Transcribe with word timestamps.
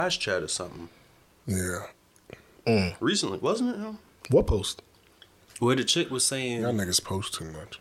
Ash 0.00 0.16
chat 0.16 0.44
or 0.44 0.48
something 0.48 0.88
Yeah. 1.44 1.86
recently, 3.00 3.38
wasn't 3.38 3.74
it? 3.74 3.80
Yo? 3.80 3.96
What 4.30 4.46
post? 4.46 4.80
Where 5.58 5.74
the 5.74 5.82
chick 5.82 6.08
was 6.08 6.24
saying 6.24 6.60
Y'all 6.62 6.72
niggas 6.72 7.02
post 7.02 7.34
too 7.34 7.46
much. 7.46 7.80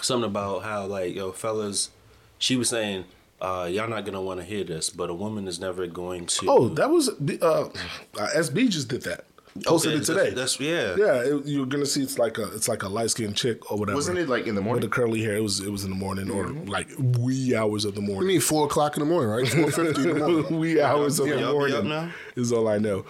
something 0.00 0.30
about 0.30 0.62
how 0.62 0.86
like 0.86 1.16
yo 1.16 1.32
fellas, 1.32 1.90
she 2.38 2.54
was 2.54 2.68
saying. 2.68 3.04
Uh, 3.40 3.68
y'all 3.70 3.88
not 3.88 4.04
gonna 4.06 4.22
want 4.22 4.38
to 4.40 4.46
hear 4.46 4.62
this, 4.62 4.88
but 4.90 5.10
a 5.10 5.14
woman 5.14 5.48
is 5.48 5.58
never 5.58 5.86
going 5.88 6.24
to. 6.26 6.46
Oh, 6.48 6.68
that 6.68 6.88
was 6.88 7.08
uh, 7.08 7.12
uh, 7.42 7.68
SB 8.14 8.68
just 8.70 8.86
did 8.88 9.02
that. 9.02 9.24
Posted 9.64 9.92
Okay, 9.92 10.00
it 10.00 10.04
today. 10.04 10.30
That's, 10.30 10.56
that's 10.56 10.60
yeah. 10.60 10.96
yeah, 10.98 11.22
it, 11.36 11.46
you're 11.46 11.66
gonna 11.66 11.86
see 11.86 12.02
it's 12.02 12.18
like 12.18 12.38
a 12.38 12.44
it's 12.54 12.68
like 12.68 12.82
a 12.82 12.88
light 12.88 13.10
skinned 13.10 13.36
chick 13.36 13.70
or 13.70 13.78
whatever. 13.78 13.96
Wasn't 13.96 14.18
it 14.18 14.28
like 14.28 14.46
in 14.46 14.54
the 14.54 14.60
morning? 14.60 14.82
with 14.82 14.90
the 14.90 14.94
curly 14.94 15.22
hair? 15.22 15.36
It 15.36 15.42
was 15.42 15.60
it 15.60 15.70
was 15.70 15.84
in 15.84 15.90
the 15.90 15.96
morning 15.96 16.30
or 16.30 16.48
like 16.48 16.88
wee 17.18 17.54
hours 17.54 17.84
of 17.84 17.94
the 17.94 18.00
You 18.00 18.06
morning. 18.08 18.28
mean 18.28 18.40
four 18.40 18.66
o'clock 18.66 18.96
in 18.96 19.00
the 19.00 19.06
morning, 19.06 19.30
right? 19.30 19.48
Four 19.52 19.70
fifty 19.70 20.02
in 20.08 20.18
the 20.18 20.28
morning. 20.28 20.58
wee 20.58 20.80
hours 20.80 21.18
of 21.20 21.26
Yeah, 21.28 21.34
the 21.34 21.40
y'all 21.40 21.48
up 21.50 21.54
morning 21.54 21.88
now? 21.88 22.10
is 22.34 22.52
all 22.52 22.68
I 22.68 22.78
know. 22.78 23.04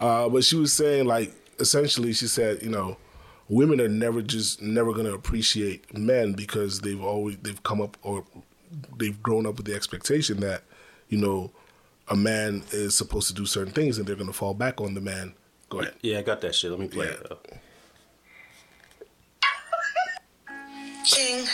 Uh, 0.00 0.28
but 0.28 0.44
she 0.44 0.56
was 0.56 0.72
saying 0.72 1.06
like 1.06 1.32
essentially 1.58 2.12
she 2.12 2.26
said 2.26 2.62
you 2.62 2.70
know 2.70 2.96
women 3.48 3.80
are 3.80 3.88
never 3.88 4.22
just 4.22 4.62
never 4.62 4.92
gonna 4.94 5.12
appreciate 5.12 5.96
men 5.96 6.32
because 6.32 6.80
they've 6.80 7.02
always 7.02 7.36
they've 7.38 7.62
come 7.62 7.80
up 7.82 7.96
or 8.02 8.24
they've 8.98 9.22
grown 9.22 9.46
up 9.46 9.56
with 9.56 9.66
the 9.66 9.74
expectation 9.74 10.40
that 10.40 10.62
you 11.08 11.18
know 11.18 11.50
a 12.08 12.16
man 12.16 12.62
is 12.72 12.94
supposed 12.96 13.28
to 13.28 13.34
do 13.34 13.44
certain 13.46 13.72
things 13.72 13.98
and 13.98 14.06
they're 14.06 14.16
gonna 14.16 14.32
fall 14.32 14.54
back 14.54 14.80
on 14.80 14.94
the 14.94 15.00
man. 15.00 15.34
Go 15.70 15.80
ahead. 15.80 15.94
Yeah, 16.02 16.18
I 16.18 16.22
got 16.22 16.40
that 16.42 16.54
shit. 16.54 16.70
Let 16.70 16.80
me 16.80 16.88
play 16.88 17.06
Yeah. 17.06 17.12
it. 17.12 17.28
Though. 17.28 17.38
King, 21.06 21.46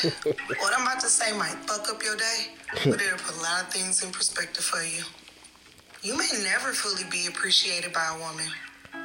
what 0.58 0.74
I'm 0.76 0.82
about 0.86 1.00
to 1.00 1.08
say 1.08 1.32
might 1.36 1.54
fuck 1.66 1.88
up 1.88 2.02
your 2.02 2.16
day, 2.16 2.48
but 2.84 3.00
it'll 3.00 3.18
put 3.18 3.36
a 3.36 3.42
lot 3.42 3.62
of 3.62 3.72
things 3.72 4.02
in 4.02 4.10
perspective 4.10 4.64
for 4.64 4.82
you. 4.82 5.02
You 6.02 6.16
may 6.18 6.28
never 6.42 6.72
fully 6.72 7.04
be 7.10 7.26
appreciated 7.28 7.92
by 7.92 8.06
a 8.14 8.18
woman. 8.18 8.46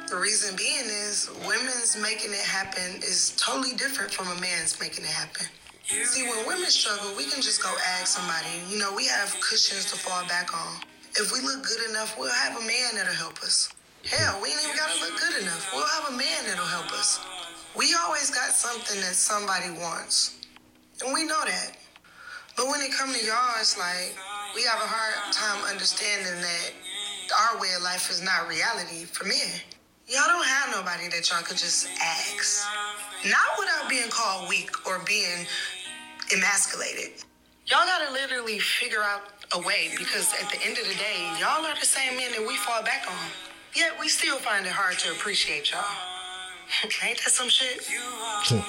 The 0.08 0.16
reason 0.16 0.56
being 0.56 0.84
is 0.84 1.30
women's 1.46 1.96
making 1.96 2.32
it 2.32 2.40
happen 2.44 2.96
is 3.02 3.34
totally 3.38 3.74
different 3.76 4.12
from 4.12 4.28
a 4.36 4.40
man's 4.40 4.78
making 4.80 5.04
it 5.04 5.10
happen. 5.10 5.46
See, 5.86 6.22
when 6.28 6.46
women 6.46 6.70
struggle, 6.70 7.14
we 7.16 7.24
can 7.24 7.40
just 7.40 7.62
go 7.62 7.72
ask 7.98 8.06
somebody. 8.18 8.48
You 8.68 8.78
know, 8.78 8.92
we 8.94 9.06
have 9.06 9.34
cushions 9.40 9.86
to 9.92 9.96
fall 9.96 10.26
back 10.26 10.54
on. 10.54 10.80
If 11.16 11.32
we 11.32 11.40
look 11.40 11.64
good 11.64 11.88
enough, 11.90 12.18
we'll 12.18 12.30
have 12.32 12.56
a 12.60 12.66
man 12.66 12.96
that'll 12.96 13.14
help 13.14 13.40
us. 13.42 13.72
Hell, 14.04 14.40
we 14.42 14.50
ain't 14.50 14.58
even 14.64 14.76
gotta 14.76 14.98
look 15.00 15.18
good 15.20 15.42
enough. 15.42 15.70
We'll 15.72 15.86
have 15.86 16.12
a 16.12 16.16
man 16.16 16.44
that'll 16.46 16.66
help 16.66 16.90
us. 16.92 17.20
We 17.76 17.94
always 18.04 18.30
got 18.30 18.50
something 18.50 19.00
that 19.00 19.14
somebody 19.14 19.70
wants. 19.70 20.40
And 21.04 21.14
we 21.14 21.24
know 21.24 21.40
that. 21.44 21.76
But 22.56 22.66
when 22.66 22.80
it 22.80 22.92
comes 22.92 23.18
to 23.18 23.24
y'all, 23.24 23.54
it's 23.60 23.78
like 23.78 24.18
we 24.54 24.62
have 24.64 24.80
a 24.82 24.86
hard 24.90 25.32
time 25.32 25.64
understanding 25.70 26.42
that 26.42 26.72
our 27.54 27.60
way 27.60 27.68
of 27.76 27.82
life 27.82 28.10
is 28.10 28.20
not 28.20 28.48
reality 28.48 29.04
for 29.04 29.24
men. 29.24 29.54
Y'all 30.08 30.26
don't 30.26 30.44
have 30.44 30.70
nobody 30.72 31.08
that 31.08 31.30
y'all 31.30 31.42
could 31.42 31.56
just 31.56 31.88
ask. 32.02 32.66
Not 33.24 33.50
without 33.58 33.88
being 33.88 34.10
called 34.10 34.48
weak 34.48 34.70
or 34.86 35.00
being 35.06 35.46
emasculated. 36.34 37.22
Y'all 37.66 37.86
gotta 37.86 38.12
literally 38.12 38.58
figure 38.58 39.02
out 39.02 39.22
a 39.54 39.60
way 39.60 39.90
because 39.96 40.34
at 40.42 40.50
the 40.50 40.58
end 40.66 40.76
of 40.76 40.88
the 40.88 40.94
day, 40.94 41.22
y'all 41.38 41.64
are 41.64 41.78
the 41.78 41.86
same 41.86 42.16
men 42.16 42.32
that 42.32 42.44
we 42.46 42.56
fall 42.56 42.82
back 42.82 43.06
on. 43.08 43.51
Yet 43.74 43.92
we 44.00 44.08
still 44.08 44.36
find 44.38 44.66
it 44.66 44.72
hard 44.72 44.98
to 45.00 45.10
appreciate 45.12 45.70
y'all. 45.70 45.80
Ain't 47.04 47.18
that 47.24 47.30
some 47.30 47.48
shit? 47.48 47.88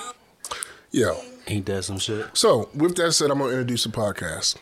Yo. 0.91 1.17
Ain't 1.47 1.65
that 1.65 1.83
some 1.83 1.99
shit? 1.99 2.25
So, 2.33 2.69
with 2.73 2.95
that 2.95 3.11
said, 3.13 3.31
I'm 3.31 3.39
going 3.39 3.51
to 3.51 3.59
introduce 3.59 3.83
the 3.83 3.89
podcast. 3.89 4.55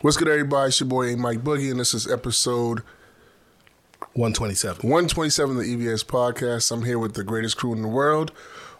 What's 0.00 0.16
good, 0.16 0.28
everybody? 0.28 0.68
It's 0.68 0.80
your 0.80 0.88
boy, 0.88 1.12
A. 1.12 1.16
Mike 1.16 1.38
Boogie, 1.38 1.70
and 1.70 1.78
this 1.80 1.94
is 1.94 2.10
episode 2.10 2.82
One 4.14 4.32
twenty 4.32 4.54
seven. 4.54 4.88
127 4.88 5.56
of 5.56 5.62
the 5.62 5.76
EBS 5.76 6.04
podcast. 6.04 6.70
I'm 6.72 6.84
here 6.84 6.98
with 6.98 7.14
the 7.14 7.24
greatest 7.24 7.56
crew 7.56 7.72
in 7.72 7.82
the 7.82 7.88
world. 7.88 8.32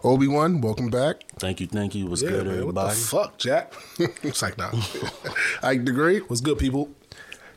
Obi-Wan, 0.04 0.60
welcome 0.60 0.90
back. 0.90 1.22
Thank 1.38 1.60
you, 1.60 1.66
thank 1.66 1.94
you. 1.94 2.06
What's 2.06 2.22
Yeah, 2.22 2.30
good, 2.30 2.46
man. 2.46 2.66
What 2.66 2.74
the 2.74 2.80
everybody? 2.82 2.96
fuck, 2.96 3.38
Jack? 3.38 3.72
it's 4.22 4.42
like 4.42 4.58
nah. 4.58 4.70
Ike 5.62 5.84
the 5.84 5.92
Great, 5.92 6.28
What's 6.28 6.40
good, 6.42 6.58
people? 6.58 6.90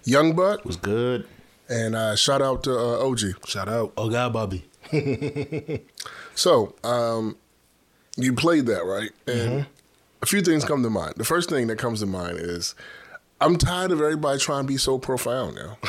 Young 0.06 0.35
Buck, 0.35 0.63
What's 0.66 0.78
good? 0.78 1.28
And 1.69 1.96
uh, 1.96 2.16
shout 2.16 2.41
out 2.41 2.63
to 2.63 2.72
uh, 2.78 3.07
OG. 3.07 3.47
Shout 3.47 3.69
out. 3.69 3.94
Oh 3.97 4.09
God, 4.09 4.34
Bobby. 4.34 4.66
So, 6.35 6.74
um, 6.85 7.35
you 8.16 8.31
played 8.31 8.66
that, 8.68 8.85
right? 8.85 9.12
And 9.28 9.66
a 10.22 10.25
few 10.25 10.41
things 10.41 10.63
come 10.63 10.84
to 10.84 10.90
mind. 10.90 11.16
The 11.18 11.25
first 11.25 11.50
thing 11.50 11.68
that 11.68 11.78
comes 11.78 12.00
to 12.00 12.06
mind 12.06 12.38
is 12.40 12.75
I'm 13.41 13.57
tired 13.57 13.91
of 13.91 14.01
everybody 14.01 14.38
trying 14.38 14.63
to 14.63 14.67
be 14.67 14.77
so 14.77 14.97
profound 14.97 15.55
now. 15.55 15.77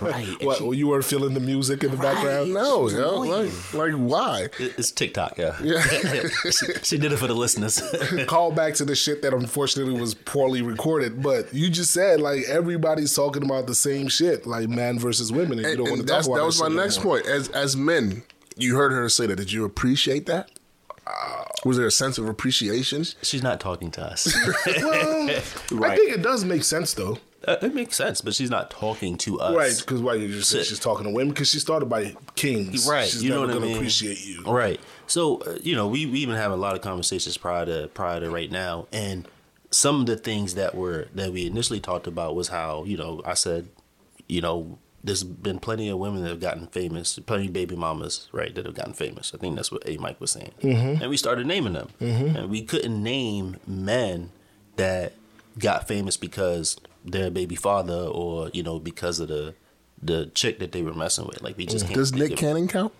Right. 0.00 0.36
What? 0.40 0.60
Well, 0.60 0.74
you 0.74 0.88
weren't 0.88 1.04
feeling 1.04 1.34
the 1.34 1.40
music 1.40 1.84
in 1.84 1.90
the 1.90 1.96
background? 1.96 2.52
No, 2.52 2.88
She's 2.88 2.98
yo, 2.98 3.20
like, 3.20 3.74
like 3.74 3.92
why? 3.92 4.48
It's 4.58 4.90
TikTok, 4.90 5.38
yeah. 5.38 5.56
Yeah. 5.62 5.80
she, 6.50 6.72
she 6.82 6.98
did 6.98 7.12
it 7.12 7.16
for 7.16 7.26
the 7.26 7.34
listeners. 7.34 7.80
Call 8.26 8.52
back 8.52 8.74
to 8.74 8.84
the 8.84 8.94
shit 8.94 9.22
that 9.22 9.32
unfortunately 9.32 9.98
was 10.00 10.14
poorly 10.14 10.62
recorded, 10.62 11.22
but 11.22 11.52
you 11.52 11.70
just 11.70 11.92
said 11.92 12.20
like 12.20 12.44
everybody's 12.44 13.14
talking 13.14 13.44
about 13.44 13.66
the 13.66 13.74
same 13.74 14.08
shit, 14.08 14.46
like 14.46 14.68
man 14.68 14.98
versus 14.98 15.32
women, 15.32 15.58
and, 15.58 15.68
you 15.68 15.76
don't 15.76 15.88
and 15.88 15.96
want 15.96 16.00
to 16.02 16.06
talk 16.06 16.16
that's, 16.16 16.26
about 16.26 16.36
that 16.36 16.44
was 16.44 16.60
my 16.60 16.68
next 16.68 17.04
more. 17.04 17.20
point. 17.20 17.26
As 17.26 17.48
as 17.50 17.76
men, 17.76 18.22
you 18.56 18.76
heard 18.76 18.92
her 18.92 19.08
say 19.08 19.26
that. 19.26 19.36
Did 19.36 19.52
you 19.52 19.64
appreciate 19.64 20.26
that? 20.26 20.50
Was 21.64 21.76
there 21.76 21.86
a 21.86 21.90
sense 21.90 22.18
of 22.18 22.28
appreciation? 22.28 23.04
She's 23.22 23.42
not 23.42 23.60
talking 23.60 23.90
to 23.92 24.02
us. 24.02 24.32
Well, 25.70 25.84
I 25.90 25.96
think 25.96 26.12
it 26.12 26.22
does 26.22 26.44
make 26.44 26.64
sense 26.64 26.94
though, 26.94 27.18
Uh, 27.46 27.56
it 27.62 27.74
makes 27.74 27.96
sense, 27.96 28.20
but 28.20 28.34
she's 28.34 28.50
not 28.50 28.70
talking 28.70 29.16
to 29.18 29.40
us. 29.40 29.54
right? 29.54 29.76
Because 29.78 30.00
why 30.00 30.14
you 30.14 30.28
just 30.28 30.50
said 30.50 30.64
she's 30.66 30.78
talking 30.80 31.04
to 31.04 31.10
women 31.10 31.30
because 31.32 31.48
she 31.50 31.58
started 31.60 31.86
by 31.86 32.14
kings, 32.34 32.86
Right. 32.88 33.08
She's 33.08 33.22
you 33.22 33.30
know 33.30 33.40
never 33.40 33.46
what 33.46 33.50
I 33.50 33.54
gonna 33.54 33.66
mean? 33.66 33.76
appreciate 33.76 34.24
you, 34.26 34.42
Right. 34.44 34.80
So, 35.06 35.38
uh, 35.42 35.58
you 35.62 35.74
know, 35.76 35.86
we 35.88 36.06
we 36.06 36.18
even 36.20 36.34
have 36.36 36.52
a 36.52 36.56
lot 36.56 36.74
of 36.74 36.80
conversations 36.82 37.36
prior 37.36 37.64
to 37.66 37.88
prior 37.94 38.20
to 38.20 38.30
right 38.30 38.50
now, 38.50 38.86
and 38.92 39.26
some 39.70 40.00
of 40.00 40.06
the 40.06 40.16
things 40.16 40.54
that 40.54 40.74
were 40.74 41.08
that 41.14 41.32
we 41.32 41.46
initially 41.46 41.80
talked 41.80 42.06
about 42.06 42.34
was 42.34 42.48
how 42.48 42.84
you 42.84 42.96
know 42.96 43.22
I 43.24 43.34
said, 43.34 43.68
you 44.28 44.40
know, 44.40 44.78
there's 45.08 45.24
been 45.24 45.58
plenty 45.58 45.88
of 45.88 45.98
women 45.98 46.22
that 46.22 46.28
have 46.28 46.40
gotten 46.40 46.66
famous, 46.66 47.18
plenty 47.18 47.46
of 47.46 47.52
baby 47.52 47.74
mamas, 47.74 48.28
right, 48.30 48.54
that 48.54 48.66
have 48.66 48.74
gotten 48.74 48.92
famous. 48.92 49.32
I 49.34 49.38
think 49.38 49.56
that's 49.56 49.72
what 49.72 49.82
A 49.88 49.96
Mike 49.96 50.20
was 50.20 50.32
saying, 50.32 50.52
mm-hmm. 50.60 51.02
and 51.02 51.10
we 51.10 51.16
started 51.16 51.46
naming 51.46 51.72
them, 51.72 51.88
and 52.36 52.50
we 52.50 52.62
couldn't 52.62 53.02
name 53.02 53.56
men 53.66 54.30
that 54.76 55.14
got 55.58 55.88
famous 55.88 56.16
because 56.16 56.78
their 57.04 57.30
baby 57.30 57.56
father 57.56 57.94
or 57.94 58.50
you 58.52 58.62
know 58.62 58.78
because 58.78 59.18
of 59.18 59.28
the 59.28 59.54
the 60.00 60.26
chick 60.26 60.58
that 60.58 60.72
they 60.72 60.82
were 60.82 60.94
messing 60.94 61.26
with. 61.26 61.42
Like 61.42 61.56
we 61.56 61.66
just 61.66 61.86
can't. 61.86 61.96
Does 61.96 62.12
Nick 62.12 62.36
Cannon 62.36 62.68
count? 62.68 62.92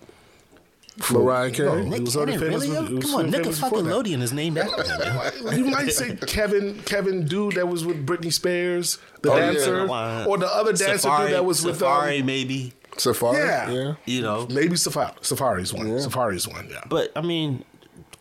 Mariah 1.11 1.51
Carey. 1.51 1.83
No. 1.85 1.97
Nick 1.97 2.05
Cannon, 2.11 2.39
really? 2.39 2.69
with- 2.69 3.01
Come 3.03 3.15
on, 3.15 3.29
Nick 3.31 3.43
before 3.43 3.79
is 3.79 4.33
named 4.33 4.57
after 4.57 4.83
him. 4.83 5.57
you 5.57 5.65
might 5.65 5.91
say 5.91 6.15
Kevin 6.15 6.79
Kevin 6.83 7.25
dude 7.25 7.55
that 7.55 7.67
was 7.67 7.85
with 7.85 8.05
Britney 8.05 8.31
Spears, 8.33 8.97
the 9.21 9.31
Oh, 9.31 9.37
dancer, 9.37 9.85
Why? 9.87 10.25
or 10.25 10.37
the 10.37 10.47
other 10.47 10.73
dancer 10.73 11.07
Safaree, 11.07 11.25
dude 11.27 11.33
that 11.35 11.45
was 11.45 11.63
with 11.63 11.79
Safaree, 11.79 12.19
um, 12.21 12.25
maybe. 12.25 12.73
Safaree? 12.93 13.33
Yeah. 13.35 13.69
yeah. 13.71 13.93
You 14.05 14.21
know, 14.21 14.47
maybe 14.49 14.75
Safaree. 14.75 15.17
Safaree's 15.21 15.73
one. 15.73 15.87
Safaree's 15.87 16.47
one. 16.47 16.67
Yeah. 16.69 16.81
but 16.89 17.11
I 17.15 17.21
mean, 17.21 17.63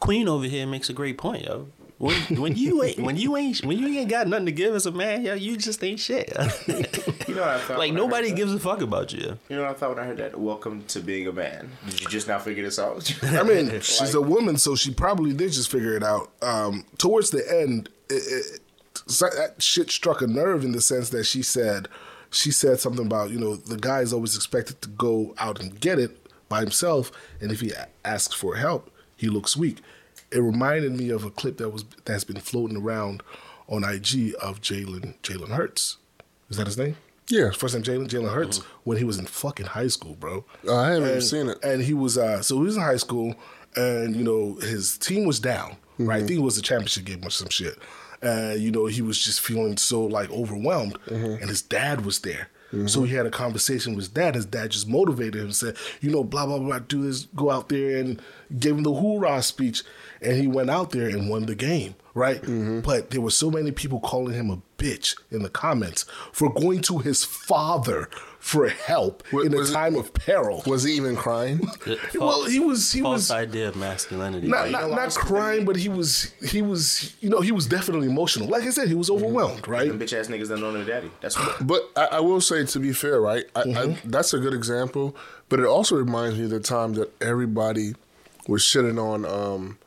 Queen 0.00 0.28
over 0.28 0.44
here 0.46 0.66
makes 0.66 0.88
a 0.88 0.92
great 0.92 1.18
point, 1.18 1.44
yo. 1.44 1.68
When, 1.98 2.14
when 2.40 2.54
you 2.56 2.84
ain't 2.84 3.00
when 3.00 3.16
you 3.16 3.36
ain't 3.36 3.64
when 3.64 3.76
you 3.76 3.88
ain't 3.98 4.08
got 4.08 4.28
nothing 4.28 4.46
to 4.46 4.52
give 4.52 4.72
as 4.76 4.86
a 4.86 4.92
man, 4.92 5.24
yo, 5.24 5.34
you 5.34 5.56
just 5.56 5.82
ain't 5.82 5.98
shit. 5.98 6.32
You 7.28 7.34
know 7.34 7.42
what 7.42 7.50
I 7.50 7.58
thought? 7.58 7.78
like 7.78 7.90
when 7.92 8.00
I 8.00 8.02
nobody 8.02 8.28
that? 8.30 8.36
gives 8.36 8.54
a 8.54 8.58
fuck 8.58 8.80
about 8.80 9.12
you. 9.12 9.38
You 9.48 9.56
know 9.56 9.62
what 9.62 9.70
I 9.70 9.74
thought 9.74 9.90
when 9.90 9.98
I 9.98 10.04
heard 10.06 10.16
that? 10.16 10.38
Welcome 10.40 10.84
to 10.86 11.00
being 11.00 11.26
a 11.26 11.32
man. 11.32 11.70
Did 11.86 12.00
you 12.00 12.08
just 12.08 12.26
now 12.26 12.38
figure 12.38 12.64
this 12.64 12.78
out? 12.78 13.12
I 13.22 13.42
mean, 13.42 13.68
she's 13.80 14.14
a 14.14 14.20
woman, 14.20 14.56
so 14.56 14.74
she 14.74 14.92
probably 14.94 15.32
did 15.34 15.52
just 15.52 15.70
figure 15.70 15.94
it 15.94 16.02
out. 16.02 16.30
Um, 16.40 16.84
towards 16.96 17.30
the 17.30 17.44
end, 17.62 17.90
it, 18.08 18.14
it, 18.14 18.60
so 19.06 19.28
that 19.28 19.62
shit 19.62 19.90
struck 19.90 20.22
a 20.22 20.26
nerve 20.26 20.64
in 20.64 20.72
the 20.72 20.80
sense 20.80 21.10
that 21.10 21.24
she 21.24 21.42
said, 21.42 21.88
she 22.30 22.50
said 22.50 22.80
something 22.80 23.06
about 23.06 23.30
you 23.30 23.38
know 23.38 23.56
the 23.56 23.76
guy 23.76 24.00
is 24.00 24.12
always 24.12 24.34
expected 24.34 24.80
to 24.82 24.88
go 24.88 25.34
out 25.38 25.60
and 25.60 25.78
get 25.81 25.98
it 25.98 26.26
by 26.48 26.60
himself, 26.60 27.12
and 27.40 27.52
if 27.52 27.60
he 27.60 27.72
a- 27.72 27.88
asks 28.04 28.34
for 28.34 28.56
help, 28.56 28.90
he 29.16 29.28
looks 29.28 29.56
weak. 29.56 29.78
It 30.31 30.40
reminded 30.40 30.92
me 30.92 31.10
of 31.10 31.24
a 31.24 31.31
clip 31.31 31.58
that 31.58 31.70
was 31.70 31.84
that's 32.06 32.24
been 32.24 32.40
floating 32.40 32.76
around 32.78 33.22
on 33.69 33.84
IG 33.84 34.34
of 34.40 34.62
Jalen 34.62 35.14
Jalen 35.22 35.50
Hurts. 35.50 35.98
Is 36.50 36.56
that 36.56 36.66
his 36.66 36.78
name? 36.78 36.96
Yeah. 37.30 37.50
First 37.50 37.75
time 37.75 37.82
Jalen 37.82 38.08
Jalen 38.08 38.32
Hurts 38.32 38.60
mm-hmm. 38.60 38.69
when 38.84 38.98
he 38.98 39.04
was 39.04 39.19
in 39.19 39.26
fucking 39.26 39.66
high 39.66 39.88
school, 39.88 40.14
bro. 40.14 40.44
Oh, 40.66 40.76
I 40.76 40.88
haven't 40.88 41.02
even 41.02 41.14
And- 41.14 41.25
seen 41.25 41.48
it. 41.48 41.58
And 41.62 41.82
he 41.82 41.94
was 41.94 42.19
uh 42.19 42.42
so 42.42 42.56
he 42.56 42.64
was 42.64 42.76
in 42.76 42.82
high 42.82 42.96
school 42.96 43.34
and 43.76 44.16
you 44.16 44.25
know 44.25 44.54
his 44.54 44.98
team 44.98 45.26
was 45.26 45.38
down, 45.38 45.76
right? 45.98 46.16
I 46.16 46.19
mm-hmm. 46.19 46.26
think 46.26 46.38
it 46.40 46.42
was 46.42 46.56
the 46.56 46.62
championship 46.62 47.04
game 47.04 47.25
or 47.25 47.30
some 47.30 47.48
shit. 47.48 47.78
And 48.22 48.60
you 48.60 48.70
know, 48.70 48.86
he 48.86 49.02
was 49.02 49.22
just 49.22 49.40
feeling 49.40 49.76
so 49.76 50.04
like 50.04 50.30
overwhelmed 50.30 50.98
mm-hmm. 51.06 51.40
and 51.40 51.48
his 51.48 51.62
dad 51.62 52.04
was 52.04 52.20
there. 52.20 52.48
So 52.87 53.05
he 53.05 53.15
had 53.15 53.25
a 53.25 53.31
conversation 53.31 53.94
with 53.94 54.05
his 54.05 54.09
dad. 54.09 54.35
His 54.35 54.44
dad 54.44 54.73
just 54.73 54.87
motivated 54.87 55.37
him 55.37 55.47
and 55.47 55.56
said, 55.56 55.76
you 56.00 56.11
know, 56.11 56.23
blah, 56.23 56.44
blah, 56.44 56.59
blah, 56.59 56.81
do 56.81 57.03
this, 57.03 57.25
go 57.35 57.50
out 57.50 57.70
there 57.70 57.99
and 57.99 58.20
gave 58.59 58.75
him 58.76 58.82
the 58.82 58.93
hoorah 58.93 59.43
speech. 59.43 59.82
And 60.20 60.37
he 60.37 60.47
went 60.47 60.69
out 60.69 60.91
there 60.91 61.09
and 61.09 61.31
won 61.31 61.47
the 61.47 61.55
game, 61.55 61.94
right? 62.12 62.43
Mm-hmm. 62.43 62.81
But 62.81 63.11
there 63.11 63.23
were 63.23 63.31
so 63.31 63.50
many 63.50 63.70
people 63.73 64.00
calling 64.00 64.35
him 64.35 64.50
a 64.50 64.61
bitch 64.76 65.19
in 65.31 65.43
the 65.43 65.49
comments 65.49 66.05
for 66.32 66.53
going 66.53 66.82
to 66.82 66.99
his 66.99 67.25
father 67.25 68.11
for 68.40 68.69
help 68.69 69.23
Wa- 69.32 69.40
in 69.43 69.52
a 69.52 69.56
was 69.58 69.70
it- 69.70 69.75
time 69.75 69.94
of 69.96 70.14
peril. 70.14 70.62
Was 70.67 70.85
he 70.85 70.93
even 70.94 71.17
crying? 71.17 71.61
well, 72.14 72.44
he 72.46 72.61
was 72.61 72.93
he 72.93 73.00
false 73.02 73.14
was 73.14 73.31
idea 73.31 73.69
of 73.69 73.76
masculinity. 73.76 74.46
not 74.49 74.56
right? 74.62 74.70
not, 74.73 74.90
not 74.90 75.11
crying, 75.14 75.64
but 75.64 75.76
he 75.76 75.88
was 75.88 76.32
he 76.46 76.62
was 76.62 77.14
you 77.20 77.29
know 77.29 77.40
he 77.40 77.52
was 77.52 77.67
definitely 77.67 78.06
emotional. 78.06 78.49
Like 78.49 78.62
I 78.62 78.70
said, 78.70 78.88
he 78.88 78.94
was 78.94 79.11
overwhelmed, 79.11 79.67
right? 79.69 79.88
Them 79.88 79.99
bitch 79.99 80.19
ass 80.19 80.29
niggas 80.29 80.49
that 80.49 80.58
know 80.58 80.73
their 80.73 80.85
daddy. 80.85 81.11
That's 81.20 81.38
what. 81.38 81.67
But 81.67 81.82
I, 81.96 82.17
I 82.17 82.20
will 82.20 82.40
say, 82.40 82.64
to 82.64 82.79
be 82.81 82.93
fair, 82.93 83.20
right? 83.20 83.44
I, 83.56 83.61
I, 83.62 83.99
that's 84.05 84.32
a 84.32 84.38
good 84.38 84.55
example. 84.55 85.17
But 85.49 85.61
it 85.61 85.67
also 85.67 85.96
reminds 85.96 86.38
me 86.38 86.44
of 86.44 86.50
the 86.50 86.61
time 86.61 86.94
that 86.94 87.11
everybody 87.23 87.94
was 88.46 88.62
shitting 88.62 88.99
on 89.02 89.25
um, 89.25 89.79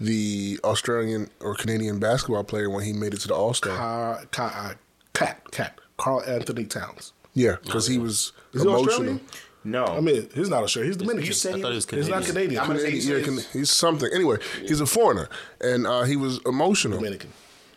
the 0.00 0.58
Australian 0.64 1.28
or 1.40 1.54
Canadian 1.54 1.98
basketball 1.98 2.44
player 2.44 2.70
when 2.70 2.84
he 2.84 2.92
made 2.92 3.14
it 3.14 3.20
to 3.20 3.28
the 3.28 3.34
All 3.34 3.52
Star. 3.54 3.72
Uh, 3.72 4.24
Ca- 4.30 4.70
uh, 4.70 4.74
cat, 5.12 5.42
cat, 5.50 5.78
Karl-Anthony 5.96 6.64
Towns. 6.64 7.12
Yeah, 7.34 7.56
because 7.62 7.86
he 7.86 7.98
was 7.98 8.32
Is 8.52 8.62
he 8.62 8.68
emotional. 8.68 8.88
Australian? 8.90 9.20
No. 9.64 9.84
I 9.84 10.00
mean, 10.00 10.28
he's 10.34 10.48
not 10.48 10.62
Australian. 10.62 10.92
He's 10.92 10.96
Dominican. 10.96 11.26
you 11.26 11.32
said 11.32 11.54
I 11.56 11.60
thought 11.60 11.68
he 11.70 11.74
was 11.74 11.84
he's 11.84 11.86
Canadian. 12.06 12.18
not 12.18 12.24
Canadian. 12.26 12.60
I'm 12.60 12.66
gonna 12.68 12.78
say 12.80 12.84
Canadian, 12.90 13.10
yeah, 13.18 13.24
he's- 13.24 13.46
can, 13.52 13.60
he's 13.60 13.70
something. 13.70 14.08
Anyway, 14.14 14.38
he's 14.62 14.80
a 14.80 14.86
foreigner, 14.86 15.28
and 15.60 15.86
uh, 15.86 16.02
he 16.04 16.16
was 16.16 16.40
emotional. 16.46 16.98
Dominican. 16.98 17.30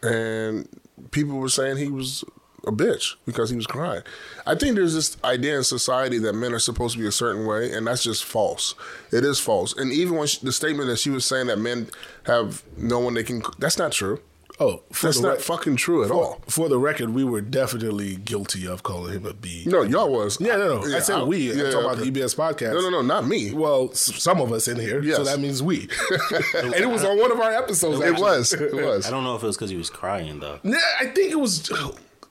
and 0.03 0.68
people 1.12 1.38
were 1.38 1.50
saying 1.50 1.77
he 1.77 1.89
was 1.89 2.24
a 2.68 2.71
bitch 2.71 3.15
because 3.25 3.50
he 3.50 3.56
was 3.56 3.65
crying. 3.65 4.03
I 4.45 4.53
think 4.56 4.75
there's 4.75 4.94
this 4.94 5.18
idea 5.24 5.57
in 5.57 5.63
society 5.63 6.19
that 6.19 6.33
men 6.33 6.53
are 6.53 6.59
supposed 6.59 6.94
to 6.94 7.00
be 7.01 7.07
a 7.07 7.12
certain 7.12 7.45
way, 7.48 7.74
and 7.74 7.88
that's 7.88 8.03
just 8.03 8.24
false. 8.24 8.75
It 9.12 9.25
is 9.25 9.39
false. 9.39 9.75
And 9.75 9.92
even 9.92 10.15
when 10.15 10.27
she, 10.27 10.45
the 10.45 10.51
statement 10.51 10.88
that 10.89 10.98
she 11.00 11.09
was 11.09 11.25
saying 11.25 11.48
that 11.48 11.57
men 11.57 11.89
have 12.27 12.63
no 12.77 13.00
one 13.00 13.15
they 13.15 13.24
can, 13.24 13.42
that's 13.57 13.80
not 13.80 13.92
true. 13.92 14.21
Oh, 14.63 14.84
for 14.92 15.08
That's 15.08 15.18
the 15.19 15.24
not 15.28 15.34
rec- 15.38 15.40
fucking 15.42 15.75
true 15.78 16.04
at 16.04 16.10
for, 16.10 16.13
all. 16.13 16.42
For 16.48 16.69
the 16.69 16.78
record, 16.78 17.10
we 17.16 17.24
were 17.24 17.42
definitely 17.42 18.16
guilty 18.18 18.68
of 18.68 18.84
calling 18.84 19.13
him 19.13 19.25
a 19.25 19.34
B. 19.34 19.63
No, 19.66 19.81
y'all 19.81 20.12
was. 20.12 20.40
Yeah, 20.40 20.56
no, 20.58 20.80
no. 20.81 20.86
I 20.86 20.90
Yeah, 20.90 21.00
said 21.00 21.24
we. 21.24 21.50
I'm 21.52 21.72
talking 21.72 21.80
about 21.86 21.98
the 21.98 22.12
EBS 22.12 22.36
podcast. 22.36 22.74
No, 22.75 22.81
no, 22.81 22.90
no, 22.92 23.02
not 23.02 23.25
me. 23.25 23.54
Well, 23.54 23.90
s- 23.92 24.22
some 24.22 24.40
of 24.40 24.52
us 24.52 24.68
in 24.68 24.80
here, 24.80 25.04
so 25.16 25.24
that 25.24 25.40
means 25.40 25.63
we. 25.63 25.90
and 26.56 26.75
it 26.75 26.88
was 26.88 27.04
on 27.04 27.18
one 27.18 27.31
of 27.31 27.40
our 27.40 27.52
episodes. 27.52 28.00
It 28.02 28.10
actually. 28.10 28.22
was. 28.22 28.54
It 28.54 28.74
was. 28.86 29.08
I 29.08 29.10
don't 29.10 29.24
know 29.24 29.36
if 29.36 29.42
it 29.42 29.48
was 29.48 29.58
because 29.58 29.72
he 29.72 29.78
was 29.78 29.90
crying 29.90 30.40
though. 30.40 30.60
Yeah, 30.63 30.75
I 31.00 31.08
think 31.08 31.31
it 31.31 31.40
was. 31.40 31.68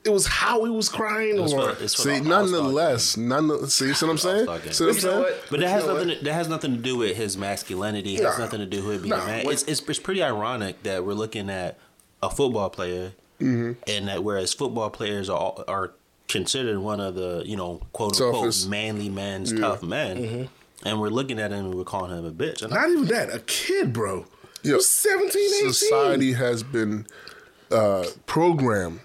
It 0.03 0.09
was 0.09 0.25
how 0.25 0.63
he 0.63 0.71
was 0.71 0.89
crying, 0.89 1.37
It's 1.39 1.53
or 1.53 1.73
for- 1.75 1.83
it's 1.83 1.93
for 1.93 2.01
See, 2.03 2.09
the 2.09 2.15
All-Star 2.33 2.41
nonetheless, 2.43 3.17
none. 3.17 3.67
See, 3.67 3.93
see 3.93 4.05
what 4.05 4.11
I'm 4.13 4.17
saying? 4.17 4.45
See 4.71 4.83
what 4.85 4.95
I'm 4.95 4.99
saying? 4.99 5.19
what? 5.19 5.43
But 5.51 5.59
that 5.59 5.69
has 5.69 5.85
nothing. 5.85 6.07
To, 6.09 6.15
that 6.23 6.33
has 6.33 6.47
nothing 6.47 6.71
to 6.71 6.81
do 6.81 6.95
with 6.97 7.15
his 7.17 7.37
masculinity. 7.37 8.15
It 8.15 8.23
has 8.23 8.39
nothing 8.39 8.61
to 8.61 8.65
do 8.65 8.83
with 8.87 9.03
being 9.03 9.09
Nah, 9.15 9.21
a 9.23 9.27
man. 9.27 9.45
It's, 9.49 9.63
it's 9.63 9.81
it's 9.81 9.99
pretty 9.99 10.23
ironic 10.23 10.81
that 10.83 11.05
we're 11.05 11.13
looking 11.13 11.49
at 11.51 11.77
a 12.23 12.29
football 12.29 12.69
player, 12.69 13.13
Mm-hmm. 13.39 13.71
and 13.87 14.07
that 14.07 14.23
whereas 14.23 14.53
football 14.53 14.89
players 14.91 15.27
are 15.27 15.55
are 15.67 15.93
considered 16.27 16.77
one 16.77 16.99
of 16.99 17.15
the 17.15 17.41
you 17.45 17.57
know 17.57 17.81
quote 17.91 18.19
unquote 18.21 18.65
manly 18.67 19.09
men's 19.09 19.51
tough 19.51 19.81
men, 19.81 20.47
and 20.85 21.01
we're 21.01 21.09
looking 21.09 21.39
at 21.39 21.51
him 21.51 21.65
and 21.65 21.73
we're 21.75 21.83
calling 21.83 22.15
him 22.15 22.23
a 22.25 22.31
bitch. 22.31 22.61
And 22.61 22.71
I- 22.71 22.81
not 22.81 22.89
even 22.91 23.05
that. 23.07 23.33
A 23.33 23.39
kid, 23.39 23.91
bro. 23.93 24.25
He 24.61 24.69
Yeah. 24.69 24.75
was 24.75 24.87
17, 24.89 25.41
18. 25.55 25.73
society 25.73 26.33
has 26.33 26.61
been 26.61 27.07
uh, 27.71 28.05
programmed 28.27 28.99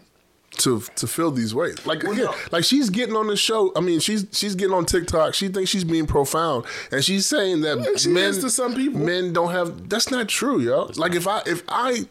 to 0.58 0.82
to 0.96 1.06
fill 1.06 1.30
these 1.30 1.54
ways. 1.54 1.84
Like 1.86 2.04
again, 2.04 2.28
like 2.52 2.64
she's 2.64 2.90
getting 2.90 3.16
on 3.16 3.26
the 3.28 3.36
show. 3.36 3.72
I 3.76 3.80
mean, 3.80 4.00
she's 4.00 4.26
she's 4.32 4.54
getting 4.54 4.74
on 4.74 4.84
TikTok. 4.86 5.32
She 5.34 5.48
thinks 5.48 5.70
she's 5.70 5.84
being 5.84 6.06
profound, 6.06 6.66
and 6.92 7.02
she's 7.04 7.24
saying 7.26 7.62
that 7.62 7.78
Yeah, 7.78 7.96
she 7.96 8.08
men 8.10 8.32
to 8.34 8.50
some 8.50 8.74
people. 8.74 9.00
men 9.00 9.32
don't 9.32 9.50
have. 9.52 9.88
That's 9.88 10.10
not 10.10 10.28
true, 10.28 10.58
yo. 10.60 10.90
Like 10.96 11.14
if 11.14 11.26
I 11.26 11.42
if 11.46 11.62
I. 11.68 12.06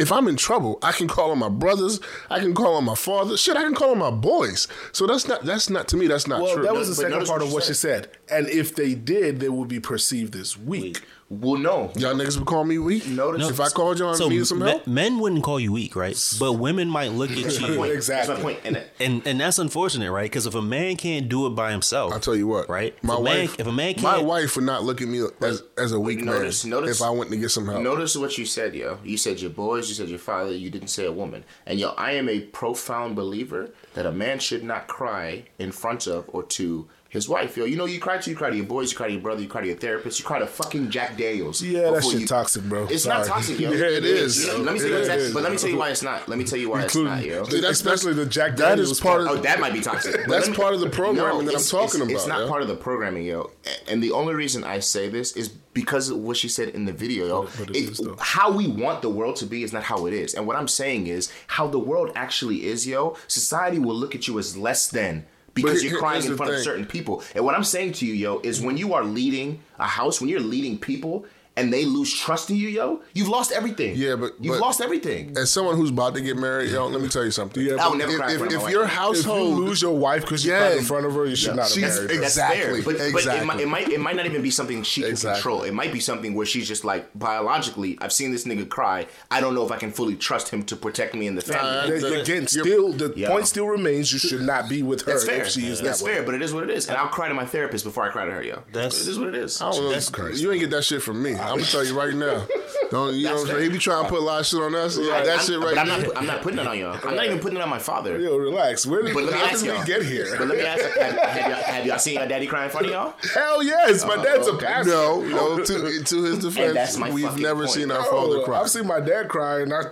If 0.00 0.10
I'm 0.10 0.26
in 0.28 0.36
trouble, 0.36 0.78
I 0.82 0.92
can 0.92 1.08
call 1.08 1.30
on 1.30 1.38
my 1.38 1.50
brothers. 1.50 2.00
I 2.30 2.40
can 2.40 2.54
call 2.54 2.74
on 2.76 2.84
my 2.84 2.94
father. 2.94 3.36
Shit, 3.36 3.56
I 3.56 3.62
can 3.62 3.74
call 3.74 3.90
on 3.90 3.98
my 3.98 4.10
boys. 4.10 4.66
So 4.92 5.06
that's 5.06 5.28
not. 5.28 5.44
That's 5.44 5.68
not 5.68 5.88
to 5.88 5.96
me. 5.98 6.06
That's 6.06 6.26
not 6.26 6.40
Well, 6.42 6.54
true. 6.54 6.62
that 6.64 6.72
was 6.74 6.88
the 6.88 6.94
second 6.94 7.26
part 7.26 7.28
what 7.28 7.42
of 7.42 7.52
what 7.52 7.64
she 7.64 7.74
said. 7.74 8.08
And 8.30 8.48
if 8.48 8.74
they 8.74 8.94
did, 8.94 9.40
they 9.40 9.50
would 9.50 9.68
be 9.68 9.78
perceived 9.78 10.34
as 10.36 10.56
weak. 10.56 11.02
Well, 11.32 11.60
no. 11.60 11.92
Y'all 11.94 12.12
niggas 12.16 12.36
would 12.38 12.46
call 12.48 12.64
me 12.64 12.78
weak. 12.78 13.06
Notice- 13.06 13.48
if 13.50 13.60
I 13.60 13.68
called 13.68 14.00
y'all 14.00 14.08
and 14.08 14.18
so 14.18 14.28
needed 14.28 14.46
some 14.46 14.58
me- 14.58 14.68
help. 14.68 14.88
men 14.88 15.20
wouldn't 15.20 15.44
call 15.44 15.60
you 15.60 15.70
weak, 15.70 15.94
right? 15.94 16.16
But 16.40 16.54
women 16.54 16.88
might 16.88 17.12
look 17.12 17.30
at 17.30 17.40
That's 17.40 17.60
my 17.60 17.68
you, 17.68 17.76
point. 17.76 17.92
Exactly. 17.92 18.34
That's 18.34 18.42
my 18.44 18.52
point. 18.52 18.58
And 18.64 18.84
and 18.98 19.24
and 19.24 19.40
that's 19.40 19.60
unfortunate, 19.60 20.10
right? 20.10 20.24
Because 20.24 20.46
if 20.46 20.56
a 20.56 20.60
man 20.62 20.96
can't 20.96 21.28
do 21.28 21.46
it 21.46 21.50
by 21.50 21.70
himself, 21.70 22.12
I'll 22.12 22.18
tell 22.18 22.34
you 22.34 22.48
what, 22.48 22.68
right? 22.68 22.94
If 22.96 23.04
My 23.04 23.14
man, 23.14 23.22
wife, 23.22 23.60
if 23.60 23.66
a 23.68 23.70
man 23.72 23.94
can't, 23.94 24.02
my 24.02 24.18
wife 24.18 24.56
would 24.56 24.64
not 24.64 24.82
look 24.82 25.00
at 25.00 25.06
me 25.06 25.22
as 25.40 25.62
as 25.78 25.92
a 25.92 26.00
weak 26.00 26.24
notice- 26.24 26.64
man 26.64 26.70
notice- 26.72 27.00
if 27.00 27.06
I 27.06 27.10
went 27.10 27.30
to 27.30 27.36
get 27.36 27.50
some 27.52 27.66
help. 27.68 27.80
Notice 27.80 28.16
what 28.16 28.36
you 28.36 28.44
said, 28.44 28.74
yo. 28.74 28.98
You 29.04 29.16
said 29.16 29.40
your 29.40 29.50
boys, 29.50 29.88
you 29.88 29.94
said 29.94 30.08
your 30.08 30.18
father, 30.18 30.52
you 30.52 30.68
didn't 30.68 30.88
say 30.88 31.06
a 31.06 31.12
woman. 31.12 31.44
And 31.64 31.78
yo, 31.78 31.90
I 31.96 32.10
am 32.14 32.28
a 32.28 32.40
profound 32.40 33.14
believer 33.14 33.70
that 33.94 34.04
a 34.04 34.10
man 34.10 34.40
should 34.40 34.64
not 34.64 34.88
cry 34.88 35.44
in 35.60 35.70
front 35.70 36.08
of 36.08 36.24
or 36.26 36.42
to 36.42 36.88
his 37.10 37.28
wife, 37.28 37.56
yo. 37.56 37.64
You 37.66 37.76
know, 37.76 37.84
you 37.86 38.00
cry 38.00 38.16
to 38.18 38.30
you 38.30 38.36
cry 38.36 38.50
to 38.50 38.56
your 38.56 38.64
boys, 38.64 38.92
you 38.92 38.96
cry 38.96 39.08
to 39.08 39.12
your 39.12 39.20
brother, 39.22 39.42
you 39.42 39.48
cry 39.48 39.60
to 39.60 39.66
your 39.66 39.76
therapist, 39.76 40.18
you 40.20 40.24
cry 40.24 40.38
to 40.38 40.46
fucking 40.46 40.88
Jack 40.90 41.16
Daniels. 41.18 41.60
Yeah, 41.60 41.82
that 41.90 41.94
before 41.96 42.12
shit 42.12 42.20
you- 42.22 42.26
toxic, 42.26 42.62
bro. 42.64 42.86
It's 42.88 43.02
Sorry. 43.02 43.18
not 43.18 43.26
toxic, 43.26 43.58
yo. 43.60 43.70
Yeah, 43.80 43.84
it 43.86 44.04
is. 44.04 44.46
Let 44.46 44.58
me 44.58 44.64
tell 44.64 44.74
It 44.86 44.90
you 44.90 44.96
exactly, 44.96 45.26
is. 45.26 45.34
but 45.34 45.42
let 45.42 45.52
me 45.52 45.58
tell 45.58 45.70
you 45.70 45.76
why 45.76 45.90
it's 45.90 46.02
not. 46.02 46.28
Let 46.28 46.38
me 46.38 46.44
tell 46.44 46.58
you 46.58 46.70
why 46.70 46.82
it's 46.84 46.94
not, 46.96 47.24
yo. 47.24 47.44
See, 47.44 47.56
that's- 47.60 47.80
Especially 47.80 48.12
the 48.14 48.26
Jack 48.26 48.56
that 48.56 48.70
Daniels 48.70 48.92
is 48.92 49.00
part 49.00 49.24
part. 49.26 49.32
of 49.32 49.38
Oh, 49.40 49.42
that 49.42 49.58
might 49.60 49.72
be 49.72 49.80
toxic. 49.80 50.24
That's 50.26 50.48
me- 50.48 50.54
part 50.54 50.72
of 50.74 50.80
the 50.80 50.88
programming 50.90 51.46
that 51.46 51.56
I'm 51.56 51.62
talking 51.62 52.02
it's, 52.02 52.12
It's 52.12 52.26
not 52.26 52.40
yo. 52.40 52.48
part 52.48 52.62
of 52.62 52.68
the 52.68 52.76
programming, 52.76 53.24
yo. 53.24 53.50
And 53.88 54.02
the 54.02 54.12
only 54.12 54.34
reason 54.34 54.62
I 54.64 54.78
say 54.78 55.08
this 55.08 55.32
is 55.36 55.48
because 55.72 56.10
of 56.10 56.18
what 56.18 56.36
she 56.36 56.48
said 56.48 56.68
in 56.70 56.84
the 56.84 56.92
video, 56.92 57.26
yo. 57.26 57.48
but 57.58 57.70
it 57.70 57.76
It- 57.76 57.90
is, 57.90 58.00
how 58.20 58.52
we 58.52 58.68
want 58.68 59.02
the 59.02 59.10
world 59.10 59.34
to 59.36 59.46
be 59.46 59.62
is 59.64 59.72
not 59.72 59.82
how 59.82 60.06
it 60.06 60.12
is. 60.14 60.34
And 60.34 60.46
what 60.46 60.56
I'm 60.56 60.68
saying 60.68 61.08
is 61.08 61.28
how 61.48 61.66
the 61.66 61.78
world 61.80 62.12
actually 62.14 62.66
is, 62.66 62.86
yo. 62.86 63.16
Society 63.26 63.78
will 63.80 63.96
look 63.96 64.14
at 64.14 64.28
you 64.28 64.38
as 64.38 64.56
less 64.56 64.86
than. 64.88 65.26
Because 65.54 65.82
you're 65.84 65.98
crying 65.98 66.24
in 66.24 66.36
front 66.36 66.52
of 66.52 66.60
certain 66.60 66.86
people. 66.86 67.22
And 67.34 67.44
what 67.44 67.54
I'm 67.54 67.64
saying 67.64 67.92
to 67.94 68.06
you, 68.06 68.14
yo, 68.14 68.40
is 68.40 68.60
when 68.60 68.76
you 68.76 68.94
are 68.94 69.04
leading 69.04 69.60
a 69.78 69.86
house, 69.86 70.20
when 70.20 70.30
you're 70.30 70.40
leading 70.40 70.78
people 70.78 71.26
and 71.56 71.72
they 71.72 71.84
lose 71.84 72.12
trust 72.12 72.48
in 72.50 72.56
you, 72.56 72.68
yo, 72.68 73.00
you've 73.12 73.28
lost 73.28 73.52
everything. 73.52 73.94
Yeah, 73.96 74.16
but- 74.16 74.32
you've 74.40 74.54
but- 74.54 74.60
lost 74.60 74.80
everything. 74.80 75.36
As 75.36 75.50
someone 75.50 75.76
who's 75.76 75.90
about 75.90 76.14
to 76.14 76.20
get 76.20 76.36
married, 76.36 76.70
yo, 76.70 76.86
let 76.86 77.00
me 77.02 77.08
tell 77.08 77.24
you 77.24 77.30
something. 77.30 77.62
Yeah, 77.62 77.74
I 77.84 77.88
would 77.88 77.98
never 77.98 78.12
if, 78.12 78.18
cry 78.18 78.30
in 78.32 78.36
if, 78.36 78.42
if 78.42 78.50
your 78.50 78.60
wife. 78.60 78.68
If 78.70 78.72
you 78.72 78.84
household, 78.84 79.58
lose 79.58 79.82
your 79.82 79.96
wife 79.98 80.22
because 80.22 80.44
you 80.44 80.52
Yeah. 80.52 80.58
cried 80.68 80.78
in 80.78 80.84
front 80.84 81.06
of 81.06 81.14
her, 81.14 81.26
you 81.26 81.36
should 81.36 81.56
not 81.56 81.64
have 81.64 81.72
She's- 81.72 81.96
married 81.96 82.10
her. 82.12 82.16
That's 82.20 82.32
Exactly, 82.36 82.60
fair, 82.60 82.74
but, 82.76 82.84
but 82.84 82.94
it, 82.96 83.08
exactly. 83.14 83.46
might, 83.46 83.60
it 83.60 83.68
might 83.68 83.88
it 83.90 84.00
might 84.00 84.16
not 84.16 84.26
even 84.26 84.42
be 84.42 84.50
something 84.50 84.82
she 84.82 85.02
can 85.02 85.10
Exactly. 85.10 85.34
control. 85.42 85.62
It 85.64 85.74
might 85.74 85.92
be 85.92 86.00
something 86.00 86.34
where 86.34 86.46
she's 86.46 86.66
just 86.68 86.84
like 86.84 87.08
biologically, 87.18 87.98
I've 88.00 88.12
seen 88.12 88.32
this 88.32 88.44
nigga 88.44 88.68
cry. 88.68 89.06
I 89.30 89.40
don't 89.40 89.54
know 89.54 89.64
if 89.64 89.72
I 89.72 89.76
can 89.76 89.90
fully 89.92 90.16
trust 90.16 90.48
him 90.50 90.62
to 90.64 90.76
protect 90.76 91.14
me 91.14 91.26
and 91.26 91.36
the 91.36 91.42
family. 91.42 91.68
Uh, 91.70 91.86
nah, 92.00 92.08
They- 92.10 92.20
Again, 92.20 92.46
still 92.46 92.92
the 92.92 93.12
Yeah. 93.16 93.28
point 93.28 93.46
still 93.46 93.66
remains. 93.66 94.12
You 94.12 94.18
should 94.18 94.42
not 94.42 94.68
be 94.68 94.82
with 94.82 95.02
her 95.02 95.12
That's 95.12 95.24
fair. 95.24 95.42
if 95.42 95.48
she 95.48 95.66
is 95.66 95.80
That's 95.80 96.00
that 96.00 96.04
way. 96.04 96.14
fair, 96.14 96.22
but 96.22 96.34
it 96.34 96.42
is 96.42 96.52
what 96.52 96.64
it 96.64 96.70
is. 96.70 96.88
And 96.88 96.96
I'll 96.96 97.08
cry 97.08 97.28
to 97.28 97.34
my 97.34 97.44
therapist 97.46 97.84
before 97.84 98.04
I 98.04 98.10
cry 98.10 98.24
to 98.26 98.30
her, 98.32 98.42
yo. 98.42 98.62
That's- 98.72 99.00
it 99.06 99.08
is 99.10 99.18
what 99.18 99.28
it 99.28 99.34
is. 99.34 99.60
I 99.60 99.70
don't 99.70 99.84
know, 99.84 99.88
Jesus 99.92 100.10
Christ. 100.10 100.40
you 100.40 100.50
ain't 100.52 100.60
get 100.60 100.70
that 100.70 100.84
shit 100.84 101.02
from 101.02 101.22
me. 101.22 101.34
I'm 101.42 101.58
gonna 101.58 101.64
tell 101.64 101.84
you 101.84 101.98
right 101.98 102.14
now. 102.14 102.46
Don't 102.90 103.14
you 103.14 103.24
know? 103.24 103.34
What 103.34 103.40
I'm 103.42 103.46
saying? 103.46 103.62
He 103.62 103.68
be 103.68 103.78
trying 103.78 104.02
to 104.02 104.08
put 104.08 104.18
a 104.18 104.24
lot 104.24 104.40
of 104.40 104.46
shit 104.46 104.60
on 104.60 104.74
us. 104.74 104.98
Yeah, 104.98 105.22
that 105.22 105.38
I'm, 105.38 105.46
shit 105.46 105.58
right 105.60 105.74
but 105.74 105.78
I'm 105.78 105.86
there. 105.88 106.08
not. 106.08 106.16
I'm 106.16 106.26
not 106.26 106.42
putting 106.42 106.58
it 106.58 106.66
on 106.66 106.76
y'all. 106.78 106.98
I'm 107.06 107.14
not 107.14 107.24
even 107.24 107.38
putting 107.38 107.58
it 107.58 107.62
on 107.62 107.68
my 107.68 107.78
father. 107.78 108.18
Yo, 108.18 108.36
relax. 108.36 108.84
Where 108.84 109.02
did, 109.02 109.14
But 109.14 109.24
let 109.24 109.34
me 109.34 109.40
ask 109.40 109.60
did 109.60 109.66
y'all. 109.66 109.80
we 109.80 109.86
get 109.86 110.02
here? 110.02 110.34
But 110.36 110.48
let 110.48 110.58
me 110.58 110.64
ask. 110.64 110.82
Have, 110.98 111.12
have, 111.18 111.50
y'all, 111.50 111.62
have 111.62 111.86
y'all 111.86 111.98
seen 111.98 112.14
your 112.14 112.26
daddy 112.26 112.46
cry 112.46 112.64
in 112.64 112.70
front 112.70 112.86
of 112.86 112.92
y'all? 112.92 113.14
Hell 113.34 113.62
yes, 113.62 114.04
my 114.04 114.16
oh, 114.16 114.24
dad's 114.24 114.48
okay. 114.48 114.66
a 114.66 114.68
pastor. 114.68 114.90
no, 114.90 115.20
no. 115.22 115.38
Oh. 115.38 115.64
To, 115.64 116.02
to 116.04 116.22
his 116.24 116.38
defense, 116.38 116.74
that's 116.74 116.96
my 116.96 117.10
we've 117.10 117.36
never 117.38 117.64
point. 117.64 117.70
seen 117.70 117.90
our 117.90 118.00
Oh, 118.00 118.10
father 118.10 118.44
cry. 118.44 118.60
I've 118.60 118.70
seen 118.70 118.86
my 118.86 118.98
dad 119.00 119.28
cry, 119.28 119.60
and 119.60 119.72
I 119.72 119.82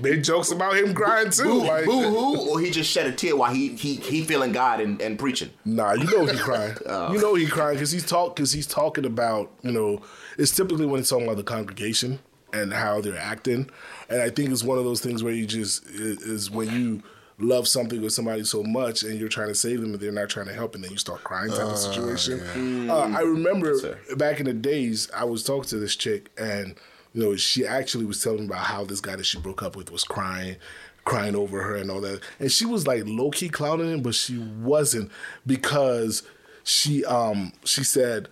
made 0.00 0.24
jokes 0.24 0.50
about 0.50 0.76
him 0.76 0.94
crying 0.94 1.30
too. 1.30 1.44
Boo, 1.44 1.66
like, 1.66 1.84
boo 1.84 2.02
hoo, 2.02 2.50
or 2.50 2.60
he 2.60 2.70
just 2.70 2.90
shed 2.90 3.06
a 3.06 3.12
tear 3.12 3.36
while 3.36 3.52
he 3.52 3.68
he 3.76 3.96
he 3.96 4.22
feeling 4.22 4.52
God 4.52 4.80
and, 4.80 5.00
and 5.00 5.18
preaching. 5.18 5.50
Nah, 5.64 5.92
you 5.92 6.04
know 6.04 6.26
he 6.26 6.36
crying. 6.38 6.74
Oh. 6.86 7.12
You 7.12 7.20
know 7.20 7.34
he 7.34 7.46
crying 7.46 7.76
because 7.76 7.90
he's 7.92 8.04
talk 8.06 8.34
because 8.36 8.52
he's 8.52 8.66
talking 8.66 9.04
about 9.04 9.50
you 9.62 9.72
know 9.72 10.02
it's 10.38 10.54
typically 10.54 10.86
when 10.86 11.00
it's 11.00 11.10
talking 11.10 11.26
about 11.26 11.36
the 11.36 11.42
congregation 11.42 12.20
and 12.54 12.72
how 12.72 13.02
they're 13.02 13.18
acting, 13.18 13.68
and 14.08 14.22
I 14.22 14.30
think 14.30 14.50
it's 14.50 14.64
one 14.64 14.78
of 14.78 14.84
those 14.84 15.00
things 15.00 15.22
where 15.22 15.34
you 15.34 15.44
just 15.44 15.84
is 15.86 16.22
is 16.22 16.50
when 16.50 16.70
you 16.70 17.02
love 17.40 17.68
something 17.68 18.02
or 18.02 18.10
somebody 18.10 18.42
so 18.42 18.62
much 18.62 19.02
and 19.02 19.18
you're 19.18 19.28
trying 19.28 19.48
to 19.48 19.54
save 19.54 19.80
them 19.80 19.92
and 19.92 20.00
they're 20.00 20.10
not 20.10 20.28
trying 20.28 20.46
to 20.46 20.52
help 20.52 20.74
and 20.74 20.82
then 20.82 20.90
you 20.90 20.96
start 20.96 21.22
crying 21.22 21.50
type 21.50 21.66
of 21.66 21.78
situation. 21.78 22.90
Uh, 22.90 23.12
I 23.16 23.20
remember 23.20 23.78
fair. 23.78 24.16
back 24.16 24.40
in 24.40 24.46
the 24.46 24.52
days 24.52 25.08
I 25.14 25.24
was 25.24 25.44
talking 25.44 25.68
to 25.68 25.78
this 25.78 25.94
chick 25.94 26.30
and 26.36 26.74
you 27.14 27.22
know 27.22 27.36
she 27.36 27.64
actually 27.64 28.06
was 28.06 28.22
telling 28.22 28.40
me 28.40 28.46
about 28.46 28.64
how 28.64 28.84
this 28.84 29.00
guy 29.00 29.14
that 29.14 29.24
she 29.24 29.38
broke 29.38 29.62
up 29.62 29.76
with 29.76 29.92
was 29.92 30.02
crying 30.02 30.56
crying 31.04 31.36
over 31.36 31.62
her 31.62 31.76
and 31.76 31.90
all 31.90 32.00
that 32.00 32.20
and 32.40 32.50
she 32.50 32.66
was 32.66 32.86
like 32.86 33.04
low 33.06 33.30
key 33.30 33.48
clowning 33.48 33.88
him 33.92 34.02
but 34.02 34.14
she 34.16 34.36
wasn't 34.38 35.10
because 35.46 36.24
she 36.64 37.04
um 37.04 37.52
she 37.64 37.84
said 37.84 38.28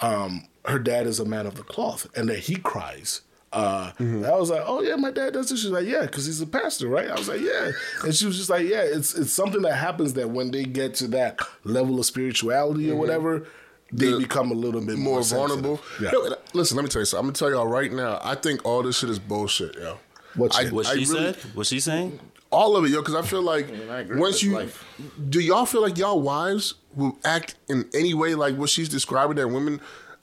um 0.00 0.46
her 0.66 0.78
dad 0.78 1.06
is 1.06 1.18
a 1.20 1.24
man 1.24 1.46
of 1.46 1.54
the 1.56 1.62
cloth 1.62 2.06
and 2.16 2.28
that 2.28 2.40
he 2.40 2.56
cries 2.56 3.20
uh, 3.52 3.92
and 3.98 4.26
I 4.26 4.34
was 4.34 4.50
like, 4.50 4.62
oh 4.66 4.82
yeah, 4.82 4.96
my 4.96 5.12
dad 5.12 5.32
does 5.34 5.48
this. 5.48 5.62
She's 5.62 5.70
like, 5.70 5.86
yeah, 5.86 6.00
because 6.02 6.26
he's 6.26 6.40
a 6.40 6.46
pastor, 6.46 6.88
right? 6.88 7.08
I 7.08 7.14
was 7.14 7.28
like, 7.28 7.40
yeah, 7.40 7.70
and 8.02 8.12
she 8.12 8.26
was 8.26 8.36
just 8.36 8.50
like, 8.50 8.66
yeah, 8.66 8.82
it's 8.82 9.14
it's 9.14 9.32
something 9.32 9.62
that 9.62 9.76
happens 9.76 10.14
that 10.14 10.30
when 10.30 10.50
they 10.50 10.64
get 10.64 10.94
to 10.96 11.06
that 11.08 11.38
level 11.62 12.00
of 12.00 12.04
spirituality 12.04 12.90
or 12.90 12.96
whatever, 12.96 13.46
they 13.92 14.10
The- 14.10 14.18
become 14.18 14.50
a 14.50 14.54
little 14.54 14.80
bit 14.80 14.96
more, 14.98 15.14
more 15.20 15.22
vulnerable. 15.22 15.80
Yeah. 16.02 16.10
Yo, 16.12 16.34
listen, 16.52 16.76
let 16.76 16.82
me 16.82 16.88
tell 16.88 17.02
you 17.02 17.06
something. 17.06 17.20
I'm 17.20 17.26
gonna 17.26 17.34
tell 17.38 17.50
y'all 17.50 17.68
right 17.68 17.92
now. 17.92 18.18
I 18.24 18.34
think 18.34 18.64
all 18.66 18.82
this 18.82 18.98
shit 18.98 19.08
is 19.10 19.20
bullshit, 19.20 19.76
yo. 19.76 19.98
What 20.34 20.52
I, 20.56 20.64
shit? 20.64 20.72
What 20.72 20.86
I 20.86 20.94
she 20.94 21.04
really- 21.04 21.32
said? 21.34 21.36
What 21.54 21.66
she 21.68 21.78
saying? 21.78 22.18
all 22.50 22.76
of 22.76 22.84
it, 22.84 22.90
yo. 22.90 23.02
Because 23.02 23.14
I 23.14 23.22
feel 23.22 23.42
like 23.42 23.68
I 23.88 24.00
agree 24.00 24.18
once 24.18 24.42
you 24.42 24.54
life. 24.54 24.84
do, 25.28 25.38
y'all 25.38 25.64
feel 25.66 25.80
like 25.82 25.96
y'all 25.96 26.20
wives 26.20 26.74
will 26.96 27.16
act 27.24 27.54
in 27.68 27.88
any 27.94 28.14
way 28.14 28.34
like 28.34 28.56
what 28.56 28.68
she's 28.70 28.88
describing 28.88 29.36
that 29.36 29.46
women 29.48 29.80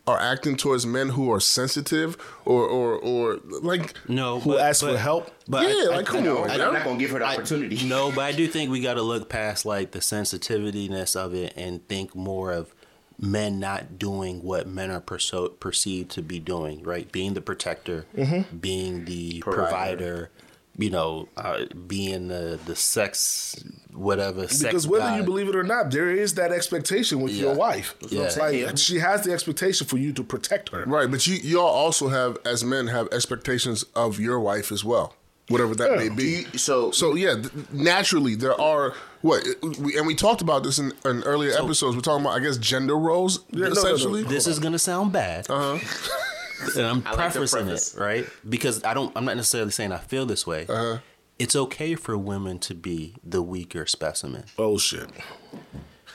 are 0.07 0.19
acting 0.19 0.57
towards 0.57 0.85
men 0.85 1.09
who 1.09 1.31
are 1.31 1.39
sensitive 1.39 2.17
or 2.45 2.65
or 2.65 2.95
or 2.95 3.39
like 3.61 3.93
No, 4.09 4.39
Who 4.39 4.51
but, 4.51 4.61
asked 4.61 4.81
but, 4.81 4.93
for 4.93 4.97
help? 4.97 5.31
But 5.47 5.63
Yeah, 5.67 5.69
I, 5.91 5.95
like, 5.97 6.09
I, 6.09 6.11
come 6.13 6.23
No, 6.23 6.37
on, 6.39 6.47
but 6.47 6.57
yo. 6.57 6.67
I'm 6.67 6.73
not 6.73 6.83
gonna 6.83 6.99
give 6.99 7.11
her 7.11 7.19
the 7.19 7.25
I- 7.25 7.33
opportunity. 7.35 7.83
no, 7.87 8.11
but 8.11 8.21
I 8.21 8.31
do 8.31 8.47
think 8.47 8.71
we 8.71 8.81
got 8.81 8.95
to 8.95 9.01
look 9.03 9.29
past 9.29 9.65
like 9.65 9.91
the 9.91 10.01
sensitiveness 10.01 11.15
of 11.15 11.33
it 11.33 11.53
and 11.55 11.87
think 11.87 12.15
more 12.15 12.51
of 12.51 12.73
men 13.19 13.59
not 13.59 13.99
doing 13.99 14.41
what 14.41 14.67
men 14.67 14.89
are 14.89 14.99
perso- 15.01 15.49
perceived 15.49 16.09
to 16.11 16.23
be 16.23 16.39
doing, 16.39 16.81
right? 16.83 17.11
Being 17.11 17.35
the 17.35 17.41
protector, 17.41 18.05
Mm-hmm. 18.17 18.57
being 18.57 19.05
the 19.05 19.39
Provider. 19.41 19.61
provider, 19.67 20.31
you 20.77 20.89
know, 20.89 21.27
uh, 21.37 21.65
being 21.87 22.29
the 22.29 22.59
the 22.65 22.75
sex 22.75 23.61
whatever. 23.93 24.41
Because 24.41 24.59
sex 24.59 24.87
whether 24.87 25.17
you 25.17 25.23
believe 25.23 25.49
it 25.49 25.55
or 25.55 25.63
not, 25.63 25.91
there 25.91 26.09
is 26.09 26.35
that 26.35 26.51
expectation 26.51 27.21
with 27.21 27.33
your 27.33 27.51
Yeah. 27.51 27.57
wife. 27.57 27.95
Yeah. 28.09 28.29
Like 28.39 28.77
she 28.77 28.99
has 28.99 29.23
the 29.23 29.33
expectation 29.33 29.85
for 29.85 29.97
you 29.97 30.13
to 30.13 30.23
protect 30.23 30.69
her. 30.69 30.83
right. 30.87 31.09
But 31.11 31.27
you 31.27 31.35
y'all 31.35 31.65
also 31.67 32.07
have 32.07 32.37
as 32.45 32.63
men 32.63 32.87
have 32.87 33.07
expectations 33.11 33.83
of 33.95 34.19
your 34.19 34.39
wife 34.39 34.71
as 34.71 34.83
well, 34.85 35.13
whatever 35.49 35.75
that 35.75 35.97
may 35.97 36.07
be. 36.09 36.45
you- 36.53 36.57
so 36.57 36.91
So 36.91 37.15
yeah, 37.15 37.35
th- 37.35 37.49
naturally 37.73 38.35
there 38.35 38.59
are 38.59 38.93
what, 39.21 39.45
we, 39.79 39.95
and 39.97 40.07
we 40.07 40.15
talked 40.15 40.41
about 40.41 40.63
this 40.63 40.79
in, 40.79 40.93
in 41.05 41.21
earlier 41.23 41.51
episodes. 41.51 41.95
We're 41.95 42.01
talking 42.01 42.25
about, 42.25 42.37
I 42.37 42.39
guess, 42.39 42.57
gender 42.57 42.97
roles 42.97 43.41
no, 43.51 43.67
no. 43.67 43.71
essentially. 43.73 44.23
this 44.23 44.47
is 44.47 44.57
gonna 44.57 44.79
sound 44.79 45.11
bad. 45.11 45.47
Uh-huh. 45.49 45.77
and 46.75 46.85
I'm 46.85 47.03
I 47.05 47.11
like 47.11 47.31
prefacing 47.31 47.65
preface. 47.65 47.95
it, 47.95 47.99
right? 47.99 48.25
Because 48.47 48.83
I 48.83 48.93
don't 48.93 49.11
I'm 49.15 49.25
not 49.25 49.35
necessarily 49.37 49.71
saying 49.71 49.91
I 49.91 49.97
feel 49.97 50.25
this 50.25 50.45
way. 50.45 50.65
Uh-huh. 50.67 50.99
It's 51.39 51.55
okay 51.55 51.95
for 51.95 52.17
women 52.17 52.59
to 52.59 52.75
be 52.75 53.15
the 53.23 53.41
weaker 53.41 53.85
specimen. 53.87 54.43
Oh 54.59 54.77
shit. 54.77 55.09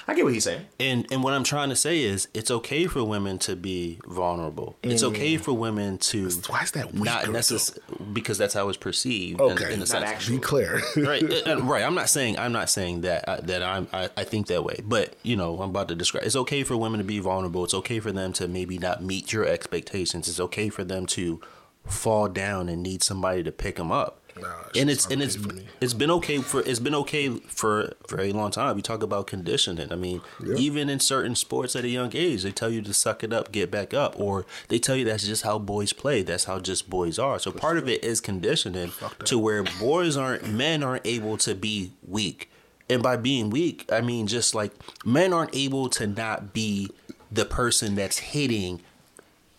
I 0.08 0.14
get 0.14 0.24
what 0.24 0.32
he's 0.34 0.44
saying. 0.44 0.64
And 0.78 1.04
and 1.10 1.24
what 1.24 1.32
I'm 1.32 1.42
trying 1.42 1.68
to 1.70 1.76
say 1.76 2.00
is 2.02 2.28
it's 2.32 2.50
okay 2.50 2.86
for 2.86 3.02
women 3.02 3.38
to 3.40 3.56
be 3.56 3.98
vulnerable. 4.06 4.76
It's 4.82 5.02
okay 5.02 5.36
for 5.36 5.52
women 5.52 5.98
to 5.98 6.30
Why 6.48 6.62
is 6.62 6.70
that 6.72 6.94
not 6.94 7.22
weaker, 7.22 7.32
necessarily 7.32 7.82
because 8.12 8.38
that's 8.38 8.54
how 8.54 8.68
it's 8.68 8.78
perceived 8.78 9.40
Okay. 9.40 9.64
in, 9.64 9.70
in 9.70 9.76
a 9.76 9.78
Not 9.80 9.88
sense. 9.88 10.04
actually. 10.04 10.36
Be 10.36 10.42
clear. 10.42 10.80
right, 10.96 11.22
uh, 11.24 11.52
uh, 11.56 11.60
right. 11.62 11.82
I'm 11.82 11.94
not 11.96 12.08
saying 12.08 12.38
I'm 12.38 12.52
not 12.52 12.70
saying 12.70 13.00
that 13.00 13.28
uh, 13.28 13.40
that 13.42 13.62
I'm 13.64 13.88
I, 13.92 14.08
I 14.16 14.22
think 14.24 14.46
that 14.46 14.62
way, 14.62 14.80
but 14.84 15.16
you 15.24 15.34
know 15.34 15.60
I'm 15.60 15.70
about 15.70 15.88
to 15.88 15.94
describe. 15.96 16.24
It's 16.24 16.36
okay 16.36 16.62
for 16.62 16.76
women 16.76 16.98
to 16.98 17.04
be 17.04 17.18
vulnerable. 17.18 17.64
It's 17.64 17.74
okay 17.74 17.98
for 17.98 18.12
them 18.12 18.32
to 18.34 18.46
maybe 18.46 18.78
not 18.78 19.02
meet 19.02 19.32
your 19.32 19.44
expectations. 19.44 20.28
It's 20.28 20.38
okay 20.40 20.68
for 20.68 20.84
them 20.84 21.06
to 21.06 21.40
fall 21.84 22.28
down 22.28 22.68
and 22.68 22.82
need 22.82 23.02
somebody 23.02 23.42
to 23.42 23.50
pick 23.52 23.76
them 23.76 23.90
up. 23.90 24.20
Nah, 24.40 24.48
and 24.74 24.90
it's 24.90 25.06
and 25.06 25.22
it's 25.22 25.36
for 25.36 25.54
it's 25.80 25.94
been 25.94 26.10
okay 26.10 26.38
for 26.38 26.60
it's 26.60 26.78
been 26.78 26.94
okay 26.94 27.30
for 27.48 27.80
a 27.82 27.94
very 28.08 28.32
long 28.32 28.50
time. 28.50 28.76
We 28.76 28.82
talk 28.82 29.02
about 29.02 29.26
conditioning. 29.26 29.90
I 29.90 29.96
mean, 29.96 30.20
even 30.56 30.90
in 30.90 31.00
certain 31.00 31.34
sports 31.34 31.74
at 31.74 31.84
a 31.84 31.88
young 31.88 32.10
age, 32.14 32.42
they 32.42 32.50
tell 32.52 32.70
you 32.70 32.82
to 32.82 32.92
suck 32.92 33.24
it 33.24 33.32
up, 33.32 33.50
get 33.50 33.70
back 33.70 33.94
up, 33.94 34.18
or 34.18 34.44
they 34.68 34.78
tell 34.78 34.94
you 34.96 35.04
that's 35.04 35.26
just 35.26 35.42
how 35.42 35.58
boys 35.58 35.92
play. 35.92 36.22
That's 36.22 36.44
how 36.44 36.60
just 36.60 36.90
boys 36.90 37.18
are. 37.18 37.38
So 37.38 37.50
part 37.50 37.78
of 37.78 37.88
it 37.88 38.04
is 38.04 38.20
conditioning 38.20 38.92
to 39.24 39.38
where 39.38 39.62
boys 39.62 40.16
aren't 40.16 40.48
men 40.48 40.82
aren't 40.82 41.06
able 41.06 41.36
to 41.38 41.54
be 41.54 41.92
weak. 42.06 42.50
And 42.88 43.02
by 43.02 43.16
being 43.16 43.50
weak, 43.50 43.88
I 43.90 44.00
mean 44.00 44.26
just 44.26 44.54
like 44.54 44.72
men 45.04 45.32
aren't 45.32 45.56
able 45.56 45.88
to 45.90 46.06
not 46.06 46.52
be 46.52 46.90
the 47.30 47.44
person 47.44 47.94
that's 47.94 48.18
hitting 48.18 48.80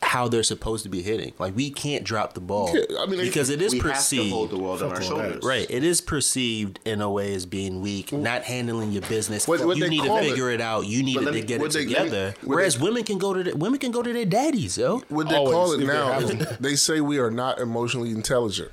how 0.02 0.28
they're 0.28 0.44
supposed 0.44 0.84
to 0.84 0.90
be 0.90 1.02
hitting. 1.02 1.34
Like 1.40 1.56
we 1.56 1.70
can't 1.72 2.04
drop 2.04 2.34
the 2.34 2.40
ball 2.40 2.72
Yeah, 2.74 2.98
I 3.00 3.08
mean, 3.08 3.20
because 3.20 3.50
it 3.50 3.62
is 3.62 3.74
we 3.74 3.80
perceived 3.82 4.24
have 4.24 4.30
to 4.32 4.36
hold 4.36 4.50
the 4.52 4.60
world 4.60 4.82
on 4.84 4.90
our 4.90 4.94
all 4.96 5.00
that. 5.00 5.06
shoulders. 5.06 5.44
Right. 5.44 5.66
It 5.70 5.84
is 5.84 6.02
perceived 6.02 6.80
in 6.86 7.02
a 7.02 7.10
way 7.10 7.34
as 7.34 7.46
being 7.46 7.82
weak, 7.82 8.14
not 8.14 8.44
handling 8.44 8.92
your 8.92 9.02
business. 9.04 9.48
What- 9.48 9.66
what 9.66 9.76
you 9.78 9.90
need 9.90 10.02
to 10.02 10.08
call 10.08 10.18
it- 10.18 10.30
figure 10.30 10.52
it, 10.52 10.62
out. 10.62 10.86
You 10.86 11.02
need 11.04 11.16
to 11.16 11.32
me- 11.32 11.42
get 11.42 11.62
it 11.62 11.72
they- 11.72 11.80
let 11.80 11.88
me- 11.88 11.94
together. 11.96 12.36
what 12.42 12.56
Whereas 12.58 12.78
they- 12.78 12.84
women 12.84 13.04
can 13.04 13.18
go 13.18 13.34
to 13.34 13.44
the, 13.44 13.58
women 13.58 13.80
can 13.80 13.92
go 13.92 14.02
to 14.04 14.14
their 14.14 14.26
daddies, 14.26 14.78
yo. 14.78 15.02
What 15.10 15.30
they 15.30 15.36
Always, 15.36 15.54
call 15.54 15.72
it 15.74 15.80
now 15.86 16.12
have 16.14 16.24
is 16.30 16.30
them. 16.30 16.58
they 16.60 16.76
say 16.76 17.02
we 17.02 17.18
are 17.18 17.32
not 17.32 17.60
emotionally 17.60 18.12
intelligent. 18.12 18.72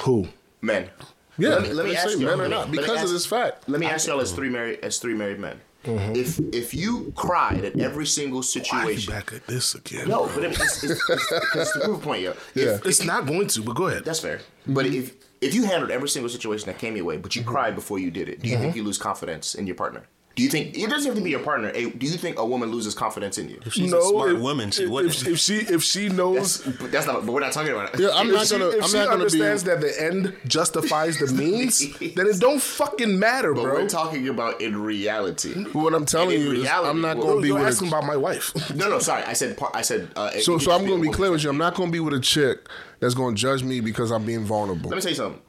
Who? 0.00 0.28
Men. 0.60 0.90
Yeah, 1.38 1.50
Let 1.50 1.62
me, 1.62 1.72
let 1.74 1.86
me 1.86 1.96
ask 1.96 2.08
say 2.10 2.18
you. 2.18 2.26
men 2.26 2.38
let 2.38 2.46
are 2.46 2.48
not 2.48 2.58
let 2.60 2.70
me 2.70 2.78
because 2.78 3.02
of 3.02 3.10
this 3.10 3.26
fact. 3.26 3.68
Let 3.68 3.78
me 3.80 3.86
ask 3.86 4.06
y'all 4.06 4.20
as 4.20 4.32
three 4.32 4.48
married 4.48 4.78
as 4.82 4.98
three 4.98 5.14
married 5.14 5.38
men. 5.38 5.60
Mm-hmm. 5.86 6.16
If 6.16 6.38
if 6.52 6.74
you 6.74 7.12
cried 7.16 7.64
at 7.64 7.78
every 7.78 8.06
single 8.06 8.40
Why 8.40 8.84
are 8.84 8.90
you 8.90 8.96
situation, 8.98 9.12
back 9.12 9.32
at 9.32 9.46
this 9.46 9.74
again? 9.74 10.08
no, 10.08 10.26
but 10.34 10.44
it's, 10.44 10.82
it's, 10.82 10.84
it's, 10.84 11.10
it's, 11.10 11.32
it's 11.54 11.72
the 11.74 11.80
proof 11.84 12.02
point, 12.02 12.22
yo. 12.22 12.30
If, 12.54 12.56
Yeah. 12.56 12.78
It's 12.84 13.04
not 13.04 13.26
going 13.26 13.46
to, 13.48 13.62
but 13.62 13.76
go 13.76 13.86
ahead. 13.86 14.04
That's 14.04 14.20
fair. 14.20 14.38
Mm-hmm. 14.38 14.74
But 14.74 14.86
if 14.86 15.14
if 15.40 15.54
you 15.54 15.64
handled 15.64 15.90
every 15.90 16.08
single 16.08 16.28
situation 16.28 16.66
that 16.66 16.78
came 16.78 16.96
your 16.96 17.04
way, 17.04 17.16
but 17.16 17.36
you 17.36 17.42
mm-hmm. 17.42 17.50
cried 17.50 17.74
before 17.74 17.98
you 17.98 18.10
did 18.10 18.28
it, 18.28 18.42
do 18.42 18.48
you 18.48 18.58
think 18.58 18.74
you 18.74 18.82
lose 18.82 18.98
confidence 18.98 19.54
in 19.54 19.66
your 19.66 19.76
partner? 19.76 20.06
Do 20.36 20.42
you 20.42 20.50
think 20.50 20.76
it 20.76 20.90
doesn't 20.90 21.06
have 21.06 21.16
to 21.16 21.24
be 21.24 21.30
your 21.30 21.40
partner? 21.40 21.72
Do 21.72 21.80
you 21.80 22.10
think 22.10 22.38
a 22.38 22.44
woman 22.44 22.70
loses 22.70 22.94
confidence 22.94 23.38
in 23.38 23.48
you? 23.48 23.58
If 23.64 23.72
she's 23.72 23.90
a 23.90 24.02
smart 24.02 24.38
woman, 24.38 24.70
she 24.70 24.84
if, 24.84 24.90
wouldn't. 24.90 25.14
If, 25.22 25.28
if 25.28 25.38
she 25.38 25.56
if 25.60 25.82
she 25.82 26.10
knows 26.10 26.62
That's, 26.62 26.76
but 26.76 26.92
that's 26.92 27.06
not. 27.06 27.24
But 27.24 27.32
we're 27.32 27.40
not 27.40 27.52
talking 27.52 27.72
about 27.72 27.94
it. 27.94 28.00
Yeah, 28.00 28.10
I'm 28.12 28.28
if 28.28 28.34
not 28.34 28.46
she, 28.46 28.58
gonna. 28.58 28.68
if 28.68 28.84
I'm 28.84 28.90
she 28.90 28.96
not 28.98 29.04
gonna 29.06 29.16
be. 29.16 29.22
understands 29.22 29.64
that 29.64 29.80
the 29.80 30.02
end 30.02 30.34
justifies 30.46 31.18
the 31.18 31.32
means, 31.32 31.78
then 32.14 32.26
it 32.26 32.38
don't 32.38 32.60
fucking 32.60 33.18
matter, 33.18 33.54
But 33.54 33.62
bro. 33.62 33.72
we're 33.76 33.88
talking 33.88 34.28
about 34.28 34.60
in 34.60 34.76
reality. 34.78 35.54
What 35.72 35.94
I'm 35.94 36.04
telling 36.04 36.38
in 36.38 36.42
you 36.42 36.52
is, 36.52 36.68
I'm 36.68 37.00
not 37.00 37.16
well, 37.16 37.28
gonna 37.28 37.40
be 37.40 37.48
You're 37.48 37.58
with. 37.58 37.68
asking 37.68 37.88
A, 37.88 37.96
about 37.96 38.04
my 38.06 38.16
wife. 38.18 38.52
No, 38.76 38.90
no, 38.90 38.98
sorry. 38.98 39.22
I 39.22 39.32
said. 39.32 39.58
I 39.72 39.80
said. 39.80 40.10
Uh, 40.16 40.32
so, 40.32 40.58
so 40.58 40.70
I'm 40.70 40.86
gonna 40.86 41.00
be 41.00 41.08
clear 41.18 41.30
with 41.30 41.44
you. 41.44 41.48
I'm 41.48 41.56
not 41.56 41.74
gonna 41.74 41.90
be 41.90 42.00
with 42.00 42.12
a 42.12 42.20
chick 42.20 42.68
that's 43.00 43.14
gonna 43.14 43.34
judge 43.34 43.62
me 43.62 43.80
because 43.80 44.10
I'm 44.12 44.26
being 44.26 44.44
vulnerable. 44.44 44.90
Let 44.90 44.96
me 44.96 45.00
tell 45.02 45.10
you 45.12 45.16
something. 45.16 45.40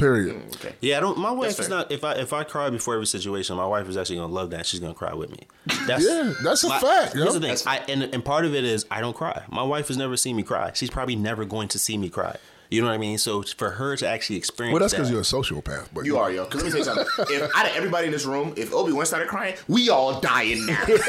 Period. 0.00 0.34
Mm, 0.36 0.54
okay. 0.56 0.74
Yeah, 0.80 0.96
I 0.96 1.00
don't. 1.00 1.18
My 1.18 1.30
wife 1.30 1.48
That's 1.56 1.60
is 1.60 1.68
fair. 1.68 1.76
not. 1.78 1.92
If 1.92 2.02
I 2.04 2.14
if 2.14 2.32
I 2.32 2.42
cry 2.42 2.70
before 2.70 2.94
every 2.94 3.06
situation, 3.06 3.56
my 3.56 3.66
wife 3.66 3.88
is 3.88 3.96
actually 3.96 4.16
gonna 4.16 4.32
love 4.32 4.50
that. 4.50 4.66
She's 4.66 4.80
gonna 4.80 4.94
cry 4.94 5.14
with 5.14 5.30
me. 5.30 5.46
That's, 5.86 6.04
Yeah, 6.04 6.32
that's 6.42 6.64
a 6.64 6.68
my- 6.68 6.80
fact, 6.80 7.14
yo. 7.14 7.22
Here's 7.22 7.34
the 7.34 7.40
thing, 7.40 7.56
I, 7.66 7.78
and 7.88 8.02
and 8.02 8.24
part 8.24 8.44
of 8.44 8.54
it 8.54 8.64
is 8.64 8.86
I 8.90 9.00
don't 9.00 9.14
cry. 9.14 9.42
My 9.50 9.62
wife 9.62 9.88
has 9.88 9.96
never 9.96 10.16
seen 10.16 10.34
me 10.36 10.42
cry. 10.42 10.72
She's 10.74 10.90
probably 10.90 11.16
never 11.16 11.44
going 11.44 11.68
to 11.68 11.78
see 11.78 11.96
me 11.98 12.08
cry. 12.08 12.36
You 12.70 12.80
know 12.80 12.86
what 12.86 12.94
I 12.94 12.98
mean? 12.98 13.18
So 13.18 13.42
for 13.42 13.70
her 13.70 13.96
to 13.96 14.06
actually 14.08 14.36
experience, 14.36 14.72
Well, 14.74 14.80
that's 14.80 14.92
that, 14.92 14.98
because 14.98 15.10
you're 15.10 15.20
a 15.20 15.24
sociopath. 15.24 15.88
But 15.92 16.04
You 16.06 16.18
are, 16.18 16.30
yo. 16.30 16.44
Because 16.44 16.62
let 16.62 16.72
me 16.72 16.82
tell 16.84 16.96
you 16.96 17.04
something. 17.04 17.36
If 17.42 17.56
out 17.56 17.66
of 17.66 17.74
everybody 17.76 18.06
in 18.06 18.12
this 18.12 18.24
room, 18.24 18.54
if 18.56 18.72
Obi 18.72 18.92
Wan 18.92 19.04
started 19.06 19.28
crying, 19.28 19.56
we 19.66 19.88
all 19.90 20.20
dying 20.20 20.64
now. 20.66 20.84
He's 20.86 21.00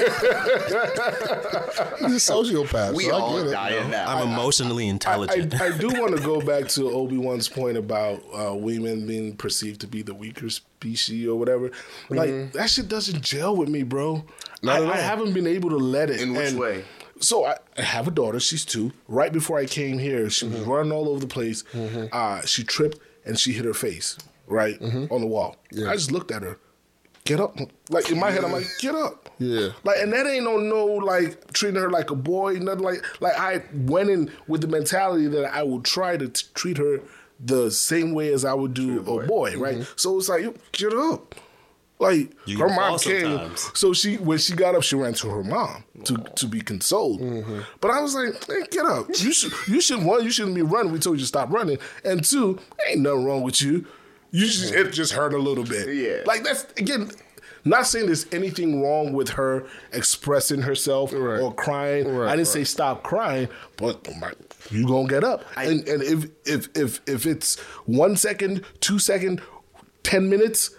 a 2.30 2.34
sociopath. 2.34 2.94
We 2.96 3.04
so 3.06 3.16
I 3.16 3.20
all 3.20 3.38
get 3.38 3.48
it. 3.48 3.52
dying 3.52 3.90
now. 3.92 4.08
I'm 4.18 4.30
emotionally 4.30 4.88
I, 4.88 4.90
intelligent. 4.90 5.62
I 5.62 5.78
do 5.78 5.88
want 6.02 6.16
to 6.18 6.22
go 6.24 6.42
back 6.42 6.68
to 6.70 6.90
Obi 6.90 7.18
Wan's 7.18 7.48
point 7.48 7.78
about 7.78 8.22
uh, 8.34 8.56
women 8.56 9.06
being 9.08 9.36
perceived 9.36 9.82
to 9.82 9.88
be 9.88 10.02
the 10.02 10.14
weaker 10.14 10.50
species 10.50 11.28
or 11.28 11.36
whatever. 11.38 11.72
Like 12.10 12.54
that 12.54 12.70
shit 12.70 12.88
doesn't 12.88 13.22
gel 13.22 13.56
with 13.56 13.70
me, 13.70 13.84
bro. 13.84 14.26
Not 14.64 14.74
I, 14.74 14.78
at 14.78 14.84
all. 14.84 14.92
I 14.94 14.98
haven't 14.98 15.34
been 15.34 15.48
able 15.48 15.70
to 15.70 15.78
let 15.78 16.10
it. 16.10 16.22
In 16.22 16.34
which 16.34 16.50
And 16.50 16.60
way? 16.60 16.84
So 17.22 17.46
I, 17.46 17.56
I 17.78 17.84
have 17.84 18.08
a 18.08 18.12
daughter. 18.12 18.40
She's 18.40 18.66
two. 18.66 18.92
Right 19.08 19.32
before 19.32 19.58
I 19.58 19.66
came 19.66 20.00
here, 20.00 20.30
she 20.30 20.48
was 20.48 20.56
mm-hmm. 20.62 20.70
running 20.70 20.92
all 20.92 21.08
over 21.08 21.20
the 21.20 21.28
place. 21.28 21.64
Mm-hmm. 21.72 22.08
Uh, 22.12 22.42
she 22.42 22.64
tripped 22.64 23.00
and 23.26 23.40
she 23.40 23.54
hit 23.54 23.66
her 23.66 23.74
face 23.74 24.18
right 24.48 24.80
mm-hmm. 24.80 25.14
on 25.14 25.22
the 25.22 25.28
wall. 25.28 25.58
I 25.88 25.94
just 25.94 26.12
looked 26.12 26.32
at 26.32 26.42
her. 26.42 26.58
Get 27.24 27.40
up. 27.40 27.56
Like 27.90 28.10
in 28.12 28.20
my 28.20 28.32
head, 28.32 28.44
I'm 28.44 28.52
like, 28.52 28.66
get 28.80 28.96
up. 28.96 29.30
Yeah. 29.38 29.70
Like, 29.84 29.98
and 30.00 30.12
that 30.12 30.26
ain't 30.26 30.44
no 30.44 30.58
no 30.58 30.86
like 30.86 31.54
treating 31.54 31.80
her 31.80 31.90
like 31.90 32.10
a 32.10 32.16
boy, 32.16 32.54
nothing 32.54 32.84
like 32.84 33.06
like 33.22 33.38
I 33.40 33.64
went 33.74 34.10
in 34.10 34.32
with 34.48 34.62
the 34.62 34.68
mentality 34.68 35.28
that 35.28 35.54
I 35.54 35.62
would 35.62 35.86
try 35.86 36.18
to 36.18 36.28
t- 36.28 36.48
treat 36.56 36.78
her 36.78 37.00
the 37.40 37.70
same 37.70 38.14
way 38.14 38.34
as 38.34 38.44
I 38.44 38.54
would 38.54 38.74
do 38.74 39.00
a 39.00 39.26
boy, 39.28 39.56
right? 39.58 39.88
So 39.96 40.18
it's 40.18 40.30
like, 40.30 40.46
get 40.72 40.94
up. 40.94 41.36
Like 42.02 42.32
You 42.46 42.58
her 42.58 42.68
mom 42.68 42.98
came, 43.00 43.22
sometimes. 43.22 43.72
so 43.80 43.94
she 43.94 44.18
when 44.18 44.40
she 44.40 44.54
got 44.54 44.74
up, 44.76 44.82
she 44.84 44.96
ran 44.96 45.14
to 45.14 45.30
her 45.30 45.44
mom 45.44 45.84
to 46.06 46.18
to 46.36 46.48
be 46.48 46.60
consoled. 46.60 47.22
Mm-hmm. 47.22 47.60
But 47.80 47.92
I 47.92 48.02
was 48.02 48.16
like, 48.16 48.44
hey, 48.48 48.64
get 48.72 48.86
up. 48.86 49.08
You 49.10 49.32
should 49.32 49.54
you 49.68 49.80
should 49.80 50.04
one, 50.04 50.24
you 50.24 50.32
shouldn't 50.32 50.56
be 50.56 50.64
running. 50.64 50.92
We 50.92 51.00
told 51.00 51.18
you 51.18 51.22
to 51.22 51.28
stop 51.28 51.52
running. 51.52 51.78
And 52.04 52.24
two, 52.24 52.60
ain't 52.90 53.02
nothing 53.02 53.24
wrong 53.26 53.42
with 53.44 53.62
you. 53.62 53.86
You 54.32 54.46
just 54.48 54.74
it 54.74 54.92
just 54.92 55.14
hurt 55.14 55.34
a 55.34 55.38
little 55.38 55.64
bit. 55.64 55.96
Yeah. 55.96 56.24
Like 56.26 56.44
that's 56.44 56.64
again. 56.78 57.12
Not 57.64 57.86
saying 57.86 58.08
there's 58.08 58.26
anything 58.34 58.82
wrong 58.82 59.14
with 59.14 59.30
her 59.30 59.68
expressing 59.94 60.62
herself 60.64 61.14
Right. 61.14 61.40
or 61.40 61.54
crying. 61.54 62.08
Right, 62.08 62.26
I 62.28 62.36
didn't 62.36 62.48
right. 62.48 62.54
say 62.54 62.64
stop 62.64 63.04
crying, 63.04 63.50
but 63.78 64.04
oh 64.10 64.16
my, 64.16 64.32
you 64.72 64.88
gonna 64.88 65.08
get 65.08 65.24
up. 65.24 65.44
and 65.56 65.88
and 65.88 66.02
if 66.02 66.26
if 66.48 66.70
if 66.76 67.02
if 67.08 67.28
it's 67.28 67.60
one 67.86 68.16
second, 68.16 68.66
two 68.80 68.98
second, 68.98 69.42
ten 70.02 70.28
minutes, 70.28 70.72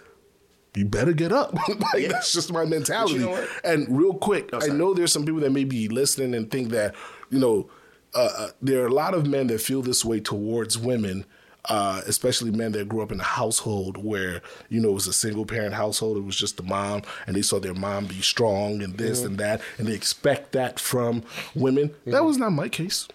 you 0.75 0.85
better 0.85 1.13
get 1.13 1.31
up. 1.31 1.53
like 1.93 2.07
that's 2.07 2.33
just 2.33 2.51
my 2.51 2.65
mentality. 2.65 3.19
know? 3.19 3.47
And 3.63 3.87
real 3.95 4.13
quick, 4.13 4.49
I 4.53 4.67
know 4.67 4.93
there's 4.93 5.11
some 5.11 5.25
people 5.25 5.41
that 5.41 5.51
may 5.51 5.63
be 5.63 5.87
listening 5.87 6.33
and 6.33 6.49
think 6.49 6.69
that 6.69 6.95
you 7.29 7.39
know 7.39 7.69
uh, 8.13 8.29
uh, 8.37 8.49
there 8.61 8.83
are 8.83 8.87
a 8.87 8.93
lot 8.93 9.13
of 9.13 9.27
men 9.27 9.47
that 9.47 9.61
feel 9.61 9.81
this 9.81 10.03
way 10.03 10.19
towards 10.19 10.77
women. 10.77 11.25
Uh, 11.69 12.01
especially 12.07 12.51
men 12.51 12.73
that 12.73 12.89
grew 12.89 13.01
up 13.01 13.09
in 13.09 13.21
a 13.21 13.23
household 13.23 13.95
where 13.95 14.41
you 14.67 14.81
know 14.81 14.89
it 14.89 14.93
was 14.93 15.07
a 15.07 15.13
single 15.13 15.45
parent 15.45 15.73
household. 15.73 16.17
It 16.17 16.25
was 16.25 16.35
just 16.35 16.57
the 16.57 16.63
mom, 16.63 17.03
and 17.25 17.37
they 17.37 17.41
saw 17.41 17.57
their 17.57 17.73
mom 17.73 18.05
be 18.05 18.19
strong 18.19 18.81
and 18.81 18.97
this 18.97 19.23
and 19.23 19.37
that, 19.37 19.61
and 19.77 19.87
they 19.87 19.93
expect 19.93 20.51
that 20.51 20.77
from 20.77 21.23
women. 21.55 21.95
That 22.05 22.25
was 22.25 22.37
not 22.37 22.49
my 22.49 22.67
case. 22.67 23.07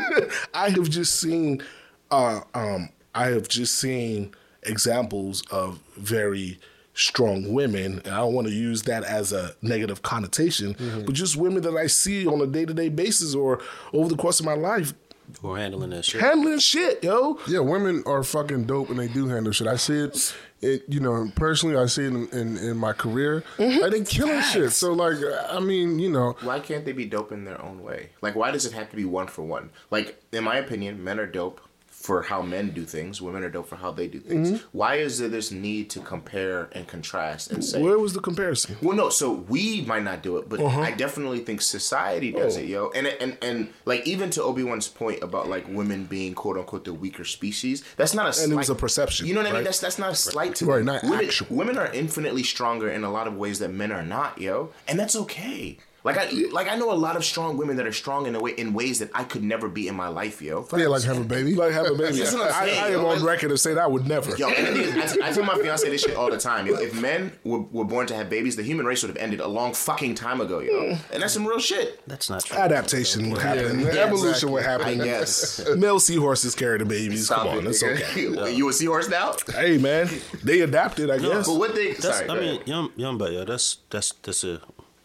I 0.52 0.70
have 0.70 0.90
just 0.90 1.20
seen 1.20 1.62
uh, 2.10 2.40
um, 2.54 2.90
I 3.14 3.26
have 3.26 3.48
just 3.48 3.78
seen 3.78 4.34
examples 4.62 5.42
of 5.50 5.80
very 5.96 6.58
strong 6.94 7.52
women, 7.52 8.00
and 8.04 8.08
I 8.14 8.18
don't 8.18 8.34
want 8.34 8.46
to 8.48 8.52
use 8.52 8.82
that 8.82 9.04
as 9.04 9.32
a 9.32 9.54
negative 9.62 10.02
connotation, 10.02 10.74
Mm-hmm. 10.74 11.04
but 11.06 11.14
just 11.14 11.36
women 11.36 11.62
that 11.62 11.76
I 11.76 11.86
see 11.86 12.26
on 12.26 12.40
a 12.40 12.46
day 12.46 12.64
to 12.64 12.74
day 12.74 12.88
basis 12.88 13.34
or 13.34 13.60
over 13.92 14.08
the 14.08 14.16
course 14.16 14.40
of 14.40 14.46
my 14.46 14.54
life 14.54 14.92
We're 15.40 15.58
handling 15.58 15.90
that 15.90 16.04
shit. 16.04 16.20
handling 16.20 16.58
shit, 16.58 17.02
yo. 17.02 17.38
Yeah, 17.48 17.60
women 17.60 18.02
are 18.06 18.22
fucking 18.22 18.64
dope 18.64 18.90
and 18.90 18.98
they 18.98 19.08
do 19.08 19.28
handle 19.28 19.52
shit. 19.52 19.66
I 19.66 19.76
see 19.76 19.94
it, 20.00 20.34
it 20.60 20.82
you 20.88 21.00
know, 21.00 21.30
personally, 21.36 21.76
I 21.76 21.86
see 21.86 22.04
it 22.04 22.08
in, 22.08 22.28
in, 22.28 22.56
in 22.58 22.76
my 22.76 22.92
career. 22.92 23.42
Like, 23.58 23.92
they 23.92 24.02
killing 24.04 24.42
shit. 24.42 24.72
So, 24.72 24.92
like, 24.92 25.16
I 25.48 25.60
mean, 25.60 25.98
you 25.98 26.10
know, 26.10 26.36
Why 26.42 26.60
can't 26.60 26.84
they 26.84 26.92
be 26.92 27.06
dope 27.06 27.32
in 27.32 27.44
their 27.44 27.60
own 27.62 27.82
way? 27.82 28.10
Like, 28.20 28.34
why 28.36 28.50
does 28.50 28.66
it 28.66 28.72
have 28.74 28.90
to 28.90 28.96
be 28.96 29.04
one 29.06 29.26
for 29.28 29.42
one? 29.42 29.70
Like, 29.90 30.22
in 30.32 30.44
my 30.44 30.56
opinion, 30.56 31.02
men 31.02 31.18
are 31.18 31.26
dope 31.26 31.60
for 32.02 32.22
how 32.22 32.42
men 32.42 32.70
do 32.70 32.84
things. 32.84 33.22
Women 33.22 33.44
are 33.44 33.48
dope 33.48 33.68
for 33.68 33.76
how 33.76 33.92
they 33.92 34.08
do 34.08 34.18
things. 34.18 34.50
Mm-hmm. 34.50 34.66
Why 34.76 34.96
is 34.96 35.18
there 35.20 35.28
this 35.28 35.52
need 35.52 35.88
to 35.90 36.00
compare 36.00 36.68
and 36.72 36.88
contrast 36.88 37.52
and 37.52 37.64
say? 37.64 37.80
Where 37.80 37.96
was 37.96 38.12
the 38.12 38.20
comparison? 38.20 38.76
Well, 38.82 38.96
no. 38.96 39.08
So 39.08 39.30
we 39.32 39.82
might 39.82 40.02
not 40.02 40.20
do 40.20 40.36
it, 40.38 40.48
but 40.48 40.58
Uh-huh. 40.60 40.80
I 40.80 40.90
definitely 40.90 41.38
think 41.40 41.62
society 41.62 42.32
does 42.32 42.56
it, 42.56 42.66
yo. 42.66 42.90
And 42.90 43.06
and 43.06 43.38
and 43.40 43.68
like 43.84 44.04
even 44.04 44.30
to 44.30 44.42
Obi 44.42 44.64
Wan's 44.64 44.88
point 44.88 45.22
about 45.22 45.48
like 45.48 45.64
women 45.68 46.06
being 46.06 46.34
quote 46.34 46.56
unquote 46.58 46.84
the 46.84 46.92
weaker 46.92 47.24
species, 47.24 47.84
that's 47.96 48.14
not 48.14 48.26
a. 48.36 48.42
And 48.42 48.52
it 48.52 48.56
was 48.56 48.68
a 48.68 48.74
perception, 48.74 49.26
You 49.28 49.34
know 49.34 49.42
what 49.42 49.52
I 49.52 49.54
mean? 49.54 49.64
That's 49.64 49.78
that's 49.78 49.98
not 50.00 50.10
a 50.10 50.16
slight 50.16 50.56
to 50.56 50.66
Right, 50.66 50.84
not 50.84 51.04
women, 51.04 51.24
actual. 51.24 51.46
Women 51.56 51.78
are 51.78 51.92
infinitely 51.92 52.42
stronger 52.42 52.90
in 52.90 53.04
a 53.04 53.12
lot 53.12 53.28
of 53.28 53.36
ways 53.36 53.60
that 53.60 53.68
men 53.68 53.92
are 53.92 54.02
not, 54.04 54.40
yo, 54.40 54.70
and 54.88 54.98
that's 54.98 55.14
okay. 55.14 55.78
Like 56.04 56.18
I 56.18 56.30
like 56.50 56.68
I 56.68 56.74
know 56.76 56.92
a 56.92 56.94
lot 56.94 57.16
of 57.16 57.24
strong 57.24 57.56
women 57.56 57.76
that 57.76 57.86
are 57.86 57.92
strong 57.92 58.26
in 58.26 58.34
a 58.34 58.40
way 58.40 58.50
in 58.52 58.74
ways 58.74 58.98
that 58.98 59.10
I 59.14 59.22
could 59.22 59.44
never 59.44 59.68
be 59.68 59.86
in 59.86 59.94
my 59.94 60.08
life, 60.08 60.42
yo. 60.42 60.66
yeah, 60.76 60.88
like 60.88 61.04
have 61.04 61.18
a 61.18 61.24
baby. 61.24 61.54
Like 61.54 61.72
have 61.72 61.86
a 61.86 61.94
baby. 61.94 62.18
That's 62.18 62.32
what 62.32 62.50
I'm 62.52 62.62
I, 62.62 62.66
saying, 62.66 62.82
I 62.82 62.88
am 62.98 63.04
on 63.04 63.24
record 63.24 63.52
of 63.52 63.60
saying 63.60 63.78
I 63.78 63.86
would 63.86 64.08
never. 64.08 64.34
Yo, 64.36 64.48
and 64.48 64.66
the 64.66 64.82
thing 64.84 65.00
is, 65.00 65.18
I, 65.18 65.28
I 65.28 65.32
tell 65.32 65.44
my 65.44 65.54
fiance 65.56 65.88
this 65.88 66.02
shit 66.02 66.16
all 66.16 66.28
the 66.30 66.38
time. 66.38 66.66
Yo, 66.66 66.74
if 66.74 67.00
men 67.00 67.32
were, 67.44 67.60
were 67.60 67.84
born 67.84 68.06
to 68.08 68.14
have 68.16 68.28
babies, 68.28 68.56
the 68.56 68.64
human 68.64 68.84
race 68.84 69.02
would 69.02 69.10
have 69.10 69.16
ended 69.16 69.38
a 69.40 69.46
long 69.46 69.74
fucking 69.74 70.16
time 70.16 70.40
ago, 70.40 70.58
yo. 70.58 70.96
And 71.12 71.22
that's 71.22 71.34
some 71.34 71.46
real 71.46 71.60
shit. 71.60 72.00
That's 72.08 72.28
not 72.28 72.44
true. 72.44 72.58
Adaptation 72.58 73.30
would 73.30 73.40
happen. 73.40 73.80
Yeah, 73.80 73.86
Evolution 74.06 74.28
exactly. 74.48 74.52
would 74.52 74.62
I 74.64 74.70
happen. 74.70 74.98
guess. 74.98 75.68
Male 75.76 76.00
seahorses 76.00 76.54
carry 76.56 76.78
the 76.78 76.84
babies. 76.84 77.26
Stop 77.26 77.38
Come 77.46 77.48
on, 77.58 77.66
it, 77.66 77.70
it's 77.70 77.82
nigga. 77.82 78.10
okay. 78.42 78.52
You 78.62 78.68
a 78.68 78.72
seahorse 78.72 79.08
now? 79.08 79.34
Hey 79.54 79.78
man, 79.78 80.08
they 80.42 80.60
adapted, 80.60 81.10
I 81.10 81.18
guess. 81.18 81.46
But 81.46 81.58
what 81.58 81.74
they? 81.74 81.92
That's, 81.92 82.18
sorry, 82.18 82.28
I 82.28 82.40
mean, 82.40 82.60
young, 82.66 82.90
young, 82.96 83.18
but 83.18 83.32
yeah, 83.32 83.44
that's 83.44 83.78
that's 83.90 84.12
that's 84.22 84.44
a 84.44 84.60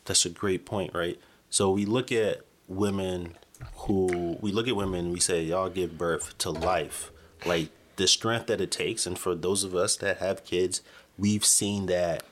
that's 0.08 0.26
a 0.26 0.30
great 0.30 0.66
point, 0.66 0.94
right? 0.94 1.20
So 1.50 1.70
we 1.70 1.86
look 1.86 2.12
at 2.12 2.42
women 2.68 3.36
who 3.76 4.38
we 4.42 4.52
look 4.52 4.68
at 4.68 4.76
women 4.76 5.12
we 5.12 5.20
say 5.20 5.42
y'all 5.42 5.70
give 5.70 5.98
birth 5.98 6.38
to 6.40 6.50
life, 6.50 7.12
like 7.46 7.70
the 7.96 8.08
strength 8.08 8.48
that 8.48 8.62
it 8.62 8.72
takes, 8.72 9.06
and 9.06 9.18
for 9.18 9.36
those 9.36 9.64
of 9.64 9.76
us 9.76 9.96
that 9.98 10.18
have 10.18 10.44
kids, 10.44 10.82
we've 11.18 11.46
seen 11.46 11.86
that 11.88 12.24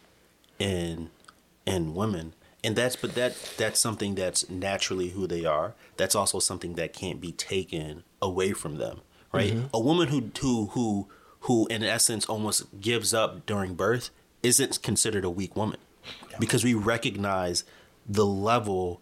in 0.60 1.10
in 1.66 1.94
women, 1.96 2.34
and 2.64 2.76
that's 2.76 2.96
but 2.96 3.16
that 3.16 3.36
that's 3.58 3.80
something 3.80 4.16
that's 4.16 4.50
naturally 4.50 5.10
who 5.10 5.28
they 5.28 5.46
are. 5.46 5.74
That's 5.98 6.16
also 6.16 6.40
something 6.40 6.74
that 6.76 6.94
can't 6.94 7.22
be 7.22 7.32
taken 7.32 8.04
away 8.22 8.54
from 8.54 8.78
them, 8.78 9.02
right? 9.32 9.54
Mm-hmm. 9.54 9.68
A 9.74 9.80
woman 9.80 10.08
who 10.10 10.32
who 10.40 10.68
who 10.68 11.08
who 11.42 11.68
in 11.68 11.84
essence 11.84 12.26
almost 12.26 12.80
gives 12.80 13.14
up 13.14 13.46
during 13.46 13.76
birth 13.76 14.10
isn't 14.44 14.82
considered 14.84 15.26
a 15.26 15.30
weak 15.30 15.56
woman 15.56 15.80
because 16.40 16.64
we 16.64 16.74
recognize 16.74 17.64
the 18.08 18.26
level 18.26 19.02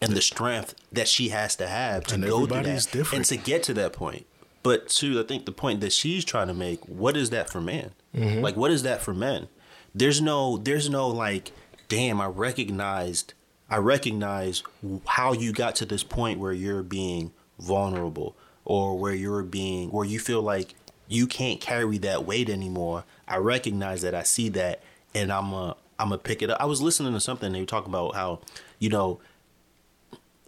and 0.00 0.12
the 0.12 0.20
strength 0.20 0.74
that 0.92 1.08
she 1.08 1.30
has 1.30 1.56
to 1.56 1.66
have 1.66 2.04
to 2.04 2.14
And 2.14 2.24
go 2.24 2.46
through 2.46 2.62
that 2.62 2.88
different. 2.90 3.12
and 3.14 3.24
to 3.26 3.36
get 3.36 3.62
to 3.64 3.74
that 3.74 3.92
point. 3.92 4.26
But 4.62 4.88
to 4.90 5.20
I 5.20 5.22
think 5.22 5.46
the 5.46 5.52
point 5.52 5.80
that 5.80 5.92
she's 5.92 6.24
trying 6.24 6.48
to 6.48 6.54
make, 6.54 6.84
what 6.86 7.16
is 7.16 7.30
that 7.30 7.48
for 7.50 7.60
men? 7.60 7.92
Mm-hmm. 8.14 8.40
Like 8.40 8.56
what 8.56 8.70
is 8.70 8.82
that 8.82 9.00
for 9.00 9.14
men? 9.14 9.48
There's 9.94 10.20
no 10.20 10.56
there's 10.58 10.90
no 10.90 11.08
like, 11.08 11.52
damn, 11.88 12.20
I 12.20 12.26
recognized 12.26 13.32
I 13.70 13.78
recognize 13.78 14.62
how 15.06 15.32
you 15.32 15.52
got 15.52 15.74
to 15.76 15.86
this 15.86 16.02
point 16.04 16.38
where 16.38 16.52
you're 16.52 16.82
being 16.82 17.32
vulnerable 17.58 18.36
or 18.64 18.98
where 18.98 19.14
you're 19.14 19.42
being 19.42 19.90
where 19.90 20.04
you 20.04 20.18
feel 20.18 20.42
like 20.42 20.74
you 21.08 21.26
can't 21.26 21.60
carry 21.60 21.98
that 21.98 22.24
weight 22.26 22.50
anymore. 22.50 23.04
I 23.28 23.36
recognize 23.38 24.02
that 24.02 24.14
I 24.14 24.24
see 24.24 24.48
that 24.50 24.82
and 25.14 25.32
I'm 25.32 25.52
a 25.52 25.76
I'm 25.98 26.08
gonna 26.08 26.18
pick 26.18 26.42
it 26.42 26.50
up. 26.50 26.60
I 26.60 26.66
was 26.66 26.82
listening 26.82 27.12
to 27.12 27.20
something 27.20 27.52
they 27.52 27.60
were 27.60 27.66
talking 27.66 27.90
about 27.90 28.14
how, 28.14 28.40
you 28.78 28.88
know, 28.88 29.20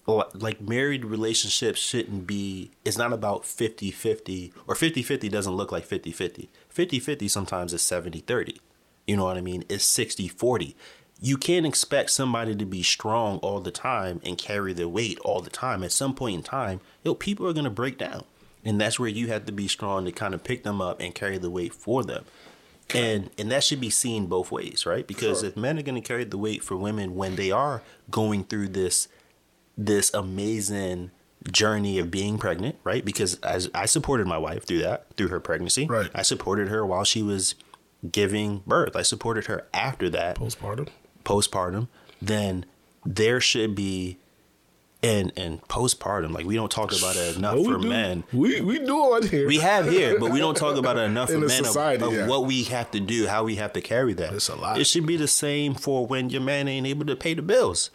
like 0.06 0.61
married 0.61 1.04
relationships 1.04 1.78
shouldn't 1.78 2.26
be 2.26 2.70
it's 2.84 2.96
not 2.96 3.12
about 3.12 3.42
50-50 3.42 4.52
or 4.66 4.74
50-50 4.74 5.30
doesn't 5.30 5.52
look 5.52 5.70
like 5.70 5.87
50-50 5.87 6.48
50-50 6.74 7.28
sometimes 7.28 7.74
is 7.74 7.82
70-30 7.82 8.58
you 9.06 9.16
know 9.16 9.24
what 9.24 9.37
i 9.37 9.42
mean? 9.42 9.64
It's 9.68 9.87
60-40 9.87 10.74
you 11.20 11.37
can't 11.37 11.66
expect 11.66 12.11
somebody 12.11 12.54
to 12.54 12.64
be 12.64 12.82
strong 12.82 13.38
all 13.38 13.61
the 13.61 13.70
time 13.70 14.20
and 14.24 14.38
carry 14.38 14.72
their 14.72 14.87
weight 14.87 15.18
all 15.24 15.40
the 15.40 15.50
time. 15.50 15.82
At 15.82 15.90
some 15.92 16.14
point 16.14 16.37
in 16.37 16.42
time 16.42 16.80
yo 17.04 17.14
people 17.14 17.46
are 17.46 17.52
going 17.52 17.64
to 17.64 17.70
break 17.70 17.98
down. 17.98 18.24
And 18.64 18.80
that's 18.80 18.98
where 18.98 19.08
you 19.08 19.28
have 19.28 19.46
to 19.46 19.52
be 19.52 19.68
strong 19.68 20.04
to 20.04 20.12
kind 20.12 20.34
of 20.34 20.44
pick 20.44 20.62
them 20.62 20.80
up 20.80 21.00
and 21.00 21.14
carry 21.14 21.38
the 21.38 21.50
weight 21.50 21.72
for 21.72 22.02
them 22.02 22.24
and 22.94 23.31
and 23.38 23.51
that 23.51 23.62
should 23.62 23.81
be 23.81 23.90
seen 23.90 24.27
both 24.27 24.51
ways 24.51 24.87
right 24.87 25.07
because 25.07 25.42
if 25.42 25.57
men 25.57 25.79
are 25.79 25.83
going 25.83 26.01
to 26.01 26.07
carry 26.07 26.24
the 26.24 26.38
weight 26.38 26.62
for 26.62 26.77
women 26.77 27.14
when 27.14 27.37
they 27.37 27.51
are 27.51 27.83
going 28.11 28.44
through 28.44 28.68
this 28.68 29.09
this 29.77 30.12
amazing 30.14 31.11
journey 31.53 31.98
of 31.98 32.11
being 32.11 32.38
pregnant, 32.38 32.77
right? 32.85 33.05
Because 33.05 33.37
as 33.40 33.70
I 33.74 33.87
supported 33.87 34.27
my 34.27 34.38
wife 34.38 34.66
through 34.66 34.81
that, 34.81 35.07
through 35.16 35.29
her 35.29 35.40
pregnancy. 35.40 35.87
Right. 35.87 36.11
I 36.14 36.22
supported 36.22 36.68
her 36.68 36.85
while 36.85 37.05
she 37.05 37.22
was 37.22 37.55
giving 38.11 38.62
birth. 38.66 38.96
I 38.96 39.03
supported 39.03 39.46
her 39.46 39.66
after 39.72 40.11
that, 40.11 40.37
Postpartum. 40.37 40.88
postpartum. 41.24 41.88
Then 42.20 42.64
there 43.05 43.40
should 43.40 43.74
be 43.74 44.18
and 45.02 45.32
and 45.37 45.62
postpartum, 45.68 46.32
like 46.32 46.44
we 46.44 46.56
don't 46.56 46.70
talk 46.72 46.90
about 46.96 47.14
it 47.16 47.37
enough 47.37 47.54
for 47.64 47.78
do- 47.78 47.88
men. 47.88 48.24
We 48.32 48.61
we 48.61 48.78
do 48.80 48.96
on 48.96 49.26
here. 49.26 49.46
We 49.46 49.58
have 49.58 49.88
here, 49.88 50.18
but 50.18 50.30
we 50.32 50.40
don't 50.40 50.56
talk 50.56 50.76
about 50.76 50.96
it 50.98 51.02
enough 51.02 51.30
for 51.32 51.38
men 51.38 51.50
society, 51.64 52.02
of, 52.04 52.12
yeah. 52.12 52.26
what 52.26 52.46
we 52.46 52.64
have 52.64 52.90
to 52.90 53.00
do, 53.00 53.26
how 53.28 53.44
we 53.44 53.56
have 53.56 53.72
to 53.74 53.80
carry 53.80 54.12
that. 54.14 54.32
It's 54.32 54.48
a 54.48 54.56
lot. 54.56 54.80
It 54.80 54.84
should 54.87 55.06
be 55.06 55.16
the 55.16 55.28
same 55.28 55.74
for 55.74 56.06
when 56.06 56.30
your 56.30 56.40
man 56.42 56.66
ain't 56.66 56.87
able 56.87 57.06
to 57.06 57.14
pay 57.16 57.34
the 57.34 57.42
bills. 57.42 57.90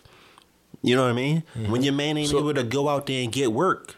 You 0.82 0.96
know 0.96 1.04
what 1.04 1.10
I 1.12 1.14
mean? 1.14 1.44
Mm-hmm. 1.58 1.72
When 1.72 1.84
your 1.84 1.94
man 1.94 2.18
ain't 2.18 2.32
able 2.34 2.54
to 2.54 2.64
go 2.64 2.88
out 2.90 3.06
there 3.06 3.22
and 3.24 3.32
get 3.32 3.52
work. 3.54 3.96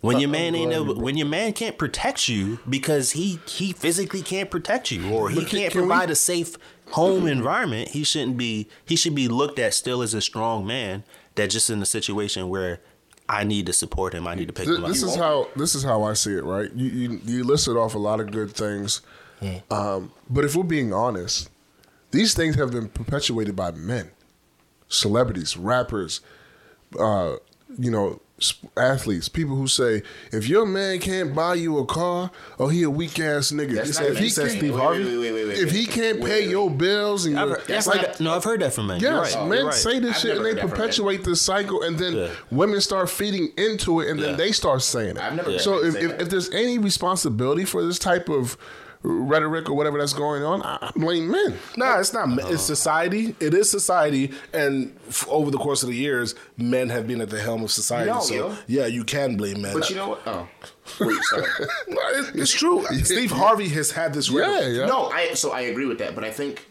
When 0.00 0.18
your 0.18 0.30
man 0.30 0.54
ain't 0.54 0.72
able, 0.72 0.94
when 0.98 1.18
your 1.18 1.26
man 1.26 1.52
can't 1.52 1.76
protect 1.76 2.26
you 2.26 2.58
because 2.68 3.12
he 3.12 3.38
he 3.46 3.72
physically 3.74 4.22
can't 4.22 4.50
protect 4.50 4.90
you 4.90 5.12
or 5.12 5.28
he 5.28 5.40
can- 5.40 5.46
can't 5.60 5.72
can 5.72 5.82
we- 5.82 5.88
provide 5.88 6.08
a 6.10 6.14
safe 6.16 6.56
home 6.92 7.26
environment, 7.28 7.90
he 7.90 8.02
shouldn't 8.02 8.36
be 8.38 8.66
he 8.84 8.96
should 8.96 9.14
be 9.14 9.28
looked 9.28 9.58
at 9.58 9.74
still 9.74 10.00
as 10.02 10.14
a 10.14 10.20
strong 10.22 10.66
man 10.66 11.04
that 11.40 11.48
just 11.50 11.70
in 11.70 11.80
a 11.80 11.86
situation 11.86 12.48
where 12.50 12.80
I 13.28 13.44
need 13.44 13.66
to 13.66 13.72
support 13.72 14.12
him, 14.14 14.26
I 14.26 14.34
need 14.34 14.48
to 14.48 14.52
pick 14.52 14.66
Th- 14.66 14.76
him 14.76 14.84
up. 14.84 14.90
this 14.90 15.02
is 15.02 15.14
how 15.16 15.48
this 15.56 15.74
is 15.74 15.82
how 15.82 16.02
I 16.02 16.12
see 16.12 16.32
it. 16.32 16.44
Right, 16.44 16.70
you 16.74 16.88
you, 16.90 17.20
you 17.24 17.44
listed 17.44 17.76
off 17.76 17.94
a 17.94 17.98
lot 17.98 18.20
of 18.20 18.30
good 18.30 18.52
things, 18.52 19.00
um, 19.70 20.12
but 20.28 20.44
if 20.44 20.54
we're 20.54 20.64
being 20.64 20.92
honest, 20.92 21.48
these 22.10 22.34
things 22.34 22.56
have 22.56 22.72
been 22.72 22.88
perpetuated 22.88 23.56
by 23.56 23.70
men, 23.70 24.10
celebrities, 24.88 25.56
rappers, 25.56 26.20
uh, 26.98 27.36
you 27.78 27.90
know, 27.90 28.20
athletes, 28.76 29.28
people 29.28 29.54
who 29.56 29.66
say 29.66 30.02
if 30.32 30.48
your 30.48 30.64
man 30.66 30.98
can't 30.98 31.34
buy 31.34 31.54
you 31.54 31.78
a 31.78 31.86
car, 31.86 32.30
oh 32.58 32.68
he 32.68 32.82
a 32.82 32.90
weak 32.90 33.18
ass 33.20 33.52
nigga. 33.52 33.74
That's 33.74 33.98
If 33.98 34.08
not 34.08 34.16
he 34.16 34.24
he 34.24 34.28
said 34.30 34.46
can't- 34.48 34.58
Steve 34.58 34.74
Harvey? 34.74 35.04
Wait, 35.04 35.18
wait, 35.18 35.32
wait, 35.32 35.46
wait, 35.48 35.58
if 35.58 35.70
he 35.70 35.86
can't 35.86 36.20
Wait, 36.20 36.28
pay 36.30 36.40
wait, 36.42 36.50
your 36.50 36.70
bills 36.70 37.26
and 37.26 37.38
I've 37.38 37.48
your, 37.48 37.58
heard, 37.58 37.66
that's 37.66 37.86
like- 37.86 38.02
like, 38.02 38.20
no, 38.20 38.34
I've 38.34 38.44
heard 38.44 38.60
that 38.62 38.72
from 38.72 38.86
men. 38.86 39.00
Yes, 39.00 39.34
right. 39.36 39.48
men 39.48 39.64
right. 39.66 39.74
say 39.74 39.98
this 39.98 40.16
I've 40.16 40.20
shit 40.22 40.36
and 40.36 40.44
they 40.44 40.50
heard 40.50 40.56
that 40.58 40.60
from 40.62 40.70
perpetuate 40.70 41.24
this 41.24 41.40
cycle, 41.40 41.82
and 41.82 41.98
then 41.98 42.14
Yeah. 42.14 42.28
women 42.50 42.80
start 42.80 43.10
feeding 43.10 43.52
into 43.56 44.00
it, 44.00 44.10
and 44.10 44.20
then 44.20 44.30
Yeah. 44.30 44.36
they 44.36 44.52
start 44.52 44.82
saying 44.82 45.16
it. 45.16 45.22
I've 45.22 45.34
never 45.34 45.52
heard 45.52 45.60
so 45.60 45.84
if, 45.84 45.94
if, 45.96 46.20
if 46.20 46.30
there's 46.30 46.50
any 46.50 46.78
responsibility 46.78 47.64
for 47.64 47.84
this 47.84 47.98
type 47.98 48.28
of 48.28 48.56
rhetoric 49.02 49.70
or 49.70 49.74
whatever 49.74 49.98
that's 49.98 50.12
going 50.12 50.42
on, 50.42 50.62
I, 50.62 50.78
I 50.80 50.92
blame 50.94 51.30
men. 51.30 51.56
Nah, 51.76 52.00
it's 52.00 52.12
not. 52.12 52.28
It's 52.50 52.62
society. 52.62 53.34
It 53.40 53.54
is 53.54 53.70
society, 53.70 54.32
and 54.52 54.94
f- 55.08 55.26
over 55.28 55.50
the 55.50 55.58
course 55.58 55.82
of 55.82 55.88
the 55.88 55.94
years, 55.96 56.34
men 56.56 56.90
have 56.90 57.06
been 57.06 57.20
at 57.20 57.30
the 57.30 57.40
helm 57.40 57.62
of 57.62 57.70
society. 57.70 58.10
No, 58.10 58.20
so 58.20 58.34
yo. 58.34 58.56
yeah, 58.66 58.86
you 58.86 59.04
can 59.04 59.36
blame 59.36 59.62
men. 59.62 59.72
But 59.74 59.88
you 59.90 59.96
know 59.96 60.10
what? 60.10 60.22
Oh, 60.26 60.48
wait, 61.00 61.22
sorry. 61.24 61.44
No, 61.88 62.00
it's, 62.10 62.28
it's 62.30 62.52
true. 62.52 62.84
Steve 63.02 63.30
Harvey 63.30 63.68
has 63.68 63.90
had 63.92 64.12
this. 64.14 64.30
Yeah, 64.30 64.66
yeah. 64.66 64.86
No, 64.86 65.06
I 65.06 65.34
so 65.34 65.52
I 65.52 65.62
agree 65.62 65.86
with 65.86 65.98
that, 65.98 66.14
but 66.14 66.24
I 66.24 66.30
think 66.30 66.66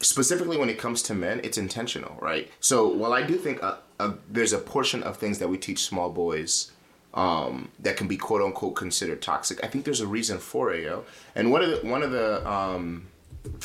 specifically 0.00 0.56
when 0.56 0.68
it 0.68 0.78
comes 0.78 1.02
to 1.02 1.14
men, 1.14 1.40
it's 1.44 1.58
intentional, 1.58 2.16
right? 2.20 2.50
So 2.60 2.88
while 2.88 3.12
I 3.12 3.22
do 3.22 3.36
think 3.36 3.62
uh, 3.62 3.76
uh, 4.00 4.12
there's 4.30 4.52
a 4.52 4.58
portion 4.58 5.02
of 5.02 5.16
things 5.16 5.38
that 5.38 5.48
we 5.48 5.58
teach 5.58 5.80
small 5.84 6.10
boys 6.10 6.72
um, 7.14 7.70
that 7.78 7.96
can 7.96 8.08
be 8.08 8.16
quote 8.16 8.42
unquote 8.42 8.74
considered 8.74 9.22
toxic, 9.22 9.64
I 9.64 9.68
think 9.68 9.84
there's 9.84 10.00
a 10.00 10.06
reason 10.06 10.38
for 10.38 10.72
it, 10.72 10.82
yo. 10.84 11.04
And 11.34 11.50
one 11.50 11.62
of 11.62 11.70
the 11.70 11.88
one 11.88 12.02
of 12.02 12.10
the 12.10 12.46
um, 12.48 13.06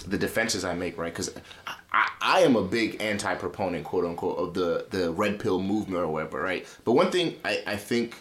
the 0.07 0.17
defenses 0.17 0.63
I 0.63 0.73
make, 0.75 0.97
right? 0.97 1.11
Because 1.11 1.33
I, 1.91 2.09
I 2.21 2.39
am 2.41 2.55
a 2.55 2.63
big 2.63 3.01
anti-proponent, 3.01 3.85
quote 3.85 4.05
unquote, 4.05 4.37
of 4.37 4.53
the 4.53 4.85
the 4.89 5.11
red 5.11 5.39
pill 5.39 5.61
movement 5.61 6.03
or 6.03 6.07
whatever, 6.07 6.41
right? 6.41 6.67
But 6.85 6.93
one 6.93 7.11
thing 7.11 7.37
I, 7.43 7.63
I 7.65 7.75
think 7.75 8.15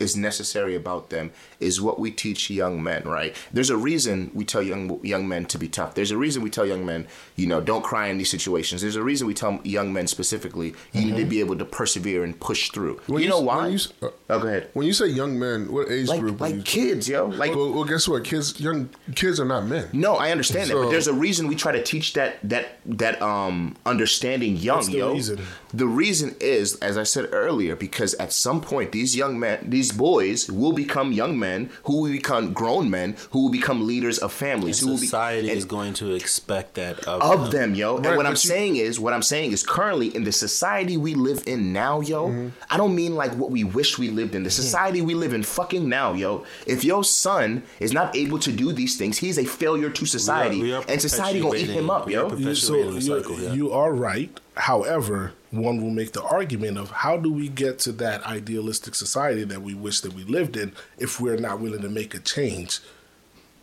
is 0.00 0.16
necessary 0.16 0.74
about 0.74 1.10
them 1.10 1.30
is 1.60 1.80
what 1.80 1.98
we 1.98 2.10
teach 2.10 2.50
young 2.50 2.82
men, 2.82 3.02
right? 3.04 3.34
There's 3.52 3.70
a 3.70 3.76
reason 3.76 4.30
we 4.32 4.44
tell 4.44 4.62
young 4.62 5.00
young 5.02 5.26
men 5.26 5.44
to 5.46 5.58
be 5.58 5.68
tough. 5.68 5.94
There's 5.94 6.10
a 6.10 6.16
reason 6.16 6.42
we 6.42 6.50
tell 6.50 6.64
young 6.66 6.86
men, 6.86 7.06
you 7.36 7.46
know, 7.46 7.60
don't 7.60 7.82
cry 7.82 8.06
in 8.08 8.18
these 8.18 8.30
situations. 8.30 8.82
There's 8.82 8.96
a 8.96 9.02
reason 9.02 9.26
we 9.26 9.34
tell 9.34 9.60
young 9.64 9.92
men 9.92 10.06
specifically, 10.06 10.74
you 10.92 11.04
need 11.04 11.16
to 11.16 11.24
be 11.24 11.40
able 11.40 11.56
to 11.58 11.64
persevere 11.64 12.22
and 12.24 12.38
push 12.38 12.70
through. 12.70 13.00
When 13.06 13.22
you 13.22 13.28
know 13.28 13.40
why? 13.40 13.68
you 13.68 13.78
uh, 14.02 14.08
oh, 14.30 14.38
go 14.40 14.46
ahead. 14.46 14.70
When 14.74 14.86
you 14.86 14.92
say 14.92 15.06
young 15.08 15.38
men, 15.38 15.70
what 15.72 15.90
age 15.90 16.08
Like 16.08 16.20
group? 16.20 16.40
are 16.42 16.48
you- 16.48 16.56
like 16.56 16.64
kids, 16.64 17.08
yo. 17.08 17.26
Like 17.26 17.54
well, 17.54 17.72
well, 17.72 17.84
guess 17.84 18.06
what? 18.08 18.24
Kids, 18.24 18.60
young 18.60 18.90
kids 19.14 19.40
are 19.40 19.44
not 19.44 19.66
men. 19.66 19.88
No, 19.92 20.14
I 20.16 20.30
understand 20.30 20.70
that, 20.70 20.74
but 20.74 20.90
there's 20.90 21.08
a 21.08 21.12
reason 21.14 21.48
we 21.48 21.54
try 21.56 21.72
to 21.72 21.82
teach 21.82 22.12
that 22.12 22.36
that 22.44 22.78
that 22.86 23.20
um 23.20 23.76
understanding 23.84 24.56
young, 24.56 24.88
yo. 24.90 25.12
reason? 25.12 25.40
The 25.74 25.86
reason 25.86 26.34
is, 26.40 26.76
as 26.76 26.96
I 26.96 27.02
said 27.02 27.28
earlier, 27.32 27.76
because 27.76 28.14
at 28.14 28.32
some 28.32 28.60
point 28.60 28.92
these 28.92 29.16
young 29.16 29.38
men, 29.38 29.58
these 29.68 29.87
boys, 29.92 30.50
will 30.50 30.72
become 30.72 31.12
young 31.12 31.38
men 31.38 31.70
who 31.84 32.02
will 32.02 32.10
become 32.10 32.52
grown 32.52 32.90
men 32.90 33.16
who 33.30 33.42
will 33.44 33.50
become 33.50 33.86
leaders 33.86 34.18
of 34.18 34.32
families. 34.32 34.80
who 34.80 34.88
will 34.88 34.94
be 35.00 35.06
Society 35.06 35.48
and- 35.48 35.58
is 35.58 35.64
going 35.64 35.94
to 35.94 36.12
expect 36.14 36.74
that 36.74 36.98
of, 37.06 37.22
of 37.22 37.50
them, 37.50 37.74
yo. 37.74 37.96
and 37.98 38.16
what 38.16 38.26
I'm 38.26 38.32
you- 38.32 38.36
saying 38.36 38.76
is, 38.76 38.98
what 39.00 39.12
I'm 39.12 39.22
saying 39.22 39.52
is, 39.52 39.62
currently 39.62 40.14
in 40.14 40.24
the 40.24 40.32
society 40.32 40.96
we 40.96 41.14
live 41.14 41.42
in 41.46 41.72
now, 41.72 42.00
yo. 42.00 42.28
Mm-hmm. 42.28 42.48
I 42.70 42.76
don't 42.76 42.94
mean 42.94 43.14
like 43.14 43.32
what 43.34 43.50
we 43.50 43.64
wish 43.64 43.98
we 43.98 44.10
lived 44.10 44.34
in. 44.34 44.42
The 44.42 44.50
society 44.50 45.00
we 45.02 45.14
live 45.14 45.32
in, 45.32 45.42
fucking 45.42 45.88
now, 45.88 46.12
yo. 46.12 46.44
If 46.66 46.84
your 46.84 47.04
son 47.04 47.62
is 47.80 47.92
not 47.92 48.14
able 48.16 48.38
to 48.40 48.52
do 48.52 48.72
these 48.72 48.96
things, 48.96 49.18
he's 49.18 49.38
a 49.38 49.44
failure 49.44 49.90
to 49.90 50.06
society, 50.06 50.60
we 50.62 50.72
are 50.72 50.84
and 50.88 51.00
society 51.00 51.40
gonna 51.40 51.58
eat 51.58 51.70
him 51.70 51.90
up, 51.90 52.08
yo. 52.10 52.34
You- 52.34 52.54
so 52.54 52.76
you, 52.76 53.00
cycle, 53.00 53.38
yeah. 53.40 53.52
you 53.52 53.72
are 53.72 53.92
right. 53.92 54.30
However, 54.58 55.32
one 55.50 55.80
will 55.80 55.90
make 55.90 56.12
the 56.12 56.22
argument 56.22 56.78
of 56.78 56.90
how 56.90 57.16
do 57.16 57.32
we 57.32 57.48
get 57.48 57.78
to 57.80 57.92
that 57.92 58.24
idealistic 58.24 58.94
society 58.96 59.44
that 59.44 59.62
we 59.62 59.72
wish 59.72 60.00
that 60.00 60.12
we 60.12 60.24
lived 60.24 60.56
in 60.56 60.72
if 60.98 61.20
we're 61.20 61.36
not 61.36 61.60
willing 61.60 61.82
to 61.82 61.88
make 61.88 62.12
a 62.12 62.18
change 62.18 62.80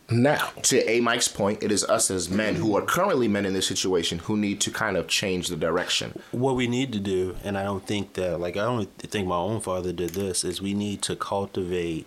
now. 0.10 0.52
To 0.64 0.90
A 0.90 1.02
Mike's 1.02 1.28
point, 1.28 1.64
it 1.64 1.72
is 1.72 1.84
us 1.84 2.10
as 2.10 2.30
men 2.30 2.56
who 2.56 2.78
are 2.78 2.82
currently 2.82 3.28
men 3.28 3.46
in 3.46 3.54
this 3.54 3.68
situation 3.68 4.20
who 4.20 4.38
need 4.38 4.62
to 4.62 4.72
kind 4.72 4.98
of 4.98 5.08
change 5.08 5.50
the 5.50 5.56
direction. 5.56 6.18
what 6.32 6.56
we 6.56 6.68
need 6.68 6.94
to 6.94 7.00
do, 7.00 7.36
and 7.44 7.58
I 7.58 7.64
don't 7.64 7.86
think 7.86 8.14
that, 8.14 8.40
like, 8.40 8.56
I 8.56 8.64
don't 8.64 8.90
think 9.00 9.28
my 9.28 9.36
own 9.36 9.62
father 9.62 9.92
did 9.92 10.12
this, 10.12 10.44
is 10.44 10.62
we 10.62 10.74
need 10.74 11.02
to 11.04 11.16
cultivate 11.16 12.06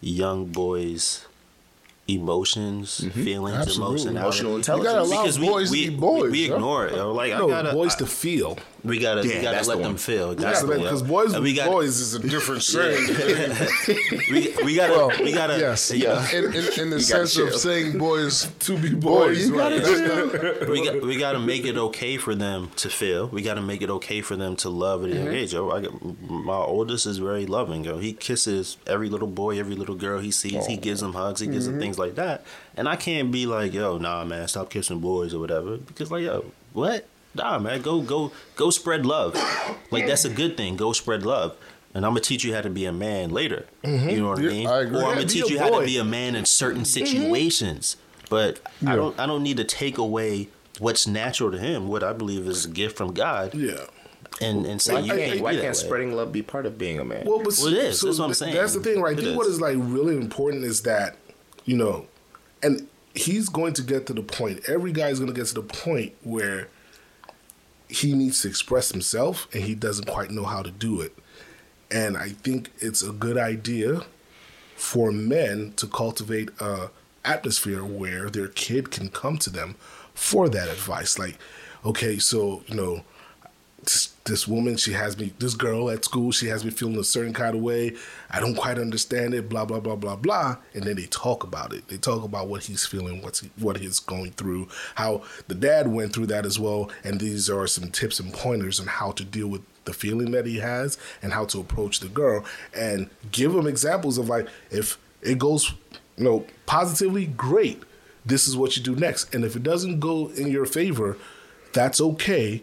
young 0.00 0.46
boys' 0.46 1.26
emotions, 2.08 3.00
mm-hmm. 3.00 3.24
feelings, 3.24 3.56
Absolutely. 3.56 3.94
emotion, 4.02 4.16
Emotional 4.16 4.52
You 4.58 4.62
gotta 4.64 4.78
intelligence. 5.00 5.12
allow 5.12 5.22
because 5.22 5.38
we, 5.38 5.48
boys 5.48 5.70
we, 5.70 5.84
to 5.86 5.90
be 5.90 5.96
boys. 5.96 6.22
we, 6.24 6.30
we 6.30 6.48
yo. 6.48 6.54
ignore 6.54 6.86
it. 6.86 6.96
Yo. 6.96 7.12
Like 7.12 7.32
No, 7.32 7.46
I 7.46 7.48
gotta, 7.50 7.72
boys 7.72 7.94
I- 7.94 7.98
to 7.98 8.06
feel. 8.06 8.58
We 8.84 8.98
gotta, 8.98 9.26
Yeah, 9.26 9.36
we 9.36 9.42
gotta 9.42 9.68
let 9.68 9.78
the 9.78 9.82
them 9.82 9.96
feel. 9.96 10.38
Yeah, 10.38 10.50
Exactly, 10.50 10.76
yo. 10.76 10.82
because 10.82 11.02
boys 11.02 11.32
And 11.32 11.42
we 11.42 11.54
gotta, 11.54 11.70
boys 11.70 12.00
is 12.00 12.14
a 12.14 12.20
different 12.20 12.62
thing. 12.64 14.18
we, 14.30 14.54
we 14.64 14.76
gotta, 14.76 14.92
Well, 14.92 15.10
we 15.20 15.32
gotta, 15.32 15.58
yes, 15.58 15.90
know, 15.90 16.26
in, 16.32 16.44
in, 16.54 16.80
in 16.80 16.90
the 16.90 17.00
sense 17.00 17.36
of 17.38 17.54
saying 17.54 17.98
boys 17.98 18.50
to 18.60 18.78
be 18.78 18.94
boys, 18.94 19.48
boys, 19.48 19.50
right? 19.50 19.82
That's 19.82 20.00
not- 20.00 20.68
we 20.68 20.84
got 20.84 21.02
we 21.02 21.16
got 21.16 21.32
to 21.32 21.38
make 21.38 21.64
it 21.64 21.76
okay 21.76 22.16
for 22.16 22.34
them 22.34 22.70
to 22.76 22.88
feel. 22.88 23.28
We 23.28 23.42
got 23.42 23.54
to 23.54 23.62
make 23.62 23.82
it 23.82 23.90
okay 23.90 24.20
for 24.20 24.36
them 24.36 24.56
to 24.56 24.68
love 24.68 25.04
at 25.04 25.10
a 25.10 25.14
young 25.14 25.26
mm-hmm. 25.26 25.34
age. 25.34 25.52
Yo, 25.52 25.70
I 25.70 25.86
my 26.28 26.54
oldest 26.54 27.06
is 27.06 27.18
very 27.18 27.46
loving. 27.46 27.84
Yo, 27.84 27.98
he 27.98 28.12
kisses 28.12 28.76
every 28.86 29.08
little 29.08 29.28
boy, 29.28 29.58
every 29.58 29.74
little 29.74 29.94
girl 29.94 30.20
he 30.20 30.30
sees. 30.30 30.66
He 30.66 30.76
gives 30.76 31.00
them 31.00 31.12
hugs. 31.12 31.40
He 31.40 31.46
gives 31.46 31.66
them 31.66 31.74
mm-hmm. 31.74 31.82
things 31.82 31.98
like 31.98 32.16
that. 32.16 32.44
And 32.76 32.88
I 32.88 32.96
can't 32.96 33.30
be 33.30 33.46
like, 33.46 33.72
yo, 33.72 33.98
nah, 33.98 34.24
man, 34.24 34.48
stop 34.48 34.70
kissing 34.70 35.00
boys 35.00 35.34
or 35.34 35.38
whatever. 35.38 35.76
Because 35.76 36.10
like, 36.10 36.24
yo, 36.24 36.44
what? 36.72 37.06
Nah, 37.34 37.58
man, 37.58 37.82
go 37.82 38.00
go 38.00 38.32
go 38.56 38.70
spread 38.70 39.04
love. 39.06 39.34
Like 39.90 40.06
that's 40.06 40.24
a 40.24 40.30
good 40.30 40.56
thing. 40.56 40.76
Go 40.76 40.92
spread 40.92 41.24
love. 41.24 41.56
And 41.94 42.04
I'm 42.04 42.10
gonna 42.10 42.20
teach 42.20 42.42
you 42.44 42.54
how 42.54 42.60
to 42.60 42.70
be 42.70 42.86
a 42.86 42.92
man 42.92 43.30
later. 43.30 43.66
Mm-hmm. 43.84 44.08
You 44.08 44.20
know 44.20 44.28
what 44.30 44.40
Yeah, 44.42 44.48
I 44.48 44.52
mean? 44.52 44.66
I 44.66 44.80
agree. 44.80 44.98
Or 44.98 45.04
I'm 45.06 45.14
gonna 45.14 45.26
teach 45.26 45.44
a 45.46 45.52
you 45.52 45.58
how 45.58 45.78
to 45.78 45.84
be 45.86 45.96
a 45.98 46.04
man 46.04 46.34
in 46.34 46.44
certain 46.44 46.82
mm-hmm. 46.82 47.06
situations. 47.06 47.96
But 48.30 48.60
I 48.86 48.96
don't 48.96 49.18
I 49.18 49.26
don't 49.26 49.42
need 49.42 49.58
to 49.58 49.64
take 49.64 49.98
away 49.98 50.48
what's 50.80 51.06
natural 51.06 51.50
to 51.52 51.58
him, 51.58 51.88
what 51.88 52.02
I 52.02 52.12
believe 52.12 52.46
is 52.48 52.64
a 52.64 52.70
gift 52.70 52.96
from 52.96 53.12
God, 53.14 53.54
Yeah. 53.54 53.84
and 54.40 54.66
and 54.66 54.80
say 54.82 54.94
Why 54.94 55.00
you 55.00 55.12
can't, 55.12 55.20
can't 55.32 55.40
why 55.40 55.52
can't 55.52 55.66
way. 55.66 55.72
spreading 55.72 56.12
love 56.16 56.32
be 56.32 56.42
part 56.42 56.66
of 56.66 56.76
being 56.78 56.98
a 56.98 57.04
man? 57.04 57.24
Well, 57.26 57.38
but 57.38 57.54
Well, 57.58 57.68
it 57.68 57.74
is. 57.78 58.00
so 58.00 58.06
That's 58.08 58.18
what 58.18 58.26
I'm 58.26 58.34
saying. 58.34 58.54
That's 58.54 58.74
the 58.74 58.80
thing, 58.80 59.00
right? 59.00 59.16
I 59.16 59.20
It 59.20 59.24
think 59.24 59.36
what 59.36 59.46
is. 59.46 59.54
is 59.54 59.60
like 59.60 59.76
really 59.78 60.16
important 60.16 60.64
is 60.64 60.82
that 60.82 61.16
you 61.64 61.76
know, 61.76 62.06
and 62.62 62.88
he's 63.14 63.48
going 63.48 63.72
to 63.74 63.82
get 63.82 64.06
to 64.06 64.12
the 64.12 64.22
point. 64.22 64.68
Every 64.68 64.90
guy's 64.92 65.20
going 65.20 65.32
to 65.32 65.38
get 65.38 65.46
to 65.48 65.54
the 65.54 65.62
point 65.62 66.14
where 66.24 66.68
he 68.00 68.12
needs 68.12 68.42
to 68.42 68.48
express 68.48 68.90
himself, 68.90 69.46
and 69.52 69.62
he 69.64 69.74
doesn't 69.74 70.06
quite 70.06 70.30
know 70.30 70.44
how 70.44 70.62
to 70.62 70.70
do 70.70 71.00
it. 71.00 71.16
And 71.90 72.16
I 72.16 72.30
think 72.30 72.70
it's 72.78 73.02
a 73.02 73.12
good 73.12 73.38
idea 73.38 74.04
for 74.76 75.12
men 75.12 75.72
to 75.76 75.86
cultivate 75.86 76.50
a 76.60 76.90
atmosphere 77.24 77.84
where 77.84 78.28
their 78.28 78.48
kid 78.48 78.90
can 78.90 79.08
come 79.08 79.38
to 79.38 79.50
them 79.50 79.76
for 80.12 80.48
that 80.48 80.68
advice. 80.68 81.18
Like, 81.18 81.38
okay, 81.84 82.18
so 82.18 82.62
you 82.66 82.74
know, 82.74 83.04
this, 83.84 84.14
this 84.24 84.48
woman, 84.48 84.76
she 84.76 84.92
has 84.92 85.18
me, 85.18 85.32
this 85.38 85.54
girl 85.54 85.90
at 85.90 86.04
school, 86.04 86.32
she 86.32 86.46
has 86.46 86.64
me 86.64 86.70
feeling 86.70 86.98
a 86.98 87.04
certain 87.04 87.32
kind 87.32 87.54
of 87.54 87.62
way. 87.62 87.94
I 88.30 88.40
don't 88.40 88.54
quite 88.54 88.78
understand 88.78 89.34
it, 89.34 89.48
blah, 89.48 89.64
blah, 89.64 89.80
blah, 89.80 89.96
blah, 89.96 90.16
blah. 90.16 90.56
And 90.74 90.84
then 90.84 90.96
they 90.96 91.06
talk 91.06 91.44
about 91.44 91.72
it. 91.72 91.88
They 91.88 91.96
talk 91.96 92.24
about 92.24 92.48
what 92.48 92.64
he's 92.64 92.86
feeling, 92.86 93.22
what's 93.22 93.40
he, 93.40 93.50
what 93.58 93.78
he's 93.78 93.98
going 94.00 94.32
through, 94.32 94.68
how 94.94 95.22
the 95.48 95.54
dad 95.54 95.88
went 95.88 96.12
through 96.12 96.26
that 96.26 96.46
as 96.46 96.58
well. 96.58 96.90
And 97.04 97.20
these 97.20 97.48
are 97.50 97.66
some 97.66 97.90
tips 97.90 98.20
and 98.20 98.32
pointers 98.32 98.80
on 98.80 98.86
how 98.86 99.12
to 99.12 99.24
deal 99.24 99.48
with 99.48 99.62
the 99.84 99.92
feeling 99.92 100.30
that 100.32 100.46
he 100.46 100.58
has 100.58 100.98
and 101.22 101.32
how 101.32 101.44
to 101.44 101.60
approach 101.60 102.00
the 102.00 102.08
girl 102.08 102.44
and 102.74 103.10
give 103.32 103.54
him 103.54 103.66
examples 103.66 104.18
of 104.18 104.28
like, 104.28 104.48
if 104.70 104.98
it 105.22 105.38
goes, 105.38 105.72
you 106.16 106.24
know, 106.24 106.46
positively, 106.66 107.26
great. 107.26 107.82
This 108.24 108.48
is 108.48 108.56
what 108.56 108.76
you 108.76 108.82
do 108.82 108.96
next. 108.96 109.34
And 109.34 109.44
if 109.44 109.56
it 109.56 109.62
doesn't 109.62 110.00
go 110.00 110.28
in 110.28 110.48
your 110.48 110.64
favor, 110.64 111.18
that's 111.74 112.00
okay. 112.00 112.62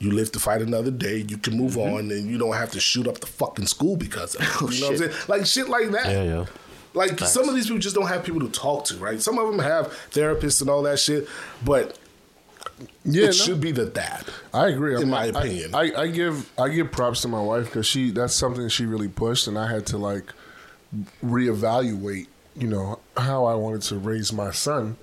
You 0.00 0.12
live 0.12 0.30
to 0.32 0.38
fight 0.38 0.62
another 0.62 0.90
day. 0.92 1.24
You 1.28 1.38
can 1.38 1.56
move 1.56 1.76
on, 1.76 2.10
and 2.12 2.30
you 2.30 2.38
don't 2.38 2.54
have 2.54 2.70
to 2.72 2.80
shoot 2.80 3.06
up 3.08 3.18
the 3.18 3.26
fucking 3.26 3.66
school 3.66 3.96
because 3.96 4.34
of 4.36 4.42
it. 4.42 4.46
you 4.74 4.80
know 4.80 4.86
what 4.88 4.94
I'm 4.94 4.98
shit. 4.98 5.12
saying? 5.12 5.24
Like 5.28 5.46
shit 5.46 5.68
like 5.68 5.90
that. 5.90 6.06
Yeah, 6.06 6.22
yeah. 6.22 6.46
Like 6.94 7.18
some 7.20 7.48
of 7.48 7.54
these 7.54 7.66
people 7.66 7.78
just 7.80 7.94
don't 7.96 8.06
have 8.08 8.24
people 8.24 8.40
to 8.40 8.48
talk 8.48 8.84
to, 8.86 8.96
right? 8.96 9.20
Some 9.20 9.38
of 9.38 9.50
them 9.50 9.58
have 9.58 9.88
therapists 10.10 10.60
and 10.60 10.70
all 10.70 10.82
that 10.84 10.98
shit, 10.98 11.28
but 11.64 11.98
Yeah, 13.04 13.24
it 13.24 13.26
no. 13.26 13.32
should 13.32 13.60
be 13.60 13.72
the 13.72 13.86
dad. 13.86 14.24
I 14.54 14.68
agree. 14.68 14.92
in 14.94 15.00
I'm- 15.00 15.10
my 15.10 15.22
I- 15.24 15.26
opinion. 15.26 15.74
I, 15.74 15.92
I 16.02 16.06
give 16.08 16.48
I 16.58 16.68
give 16.68 16.90
props 16.92 17.22
to 17.22 17.28
my 17.28 17.40
wife 17.42 17.66
because 17.66 17.86
she 17.86 18.10
that's 18.10 18.34
something 18.34 18.68
she 18.68 18.86
really 18.86 19.08
pushed, 19.08 19.48
and 19.48 19.58
I 19.58 19.68
had 19.70 19.84
to 19.86 19.98
like 19.98 20.32
reevaluate, 21.24 22.26
you 22.56 22.68
know, 22.68 23.00
how 23.16 23.44
I 23.44 23.54
wanted 23.54 23.82
to 23.82 23.98
raise 23.98 24.32
my 24.32 24.50
son, 24.50 24.96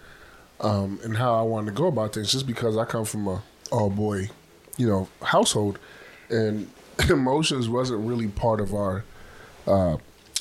um, 0.61 0.99
and 1.03 1.17
how 1.17 1.35
I 1.35 1.41
wanted 1.43 1.67
to 1.67 1.77
go 1.77 1.87
about 1.87 2.13
things. 2.13 2.31
Just 2.31 2.47
because 2.47 2.77
I 2.77 2.85
come 2.85 3.05
from 3.05 3.27
a 3.27 3.43
all 3.71 3.89
boy, 3.89 4.29
you 4.77 4.87
know, 4.87 5.07
household, 5.21 5.79
and 6.29 6.69
emotions 7.09 7.67
wasn't 7.69 8.05
really 8.07 8.27
part 8.27 8.59
of 8.61 8.73
our 8.73 9.03
uh, 9.67 9.97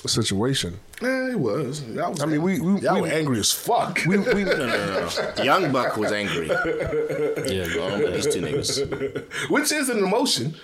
situation. 0.07 0.79
Eh, 1.03 1.33
it 1.33 1.39
was. 1.41 1.85
That 1.95 2.11
was 2.11 2.23
I 2.23 2.27
mean, 2.27 2.43
we- 2.43 2.61
we- 2.61 2.81
y'all 2.81 2.95
we- 2.97 3.01
were 3.03 3.09
angry 3.09 3.39
as 3.41 3.53
fuck. 3.53 3.99
We, 4.07 4.19
we, 4.19 4.45
no, 4.45 4.57
no, 4.57 5.11
no. 5.37 5.43
Young 5.43 5.73
Buck 5.73 5.97
was 5.97 6.13
angry. 6.13 6.47
Yeah, 6.47 7.67
these 8.13 8.33
two 8.33 8.41
niggas. 8.41 9.51
which 9.51 9.73
is 9.73 9.89
an 9.89 9.99
emotion. 9.99 10.55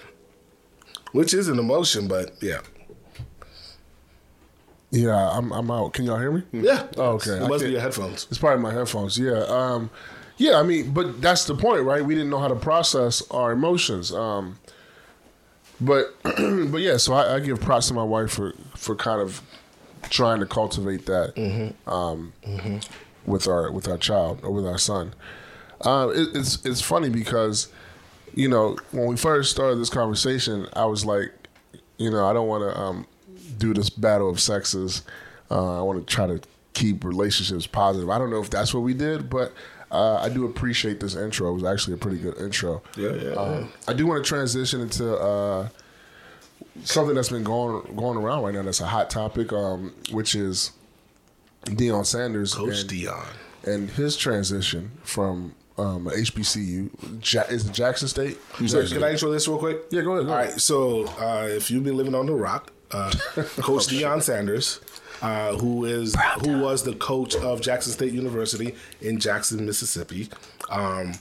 Which 1.13 1.35
is 1.35 1.49
an 1.49 1.59
emotion, 1.59 2.07
but 2.07 2.35
yeah. 2.41 2.61
yeah, 4.93 5.31
I'm 5.37 5.53
I'm 5.53 5.71
out. 5.71 5.93
Can 5.93 6.05
y'all 6.05 6.19
hear 6.19 6.33
me? 6.33 6.43
Yeah. 6.53 6.87
Oh, 6.97 7.13
okay. 7.15 7.33
It 7.33 7.43
I 7.43 7.49
must 7.49 7.65
be 7.65 7.71
your 7.73 7.81
headphones. 7.81 8.27
It's 8.31 8.39
probably 8.39 8.63
my 8.63 8.73
headphones. 8.73 9.19
Yeah. 9.19 9.43
Um, 9.49 9.91
yeah. 10.41 10.59
I 10.59 10.63
mean, 10.63 10.93
but 10.93 11.21
that's 11.21 11.45
the 11.45 11.55
point, 11.55 11.85
right? 11.85 12.05
We 12.05 12.15
didn't 12.15 12.31
know 12.31 12.39
how 12.39 12.49
to 12.49 12.57
process 12.57 13.23
our 13.31 13.53
emotions. 13.53 14.11
Um, 14.13 14.59
but 15.81 16.15
but 16.23 16.81
yeah. 16.81 16.97
So 16.97 17.13
I, 17.13 17.37
I 17.37 17.41
give 17.41 17.61
props 17.61 17.89
to 17.89 17.95
my 17.95 18.03
wife 18.03 18.33
for 18.33 18.55
for 18.77 18.97
kind 18.97 19.21
of 19.21 19.43
trying 20.09 20.41
to 20.41 20.47
cultivate 20.47 21.07
that 21.07 21.37
Um, 21.87 22.33
with 23.27 23.47
our 23.47 23.71
with 23.71 23.87
our 23.87 23.99
child 23.99 24.41
or 24.43 24.51
with 24.51 24.67
our 24.67 24.79
son. 24.79 25.15
Uh, 25.83 26.09
it, 26.15 26.29
it's 26.35 26.65
it's 26.65 26.81
funny 26.81 27.11
because 27.11 27.69
you 28.35 28.49
know 28.49 28.77
when 28.93 29.07
we 29.07 29.17
first 29.17 29.51
started 29.51 29.77
this 29.79 29.91
conversation, 29.91 30.67
I 30.73 30.87
was 30.87 31.05
like, 31.05 31.33
you 31.99 32.11
know, 32.11 32.27
I 32.27 32.33
don't 32.33 32.49
want 32.49 32.63
to 32.63 32.79
um, 32.81 33.07
do 33.59 33.75
this 33.75 33.91
battle 33.91 34.31
of 34.31 34.41
sexes. 34.41 35.03
Uh, 35.51 35.81
I 35.81 35.83
want 35.83 36.07
to 36.07 36.15
try 36.15 36.27
to 36.27 36.41
keep 36.73 37.05
relationships 37.05 37.67
positive. 37.67 38.09
I 38.09 38.19
don't 38.19 38.31
know 38.31 38.41
if 38.41 38.49
that's 38.51 38.73
what 38.73 38.81
we 38.81 38.95
did, 38.95 39.29
but 39.29 39.53
uh, 39.91 40.17
I 40.17 40.29
do 40.29 40.45
appreciate 40.47 41.01
this 41.01 41.15
intro. 41.17 41.51
It 41.51 41.55
was 41.55 41.65
actually 41.65 41.95
a 41.95 41.97
pretty 41.99 42.19
good 42.19 42.39
intro. 42.39 42.83
Yeah, 42.97 43.13
yeah, 43.15 43.31
Um, 43.33 43.73
I 43.89 43.93
do 43.93 44.07
want 44.07 44.25
to 44.25 44.29
transition 44.29 44.81
into 44.81 45.17
uh, 45.17 45.69
something 46.85 47.15
that's 47.15 47.29
been 47.29 47.45
going 47.45 47.95
going 47.97 48.17
around 48.19 48.43
right 48.45 48.55
now. 48.55 48.63
That's 48.63 48.81
a 48.81 48.87
hot 48.87 49.11
topic, 49.11 49.53
um, 49.53 49.93
which 50.11 50.35
is 50.35 50.73
Deion 51.65 52.07
Sanders 52.07 52.55
Coach 52.55 52.81
and, 52.81 52.91
Deion. 52.91 53.27
and 53.65 53.91
his 53.91 54.17
transition 54.17 54.93
from 55.03 55.55
um, 55.79 56.07
HBCU. 56.07 57.33
Ja- 57.33 57.43
is 57.49 57.67
it 57.67 57.73
Jackson 57.73 58.09
State? 58.09 58.39
So 58.67 58.87
can 58.87 59.03
I 59.03 59.13
intro 59.13 59.31
this 59.31 59.49
real 59.49 59.59
quick? 59.59 59.83
Yeah, 59.91 60.03
go 60.03 60.13
ahead, 60.13 60.27
go 60.27 60.33
All 60.33 60.39
ahead. 60.39 60.53
right. 60.53 60.61
So 60.61 61.07
uh, 61.19 61.47
if 61.51 61.71
you've 61.71 61.85
been 61.85 61.97
living 61.97 62.15
on 62.15 62.27
the 62.27 62.35
rock, 62.35 62.73
uh, 62.93 63.11
Coach 63.59 63.87
Deion 63.89 64.23
Sanders, 64.23 64.81
uh, 65.23 65.57
who 65.57 65.85
is 65.85 66.17
who 66.45 66.59
was 66.61 66.83
the 66.85 66.95
coach 66.95 67.35
of 67.37 67.61
Jackson 67.61 67.93
State 67.93 68.13
University 68.13 68.75
in 69.01 69.19
Jackson, 69.21 69.65
Mississippi, 69.67 70.29
um, 70.69 71.13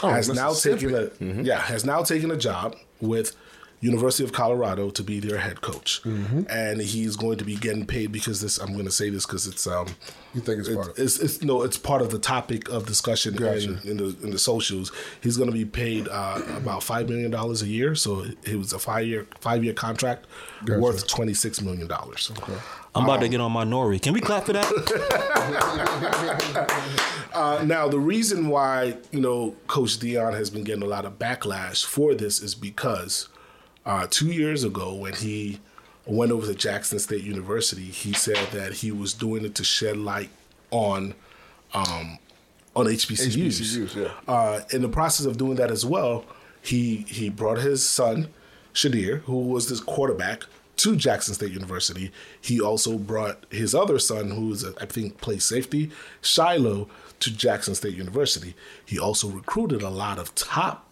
Oh, 0.00 0.10
has 0.10 0.28
now 0.28 0.52
taken 0.52 0.94
a 0.94 1.10
yeah 1.42 1.58
has 1.60 1.84
now 1.84 2.02
taken 2.04 2.30
a 2.30 2.36
job 2.36 2.76
with 3.00 3.34
University 3.80 4.24
of 4.24 4.32
Colorado 4.32 4.90
to 4.90 5.02
be 5.04 5.20
their 5.20 5.38
head 5.38 5.60
coach, 5.60 6.02
Mm-hmm. 6.02 6.42
and 6.50 6.80
he's 6.80 7.14
going 7.16 7.38
to 7.38 7.44
be 7.44 7.54
getting 7.56 7.86
paid 7.86 8.10
because 8.10 8.40
this. 8.40 8.58
I'm 8.58 8.72
going 8.72 8.86
to 8.86 8.90
say 8.90 9.08
this 9.10 9.24
because 9.24 9.46
it's 9.46 9.66
um 9.66 9.86
You 10.34 10.40
think 10.40 10.58
it's 10.60 10.68
part 10.68 10.88
of 10.88 10.98
it's, 10.98 11.18
it's 11.20 11.42
no 11.42 11.62
it's 11.62 11.78
part 11.78 12.02
of 12.02 12.10
the 12.10 12.18
topic 12.18 12.68
of 12.70 12.86
discussion 12.86 13.34
Gotcha. 13.34 13.78
in, 13.84 13.90
in 13.90 13.96
the 13.98 14.16
in 14.24 14.30
the 14.30 14.38
socials. 14.38 14.90
He's 15.22 15.36
going 15.36 15.48
to 15.50 15.56
be 15.56 15.64
paid 15.64 16.08
uh, 16.08 16.40
about 16.56 16.82
five 16.82 17.08
million 17.08 17.30
dollars 17.30 17.62
a 17.62 17.68
year, 17.68 17.94
so 17.94 18.24
it 18.42 18.56
was 18.56 18.72
a 18.72 18.78
five 18.80 19.06
year 19.06 19.26
five 19.40 19.62
year 19.62 19.74
contract 19.74 20.26
Gotcha. 20.64 20.80
worth 20.80 21.06
twenty 21.06 21.34
six 21.34 21.60
million 21.62 21.86
dollars. 21.86 22.32
I'm 22.94 23.04
about 23.04 23.20
to 23.20 23.28
get 23.28 23.40
on 23.40 23.52
my 23.52 23.64
Nori. 23.64 24.02
Can 24.02 24.12
we 24.12 24.20
clap 24.20 24.46
for 24.46 24.54
that? 24.54 24.66
Uh, 27.34 27.62
now, 27.64 27.86
the 27.88 27.98
reason 28.00 28.48
why 28.48 28.96
you 29.12 29.20
know 29.20 29.54
Coach 29.68 29.98
Deion 30.00 30.34
has 30.34 30.50
been 30.50 30.64
getting 30.64 30.82
a 30.82 30.86
lot 30.86 31.04
of 31.04 31.18
backlash 31.18 31.84
for 31.84 32.14
this 32.14 32.42
is 32.42 32.54
because 32.54 33.28
uh, 33.88 34.06
two 34.08 34.30
years 34.30 34.64
ago, 34.64 34.94
when 34.94 35.14
he 35.14 35.60
went 36.04 36.30
over 36.30 36.46
to 36.46 36.54
Jackson 36.54 36.98
State 36.98 37.24
University, 37.24 37.86
he 37.86 38.12
said 38.12 38.52
that 38.52 38.74
he 38.74 38.92
was 38.92 39.14
doing 39.14 39.46
it 39.46 39.54
to 39.54 39.64
shed 39.64 39.96
light 39.96 40.28
on 40.70 41.14
um, 41.72 42.18
on 42.76 42.86
HBCUs. 42.86 43.34
HBCUs, 43.34 43.96
yeah. 43.96 44.12
Uh, 44.32 44.60
in 44.70 44.82
the 44.82 44.88
process 44.88 45.24
of 45.24 45.38
doing 45.38 45.56
that 45.56 45.70
as 45.70 45.86
well, 45.86 46.26
he 46.60 47.06
he 47.08 47.30
brought 47.30 47.58
his 47.58 47.88
son 47.88 48.28
Shedeur, 48.74 49.20
who 49.22 49.40
was 49.40 49.70
this 49.70 49.80
quarterback, 49.80 50.44
to 50.76 50.94
Jackson 50.94 51.32
State 51.32 51.52
University. 51.52 52.12
He 52.40 52.60
also 52.60 52.98
brought 52.98 53.46
his 53.50 53.74
other 53.74 53.98
son, 53.98 54.30
who's 54.30 54.64
I 54.64 54.84
think 54.84 55.18
plays 55.20 55.46
safety, 55.46 55.90
Shiloh, 56.20 56.88
to 57.20 57.30
Jackson 57.34 57.74
State 57.74 57.96
University. 57.96 58.54
He 58.84 58.98
also 58.98 59.28
recruited 59.28 59.80
a 59.80 59.88
lot 59.88 60.18
of 60.18 60.34
top 60.34 60.87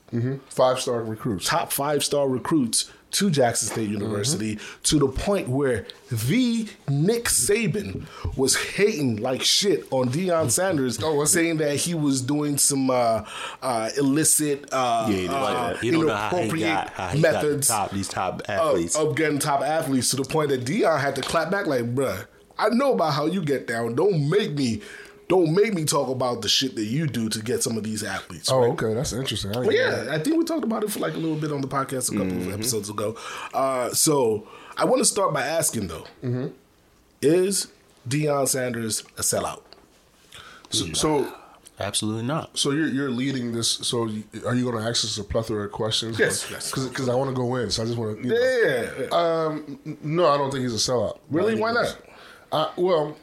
Five 0.48 0.80
star 0.80 1.02
recruits. 1.02 1.46
top 1.46 1.72
five 1.72 2.04
star 2.04 2.28
recruits 2.28 2.90
to 3.12 3.30
Jackson 3.30 3.68
State 3.68 3.88
University 3.90 4.58
to 4.84 4.98
the 4.98 5.08
point 5.08 5.48
where 5.48 5.86
the 6.10 6.66
Nick 6.88 7.24
Saban 7.24 8.06
was 8.36 8.56
hating 8.56 9.16
like 9.16 9.42
shit 9.42 9.84
on 9.90 10.08
Deion 10.10 10.50
Sanders, 10.50 11.02
Oh, 11.02 11.14
was 11.14 11.32
saying 11.32 11.58
that 11.58 11.76
he 11.76 11.94
was 11.94 12.20
doing 12.20 12.58
some 12.58 12.90
uh, 12.90 13.24
uh, 13.62 13.90
illicit, 13.96 14.68
uh, 14.72 15.06
Yeah, 15.08 15.16
he 15.16 15.28
like 15.28 15.56
uh, 15.56 15.72
that. 15.74 15.82
You 15.84 15.92
don't 15.92 16.06
know 16.06 16.14
how 16.14 16.28
inappropriate 16.36 16.66
got, 16.74 16.90
how 16.90 17.08
he 17.08 17.22
got 17.22 17.30
the 17.32 17.48
methods 17.48 17.68
top, 17.68 17.90
these 17.92 18.08
top 18.08 18.40
of, 18.42 18.50
athletes. 18.50 18.96
of 18.96 19.16
getting 19.16 19.38
top 19.38 19.62
athletes 19.62 20.10
to 20.10 20.16
the 20.16 20.24
point 20.24 20.50
that 20.50 20.64
Deion 20.64 21.00
had 21.00 21.14
to 21.16 21.22
clap 21.22 21.50
back 21.50 21.66
like, 21.66 21.94
bruh, 21.94 22.26
I 22.58 22.68
know 22.70 22.92
about 22.94 23.12
how 23.14 23.26
you 23.26 23.42
get 23.42 23.66
down. 23.66 23.94
Don't 23.94 24.28
make 24.28 24.52
me, 24.52 24.82
don't 25.28 25.54
make 25.54 25.74
me 25.74 25.84
talk 25.84 26.08
about 26.08 26.42
the 26.42 26.48
shit 26.48 26.76
that 26.76 26.84
you 26.84 27.06
do 27.06 27.28
to 27.28 27.42
get 27.42 27.62
some 27.62 27.76
of 27.76 27.82
these 27.84 28.04
athletes. 28.04 28.50
Oh, 28.50 28.60
right? 28.60 28.70
okay, 28.70 28.94
that's 28.94 29.12
interesting. 29.12 29.50
I 29.50 29.54
didn't 29.54 29.66
Well, 29.68 29.76
yeah, 29.76 29.90
that. 30.04 30.08
I 30.08 30.18
think 30.20 30.36
we 30.36 30.44
talked 30.44 30.64
about 30.64 30.84
it 30.84 30.90
for 30.90 31.00
like 31.00 31.14
a 31.14 31.18
little 31.18 31.36
bit 31.36 31.50
on 31.52 31.60
the 31.60 31.68
podcast 31.68 32.08
a 32.10 32.12
couple 32.16 32.26
Mm-hmm. 32.32 32.48
of 32.48 32.54
episodes 32.54 32.88
ago. 32.90 33.16
Uh, 33.52 33.90
so 33.90 34.46
I 34.76 34.84
want 34.84 35.00
to 35.00 35.04
start 35.04 35.34
by 35.34 35.42
asking 35.42 35.88
though, 35.88 36.04
Mm-hmm. 36.22 36.48
is 37.22 37.68
Deion 38.08 38.46
Sanders 38.48 39.00
a 39.18 39.22
sellout? 39.22 39.62
So, 40.70 40.92
so, 40.92 41.32
Absolutely 41.78 42.22
not. 42.24 42.56
so 42.58 42.70
you're 42.70 42.88
you're 42.88 43.10
leading 43.10 43.52
this. 43.52 43.68
So, 43.70 44.04
are 44.46 44.54
you 44.54 44.64
going 44.70 44.82
to 44.82 44.88
ask 44.88 45.04
us 45.04 45.18
a 45.18 45.24
plethora 45.24 45.66
of 45.66 45.72
questions? 45.72 46.18
Yes, 46.18 46.46
yes. 46.50 46.70
Because 46.70 47.08
I 47.08 47.14
want 47.14 47.30
to 47.30 47.36
go 47.36 47.56
in. 47.56 47.70
So 47.70 47.82
I 47.82 47.86
just 47.86 47.98
want 47.98 48.16
to. 48.22 48.28
You 48.28 48.34
know. 48.34 49.00
Yeah, 49.10 49.16
Um, 49.16 49.96
no, 50.02 50.26
I 50.28 50.38
don't 50.38 50.50
think 50.50 50.62
he's 50.62 50.72
a 50.74 50.90
sellout. 50.90 51.18
Really? 51.30 51.56
I 51.56 51.60
Why 51.60 51.72
not? 51.72 51.84
he's- 51.86 51.96
Uh, 52.52 52.70
well, 52.76 53.16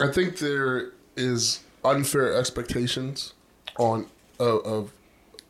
I 0.00 0.10
think 0.10 0.38
there 0.38 0.91
is 1.16 1.60
unfair 1.84 2.34
expectations 2.34 3.34
on 3.78 4.06
of, 4.38 4.64
of 4.64 4.92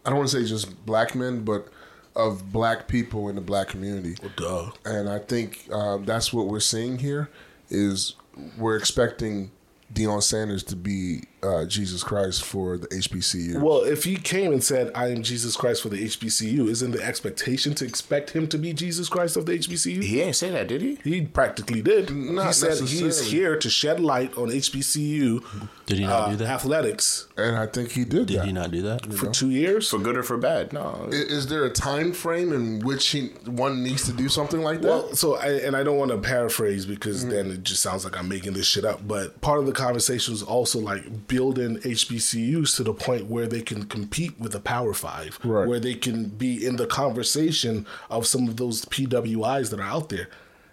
I 0.04 0.10
don't 0.10 0.18
want 0.18 0.30
to 0.30 0.42
say 0.42 0.48
just 0.48 0.84
black 0.84 1.14
men, 1.14 1.44
but 1.44 1.68
of 2.14 2.52
black 2.52 2.88
people 2.88 3.28
in 3.28 3.36
the 3.36 3.40
black 3.40 3.68
community. 3.68 4.16
duh. 4.36 4.70
And 4.84 5.08
I 5.08 5.18
think 5.18 5.68
um, 5.72 6.04
that's 6.04 6.32
what 6.32 6.46
we're 6.46 6.60
seeing 6.60 6.98
here 6.98 7.30
is 7.70 8.14
we're 8.58 8.76
expecting 8.76 9.50
Deion 9.92 10.22
Sanders 10.22 10.62
to 10.64 10.76
be 10.76 11.24
uh, 11.42 11.64
Jesus 11.64 12.04
Christ 12.04 12.44
for 12.44 12.78
the 12.78 12.86
HBCU. 12.88 13.60
Well, 13.60 13.78
if 13.82 14.04
he 14.04 14.16
came 14.16 14.52
and 14.52 14.62
said, 14.62 14.90
"I 14.94 15.08
am 15.08 15.22
Jesus 15.22 15.56
Christ 15.56 15.82
for 15.82 15.88
the 15.88 16.04
HBCU," 16.04 16.68
isn't 16.68 16.92
the 16.92 17.02
expectation 17.02 17.74
to 17.74 17.84
expect 17.84 18.30
him 18.30 18.46
to 18.48 18.58
be 18.58 18.72
Jesus 18.72 19.08
Christ 19.08 19.36
of 19.36 19.46
the 19.46 19.52
HBCU? 19.58 20.02
He 20.02 20.20
ain't 20.20 20.36
say 20.36 20.50
that, 20.50 20.68
did 20.68 20.82
he? 20.82 20.98
He 21.02 21.22
practically 21.22 21.82
did. 21.82 22.14
Not 22.14 22.46
he 22.48 22.52
said 22.52 22.78
he 22.88 23.04
is 23.04 23.30
here 23.30 23.56
to 23.58 23.68
shed 23.70 23.98
light 24.00 24.36
on 24.38 24.48
HBCU 24.50 25.42
Did 25.86 25.98
he 25.98 26.04
not 26.04 26.28
uh, 26.28 26.30
do 26.30 26.36
that? 26.36 26.48
athletics 26.48 27.26
and 27.36 27.56
I 27.56 27.66
think 27.66 27.90
he 27.92 28.04
did, 28.04 28.26
Did 28.26 28.38
that. 28.40 28.46
he 28.46 28.52
not 28.52 28.70
do 28.70 28.82
that? 28.82 29.12
for 29.14 29.28
two 29.30 29.50
years. 29.50 29.88
For 29.90 29.98
good 29.98 30.16
or 30.16 30.22
for 30.22 30.36
bad? 30.36 30.72
No. 30.72 31.08
I- 31.10 31.14
Is 31.14 31.48
there 31.48 31.64
a 31.64 31.70
time 31.70 32.12
frame 32.12 32.52
in 32.52 32.80
which 32.80 33.08
he 33.08 33.28
one 33.46 33.82
needs 33.82 34.04
to 34.06 34.12
do 34.12 34.28
something 34.28 34.60
like 34.62 34.80
that? 34.82 34.88
Well, 34.88 35.14
so 35.14 35.36
I, 35.36 35.48
and 35.66 35.76
I 35.76 35.82
don't 35.82 35.98
want 35.98 36.10
to 36.12 36.18
paraphrase 36.18 36.86
because 36.86 37.26
then 37.26 37.50
it 37.50 37.62
just 37.64 37.82
sounds 37.82 38.04
like 38.04 38.16
I'm 38.16 38.28
making 38.28 38.52
this 38.52 38.66
shit 38.66 38.84
up. 38.84 39.06
But 39.06 39.40
part 39.40 39.58
of 39.58 39.66
the 39.66 39.72
conversation 39.72 40.32
was 40.32 40.42
also 40.42 40.78
like 40.78 41.26
building 41.32 41.78
HBCUs 41.78 42.76
to 42.76 42.82
the 42.82 42.92
point 42.92 43.24
where 43.24 43.46
they 43.46 43.62
can 43.62 43.84
compete 43.86 44.38
with 44.38 44.52
the 44.52 44.60
Power 44.60 44.92
Five, 44.92 45.38
Right. 45.42 45.66
where 45.66 45.80
they 45.80 45.94
can 45.94 46.26
be 46.26 46.64
in 46.66 46.76
the 46.76 46.86
conversation 46.86 47.86
of 48.10 48.26
some 48.26 48.46
of 48.48 48.58
those 48.58 48.84
PWIs 48.84 49.70
that 49.70 49.80
are 49.80 49.82
out 49.96 50.10
there, 50.10 50.28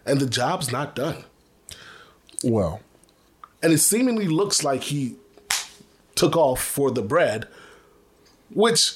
and 0.05 0.19
the 0.19 0.25
job's 0.27 0.69
not 0.69 0.95
done. 0.95 1.23
well, 2.43 2.81
And 3.63 3.71
it 3.71 3.77
seemingly 3.79 4.27
looks 4.27 4.61
like 4.63 4.83
he 4.83 5.15
took 6.15 6.35
off 6.35 6.61
for 6.61 6.91
the 6.91 7.01
bread, 7.01 7.47
which, 8.53 8.95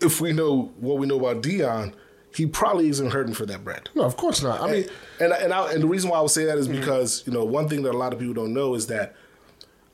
if 0.00 0.20
we 0.20 0.32
know 0.32 0.72
what 0.80 0.98
we 0.98 1.06
know 1.06 1.18
about 1.24 1.40
Deion, 1.40 1.92
he 2.34 2.46
probably 2.46 2.88
isn't 2.88 3.12
hurting 3.12 3.34
for 3.34 3.46
that 3.46 3.62
bread. 3.62 3.90
no, 3.94 4.02
of 4.02 4.16
course 4.16 4.42
not. 4.42 4.60
I 4.60 4.70
mean, 4.72 4.88
and 5.20 5.32
and 5.32 5.52
I, 5.52 5.72
and 5.72 5.82
the 5.82 5.86
reason 5.86 6.10
why 6.10 6.18
I 6.18 6.20
would 6.20 6.30
say 6.32 6.44
that 6.46 6.58
is 6.58 6.66
mm-hmm. 6.68 6.80
because 6.80 7.22
you 7.26 7.32
know 7.32 7.44
one 7.44 7.68
thing 7.68 7.82
that 7.84 7.94
a 7.94 7.98
lot 7.98 8.12
of 8.12 8.18
people 8.18 8.34
don't 8.34 8.52
know 8.52 8.74
is 8.74 8.88
that 8.88 9.14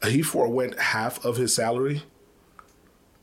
he 0.08 0.22
forewent 0.22 0.78
half 0.78 1.24
of 1.24 1.36
his 1.36 1.54
salary 1.54 2.02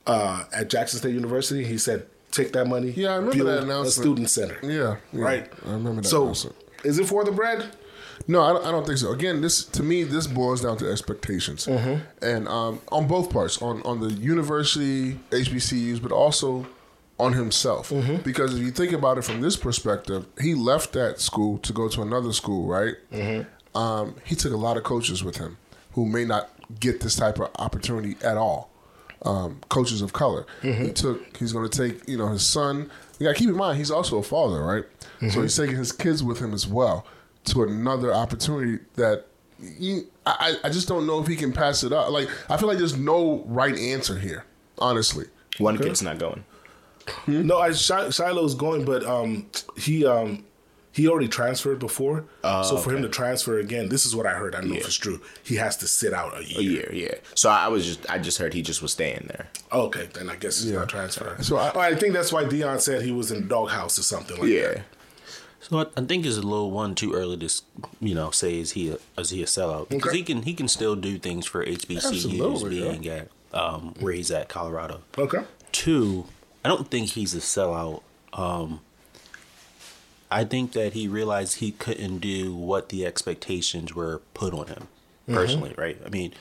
uh, 0.08 0.46
at 0.54 0.70
Jackson 0.70 1.00
State 1.00 1.14
University. 1.14 1.64
He 1.64 1.78
said, 1.78 2.08
"Take 2.32 2.54
that 2.54 2.66
money, 2.68 2.92
Yeah, 2.92 3.10
I 3.12 3.16
remember 3.16 3.36
build 3.38 3.68
that 3.68 3.82
a 3.82 3.86
student 3.92 4.30
center." 4.30 4.60
yeah, 4.64 4.98
yeah, 5.14 5.24
Right. 5.24 5.52
I 5.66 5.72
remember 5.72 6.02
that. 6.02 6.08
So, 6.08 6.24
announcement. 6.24 6.56
is 6.84 7.00
it 7.00 7.06
for 7.06 7.24
the 7.24 7.32
bread? 7.32 7.70
No, 8.28 8.42
I 8.44 8.54
don't, 8.54 8.66
I 8.66 8.72
don't 8.72 8.86
think 8.86 8.98
so. 9.00 9.12
Again, 9.12 9.42
this 9.42 9.64
to 9.66 9.82
me 9.82 10.04
this 10.04 10.28
boils 10.28 10.62
down 10.62 10.78
to 10.78 10.92
expectations, 10.92 11.68
and 11.68 12.48
um, 12.48 12.82
on 12.92 13.08
both 13.08 13.32
parts, 13.32 13.62
on 13.62 13.82
on 13.84 14.02
the 14.02 14.12
university 14.14 15.14
HBCUs, 15.32 16.02
but 16.02 16.12
also 16.12 16.68
on 17.18 17.34
himself. 17.34 17.92
Because 18.24 18.56
if 18.58 18.62
you 18.64 18.72
think 18.72 18.92
about 18.94 19.18
it 19.18 19.24
from 19.24 19.42
this 19.42 19.56
perspective, 19.58 20.26
he 20.40 20.54
left 20.54 20.94
that 20.94 21.20
school 21.20 21.58
to 21.60 21.74
go 21.74 21.88
to 21.90 22.02
another 22.02 22.32
school, 22.34 22.68
right? 22.68 22.96
Um, 23.76 24.16
he 24.26 24.36
took 24.36 24.52
a 24.54 24.58
lot 24.58 24.78
of 24.78 24.84
coaches 24.84 25.24
with 25.24 25.38
him 25.38 25.58
who 25.94 26.06
may 26.06 26.26
not 26.26 26.50
get 26.80 27.02
this 27.02 27.16
type 27.16 27.40
of 27.40 27.50
opportunity 27.58 28.16
at 28.24 28.38
all. 28.38 28.70
Um, 29.24 29.60
coaches 29.70 30.02
of 30.02 30.14
color. 30.14 30.46
He 30.62 30.92
took. 30.92 31.36
He's 31.38 31.52
going 31.52 31.70
to 31.70 31.78
take. 31.78 32.08
You 32.08 32.18
know, 32.18 32.28
his 32.28 32.46
son. 32.46 32.90
You 33.20 33.26
got 33.28 33.34
to 33.36 33.40
keep 33.40 33.50
in 33.50 33.56
mind 33.58 33.78
he's 33.78 33.92
also 33.92 34.18
a 34.18 34.24
father, 34.24 34.62
right? 34.64 34.86
So 35.32 35.42
he's 35.42 35.58
taking 35.58 35.76
his 35.76 35.92
kids 35.92 36.24
with 36.24 36.40
him 36.40 36.54
as 36.54 36.66
well 36.66 37.06
to 37.46 37.64
another 37.64 38.14
opportunity 38.14 38.84
that. 38.96 39.26
You, 39.62 40.08
I, 40.26 40.56
I 40.64 40.70
just 40.70 40.88
don't 40.88 41.06
know 41.06 41.20
if 41.20 41.28
he 41.28 41.36
can 41.36 41.52
pass 41.52 41.84
it 41.84 41.92
up. 41.92 42.12
Like 42.12 42.30
I 42.50 42.56
feel 42.56 42.70
like 42.70 42.78
there's 42.78 42.96
no 42.98 43.44
right 43.46 43.78
answer 43.78 44.18
here, 44.18 44.46
honestly. 44.78 45.26
One 45.58 45.78
kid's 45.78 46.02
not 46.02 46.18
going. 46.18 46.46
No, 47.28 47.58
I 47.58 47.72
Shi- 47.74 48.12
Shiloh's 48.12 48.56
going, 48.56 48.86
but 48.86 49.04
um, 49.06 49.48
he 49.76 50.06
um, 50.06 50.46
he 50.92 51.08
already 51.08 51.28
transferred 51.28 51.80
before. 51.80 52.26
so 52.44 52.78
for 52.78 52.92
him 52.96 53.02
to 53.04 53.10
transfer 53.10 53.60
again, 53.60 53.90
this 53.90 54.06
is 54.06 54.16
what 54.16 54.26
I 54.26 54.32
heard. 54.32 54.56
I 54.56 54.62
don't 54.62 54.70
know 54.72 54.76
if 54.78 54.86
it's 54.86 54.96
true. 54.96 55.22
He 55.44 55.56
has 55.56 55.78
to 55.78 55.88
sit 55.88 56.14
out 56.14 56.38
a 56.38 56.44
year. 56.44 56.60
A 56.60 56.64
year. 56.64 56.72
year, 56.94 57.10
yeah. 57.12 57.16
So 57.36 57.50
I 57.50 57.68
was 57.68 57.86
just, 57.86 58.10
I 58.10 58.18
just 58.18 58.38
heard 58.38 58.54
he 58.54 58.62
just 58.62 58.82
was 58.82 58.92
staying 58.92 59.26
there. 59.28 59.48
Okay, 59.72 60.10
then 60.14 60.30
I 60.30 60.36
guess 60.36 60.62
he's 60.62 60.72
not 60.72 60.90
transferring. 60.90 61.42
So 61.44 61.58
I- 61.58 61.72
Oh, 61.74 61.80
I 61.80 61.96
think 61.96 62.14
that's 62.14 62.34
why 62.34 62.44
Deion 62.46 62.80
said 62.82 63.04
he 63.04 63.12
was 63.12 63.32
in 63.32 63.42
the 63.44 63.48
doghouse 63.48 63.98
or 64.00 64.04
something 64.04 64.38
like 64.40 64.50
Yeah. 64.50 64.68
that. 64.74 64.82
So 65.62 65.78
I, 65.80 65.86
I 65.98 66.06
think 66.06 66.26
it's 66.26 66.38
a 66.38 66.42
little 66.42 66.72
one 66.72 66.96
too 66.96 67.14
early 67.14 67.38
to 67.38 67.62
you 68.00 68.16
know 68.16 68.32
say 68.32 68.60
is 68.60 68.72
he 68.72 68.90
a, 68.92 68.98
is 69.20 69.30
he 69.30 69.44
a 69.44 69.46
sellout 69.46 69.90
because 69.90 70.10
Okay. 70.10 70.18
he 70.20 70.24
can 70.24 70.42
he 70.44 70.54
can 70.54 70.68
still 70.70 70.96
do 70.96 71.18
things 71.20 71.46
for 71.46 71.66
HBCUs 71.66 71.98
Absolutely, 72.08 72.80
being 72.80 73.08
at 73.10 73.28
um, 73.54 73.94
where 74.00 74.14
he's 74.14 74.32
at 74.32 74.48
Colorado. 74.48 75.02
Okay. 75.18 75.40
Two, 75.74 76.26
I 76.64 76.70
don't 76.70 76.90
think 76.90 77.10
he's 77.10 77.36
a 77.36 77.40
sellout. 77.40 78.02
Um, 78.34 78.80
I 80.32 80.44
think 80.44 80.74
that 80.74 80.94
he 80.94 81.08
realized 81.08 81.56
he 81.56 81.72
couldn't 81.72 82.20
do 82.20 82.54
what 82.54 82.90
the 82.90 83.06
expectations 83.06 83.96
were 83.96 84.22
put 84.34 84.54
on 84.54 84.68
him. 84.68 84.88
Mm-hmm. 85.30 85.38
personally, 85.38 85.74
right? 85.78 85.98
I 86.06 86.10
mean, 86.10 86.34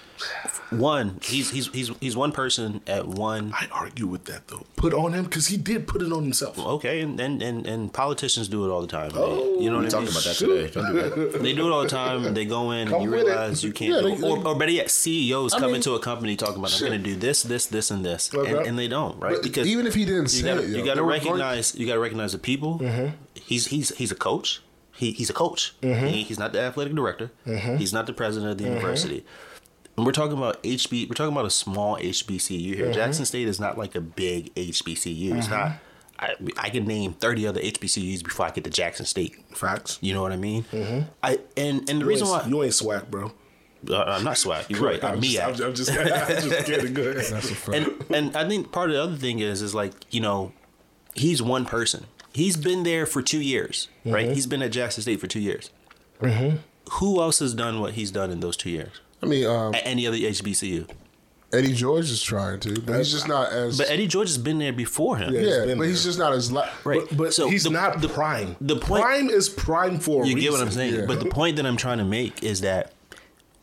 one 0.71 1.19
he's 1.23 1.51
he's 1.51 1.69
he's 1.69 1.91
he's 2.01 2.17
one 2.17 2.33
person 2.33 2.81
at 2.87 3.07
one. 3.07 3.53
I 3.55 3.69
argue 3.73 4.07
with 4.07 4.25
that 4.25 4.49
though. 4.49 4.67
Put 4.77 4.95
on 4.95 5.13
him 5.13 5.25
because 5.25 5.49
he 5.49 5.57
did 5.57 5.87
put 5.87 6.03
it 6.03 6.11
on 6.13 6.23
himself. 6.23 6.59
Okay, 6.59 7.01
and, 7.01 7.19
and 7.21 7.43
and 7.43 7.67
and 7.67 7.93
politicians 7.93 8.49
do 8.49 8.65
it 8.65 8.71
all 8.71 8.81
the 8.81 8.87
time. 8.87 9.11
They- 9.11 9.19
oh, 9.21 9.61
you 9.61 9.71
know 9.71 9.79
We 9.79 9.85
what 9.85 9.95
I 9.95 10.01
mean? 10.01 10.07
talking 10.07 10.07
mean? 10.07 10.11
about 10.11 10.25
that 10.25 10.35
today. 10.37 10.71
Don't 10.71 10.93
do 10.93 11.33
that. 11.33 11.43
They 11.43 11.53
do 11.53 11.67
it 11.69 11.73
all 11.73 11.83
the 11.83 11.89
time. 11.89 12.35
They 12.35 12.45
go 12.45 12.71
in 12.73 12.89
and 12.93 13.03
you 13.03 13.11
with 13.11 13.21
it. 13.21 13.25
realize 13.27 13.63
you 13.65 13.73
can't. 13.73 13.95
Yeah, 13.95 14.01
do 14.01 14.17
they- 14.17 14.27
or, 14.29 14.47
or 14.49 14.59
better 14.59 14.73
yet, 14.73 14.91
CEOs 14.91 15.53
come 15.55 15.67
mean, 15.67 15.77
into 15.77 15.95
a 15.95 16.01
company 16.01 16.37
talking 16.37 16.57
about 16.59 16.73
I'm 16.75 16.81
going 16.89 16.93
to 17.03 17.05
do 17.05 17.15
this, 17.17 17.43
this, 17.43 17.67
this, 17.67 17.91
and 17.91 18.05
this, 18.05 18.31
and, 18.33 18.41
Okay. 18.47 18.69
and 18.69 18.79
they 18.79 18.89
don't, 18.89 19.19
right? 19.21 19.37
But 19.43 19.59
even 19.59 19.87
if 19.87 19.95
he 19.95 20.05
didn't 20.05 20.23
you 20.35 20.41
say 20.41 20.43
gotta, 20.49 20.63
it, 20.63 20.71
you 20.71 20.79
yo, 20.79 20.85
got 20.85 20.95
to 20.95 20.97
they 20.97 21.01
were 21.03 21.09
going- 21.11 21.21
recognize 21.21 21.75
you 21.75 21.87
got 21.87 21.95
to 21.95 22.01
recognize 22.01 22.33
the 22.33 22.39
people. 22.39 22.79
Mm-hmm. 22.79 23.09
He's 23.35 23.67
he's 23.69 23.91
he's 23.97 24.11
a 24.13 24.15
coach. 24.17 24.63
He, 24.99 25.13
he's 25.13 25.31
a 25.31 25.33
coach. 25.33 25.75
Mm-hmm. 25.81 26.07
He, 26.07 26.23
he's 26.25 26.41
not 26.41 26.53
the 26.53 26.61
athletic 26.61 26.93
director. 26.93 27.31
Mm-hmm. 27.47 27.77
He's 27.77 27.93
not 27.93 28.07
the 28.07 28.13
president 28.13 28.51
of 28.51 28.59
the 28.59 28.65
mm-hmm. 28.65 28.75
university. 28.75 29.25
And 29.97 30.05
we're 30.05 30.13
talking 30.13 30.37
about 30.37 30.61
HB. 30.65 31.09
We're 31.09 31.15
talking 31.15 31.33
about 31.33 31.47
a 31.47 31.51
small 31.51 31.97
HBCU 31.97 32.75
here. 32.75 32.93
Jackson 32.93 33.25
State 33.25 33.47
is 33.47 33.61
not 33.61 33.79
like 33.79 33.95
a 33.95 34.01
big 34.01 34.53
HBCU. 34.57 35.37
It's 35.37 35.49
not. 35.49 35.73
I, 36.19 36.35
I 36.57 36.71
can 36.71 36.85
name 36.85 37.13
thirty 37.13 37.47
other 37.47 37.61
HBCUs 37.61 38.25
before 38.25 38.47
I 38.47 38.51
get 38.51 38.65
to 38.65 38.71
Jackson 38.71 39.07
State. 39.07 39.37
Facts. 39.57 39.99
You 40.01 40.15
know 40.15 40.23
what 40.23 40.33
I 40.33 40.37
mean? 40.37 40.65
I 41.23 41.39
and 41.57 41.89
and 41.89 42.01
the 42.01 42.05
You 42.05 42.07
reason 42.07 42.29
why 42.29 42.45
you 42.45 42.63
ain't 42.65 42.75
swag, 42.75 43.09
bro. 43.09 43.33
Uh, 43.89 43.95
uh, 43.95 44.05
I'm 44.19 44.25
not 44.25 44.37
swag. 44.37 44.67
You're 44.69 44.83
right. 44.83 45.03
I'm, 45.03 45.13
I'm 45.15 45.21
me. 45.21 45.35
just, 45.35 45.61
I'm, 45.61 45.67
I'm 45.69 45.75
just, 45.75 45.91
I'm 45.97 46.07
just 46.07 46.67
kidding. 46.67 46.95
Go 46.95 47.03
ahead. 47.03 47.25
That's 47.25 47.69
a 47.69 47.73
and 47.73 48.05
and 48.11 48.37
I 48.37 48.49
think 48.49 48.73
part 48.73 48.91
of 48.91 48.97
the 48.97 49.03
other 49.03 49.17
thing 49.17 49.39
is 49.39 49.63
is 49.63 49.75
like 49.77 49.93
you 50.11 50.21
know, 50.21 50.53
he's 51.15 51.41
one 51.41 51.65
person. 51.67 52.07
He's 52.39 52.57
been 52.57 52.85
there 52.85 53.05
for 53.05 53.21
two 53.21 53.41
years, 53.41 53.89
right? 54.05 54.31
He's 54.31 54.47
been 54.47 54.63
at 54.63 54.71
Jackson 54.73 55.03
State 55.03 55.19
for 55.21 55.27
two 55.27 55.41
years. 55.41 55.71
Who 56.93 57.21
else 57.21 57.41
has 57.41 57.53
done 57.53 57.81
what 57.81 57.95
he's 57.95 58.11
done 58.11 58.31
in 58.31 58.41
those 58.41 58.57
two 58.57 58.71
years? 58.71 58.93
I 59.23 59.27
mean, 59.27 59.47
um, 59.47 59.75
At 59.75 59.83
any 59.85 60.07
other 60.07 60.17
HBCU? 60.17 60.89
Eddie 61.53 61.73
George 61.73 62.11
is 62.11 62.23
trying 62.23 62.61
to, 62.61 62.81
but 62.81 62.99
he's 62.99 63.11
just 63.11 63.27
not 63.27 63.51
as. 63.53 63.79
But 63.79 63.91
Eddie 63.91 64.07
George 64.07 64.29
has 64.29 64.39
been 64.39 64.59
there 64.59 64.73
before 64.73 65.17
him. 65.17 65.33
Yeah. 65.35 65.41
yeah, 65.41 65.65
been 65.65 65.79
but 65.79 65.89
he's 65.89 66.05
just 66.05 66.19
not 66.19 66.33
as. 66.35 66.53
Li- 66.53 66.63
Right. 66.85 67.01
But, 67.09 67.17
but 67.17 67.35
So 67.35 67.49
he's 67.49 67.65
the- 67.65 67.71
not 67.71 68.01
the- 68.03 68.09
prime. 68.09 68.55
the 68.61 68.77
point- 68.77 69.03
prime 69.03 69.31
is 69.31 69.49
prime 69.49 69.99
for 69.99 70.25
a 70.25 70.27
You 70.29 70.39
get 70.39 70.53
what 70.53 70.61
I'm 70.61 70.71
saying? 70.71 70.95
Yeah. 70.95 71.07
But 71.07 71.21
the 71.21 71.27
point 71.31 71.57
that 71.57 71.65
I'm 71.67 71.77
trying 71.79 71.99
to 71.99 72.05
make 72.05 72.43
is 72.43 72.61
that 72.61 72.93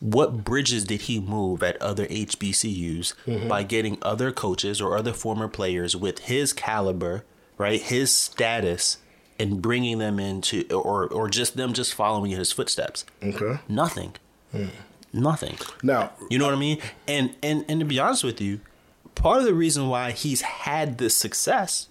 what 0.00 0.44
bridges 0.44 0.84
did 0.84 1.02
he 1.02 1.20
move 1.20 1.62
at 1.62 1.80
other 1.80 2.06
HBCUs 2.08 3.14
Mm-hmm. 3.26 3.48
by 3.48 3.62
getting 3.62 3.98
other 4.02 4.32
coaches 4.32 4.80
or 4.80 4.98
other 4.98 5.12
former 5.12 5.46
players 5.48 5.94
with 5.96 6.18
his 6.20 6.52
caliber, 6.52 7.24
right? 7.58 7.80
His 7.80 8.16
status 8.16 8.98
and 9.38 9.60
bringing 9.60 9.98
them 9.98 10.18
into 10.18 10.66
or 10.72 11.06
or 11.08 11.28
just 11.28 11.56
them 11.56 11.72
just 11.72 11.94
following 11.94 12.30
in 12.30 12.38
his 12.38 12.52
footsteps. 12.52 13.04
Okay. 13.22 13.58
Nothing. 13.68 14.14
Hmm. 14.52 14.66
Nothing. 15.12 15.56
Now, 15.82 16.12
You 16.30 16.38
know 16.38 16.44
what 16.44 16.54
I 16.54 16.58
mean? 16.58 16.78
And 17.06 17.34
and 17.42 17.64
and 17.68 17.80
to 17.80 17.86
be 17.86 17.98
honest 17.98 18.24
with 18.24 18.40
you, 18.40 18.60
part 19.14 19.38
of 19.38 19.44
the 19.44 19.54
reason 19.54 19.88
why 19.88 20.12
he's 20.12 20.42
had 20.42 20.98
this 20.98 21.16
success 21.16 21.88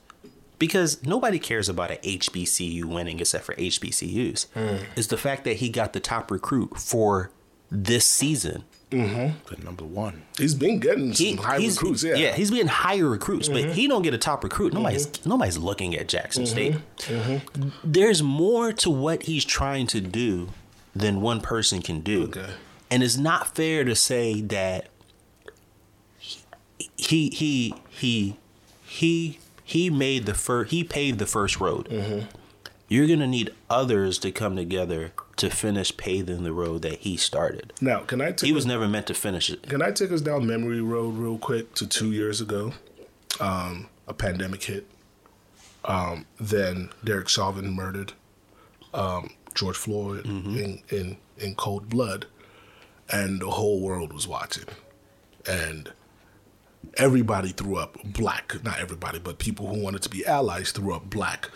because 0.57 1.03
nobody 1.05 1.39
cares 1.39 1.67
about 1.67 1.91
an 1.91 1.97
HBCU 1.97 2.85
winning 2.85 3.19
except 3.19 3.43
for 3.43 3.55
HBCUs 3.55 4.47
hmm. 4.53 4.83
is 4.95 5.07
the 5.07 5.17
fact 5.17 5.43
that 5.43 5.57
he 5.57 5.69
got 5.69 5.93
the 5.93 5.99
top 5.99 6.31
recruit 6.31 6.77
for 6.77 7.31
this 7.69 8.05
season. 8.05 8.63
Mm-hmm. 8.91 9.37
Good 9.47 9.63
number 9.63 9.83
one. 9.83 10.23
he's 10.37 10.53
been 10.53 10.79
getting 10.79 11.13
some 11.13 11.25
He, 11.25 11.35
high 11.35 11.59
he's, 11.59 11.75
recruits. 11.81 12.03
Yeah. 12.03 12.15
Yeah. 12.15 12.33
He's 12.35 12.49
getting 12.51 12.67
higher 12.67 13.09
recruits, 13.09 13.49
but 13.49 13.57
mm-hmm. 13.63 13.71
he 13.71 13.87
don't 13.87 14.03
get 14.03 14.13
a 14.13 14.17
top 14.17 14.43
recruit. 14.43 14.73
Nobody's 14.73 15.07
mm-hmm. 15.07 15.29
nobody's 15.29 15.57
looking 15.57 15.95
at 15.95 16.07
Jackson 16.07 16.45
State. 16.45 16.75
There's 17.83 18.21
more 18.23 18.71
to 18.73 18.89
what 18.89 19.23
he's 19.23 19.43
trying 19.43 19.87
to 19.87 20.01
do 20.01 20.49
than 20.95 21.19
one 21.21 21.41
person 21.41 21.81
can 21.81 21.99
do, 22.01 22.25
Okay. 22.25 22.45
and 22.89 23.03
it's 23.03 23.17
not 23.17 23.53
fair 23.55 23.83
to 23.83 23.95
say 23.95 24.39
that 24.41 24.87
he 26.95 27.29
he 27.29 27.73
he 27.89 28.37
he 28.85 29.39
he 29.63 29.89
made 29.89 30.25
the 30.25 30.33
first 30.33 30.71
he 30.71 30.83
paved 30.83 31.19
the 31.19 31.25
first 31.25 31.59
road. 31.59 31.89
You're 32.87 33.07
gonna 33.07 33.27
need 33.27 33.51
others 33.69 34.19
to 34.19 34.31
come 34.31 34.55
together 34.55 35.11
to 35.37 35.49
finish 35.49 35.95
paving 35.97 36.43
the 36.43 36.53
road 36.53 36.81
that 36.83 36.99
he 36.99 37.17
started. 37.17 37.73
Now, 37.81 37.99
can 37.99 38.21
I 38.21 38.31
take 38.31 38.47
He 38.47 38.53
was 38.53 38.63
us, 38.65 38.67
never 38.69 38.87
meant 38.87 39.07
to 39.07 39.13
finish 39.13 39.49
it. 39.49 39.63
can 39.63 39.81
I 39.81 39.91
take 39.91 40.11
us 40.11 40.21
down 40.21 40.47
memory 40.47 40.81
road 40.81 41.15
real 41.15 41.37
quick 41.37 41.73
to 41.75 41.85
two 41.87 42.11
years 42.11 42.39
ago? 42.41 42.73
Um, 43.39 43.87
a 44.07 44.13
pandemic 44.13 44.63
hit. 44.63 44.87
Um, 45.83 46.25
then 46.39 46.89
Derek 47.03 47.27
Chauvin 47.27 47.69
murdered 47.75 48.13
um, 48.93 49.31
George 49.53 49.77
Floyd 49.77 50.25
in, 50.25 50.81
in 50.89 51.17
in 51.37 51.53
cold 51.55 51.89
blood, 51.89 52.25
and 53.11 53.41
the 53.41 53.51
whole 53.51 53.81
world 53.81 54.13
was 54.13 54.27
watching, 54.27 54.65
and 55.47 55.91
everybody 56.97 57.49
threw 57.49 57.75
up 57.77 57.97
black. 58.03 58.63
Not 58.63 58.79
everybody, 58.79 59.19
but 59.19 59.37
people 59.37 59.67
who 59.67 59.79
wanted 59.83 60.01
to 60.03 60.09
be 60.09 60.25
allies 60.25 60.71
threw 60.71 60.93
up 60.95 61.09
black, 61.09 61.49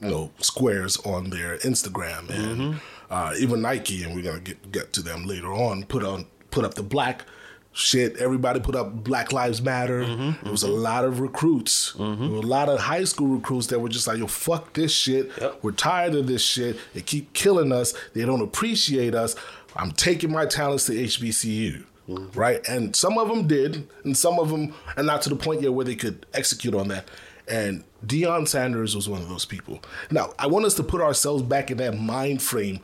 you 0.00 0.08
know, 0.10 0.30
squares 0.38 0.96
on 0.98 1.30
their 1.30 1.56
Instagram, 1.58 2.28
and 2.28 2.80
uh, 3.10 3.34
even 3.38 3.60
Nike, 3.60 4.04
and 4.04 4.14
we're 4.14 4.22
gonna 4.22 4.40
get 4.40 4.72
get 4.72 4.92
to 4.94 5.02
them 5.02 5.26
later 5.26 5.52
on. 5.52 5.84
Put 5.84 6.04
on 6.04 6.26
put 6.50 6.64
up 6.64 6.74
the 6.74 6.82
black 6.82 7.24
shit. 7.72 8.16
Everybody 8.16 8.60
put 8.60 8.74
up 8.74 8.92
Black 9.04 9.32
Lives 9.32 9.60
Matter. 9.62 10.02
Mm-hmm, 10.02 10.42
there 10.42 10.52
was 10.52 10.62
a 10.62 10.68
mm-hmm. 10.68 10.82
lot 10.82 11.04
of 11.04 11.20
recruits, 11.20 11.92
mm-hmm. 11.92 12.20
there 12.20 12.30
were 12.30 12.38
a 12.38 12.40
lot 12.42 12.68
of 12.68 12.80
high 12.80 13.04
school 13.04 13.28
recruits 13.28 13.68
that 13.68 13.80
were 13.80 13.88
just 13.88 14.06
like, 14.06 14.18
"Yo, 14.18 14.26
fuck 14.26 14.72
this 14.72 14.92
shit. 14.92 15.30
Yep. 15.40 15.58
We're 15.62 15.72
tired 15.72 16.14
of 16.14 16.26
this 16.26 16.42
shit. 16.42 16.78
They 16.94 17.00
keep 17.00 17.32
killing 17.32 17.72
us. 17.72 17.94
They 18.14 18.24
don't 18.24 18.42
appreciate 18.42 19.14
us. 19.14 19.34
I'm 19.76 19.92
taking 19.92 20.30
my 20.30 20.46
talents 20.46 20.86
to 20.86 20.92
HBCU." 20.92 21.84
Right, 22.34 22.60
and 22.68 22.96
some 22.96 23.18
of 23.18 23.28
them 23.28 23.46
did, 23.46 23.86
and 24.02 24.16
some 24.16 24.40
of 24.40 24.50
them 24.50 24.74
are 24.96 25.02
not 25.04 25.22
to 25.22 25.28
the 25.28 25.36
point 25.36 25.62
yet 25.62 25.74
where 25.74 25.84
they 25.84 25.94
could 25.94 26.26
execute 26.34 26.74
on 26.74 26.88
that. 26.88 27.08
And 27.46 27.84
Deion 28.04 28.48
Sanders 28.48 28.96
was 28.96 29.08
one 29.08 29.22
of 29.22 29.28
those 29.28 29.44
people. 29.44 29.80
Now, 30.10 30.32
I 30.36 30.48
want 30.48 30.64
us 30.64 30.74
to 30.74 30.82
put 30.82 31.00
ourselves 31.00 31.42
back 31.42 31.70
in 31.70 31.76
that 31.78 31.96
mind 31.96 32.42
frame 32.42 32.80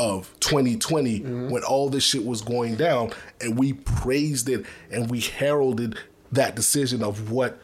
of 0.00 0.32
2020 0.40 1.18
when 1.50 1.62
all 1.62 1.90
this 1.90 2.02
shit 2.02 2.24
was 2.24 2.40
going 2.40 2.76
down, 2.76 3.12
and 3.38 3.58
we 3.58 3.74
praised 3.74 4.48
it 4.48 4.64
and 4.90 5.10
we 5.10 5.20
heralded 5.20 5.98
that 6.32 6.56
decision 6.56 7.02
of 7.02 7.30
what 7.30 7.60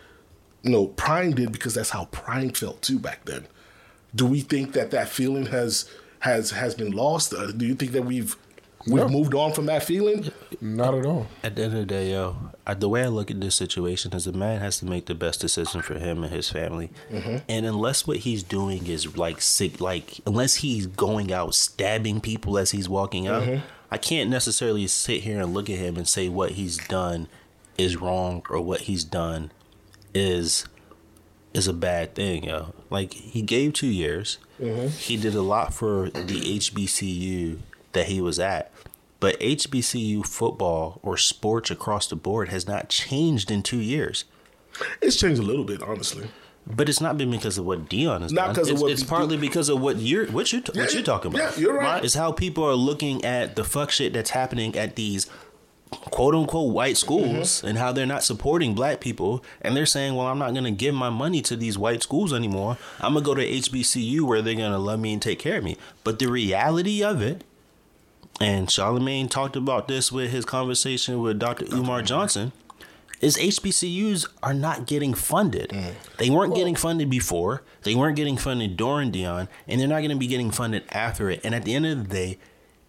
you 0.63 0.71
know 0.71 0.89
Prime 0.89 1.33
did 1.33 1.51
because 1.51 1.75
that's 1.75 1.91
how 1.91 2.05
Prime 2.07 2.51
felt 2.51 2.83
too 2.83 2.99
back 2.99 3.25
then. 3.25 3.47
Do 4.15 4.27
we 4.27 4.41
think 4.41 4.73
that 4.75 4.91
that 4.91 5.09
feeling 5.09 5.47
has 5.47 5.89
has 6.21 6.51
has 6.51 6.75
been 6.75 6.93
lost? 6.93 7.33
Uh, 7.33 7.53
do 7.53 7.65
you 7.65 7.75
think 7.75 7.93
that 7.93 8.03
we've 8.03 8.37
we've 8.87 9.03
No. 9.03 9.09
moved 9.09 9.35
on 9.35 9.53
from 9.53 9.67
that 9.67 9.83
feeling? 9.83 10.31
not 10.61 10.95
at 10.95 11.05
all. 11.05 11.27
At 11.43 11.57
the 11.57 11.65
end 11.65 11.75
of 11.75 11.81
the 11.81 11.87
day, 11.87 12.13
yo, 12.13 12.37
I, 12.67 12.75
the 12.75 12.89
way 12.89 13.03
I 13.05 13.09
look 13.09 13.31
at 13.31 13.41
this 13.41 13.55
situation 13.55 14.13
is 14.15 14.25
the 14.25 14.33
man 14.33 14.61
has 14.61 14.79
to 14.79 14.87
make 14.87 15.07
the 15.07 15.15
best 15.15 15.41
decision 15.41 15.83
for 15.83 15.99
him 15.99 16.23
and 16.25 16.33
his 16.33 16.51
family. 16.51 16.91
Mm-hmm. 17.11 17.37
And 17.49 17.67
unless 17.67 18.07
what 18.07 18.19
he's 18.19 18.43
doing 18.43 18.87
is 18.87 19.17
like 19.17 19.41
sick, 19.41 19.81
like 19.81 20.21
unless 20.27 20.57
he's 20.57 20.87
going 20.87 21.33
out 21.33 21.55
stabbing 21.55 22.21
people 22.21 22.59
as 22.59 22.71
he's 22.71 22.89
walking 22.89 23.27
out, 23.27 23.43
mm-hmm. 23.43 23.67
I 23.91 23.99
can't 23.99 24.31
necessarily 24.31 24.87
sit 24.87 25.23
here 25.23 25.41
and 25.41 25.55
look 25.55 25.71
at 25.71 25.79
him 25.79 25.97
and 25.97 26.09
say 26.09 26.29
what 26.29 26.53
he's 26.53 26.77
done 26.89 27.29
is 27.79 27.97
wrong 27.97 28.43
or 28.51 28.61
what 28.61 28.83
he's 28.83 29.05
done 29.05 29.53
is 30.15 30.65
is 31.55 31.67
a 31.69 31.73
bad 31.73 32.15
thing, 32.15 32.45
yo. 32.45 32.75
Like 32.91 33.15
he 33.15 33.43
gave 33.43 33.73
two 33.73 33.87
years. 33.87 34.39
Mm-hmm. 34.61 34.89
He 34.89 35.17
did 35.17 35.35
a 35.35 35.43
lot 35.43 35.73
for 35.73 36.11
the 36.11 36.59
HBCU 36.59 37.59
that 37.93 38.07
he 38.07 38.21
was 38.21 38.39
at. 38.39 38.71
But 39.19 39.41
HBCU 39.41 40.27
football 40.27 41.01
or 41.03 41.17
sports 41.17 41.71
across 41.71 42.07
the 42.07 42.17
board 42.17 42.49
has 42.51 42.67
not 42.69 42.89
changed 42.89 43.51
in 43.51 43.63
two 43.63 43.81
years. 43.81 44.25
It's 45.01 45.17
changed 45.17 45.41
a 45.41 45.45
little 45.45 45.65
bit, 45.65 45.83
honestly. 45.83 46.29
But 46.67 46.89
it's 46.89 47.01
not 47.01 47.17
been 47.17 47.31
because 47.31 47.57
of 47.59 47.65
what 47.65 47.89
Deion 47.89 48.25
is 48.25 48.33
Not 48.33 48.49
because 48.51 48.69
of 48.69 48.75
it's, 48.75 48.83
what 48.83 48.91
it's 48.93 49.05
partly 49.05 49.37
because 49.37 49.69
of 49.69 49.81
what 49.81 49.97
you're 49.99 50.27
what 50.27 50.53
you're 50.53 50.63
what 50.75 50.93
you're 50.93 51.03
talking 51.03 51.33
about. 51.33 51.57
yeah, 51.57 51.61
you're 51.63 51.79
right. 51.79 52.05
It's 52.05 52.15
how 52.15 52.33
people 52.33 52.65
are 52.65 52.75
looking 52.75 53.25
at 53.25 53.55
the 53.57 53.63
fuck 53.65 53.91
shit 53.91 54.13
that's 54.13 54.31
happening 54.31 54.77
at 54.77 54.97
these 54.97 55.31
quote 55.91 56.35
unquote 56.35 56.75
white 56.75 56.97
schools 56.97 57.59
Mm-hmm. 57.59 57.67
and 57.69 57.79
how 57.79 57.93
they're 57.93 58.05
not 58.05 58.25
supporting 58.25 58.75
black 58.75 59.01
people 59.01 59.45
and 59.63 59.77
they're 59.77 59.87
saying, 59.87 60.17
Well, 60.17 60.27
I'm 60.27 60.41
not 60.41 60.53
gonna 60.55 60.73
give 60.73 60.95
my 60.95 61.09
money 61.09 61.41
to 61.43 61.55
these 61.57 61.79
white 61.79 62.03
schools 62.03 62.33
anymore. 62.35 62.77
I'm 63.01 63.15
gonna 63.15 63.25
go 63.25 63.35
to 63.37 63.47
HBCU 63.49 64.23
where 64.23 64.43
they're 64.43 64.57
gonna 64.57 64.79
love 64.81 64.99
me 64.99 65.13
and 65.13 65.23
take 65.23 65.39
care 65.39 65.59
of 65.59 65.65
me. 65.65 65.77
But 66.03 66.19
the 66.19 66.27
reality 66.27 67.03
of 67.03 67.23
it, 67.23 67.45
and 68.41 68.71
Charlemagne 68.71 69.29
talked 69.29 69.57
about 69.57 69.89
this 69.89 70.13
with 70.13 70.31
his 70.31 70.45
conversation 70.45 71.21
with 71.21 71.39
Dr. 71.39 71.67
Umar 71.75 72.03
Johnson, 72.03 72.53
is 73.21 73.37
HBCUs 73.37 74.27
are 74.43 74.55
not 74.55 74.87
getting 74.87 75.15
funded. 75.15 75.71
Mm. 75.71 75.95
They 76.19 76.31
weren't 76.31 76.55
getting 76.55 76.75
funded 76.75 77.09
before. 77.09 77.63
They 77.83 77.95
weren't 77.95 78.17
getting 78.17 78.37
funded 78.37 78.77
during 78.77 79.11
Deion, 79.11 79.49
and 79.67 79.81
they're 79.81 79.89
not 79.89 80.01
going 80.01 80.11
to 80.11 80.17
be 80.17 80.27
getting 80.27 80.51
funded 80.51 80.85
after 80.91 81.31
it. 81.31 81.41
And 81.45 81.55
at 81.55 81.65
the 81.65 81.75
end 81.75 81.87
of 81.87 82.09
the 82.09 82.15
day, 82.15 82.39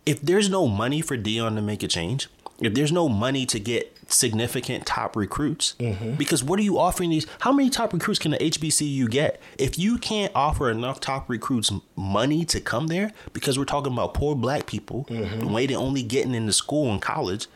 if 0.05 0.21
there's 0.21 0.49
no 0.49 0.67
money 0.67 1.01
for 1.01 1.17
Deion 1.17 1.55
to 1.55 1.61
make 1.61 1.83
a 1.83 1.87
change, 1.87 2.27
if 2.59 2.73
there's 2.73 2.91
no 2.91 3.07
money 3.07 3.45
to 3.45 3.59
get 3.59 3.96
significant 4.07 4.85
top 4.85 5.15
recruits. 5.15 5.75
Mm-hmm. 5.79 6.15
Because 6.15 6.43
what 6.43 6.59
are 6.59 6.63
you 6.63 6.77
offering 6.79 7.09
these? 7.09 7.27
How 7.41 7.51
many 7.51 7.69
top 7.69 7.93
recruits 7.93 8.19
can 8.19 8.31
the 8.31 8.37
HBCU 8.37 9.09
get? 9.09 9.41
If 9.57 9.77
you 9.77 9.97
can't 9.97 10.31
offer 10.35 10.69
enough 10.71 10.99
top 10.99 11.29
recruits 11.29 11.71
money 11.95 12.45
to 12.45 12.59
come 12.61 12.87
there, 12.87 13.11
because 13.33 13.57
we're 13.59 13.65
talking 13.65 13.93
about 13.93 14.13
poor 14.13 14.35
black 14.35 14.65
people, 14.65 15.05
Mm-hmm. 15.09 15.39
the 15.41 15.47
way 15.47 15.65
they're 15.65 15.77
only 15.77 16.03
getting 16.03 16.33
into 16.35 16.53
school 16.53 16.91
and 16.91 17.01
college 17.01 17.47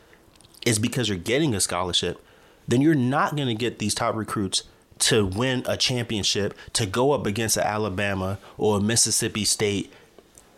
is 0.66 0.78
because 0.78 1.08
you're 1.08 1.18
getting 1.18 1.54
a 1.54 1.60
scholarship, 1.60 2.24
then 2.68 2.80
you're 2.80 2.94
not 2.94 3.34
going 3.36 3.48
to 3.48 3.54
get 3.54 3.78
these 3.78 3.94
top 3.94 4.14
recruits 4.14 4.62
to 5.00 5.26
win 5.26 5.64
a 5.66 5.76
championship, 5.76 6.54
to 6.72 6.86
go 6.86 7.10
up 7.12 7.26
against 7.26 7.56
an 7.56 7.64
Alabama 7.64 8.38
or 8.56 8.78
a 8.78 8.80
Mississippi 8.80 9.44
State 9.44 9.92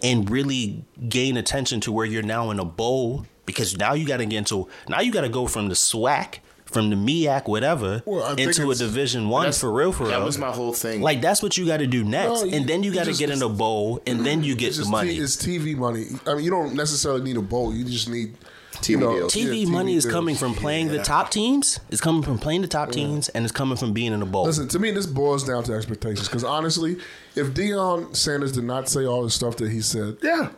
and 0.02 0.28
really 0.28 0.84
gain 1.08 1.36
attention 1.38 1.80
to 1.80 1.90
where 1.90 2.04
you're 2.04 2.22
now 2.22 2.50
in 2.50 2.58
a 2.58 2.64
bowl 2.64 3.24
because 3.46 3.76
now 3.76 3.94
you 3.94 4.06
got 4.06 4.18
to 4.18 4.26
get 4.26 4.38
into 4.38 4.68
now 4.88 5.00
you 5.00 5.12
got 5.12 5.22
to 5.22 5.28
go 5.28 5.46
from 5.46 5.68
the 5.68 5.74
SWAC 5.74 6.38
from 6.64 6.90
the 6.90 6.96
MEAC 6.96 7.46
whatever 7.46 8.02
Well, 8.04 8.34
into 8.34 8.70
a 8.70 8.74
Division 8.74 9.28
One 9.28 9.52
for 9.52 9.72
real 9.72 9.92
for 9.92 10.08
that 10.08 10.16
real. 10.16 10.24
was 10.24 10.38
my 10.38 10.50
whole 10.50 10.72
thing. 10.72 11.00
Like 11.00 11.20
that's 11.20 11.42
what 11.42 11.56
you 11.56 11.66
got 11.66 11.78
to 11.78 11.86
do 11.86 12.02
next, 12.04 12.40
No, 12.40 12.44
you- 12.44 12.56
and 12.56 12.68
then 12.68 12.82
you 12.82 12.90
you 12.90 12.96
got 12.96 13.06
to 13.06 13.12
get 13.14 13.30
in 13.30 13.42
a 13.42 13.48
bowl, 13.48 14.02
and 14.06 14.24
then 14.26 14.42
you 14.42 14.54
mm-hmm. 14.54 14.60
get 14.60 14.74
the 14.74 14.84
money. 14.84 15.14
T- 15.14 15.20
it's 15.20 15.36
TV 15.36 15.76
money. 15.76 16.06
I 16.26 16.34
mean, 16.34 16.44
you 16.44 16.50
don't 16.50 16.74
necessarily 16.74 17.22
need 17.22 17.36
a 17.36 17.42
bowl. 17.42 17.74
You 17.74 17.84
just 17.84 18.08
need 18.08 18.36
TV 18.72 18.88
you 18.90 18.96
know, 18.98 19.12
deals. 19.14 19.36
yeah, 19.36 19.44
TV 19.44 19.66
money 19.66 19.94
is 19.94 20.04
deals. 20.04 20.14
coming 20.14 20.36
from 20.36 20.54
playing 20.54 20.88
the 20.88 21.02
top 21.02 21.30
teams. 21.30 21.80
It's 21.90 22.00
coming 22.00 22.22
from 22.22 22.38
playing 22.38 22.62
the 22.62 22.68
top 22.68 22.90
teams, 22.92 23.28
and 23.30 23.44
it's 23.44 23.52
coming 23.52 23.76
from 23.76 23.92
being 23.92 24.12
in 24.12 24.22
a 24.22 24.26
bowl. 24.26 24.44
Listen, 24.44 24.68
to 24.68 24.78
me, 24.78 24.90
this 24.90 25.06
boils 25.06 25.44
down 25.44 25.62
to 25.64 25.74
expectations. 25.74 26.28
Because 26.28 26.44
honestly, 26.44 26.96
if 27.34 27.48
Deion 27.48 28.14
Sanders 28.14 28.52
did 28.52 28.64
not 28.64 28.88
say 28.88 29.04
all 29.06 29.22
the 29.22 29.30
stuff 29.30 29.56
that 29.58 29.70
he 29.70 29.80
said, 29.80 30.16
Yeah. 30.22 30.50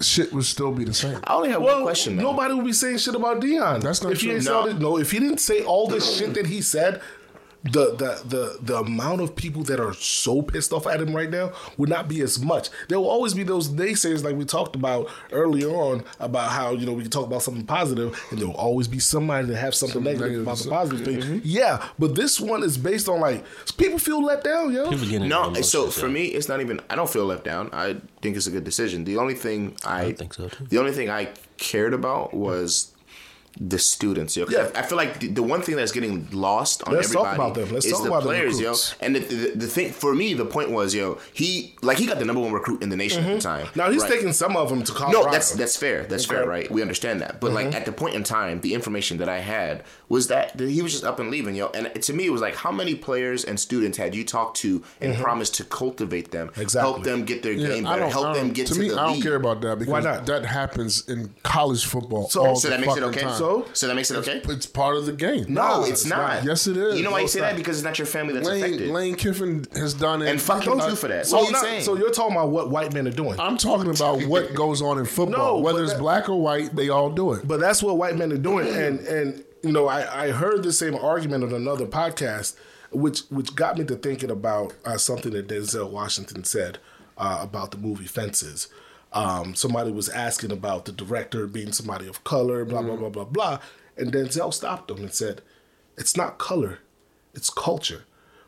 Shit 0.00 0.32
would 0.34 0.44
still 0.44 0.70
be 0.72 0.84
the 0.84 0.92
same. 0.92 1.18
I 1.24 1.34
only 1.34 1.48
have 1.48 1.62
Well, 1.62 1.76
one 1.76 1.84
question. 1.84 2.16
man. 2.16 2.24
nobody 2.24 2.52
would 2.52 2.64
be 2.66 2.74
saying 2.74 2.98
shit 2.98 3.14
about 3.14 3.40
Deion. 3.40 3.80
That's 3.82 4.02
not 4.02 4.12
if 4.12 4.18
true. 4.20 4.32
ain't 4.32 4.44
No. 4.44 4.64
said 4.66 4.76
it- 4.76 4.80
no, 4.80 4.98
if 4.98 5.10
he 5.10 5.18
didn't 5.18 5.38
say 5.40 5.62
all 5.62 5.86
the 5.86 5.98
shit 6.00 6.34
that 6.34 6.46
he 6.46 6.60
said, 6.60 7.00
the, 7.64 7.94
the 7.94 8.22
the 8.24 8.58
the 8.60 8.76
amount 8.78 9.20
of 9.20 9.36
people 9.36 9.62
that 9.64 9.78
are 9.78 9.94
so 9.94 10.42
pissed 10.42 10.72
off 10.72 10.86
at 10.86 11.00
him 11.00 11.14
right 11.14 11.30
now 11.30 11.52
would 11.76 11.88
not 11.88 12.08
be 12.08 12.20
as 12.20 12.40
much. 12.40 12.70
There 12.88 12.98
will 12.98 13.08
always 13.08 13.34
be 13.34 13.44
those 13.44 13.68
naysayers 13.68 14.24
like 14.24 14.36
we 14.36 14.44
talked 14.44 14.74
about 14.74 15.08
earlier 15.30 15.68
on 15.68 16.04
about 16.18 16.50
how 16.50 16.72
you 16.72 16.86
know 16.86 16.92
we 16.92 17.02
can 17.02 17.10
talk 17.10 17.26
about 17.26 17.42
something 17.42 17.64
positive, 17.64 18.20
and 18.30 18.40
there 18.40 18.48
will 18.48 18.54
always 18.54 18.88
be 18.88 18.98
somebody 18.98 19.46
that 19.46 19.56
have 19.56 19.74
something 19.74 20.02
negative, 20.02 20.22
negative 20.22 20.42
about 20.42 20.58
the 20.58 20.70
positive 20.70 21.04
thing. 21.04 21.20
Mm-hmm. 21.20 21.38
Yeah, 21.44 21.86
but 21.98 22.16
this 22.16 22.40
one 22.40 22.62
is 22.62 22.76
based 22.76 23.08
on 23.08 23.20
like 23.20 23.44
people 23.76 23.98
feel 23.98 24.24
let 24.24 24.42
down, 24.42 24.72
yo. 24.72 24.90
No, 24.90 25.52
so 25.54 25.88
for 25.88 26.06
yeah. 26.06 26.12
me, 26.12 26.24
it's 26.26 26.48
not 26.48 26.60
even. 26.60 26.80
I 26.90 26.96
don't 26.96 27.10
feel 27.10 27.26
left 27.26 27.44
down. 27.44 27.70
I 27.72 27.96
think 28.22 28.36
it's 28.36 28.46
a 28.46 28.50
good 28.50 28.64
decision. 28.64 29.04
The 29.04 29.18
only 29.18 29.34
thing 29.34 29.76
I, 29.84 30.12
think 30.12 30.34
so, 30.34 30.48
too. 30.48 30.66
The 30.66 30.78
only 30.78 30.92
thing 30.92 31.10
I 31.10 31.32
cared 31.58 31.94
about 31.94 32.34
was 32.34 32.92
the 33.60 33.78
students. 33.78 34.36
Yo, 34.36 34.44
'Cause 34.46 34.54
Yeah. 34.54 34.70
I, 34.74 34.80
I 34.80 34.82
feel 34.82 34.96
like 34.96 35.20
the, 35.20 35.28
the 35.28 35.42
one 35.42 35.62
thing 35.62 35.76
that's 35.76 35.92
getting 35.92 36.28
lost 36.32 36.82
on 36.86 36.94
Let's 36.94 37.10
talk 37.12 37.26
everybody 37.26 37.50
about 37.50 37.54
them. 37.66 37.74
Let's 37.74 37.86
is 37.86 37.92
talk 37.92 38.02
the 38.02 38.08
about 38.08 38.22
the 38.22 38.28
players, 38.28 38.60
yo. 38.60 38.74
And 39.00 39.14
the, 39.16 39.20
the, 39.20 39.50
the 39.56 39.66
thing 39.66 39.92
for 39.92 40.14
me, 40.14 40.34
the 40.34 40.44
point 40.46 40.70
was, 40.70 40.94
yo, 40.94 41.18
he 41.32 41.74
like 41.82 41.98
he 41.98 42.06
got 42.06 42.18
the 42.18 42.24
number 42.24 42.40
one 42.40 42.52
recruit 42.52 42.82
in 42.82 42.88
the 42.88 42.96
nation 42.96 43.20
at 43.22 43.26
the 43.26 43.30
mm-hmm. 43.32 43.40
time. 43.40 43.68
Now 43.74 43.90
he's 43.90 44.02
right? 44.02 44.10
taking 44.12 44.32
some 44.32 44.56
of 44.56 44.68
them 44.68 44.82
to 44.84 44.92
Colorado. 44.92 45.26
No, 45.26 45.30
that's 45.32 45.52
that's 45.52 45.76
fair. 45.76 46.04
That's 46.04 46.24
fair, 46.24 46.46
right? 46.46 46.70
We 46.70 46.82
understand 46.82 47.20
that. 47.20 47.40
But 47.40 47.52
like 47.52 47.66
mm-hmm. 47.66 47.76
at 47.76 47.84
the 47.84 47.92
point 47.92 48.14
in 48.14 48.22
time, 48.24 48.60
the 48.60 48.74
information 48.74 49.18
that 49.18 49.28
I 49.28 49.38
had 49.40 49.84
was 50.08 50.28
that 50.28 50.56
that 50.58 50.68
he 50.68 50.82
was 50.82 50.92
just 50.92 51.04
up 51.04 51.18
and 51.20 51.30
leaving, 51.30 51.54
yo. 51.54 51.68
And 51.74 51.90
to 52.02 52.12
me, 52.12 52.26
it 52.26 52.30
was 52.30 52.40
like, 52.40 52.54
how 52.56 52.72
many 52.72 52.94
players 52.94 53.44
and 53.44 53.58
students 53.58 53.98
had 53.98 54.14
you 54.14 54.24
talked 54.24 54.56
to 54.58 54.82
and 55.00 55.12
mm-hmm. 55.12 55.22
promised 55.22 55.54
to 55.56 55.64
cultivate 55.64 56.30
them, 56.30 56.50
Exactly. 56.56 56.80
help 56.92 57.04
them 57.04 57.24
get 57.24 57.42
their 57.42 57.52
Yeah, 57.52 57.68
game 57.68 57.86
I 57.86 57.90
better, 57.90 58.02
don't, 58.02 58.12
help 58.12 58.34
them 58.34 58.46
don't- 58.46 58.52
get 58.54 58.66
to 58.68 58.74
to, 58.74 58.80
me. 58.80 58.88
the 58.88 58.94
I 59.00 59.04
don't 59.06 59.14
league? 59.14 59.22
care 59.22 59.36
about 59.36 59.60
that 59.62 59.78
because 59.78 59.92
Why 59.92 60.00
not? 60.00 60.26
that 60.26 60.44
happens 60.44 61.08
in 61.08 61.34
college 61.42 61.84
football. 61.84 62.28
So- 62.28 62.46
all 62.46 62.56
So 62.56 62.68
the 62.68 62.76
that 62.76 62.80
makes 62.86 62.96
it 62.96 63.02
okay. 63.04 63.20
time. 63.22 63.34
So? 63.42 63.66
So 63.72 63.86
that 63.88 63.94
makes 63.96 64.10
it 64.10 64.16
okay. 64.18 64.40
It's 64.44 64.66
part 64.66 64.96
of 64.96 65.06
the 65.06 65.12
game. 65.12 65.46
No, 65.48 65.66
No, 65.78 65.80
it's, 65.82 65.90
it's 66.02 66.06
not. 66.06 66.34
not. 66.36 66.44
Yes, 66.44 66.66
it 66.68 66.76
is. 66.76 66.96
You 66.96 67.02
know 67.02 67.10
why 67.10 67.18
No, 67.18 67.22
you 67.22 67.28
say 67.28 67.40
that 67.40 67.56
because 67.56 67.76
it's 67.78 67.84
not 67.84 67.98
your 67.98 68.06
family 68.06 68.34
that's 68.34 68.46
Lane, 68.46 68.64
affected. 68.64 68.90
Lane 68.90 69.14
Kiffin 69.16 69.66
has 69.74 69.94
done 69.94 70.22
it. 70.22 70.28
And 70.28 70.40
fuck 70.40 70.64
him 70.66 70.78
too 70.78 70.94
for 70.94 71.08
that. 71.08 71.26
So, 71.26 71.38
What 71.38 71.46
you 71.46 71.52
not- 71.52 71.62
saying? 71.62 71.82
so 71.82 71.96
you're 71.96 72.12
talking 72.12 72.36
about 72.36 72.50
what 72.50 72.70
white 72.70 72.92
men 72.94 73.08
are 73.08 73.12
doing. 73.12 73.38
I'm 73.40 73.56
talking 73.56 73.90
about 73.94 74.22
what 74.26 74.54
goes 74.54 74.80
on 74.80 74.98
in 74.98 75.06
football. 75.06 75.56
No, 75.56 75.58
Whether 75.60 75.82
it's 75.82 75.92
that- 75.94 75.98
black 76.00 76.28
or 76.28 76.40
white, 76.40 76.76
they 76.76 76.88
all 76.88 77.10
do 77.10 77.32
it. 77.32 77.46
But 77.48 77.58
that's 77.60 77.82
what 77.82 77.96
white 77.96 78.16
men 78.16 78.32
are 78.32 78.36
doing, 78.38 78.68
and 78.68 79.00
and 79.00 79.44
you 79.62 79.72
know 79.72 79.88
I, 79.88 80.26
I 80.26 80.30
heard 80.30 80.62
the 80.62 80.72
same 80.72 80.94
argument 80.94 81.42
on 81.44 81.52
another 81.52 81.86
podcast, 81.86 82.54
which 82.90 83.20
which 83.30 83.54
got 83.56 83.76
me 83.78 83.84
to 83.86 83.96
thinking 83.96 84.30
about 84.30 84.74
uh, 84.84 84.98
something 84.98 85.32
that 85.32 85.48
Denzel 85.48 85.90
Washington 85.90 86.44
said 86.44 86.78
uh, 87.18 87.38
about 87.42 87.70
the 87.72 87.76
movie 87.78 88.06
Fences. 88.06 88.68
Um, 89.14 89.54
somebody 89.54 89.90
was 89.92 90.08
asking 90.08 90.52
about 90.52 90.84
the 90.86 90.92
director 90.92 91.46
being 91.46 91.72
somebody 91.72 92.06
of 92.06 92.24
color, 92.24 92.64
blah 92.64 92.82
blah 92.82 92.96
blah 92.96 93.08
blah 93.10 93.24
blah, 93.24 93.58
and 93.96 94.12
Denzel 94.12 94.52
stopped 94.54 94.90
him 94.90 94.98
and 94.98 95.12
said, 95.12 95.42
"It's 95.98 96.16
not 96.16 96.38
color, 96.38 96.78
it's 97.34 97.50
culture." 97.50 98.04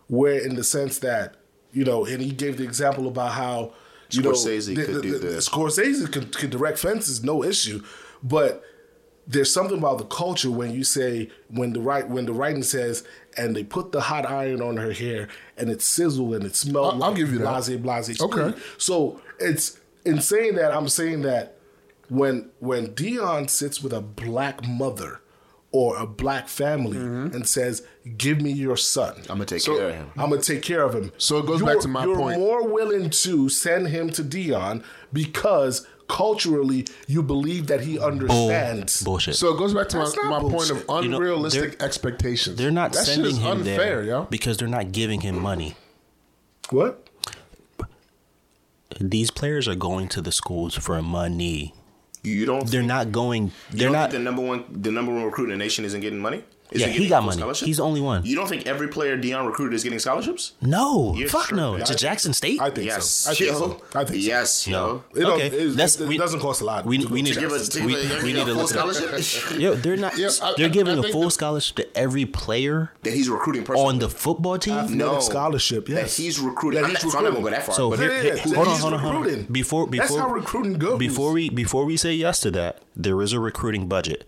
Where 0.08 0.38
in 0.38 0.54
the 0.54 0.64
sense 0.64 0.98
that 1.00 1.34
you 1.72 1.84
know, 1.84 2.04
and 2.06 2.22
he 2.22 2.30
gave 2.30 2.56
the 2.56 2.64
example 2.64 3.08
about 3.08 3.32
how 3.32 3.72
you 4.10 4.22
Scorsese 4.22 4.76
know 4.76 4.84
could 4.86 5.02
do 5.02 5.18
this. 5.18 5.48
Scorsese 5.48 6.10
could, 6.12 6.36
could 6.36 6.50
direct 6.50 6.78
fences, 6.78 7.24
no 7.24 7.42
issue, 7.42 7.82
but 8.22 8.62
there's 9.26 9.52
something 9.52 9.78
about 9.78 9.98
the 9.98 10.04
culture 10.04 10.50
when 10.50 10.70
you 10.72 10.84
say 10.84 11.30
when 11.48 11.72
the 11.72 11.80
right 11.80 12.08
when 12.08 12.26
the 12.26 12.32
writing 12.32 12.62
says 12.62 13.02
and 13.36 13.56
they 13.56 13.64
put 13.64 13.90
the 13.92 14.02
hot 14.02 14.24
iron 14.26 14.60
on 14.62 14.76
her 14.76 14.92
hair 14.92 15.28
and 15.56 15.68
it 15.70 15.80
sizzled 15.82 16.34
and 16.34 16.44
it 16.44 16.54
smelled. 16.54 16.94
I'll- 16.94 17.04
I'll 17.04 17.14
give 17.14 17.32
you 17.32 17.38
that. 17.38 17.44
blase, 17.44 17.76
blase. 17.78 18.20
Okay. 18.22 18.54
So 18.78 19.20
it's 19.40 19.78
in 20.04 20.20
saying 20.20 20.54
that 20.56 20.72
I'm 20.74 20.88
saying 20.88 21.22
that 21.22 21.56
when 22.08 22.50
when 22.60 22.88
Deion 22.88 23.48
sits 23.48 23.82
with 23.82 23.92
a 23.92 24.00
black 24.00 24.66
mother 24.66 25.20
or 25.72 25.96
a 25.96 26.06
black 26.06 26.48
family 26.48 26.96
Mm-hmm. 26.98 27.34
and 27.34 27.48
says, 27.48 27.82
"Give 28.16 28.40
me 28.40 28.52
your 28.52 28.76
son," 28.76 29.14
I'm 29.22 29.36
gonna 29.38 29.46
take 29.46 29.62
So- 29.62 29.76
care 29.76 29.88
of 29.88 29.94
him. 29.96 30.10
I'm 30.16 30.30
gonna 30.30 30.42
take 30.42 30.62
care 30.62 30.82
of 30.82 30.94
him. 30.94 31.10
So 31.18 31.38
it 31.38 31.46
goes 31.46 31.60
You're- 31.60 31.74
back 31.74 31.82
to 31.82 31.88
my 31.88 32.04
you're 32.04 32.16
point. 32.16 32.38
more 32.38 32.68
willing 32.68 33.10
to 33.10 33.48
send 33.48 33.88
him 33.88 34.10
to 34.10 34.22
Deion 34.22 34.84
because 35.12 35.86
culturally 36.06 36.86
you 37.08 37.22
believe 37.22 37.66
that 37.68 37.80
he 37.80 37.96
Bull, 37.96 38.04
understands. 38.04 39.02
bullshit. 39.02 39.34
So 39.36 39.54
it 39.54 39.58
goes 39.58 39.72
back 39.72 39.88
to 39.88 39.96
my, 39.96 40.04
That's 40.04 40.16
not 40.16 40.24
my 40.26 40.38
point 40.40 40.52
bullshit. 40.52 40.84
of 40.88 41.02
You 41.04 41.10
know, 41.10 41.16
unrealistic 41.16 41.78
they're- 41.78 41.86
expectations. 41.86 42.56
they're 42.58 42.70
not 42.70 42.92
that 42.92 43.06
sending 43.06 43.24
shit 43.24 43.32
is 43.32 43.38
him 43.38 43.58
unfair, 43.60 43.76
there 43.78 44.02
yo. 44.04 44.22
because 44.30 44.58
they're 44.58 44.68
not 44.68 44.92
giving 44.92 45.22
him 45.22 45.40
money. 45.40 45.74
What? 46.70 47.03
These 49.00 49.30
players 49.30 49.66
are 49.68 49.74
going 49.74 50.08
to 50.08 50.20
the 50.20 50.32
schools 50.32 50.74
for 50.74 51.00
money. 51.02 51.74
You 52.22 52.46
don't. 52.46 52.66
They're 52.66 52.82
not 52.82 53.12
going. 53.12 53.52
They're 53.70 53.90
not. 53.90 54.10
the 54.10 54.18
number 54.18 54.42
one, 54.42 54.64
the 54.70 54.90
number 54.90 55.12
one 55.12 55.24
recruit 55.24 55.44
in 55.44 55.50
the 55.50 55.56
nation 55.56 55.84
isn't 55.84 56.00
getting 56.00 56.18
money. 56.18 56.42
Is 56.70 56.80
Yeah, 56.80 56.86
he 56.88 57.04
he 57.04 57.08
got 57.08 57.22
money. 57.22 57.42
He's 57.60 57.76
the 57.76 57.82
only 57.84 58.00
one. 58.00 58.24
You 58.24 58.34
don't 58.36 58.48
think 58.48 58.66
every 58.66 58.88
player 58.88 59.16
Deion 59.18 59.46
recruited 59.46 59.74
is 59.74 59.84
getting 59.84 59.98
scholarships? 59.98 60.52
No, 60.62 61.14
You're 61.14 61.28
fuck 61.28 61.52
no. 61.52 61.76
tripping. 61.76 61.86
To 61.86 61.94
Jackson 61.94 62.32
State. 62.32 62.60
I 62.60 62.70
think 62.70 62.86
Yes, 62.86 63.08
so. 63.10 63.30
I 63.30 63.34
think 63.34 63.50
yo. 63.50 63.58
so. 63.58 63.82
I 63.94 64.04
think 64.04 64.22
yes, 64.24 64.66
no. 64.66 65.02
yo. 65.14 65.20
It 65.20 65.24
okay, 65.24 65.46
it- 65.48 65.76
that's 65.76 66.00
it 66.00 66.08
we, 66.08 66.16
doesn't 66.16 66.40
cost 66.40 66.62
a 66.62 66.64
lot 66.64 66.86
We, 66.86 67.04
we 67.06 67.20
need 67.22 67.34
to 67.34 67.40
Give 67.40 67.50
to 67.54 67.56
us, 67.56 67.74
we, 67.76 67.94
us- 67.94 68.22
we 68.22 68.32
need 68.32 68.48
a 68.48 68.54
full 68.54 68.66
scholarship 68.66 69.58
Yo, 69.60 69.74
they're 69.74 69.96
not. 69.98 70.16
Yeah, 70.18 70.30
I- 70.42 70.54
they're 70.56 70.66
I- 70.66 70.68
giving 70.70 70.98
I 70.98 71.06
a 71.06 71.12
full 71.12 71.24
that- 71.24 71.30
scholarship 71.32 71.76
to 71.76 71.96
every 71.96 72.24
player 72.26 72.90
that 73.02 73.12
he's 73.12 73.28
recruiting 73.28 73.62
personally. 73.64 73.88
on 73.88 73.98
the 73.98 74.08
football 74.08 74.58
team. 74.58 74.74
Athletic 74.74 74.96
No. 74.96 75.20
scholarship. 75.20 75.88
Yes, 75.88 76.16
that 76.16 76.22
he's 76.22 76.40
recruiting. 76.40 76.80
That 76.80 76.88
I'm, 76.88 76.96
he's 76.96 77.04
not, 77.04 77.16
I'm 77.18 77.24
not 77.24 77.30
gonna 77.34 77.44
go 77.44 77.50
that 77.50 77.62
far. 77.66 77.74
So 77.74 77.90
but 77.90 77.98
here, 78.00 78.10
Yeah, 78.10 78.22
here- 78.22 78.34
yeah, 78.36 78.54
hold 78.54 78.66
on, 78.68 78.72
he's 78.74 78.80
hold 78.82 78.94
on, 78.94 79.00
hold 79.00 79.14
on. 79.16 79.22
recruiting. 79.22 79.52
Before 79.52 79.86
before 79.86 80.06
That's 80.08 80.18
how 80.18 80.30
recruiting 80.30 80.78
goes. 80.78 80.98
Before 80.98 81.32
we 81.32 81.50
before 81.50 81.84
we 81.84 81.96
say 81.98 82.14
yes 82.14 82.40
to 82.40 82.50
that, 82.52 82.80
there 82.96 83.20
is 83.20 83.32
a 83.34 83.38
recruiting 83.40 83.86
budget. 83.86 84.24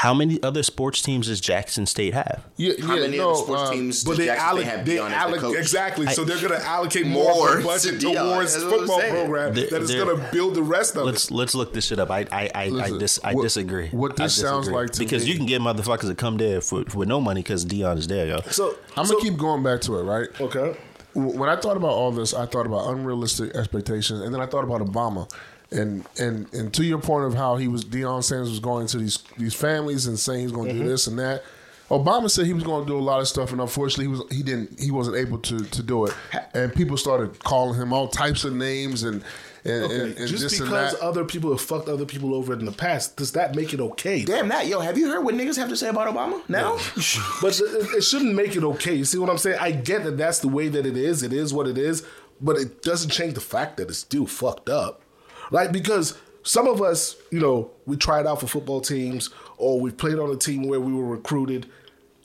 How 0.00 0.14
many 0.14 0.42
other 0.42 0.62
sports 0.62 1.02
teams 1.02 1.26
does 1.26 1.42
Jackson 1.42 1.84
State 1.84 2.14
have? 2.14 2.42
Yeah, 2.56 2.72
how 2.80 2.94
yeah, 2.94 3.02
many 3.02 3.18
no, 3.18 3.32
other 3.32 3.42
sports 3.42 3.62
uh, 3.62 3.72
teams 3.72 4.02
But 4.02 4.10
does 4.12 4.18
they, 4.18 4.24
Jackson 4.26 4.46
alloc- 4.48 4.60
State 4.62 4.70
have 4.76 4.86
they 4.86 4.96
Deion 4.96 5.04
as 5.04 5.10
the 5.10 5.16
alloc- 5.18 5.40
coach? 5.40 5.56
exactly. 5.58 6.06
so 6.06 6.24
they're 6.24 6.36
going 6.48 6.58
to 6.58 6.66
allocate 6.66 7.06
more, 7.06 7.24
More 7.34 7.50
of 7.56 7.62
the 7.62 7.68
budget 7.68 8.00
to 8.00 8.14
towards 8.14 8.52
That's 8.54 8.64
football 8.64 9.00
program 9.00 9.54
They're- 9.54 9.66
that 9.68 9.82
is 9.82 9.94
going 9.94 10.16
to 10.16 10.32
build 10.32 10.54
the 10.54 10.62
rest 10.62 10.96
of 10.96 11.02
it. 11.02 11.04
Let's 11.04 11.26
it. 11.30 11.34
let's 11.34 11.54
look 11.54 11.74
this 11.74 11.84
shit 11.84 11.98
up. 11.98 12.10
I 12.10 12.20
I 12.32 12.50
I, 12.54 12.62
I, 12.84 12.98
dis, 12.98 13.20
I 13.22 13.34
what- 13.34 13.42
disagree. 13.42 13.88
what 13.90 14.18
I 14.18 14.24
this 14.24 14.36
sounds 14.40 14.70
like 14.70 14.88
to 14.92 15.00
me. 15.00 15.04
because 15.04 15.24
me- 15.26 15.32
you 15.32 15.36
can 15.36 15.44
get 15.44 15.60
motherfuckers 15.60 16.06
that 16.08 16.16
come 16.16 16.38
there 16.38 16.62
for 16.62 16.82
with 16.94 17.06
no 17.08 17.20
money 17.20 17.42
because 17.42 17.66
Deion 17.66 17.98
is 17.98 18.06
there, 18.06 18.26
yo. 18.26 18.40
So 18.50 18.76
I'm 18.96 19.04
so, 19.04 19.12
gonna 19.18 19.22
keep 19.30 19.38
going 19.38 19.62
back 19.62 19.82
to 19.82 19.98
it, 19.98 20.02
right? 20.04 20.28
Okay. 20.40 20.78
When 21.12 21.48
I 21.50 21.56
thought 21.56 21.76
about 21.76 21.90
all 21.90 22.10
this, 22.12 22.32
I 22.32 22.46
thought 22.46 22.64
about 22.64 22.88
unrealistic 22.88 23.54
expectations, 23.54 24.20
and 24.22 24.32
then 24.32 24.40
I 24.40 24.46
thought 24.46 24.64
about 24.64 24.80
Obama, 24.80 25.30
and 25.72 26.04
and 26.18 26.52
and 26.52 26.72
to 26.74 26.84
your 26.84 26.98
point 27.00 27.24
of 27.26 27.34
how 27.34 27.56
he 27.56 27.68
was 27.68 27.84
Deion 27.84 28.22
Sanders 28.24 28.50
was 28.50 28.60
going 28.60 28.86
to 28.88 28.98
these 28.98 29.18
these 29.38 29.54
families 29.54 30.06
and 30.06 30.18
saying 30.18 30.40
he's 30.42 30.52
going 30.52 30.68
to 30.68 30.74
Mm-hmm. 30.74 30.82
do 30.84 30.88
this 30.88 31.06
and 31.06 31.18
that. 31.18 31.42
Obama 31.90 32.30
said 32.30 32.46
he 32.46 32.52
was 32.52 32.62
going 32.62 32.84
to 32.84 32.88
do 32.88 32.96
a 32.96 33.00
lot 33.02 33.20
of 33.20 33.26
stuff, 33.26 33.50
and 33.50 33.60
unfortunately, 33.60 34.04
he 34.04 34.08
was 34.08 34.22
he 34.30 34.42
didn't 34.44 34.78
he 34.78 34.92
wasn't 34.92 35.16
able 35.16 35.38
to 35.38 35.58
to 35.64 35.82
do 35.82 36.04
it, 36.06 36.14
and 36.54 36.72
people 36.72 36.96
started 36.96 37.42
calling 37.42 37.80
him 37.80 37.92
all 37.92 38.06
types 38.06 38.44
of 38.44 38.52
names 38.54 39.02
and 39.02 39.24
and, 39.64 39.82
Okay. 39.84 39.94
and, 40.00 40.16
and 40.16 40.28
Just 40.28 40.42
this 40.44 40.58
and 40.60 40.68
because 40.70 40.92
that. 40.92 41.00
other 41.02 41.24
people 41.24 41.50
have 41.50 41.60
fucked 41.60 41.88
other 41.88 42.06
people 42.06 42.32
over 42.34 42.52
in 42.54 42.64
the 42.64 42.70
past, 42.72 43.16
does 43.16 43.32
that 43.32 43.54
make 43.56 43.74
it 43.74 43.80
okay? 43.80 44.24
Damn 44.24 44.48
that, 44.48 44.68
yo! 44.68 44.78
Have 44.80 44.96
you 44.98 45.08
heard 45.08 45.24
what 45.24 45.34
niggas 45.34 45.56
have 45.56 45.68
to 45.68 45.76
say 45.76 45.88
about 45.88 46.06
Obama 46.14 46.40
now? 46.48 46.76
But 47.42 47.58
it, 47.60 47.96
it 47.98 48.02
shouldn't 48.04 48.34
make 48.36 48.54
it 48.54 48.62
okay. 48.62 48.94
You 48.94 49.04
see 49.04 49.18
what 49.18 49.28
I'm 49.28 49.36
saying? 49.38 49.58
I 49.60 49.72
get 49.72 50.04
that 50.04 50.16
that's 50.16 50.38
the 50.38 50.48
way 50.48 50.68
that 50.68 50.86
it 50.86 50.96
is. 50.96 51.24
It 51.24 51.32
is 51.32 51.52
what 51.52 51.66
it 51.66 51.76
is. 51.76 52.06
But 52.40 52.56
it 52.56 52.82
doesn't 52.82 53.10
change 53.10 53.34
the 53.34 53.40
fact 53.40 53.76
that 53.78 53.88
it's 53.90 53.98
still 53.98 54.26
fucked 54.26 54.68
up. 54.70 55.02
Like 55.50 55.72
because 55.72 56.16
some 56.42 56.66
of 56.68 56.80
us, 56.82 57.16
you 57.30 57.40
know, 57.40 57.70
we 57.86 57.96
tried 57.96 58.26
out 58.26 58.40
for 58.40 58.46
football 58.46 58.80
teams 58.80 59.30
or 59.56 59.80
we 59.80 59.90
played 59.90 60.18
on 60.18 60.30
a 60.30 60.36
team 60.36 60.62
where 60.68 60.80
we 60.80 60.92
were 60.92 61.04
recruited, 61.06 61.66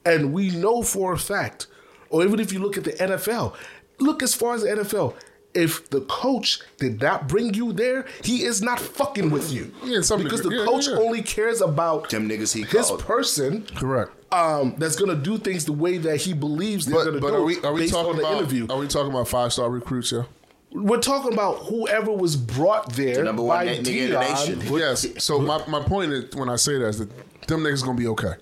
and 0.05 0.31
we 0.33 0.51
know 0.51 0.81
for 0.83 1.13
a 1.13 1.17
fact, 1.17 1.67
or 2.09 2.23
even 2.23 2.39
if 2.39 2.53
you 2.53 2.59
look 2.59 2.77
at 2.77 2.83
the 2.85 2.93
NFL, 2.93 3.53
look 3.99 4.23
as 4.23 4.33
far 4.33 4.55
as 4.55 4.61
the 4.61 4.69
NFL. 4.69 5.15
If 5.53 5.89
the 5.89 6.01
coach 6.01 6.59
did 6.79 7.01
not 7.01 7.29
bring 7.29 7.53
you 7.53 7.71
there, 7.71 8.05
he 8.25 8.43
is 8.43 8.61
not 8.61 8.77
fucking 8.77 9.29
with 9.31 9.53
you. 9.53 9.73
Yeah, 9.85 10.01
some 10.01 10.21
because 10.21 10.41
degree. 10.41 10.57
the 10.57 10.63
Yeah, 10.63 10.69
coach 10.69 10.87
yeah. 10.89 10.95
only 10.97 11.21
cares 11.21 11.61
about 11.61 12.09
Them 12.09 12.27
niggas 12.29 12.53
he 12.53 12.63
his 12.63 12.87
called. 12.87 12.99
person. 13.03 13.65
Correct. 13.73 14.11
Um, 14.33 14.75
that's 14.77 14.97
gonna 14.97 15.15
do 15.15 15.37
things 15.37 15.63
the 15.63 15.71
way 15.71 15.97
that 15.97 16.17
he 16.17 16.33
believes 16.33 16.85
they're 16.87 16.95
But, 16.95 17.05
gonna 17.05 17.19
but 17.21 17.27
do 17.29 17.35
are 17.35 17.43
we 17.43 17.57
are 17.61 17.71
we 17.73 17.87
talking 17.87 18.19
about 18.19 18.33
interview. 18.37 18.67
are 18.69 18.77
we 18.77 18.87
talking 18.87 19.11
about 19.11 19.29
five 19.29 19.53
star 19.53 19.69
recruits? 19.69 20.11
Yeah. 20.11 20.23
We're 20.75 20.99
talking 20.99 21.33
about 21.33 21.59
whoever 21.65 22.11
was 22.11 22.35
brought 22.35 22.91
there 22.93 23.15
The 23.15 23.23
number 23.23 23.43
one 23.43 23.57
by 23.59 23.65
na- 23.65 23.71
nigga 23.81 23.87
in 24.05 24.11
the 24.11 24.19
nation. 24.19 24.61
Yes. 24.77 25.07
So 25.23 25.39
my, 25.51 25.65
my 25.67 25.81
point 25.81 26.11
is 26.11 26.35
when 26.35 26.49
I 26.49 26.57
say 26.57 26.77
that 26.79 26.87
is 26.87 26.99
that 26.99 27.09
them 27.47 27.61
niggas 27.63 27.83
gonna 27.83 27.97
be 27.97 28.07
okay. 28.07 28.33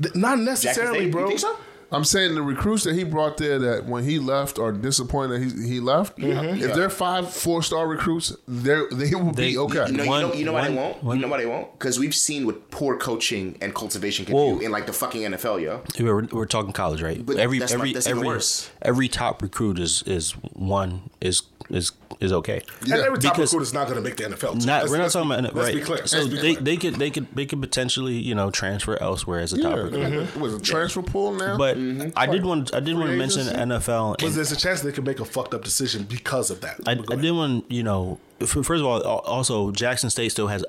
Th- 0.00 0.14
Not 0.14 0.38
Jackson 0.38 0.44
necessarily, 0.44 0.98
State, 1.00 1.12
bro. 1.12 1.22
You 1.22 1.28
think 1.28 1.40
so? 1.40 1.56
I'm 1.92 2.02
saying 2.02 2.34
the 2.34 2.42
recruits 2.42 2.82
that 2.84 2.96
he 2.96 3.04
brought 3.04 3.36
there 3.36 3.56
that 3.60 3.86
when 3.86 4.02
he 4.02 4.18
left 4.18 4.58
are 4.58 4.72
disappointed 4.72 5.40
he 5.42 5.68
he 5.74 5.80
left. 5.80 6.14
If 6.18 6.74
they're 6.74 6.90
five 6.90 7.32
four 7.32 7.62
star 7.62 7.86
recruits, 7.86 8.34
they 8.48 8.82
they 8.90 9.14
will 9.14 9.30
They- 9.32 9.50
be 9.52 9.58
okay. 9.58 9.86
No, 9.92 10.04
One- 10.04 10.20
you 10.22 10.26
know, 10.26 10.34
you 10.34 10.44
know 10.46 10.52
why 10.54 10.62
they 10.68 10.74
one- 10.74 10.76
won't. 10.76 11.04
one- 11.04 11.16
you 11.16 11.22
know 11.22 11.28
why 11.28 11.38
they 11.38 11.46
won't? 11.46 11.72
Because 11.78 12.00
we've 12.00 12.14
seen 12.14 12.46
what 12.46 12.70
poor 12.72 12.96
coaching 12.96 13.56
and 13.60 13.72
cultivation 13.74 14.24
can 14.24 14.34
Whoa. 14.34 14.58
do 14.58 14.64
in 14.64 14.72
like 14.72 14.86
the 14.86 14.92
fucking 14.92 15.22
NFL, 15.22 15.62
yo. 15.62 15.82
We're, 16.00 16.24
we're 16.32 16.46
talking 16.46 16.72
college, 16.72 17.00
right? 17.00 17.24
But 17.24 17.36
every 17.36 17.60
that's 17.60 17.72
not- 17.72 17.78
every 17.80 17.92
that's 17.92 18.06
even 18.08 18.18
every 18.18 18.28
worse. 18.28 18.70
every 18.82 19.06
top 19.08 19.40
recruit 19.42 19.78
is 19.78 20.02
is 20.06 20.32
one 20.54 21.10
is 21.20 21.42
is 21.70 21.92
is 22.20 22.32
okay. 22.32 22.62
and 22.82 22.92
every 22.92 23.18
top 23.18 23.34
because- 23.34 23.52
recruit 23.52 23.62
is 23.62 23.72
not 23.72 23.88
going 23.88 23.96
to 23.96 24.02
make 24.02 24.16
the 24.16 24.24
NFL. 24.24 24.52
team. 24.58 24.66
Not, 24.66 24.82
Let's- 24.82 24.90
we're 24.90 24.98
not 24.98 25.10
talking 25.10 25.28
be- 25.30 25.34
about 25.36 25.54
Let's 25.54 25.66
right. 25.68 25.74
be 25.74 25.80
clear. 25.80 26.06
So 26.06 26.18
Let's 26.18 26.28
be 26.28 26.34
they, 26.36 26.54
clear. 26.54 26.60
they 26.64 26.76
could 26.76 26.94
they 26.96 27.10
could 27.10 27.26
they 27.34 27.46
could 27.46 27.60
potentially 27.60 28.14
you 28.14 28.34
know 28.34 28.50
transfer 28.50 29.00
elsewhere 29.02 29.40
as 29.40 29.52
a 29.52 29.60
top 29.62 29.76
Yeah. 29.76 29.82
recruit. 29.82 30.36
Was 30.36 30.54
a 30.54 30.60
transfer 30.60 31.02
pool 31.02 31.32
now? 31.32 31.56
But 31.58 31.76
mm-hmm. 31.76 32.10
I 32.16 32.26
did 32.26 32.44
want 32.44 32.74
I 32.74 32.80
did 32.80 32.96
want 32.96 33.10
to 33.10 33.16
mention 33.16 33.42
agency? 33.42 33.56
NFL. 33.60 34.16
But 34.18 34.22
and- 34.24 34.34
there's 34.34 34.52
a 34.52 34.56
chance 34.56 34.82
they 34.82 34.92
could 34.92 35.06
make 35.06 35.20
a 35.20 35.24
fucked 35.24 35.54
up 35.54 35.64
decision 35.64 36.04
because 36.04 36.50
of 36.50 36.60
that. 36.60 36.80
I, 36.86 36.94
But 36.94 37.06
go 37.06 37.14
I 37.16 37.20
did 37.20 37.32
want 37.32 37.70
you 37.70 37.82
know 37.82 38.18
first 38.40 38.68
of 38.68 38.84
all 38.84 39.00
also 39.02 39.70
Jackson 39.72 40.10
State 40.10 40.30
still 40.30 40.48
has 40.48 40.64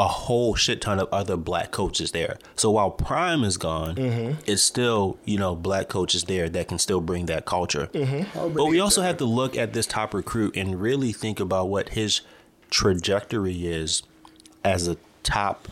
a 0.00 0.08
whole 0.08 0.54
shit 0.54 0.80
ton 0.80 0.98
of 0.98 1.08
other 1.12 1.36
black 1.36 1.70
coaches 1.72 2.12
there. 2.12 2.38
So 2.56 2.70
while 2.70 2.90
Prime 2.90 3.44
is 3.44 3.58
gone, 3.58 3.96
Mm-hmm. 3.96 4.40
it's 4.46 4.62
still 4.62 5.18
you 5.26 5.36
know 5.36 5.54
black 5.54 5.88
coaches 5.88 6.24
there 6.24 6.48
that 6.48 6.68
can 6.68 6.78
still 6.78 7.02
bring 7.02 7.26
that 7.26 7.44
culture. 7.44 7.88
Mm-hmm. 7.92 8.54
But 8.54 8.64
we 8.66 8.80
also 8.80 9.02
have 9.02 9.18
to 9.18 9.26
look 9.26 9.56
at 9.58 9.74
this 9.74 9.86
top 9.86 10.14
recruit 10.14 10.56
and 10.56 10.80
really 10.80 11.12
think 11.12 11.38
about 11.38 11.68
what 11.68 11.90
his 11.90 12.22
trajectory 12.70 13.66
is 13.66 14.02
as 14.64 14.88
a 14.88 14.96
top 15.22 15.68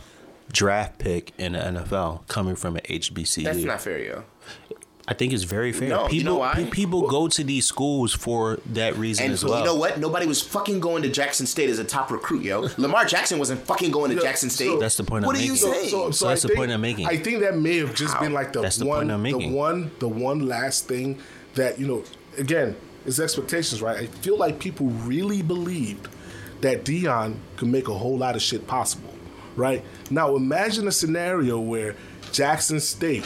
draft 0.51 0.99
pick 0.99 1.33
in 1.37 1.53
the 1.53 1.59
NFL 1.59 2.27
coming 2.27 2.55
from 2.55 2.75
an 2.75 2.81
HBCU. 2.83 3.43
That's 3.43 3.63
not 3.63 3.81
fair, 3.81 3.99
yo. 3.99 4.23
I 5.09 5.15
think 5.15 5.33
it's 5.33 5.41
very 5.43 5.73
fair. 5.73 5.89
No, 5.89 6.03
people 6.03 6.15
you 6.15 6.23
know 6.23 6.37
why? 6.37 6.53
pe- 6.53 6.69
people 6.69 7.07
go 7.07 7.27
to 7.27 7.43
these 7.43 7.65
schools 7.65 8.13
for 8.13 8.59
that 8.67 8.95
reason 8.95 9.25
And 9.25 9.33
as 9.33 9.43
well. 9.43 9.57
you 9.57 9.65
know 9.65 9.73
what? 9.73 9.99
Nobody 9.99 10.27
was 10.27 10.39
fucking 10.39 10.79
going 10.79 11.01
to 11.01 11.09
Jackson 11.09 11.47
State 11.47 11.69
as 11.71 11.79
a 11.79 11.83
top 11.83 12.11
recruit, 12.11 12.43
yo. 12.43 12.69
Lamar 12.77 13.05
Jackson 13.05 13.39
wasn't 13.39 13.61
fucking 13.65 13.89
going 13.89 14.11
to 14.11 14.17
Yeah, 14.17 14.21
Jackson 14.21 14.51
State. 14.51 14.67
so- 14.67 14.79
That's 14.79 14.97
the 14.97 15.03
point 15.03 15.25
What 15.25 15.35
I'm 15.35 15.41
are 15.41 15.45
you 15.45 15.53
making. 15.53 15.73
saying? 15.73 15.89
So 16.13 16.27
that's 16.27 16.43
the 16.43 16.47
I 16.49 16.49
think- 16.49 16.57
point 16.59 16.71
I'm 16.71 16.81
making. 16.81 17.07
I 17.07 17.17
think 17.17 17.39
that 17.39 17.57
may 17.57 17.77
have 17.79 17.95
just 17.95 18.19
been 18.19 18.33
like 18.33 18.53
the 18.53 18.61
That's 18.61 18.77
the 18.77 18.85
one, 18.85 18.99
point 18.99 19.11
I'm 19.11 19.23
making. 19.23 19.49
the 19.51 19.57
one, 19.57 19.91
the 19.97 20.07
one 20.07 20.47
last 20.47 20.87
thing 20.87 21.17
that 21.55 21.79
you 21.79 21.87
know. 21.87 22.03
Again, 22.37 22.75
it's 23.07 23.19
expectations, 23.19 23.81
right? 23.81 23.97
I 23.97 24.05
feel 24.05 24.37
like 24.37 24.59
people 24.59 24.85
really 24.87 25.41
believed 25.41 26.07
that 26.61 26.85
Deion 26.85 27.37
could 27.57 27.69
make 27.69 27.87
a 27.87 27.93
whole 27.95 28.17
lot 28.17 28.35
of 28.35 28.43
shit 28.43 28.67
possible, 28.67 29.13
right? 29.55 29.83
Now 30.11 30.35
imagine 30.35 30.87
a 30.87 30.91
scenario 30.91 31.59
where 31.59 31.95
Jackson 32.31 32.79
State 32.79 33.25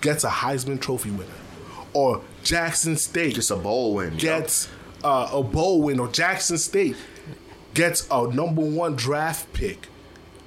gets 0.00 0.24
a 0.24 0.28
Heisman 0.28 0.80
Trophy 0.80 1.10
winner, 1.10 1.30
or 1.92 2.22
Jackson 2.42 2.96
State 2.96 3.34
gets 3.34 3.50
a 3.50 3.56
bowl 3.56 3.94
win. 3.94 4.12
yo. 4.12 4.18
gets 4.18 4.68
uh, 5.04 5.28
a 5.32 5.42
bowl 5.42 5.82
win, 5.82 5.98
or 6.00 6.08
Jackson 6.08 6.58
State 6.58 6.96
gets 7.74 8.06
a 8.10 8.26
number 8.28 8.62
one 8.62 8.96
draft 8.96 9.52
pick 9.52 9.88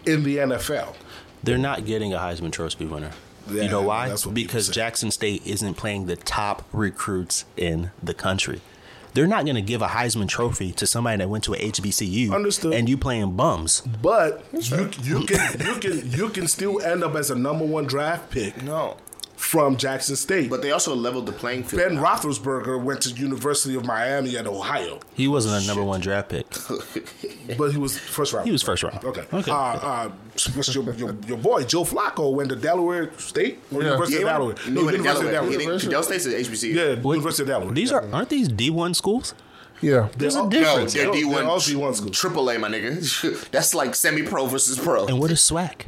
in 0.06 0.24
the 0.24 0.38
NFL. 0.38 0.96
They're 1.44 1.58
not 1.58 1.86
getting 1.86 2.14
a 2.14 2.18
Heisman 2.18 2.52
Trophy 2.52 2.86
winner. 2.86 3.12
Yeah, 3.50 3.64
you 3.64 3.70
know 3.70 3.82
why? 3.82 4.10
that's 4.10 4.26
what 4.26 4.36
Because. 4.36 4.70
Jackson 4.70 5.12
State 5.12 5.46
isn't 5.46 5.76
playing 5.76 6.06
the 6.06 6.16
top 6.16 6.68
recruits 6.72 7.46
in 7.58 7.92
the 8.02 8.14
country. 8.14 8.62
They're 9.14 9.28
not 9.28 9.46
going 9.46 9.56
to 9.56 9.62
give 9.62 9.82
a 9.82 9.88
Heisman 9.88 10.28
Trophy 10.28 10.72
to 10.74 10.86
somebody 10.86 11.18
that 11.18 11.30
went 11.30 11.44
to 11.46 11.54
a 11.54 11.58
HBCU. 11.58 12.32
Understood. 12.34 12.74
And 12.74 12.88
you 12.88 12.98
playing 12.98 13.36
bums. 13.36 13.82
But 13.82 14.46
you, 14.54 14.92
you 15.02 15.26
can 15.26 15.60
you 15.60 15.76
can 15.80 16.12
you 16.12 16.30
can 16.30 16.48
still 16.48 16.80
end 16.82 17.04
up 17.04 17.16
as 17.16 17.32
a 17.32 17.36
number 17.36 17.66
one 17.66 17.86
draft 17.86 18.30
pick 18.30 18.62
No. 18.62 18.98
From 19.40 19.78
Jackson 19.78 20.18
State. 20.18 20.50
But 20.50 20.62
they 20.62 20.72
also 20.72 20.94
leveled 20.94 21.26
the 21.26 21.32
playing 21.32 21.64
field. 21.64 21.82
Ben 21.82 21.98
Roethlisberger 21.98 22.84
went 22.84 23.02
to 23.04 23.10
University 23.12 23.74
of 23.74 23.86
Miami 23.86 24.36
and 24.36 24.46
Ohio, 24.48 25.00
He 25.14 25.30
wasn't 25.30 25.64
a 25.64 25.66
number 25.66 25.82
one 25.82 26.02
draft 26.02 26.28
pick. 26.30 26.46
but 27.58 27.72
he 27.72 27.78
was 27.78 27.98
first 27.98 28.34
round. 28.34 28.46
He 28.46 28.52
was 28.52 28.62
first 28.62 28.84
round. 28.84 29.04
Okay. 29.06 29.24
Okay. 29.32 29.50
Uh, 29.50 29.56
uh, 29.56 30.10
what's 30.56 30.76
your, 30.76 30.84
your, 30.94 31.16
your 31.26 31.38
boy 31.38 31.64
Joe 31.64 31.86
Flacco 31.86 32.34
went 32.34 32.50
to 32.50 32.58
Delaware 32.58 33.18
State 33.18 33.60
or 33.74 33.82
Yeah. 33.82 33.92
University 33.92 34.20
Yeah, 34.22 34.28
of 34.28 34.28
Delaware? 34.28 34.56
No, 34.68 34.84
went 34.84 34.98
to 34.98 34.98
University 35.04 35.26
of 35.28 35.32
Delaware. 35.32 35.52
He 35.52 35.58
Delaware. 35.58 35.78
didn't- 35.80 35.92
Del 35.92 36.04
State's 36.04 36.26
at 36.28 36.34
HBCU. 36.34 36.74
Yeah, 36.74 37.02
Wait, 37.02 37.16
University 37.16 37.44
of 37.44 37.48
Delaware. 37.48 37.74
These 37.74 37.92
are 37.94 38.06
aren't 38.12 38.30
these 38.30 38.50
D 38.50 38.70
one 38.70 38.94
schools? 38.94 39.34
yeah. 39.82 40.10
There's 40.18 40.34
They're 40.34 40.42
a 40.42 40.44
all- 40.44 40.50
difference. 40.50 40.94
They're 40.94 41.04
They're 41.06 41.14
D 41.14 41.24
one, 41.24 41.46
all 41.46 41.60
D1 41.60 41.96
schools. 41.96 42.18
Triple 42.20 42.50
A, 42.50 42.60
my 42.60 42.68
nigga. 42.68 43.50
That's 43.52 43.74
like 43.74 43.96
semi 43.96 44.24
pro 44.24 44.46
versus 44.48 44.78
pro. 44.78 45.06
And 45.08 45.18
what 45.18 45.32
is 45.32 45.40
SWAC? 45.40 45.84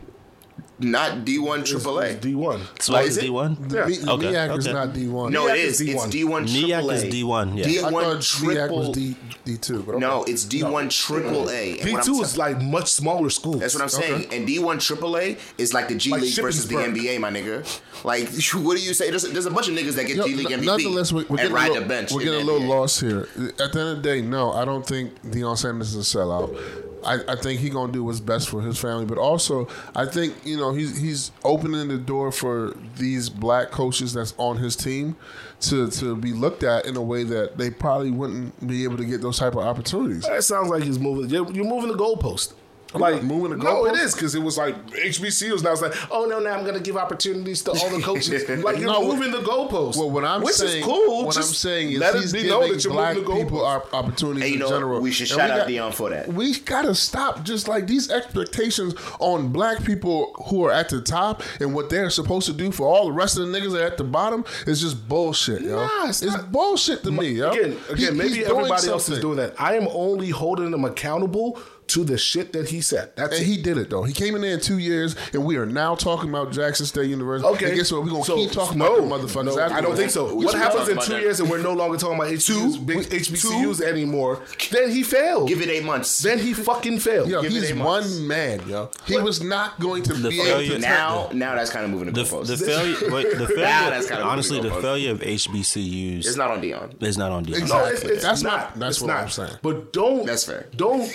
Not 0.81 1.25
D 1.25 1.39
one, 1.39 1.61
AAA. 1.61 2.21
D 2.21 2.35
one. 2.35 2.59
SWAC 2.79 3.03
is 3.03 3.09
is 3.09 3.17
it? 3.17 3.21
D 3.21 3.29
one. 3.29 3.57
Yeah. 3.69 3.85
Me- 3.85 3.97
Okay, 4.11 4.25
MEAC 4.33 4.57
is 4.57 4.67
okay. 4.67 4.73
not 4.73 4.93
D 4.93 5.07
one. 5.07 5.31
No, 5.31 5.47
it 5.47 5.57
is 5.57 5.81
is. 5.81 5.81
It's 5.81 6.05
D1. 6.05 6.11
D 6.11 6.23
one. 6.25 6.43
Is 6.45 7.03
D1, 7.05 7.57
yeah. 7.57 7.63
I 7.63 7.67
D 7.67 7.81
one 7.83 7.93
MEAC 7.93 8.15
was 8.15 8.27
triple. 8.27 8.91
D 8.93 9.15
D 9.45 9.57
two. 9.57 9.83
But 9.83 9.95
okay. 9.95 9.99
No, 9.99 10.23
it's 10.23 10.43
D 10.43 10.63
one 10.63 10.89
Triple 10.89 11.49
A. 11.49 11.79
And 11.79 11.83
D 11.83 11.97
two 12.03 12.21
is 12.21 12.37
like 12.37 12.61
much 12.61 12.91
smaller 12.91 13.29
school. 13.29 13.53
That's 13.53 13.73
what 13.73 13.83
I'm 13.83 13.89
saying. 13.89 14.27
And 14.31 14.47
D1 14.47 14.77
AAA 14.77 15.39
is 15.57 15.73
like 15.73 15.87
the 15.87 15.95
G 15.95 16.11
Like 16.11 16.21
League 16.21 16.35
versus 16.35 16.67
the 16.67 16.75
NBA, 16.75 17.19
my 17.19 17.29
nigga. 17.31 17.65
Like, 18.03 18.27
what 18.65 18.77
do 18.77 18.83
you 18.83 18.93
say? 18.93 19.09
There's, 19.09 19.23
there's 19.23 19.45
a 19.45 19.51
bunch 19.51 19.67
of 19.67 19.75
niggas 19.75 19.95
that 19.95 20.07
get 20.07 20.17
Yo, 20.17 20.27
G 20.27 20.35
League 20.35 20.47
MVP 20.47 20.65
Nonetheless, 20.65 21.11
we're, 21.11 21.25
we're 21.27 21.27
and 21.27 21.37
getting, 21.37 21.51
a 21.51 21.55
ride 21.55 21.67
little, 21.69 21.83
the 21.83 21.87
bench. 21.89 22.11
we're 22.11 22.23
getting 22.23 22.41
a 22.41 22.43
little 22.43 22.61
NBA. 22.61 22.67
lost 22.69 23.01
here. 23.01 23.21
At 23.59 23.71
the 23.73 23.79
end 23.79 23.89
of 23.89 23.95
the 23.97 24.01
day, 24.01 24.21
no, 24.21 24.51
I 24.51 24.65
don't 24.65 24.85
think 24.85 25.21
Deion 25.23 25.57
Sanders 25.57 25.95
is 25.95 26.13
a 26.15 26.17
sellout. 26.17 26.57
I, 27.05 27.19
I 27.27 27.35
think 27.35 27.59
he 27.59 27.69
gonna 27.69 27.91
do 27.91 28.03
what's 28.03 28.19
best 28.19 28.49
for 28.49 28.61
his 28.61 28.77
family, 28.77 29.05
but 29.05 29.17
also 29.17 29.67
I 29.95 30.05
think 30.05 30.35
you 30.43 30.57
know 30.57 30.73
he's 30.73 30.97
he's 30.97 31.31
opening 31.43 31.87
the 31.87 31.97
door 31.97 32.31
for 32.31 32.75
these 32.97 33.29
black 33.29 33.71
coaches 33.71 34.13
that's 34.13 34.33
on 34.37 34.57
his 34.57 34.75
team 34.75 35.15
to 35.61 35.89
to 35.91 36.15
be 36.15 36.33
looked 36.33 36.63
at 36.63 36.85
in 36.85 36.95
a 36.95 37.01
way 37.01 37.23
that 37.23 37.57
they 37.57 37.69
probably 37.69 38.11
wouldn't 38.11 38.67
be 38.67 38.83
able 38.83 38.97
to 38.97 39.05
get 39.05 39.21
those 39.21 39.37
type 39.39 39.53
of 39.53 39.59
opportunities. 39.59 40.23
That 40.23 40.43
sounds 40.43 40.69
like 40.69 40.83
he's 40.83 40.99
moving. 40.99 41.29
You're, 41.29 41.51
you're 41.51 41.65
moving 41.65 41.91
the 41.91 41.97
goalpost. 41.97 42.53
Like 42.93 43.23
moving 43.23 43.51
the 43.57 43.63
goalposts. 43.63 43.63
No, 43.63 43.85
it 43.85 43.93
goalpost? 43.95 44.15
because 44.15 44.35
it 44.35 44.41
was 44.41 44.57
like 44.57 44.75
HBCUs. 44.91 45.63
Now 45.63 45.71
it's 45.71 45.81
like, 45.81 45.93
oh 46.11 46.25
no, 46.25 46.39
now 46.39 46.53
I'm 46.55 46.63
going 46.63 46.75
to 46.75 46.81
give 46.81 46.97
opportunities 46.97 47.61
to 47.63 47.71
all 47.71 47.89
the 47.89 48.01
coaches. 48.03 48.47
like 48.63 48.77
you're 48.79 48.87
No, 48.87 49.03
moving 49.13 49.31
the 49.31 49.39
goalpost. 49.39 49.97
Well, 49.97 50.11
what 50.11 50.25
I'm 50.25 50.41
which 50.41 50.55
saying, 50.55 50.79
is 50.79 50.85
cool. 50.85 51.25
what 51.25 51.37
I'm 51.37 51.43
saying 51.43 51.91
is 51.93 51.99
let 51.99 52.15
he's 52.15 52.33
it 52.33 52.43
be 52.43 52.49
known 52.49 52.71
that 52.71 52.83
you're 52.83 52.93
black 52.93 53.15
moving 53.15 53.29
the 53.37 53.43
people 53.43 53.59
goalpost. 53.59 53.93
opportunities 53.93 54.43
And 54.43 54.49
you 54.51 54.55
in 54.55 54.59
know, 54.59 54.69
general. 54.69 55.01
we 55.01 55.11
should 55.11 55.31
And 55.31 55.39
shout 55.39 55.67
we 55.67 55.79
out 55.79 55.91
Deion 55.91 55.93
for 55.95 56.09
that. 56.09 56.27
We 56.27 56.59
gotta 56.59 56.93
stop 56.95 57.43
just 57.43 57.67
like 57.67 57.87
these 57.87 58.11
expectations 58.11 58.93
on 59.19 59.49
black 59.51 59.83
people 59.83 60.33
who 60.49 60.63
are 60.65 60.71
at 60.71 60.89
the 60.89 61.01
top 61.01 61.43
and 61.59 61.73
what 61.73 61.89
they're 61.89 62.09
supposed 62.09 62.45
to 62.47 62.53
do 62.53 62.71
for 62.71 62.87
all 62.87 63.05
the 63.05 63.11
rest 63.13 63.37
of 63.37 63.47
the 63.47 63.57
niggas 63.57 63.71
that 63.73 63.81
are 63.83 63.87
at 63.87 63.97
the 63.97 64.03
bottom 64.03 64.43
is 64.67 64.81
just 64.81 65.07
bullshit, 65.07 65.61
yo. 65.61 65.75
Nah, 65.77 66.07
it's 66.09 66.21
it's 66.21 66.33
not. 66.35 66.51
bullshit 66.51 67.03
to 67.03 67.11
me, 67.11 67.29
yo. 67.29 67.51
Again, 67.51 67.77
He- 67.87 67.93
again, 67.93 68.17
maybe 68.17 68.29
he's 68.35 68.47
doing 68.47 68.57
everybody 68.65 68.87
else 68.89 69.09
is 69.09 69.19
doing 69.19 69.37
that. 69.37 69.53
I 69.59 69.75
am 69.75 69.87
only 69.91 70.29
holding 70.29 70.71
them 70.71 70.83
accountable 70.85 71.59
to 71.93 72.03
the 72.03 72.17
shit 72.17 72.53
that 72.53 72.69
he 72.69 72.81
said. 72.81 73.11
That's 73.15 73.33
And 73.37 73.41
it. 73.43 73.45
he 73.45 73.61
did 73.61 73.77
it 73.77 73.89
though. 73.89 74.03
He 74.03 74.13
came 74.13 74.35
in 74.35 74.41
there 74.41 74.53
in 74.53 74.59
two 74.59 74.77
years, 74.77 75.15
and 75.33 75.43
we 75.45 75.57
are 75.57 75.65
now 75.65 75.95
talking 75.95 76.29
about 76.29 76.51
Jackson 76.51 76.85
State 76.85 77.09
University. 77.09 77.47
Okay. 77.55 77.67
And 77.69 77.75
guess 77.75 77.91
what? 77.91 78.03
We're 78.03 78.11
gonna 78.11 78.23
So, 78.23 78.35
keep 78.35 78.51
talking 78.51 78.77
no, 78.77 78.95
about 79.05 79.21
the 79.21 79.27
motherfuckers. 79.27 79.55
no, 79.57 79.61
I 79.75 79.81
don't 79.81 79.95
think 79.95 80.11
so. 80.11 80.33
We 80.33 80.45
what 80.45 80.55
happens 80.55 80.87
in 80.89 80.97
two 80.99 81.13
that. 81.13 81.21
years 81.21 81.39
and 81.39 81.49
we're 81.49 81.61
no 81.61 81.73
longer 81.73 81.97
talking 81.97 82.15
about 82.15 82.27
HBCUs, 82.31 82.85
big 82.85 82.97
we- 82.97 83.03
HBCUs 83.05 83.81
anymore? 83.81 84.39
Then 84.71 84.91
he 84.91 85.03
failed. 85.03 85.47
Give 85.47 85.61
it 85.61 85.69
eight 85.69 85.83
months. 85.83 86.19
then 86.21 86.39
he 86.39 86.53
fucking 86.53 86.99
failed. 86.99 87.29
Yo, 87.29 87.41
Give 87.41 87.51
it 87.51 87.55
he's 87.55 87.71
eight 87.71 87.75
months. 87.77 88.15
one 88.15 88.27
man, 88.27 88.61
yo. 88.67 88.89
He 89.05 89.17
was 89.19 89.41
not 89.43 89.79
going 89.79 90.03
to 90.03 90.13
The 90.13 90.29
be 90.29 90.35
able 90.41 90.45
failure- 90.45 90.73
to 90.75 90.79
now, 90.79 91.29
now 91.33 91.55
that's 91.55 91.69
kind 91.69 91.85
of 91.85 91.91
moving 91.91 92.11
the, 92.13 92.23
The, 92.23 92.29
goalposts. 92.29 92.47
the 92.47 92.57
failure, 92.57 92.95
wait, 93.11 93.37
the 93.37 93.47
failure, 93.47 93.89
that's 93.89 94.07
kinda 94.07 94.23
honestly, 94.23 94.57
moving 94.57 94.71
the 94.71 94.77
goalposts. 94.77 94.81
failure 94.81 95.11
of 95.11 95.21
HBCUs 95.21 96.19
it's 96.25 96.35
not 96.37 96.51
on 96.51 96.61
Deion. 96.61 96.93
It's 97.01 97.17
not 97.17 97.31
on 97.31 97.45
Deion. 97.45 97.57
Exactly. 97.57 97.77
No, 97.77 97.85
it's, 97.93 98.03
it's 98.03 98.23
That's 98.23 98.41
not. 98.43 98.71
what- 98.71 98.79
that's 98.79 99.01
what. 99.01 99.11
I'm 99.11 99.29
saying. 99.29 99.51
But 99.61 99.93
don't. 99.93 100.25
That's 100.25 100.43
fair. 100.45 100.67
Don't 100.75 101.09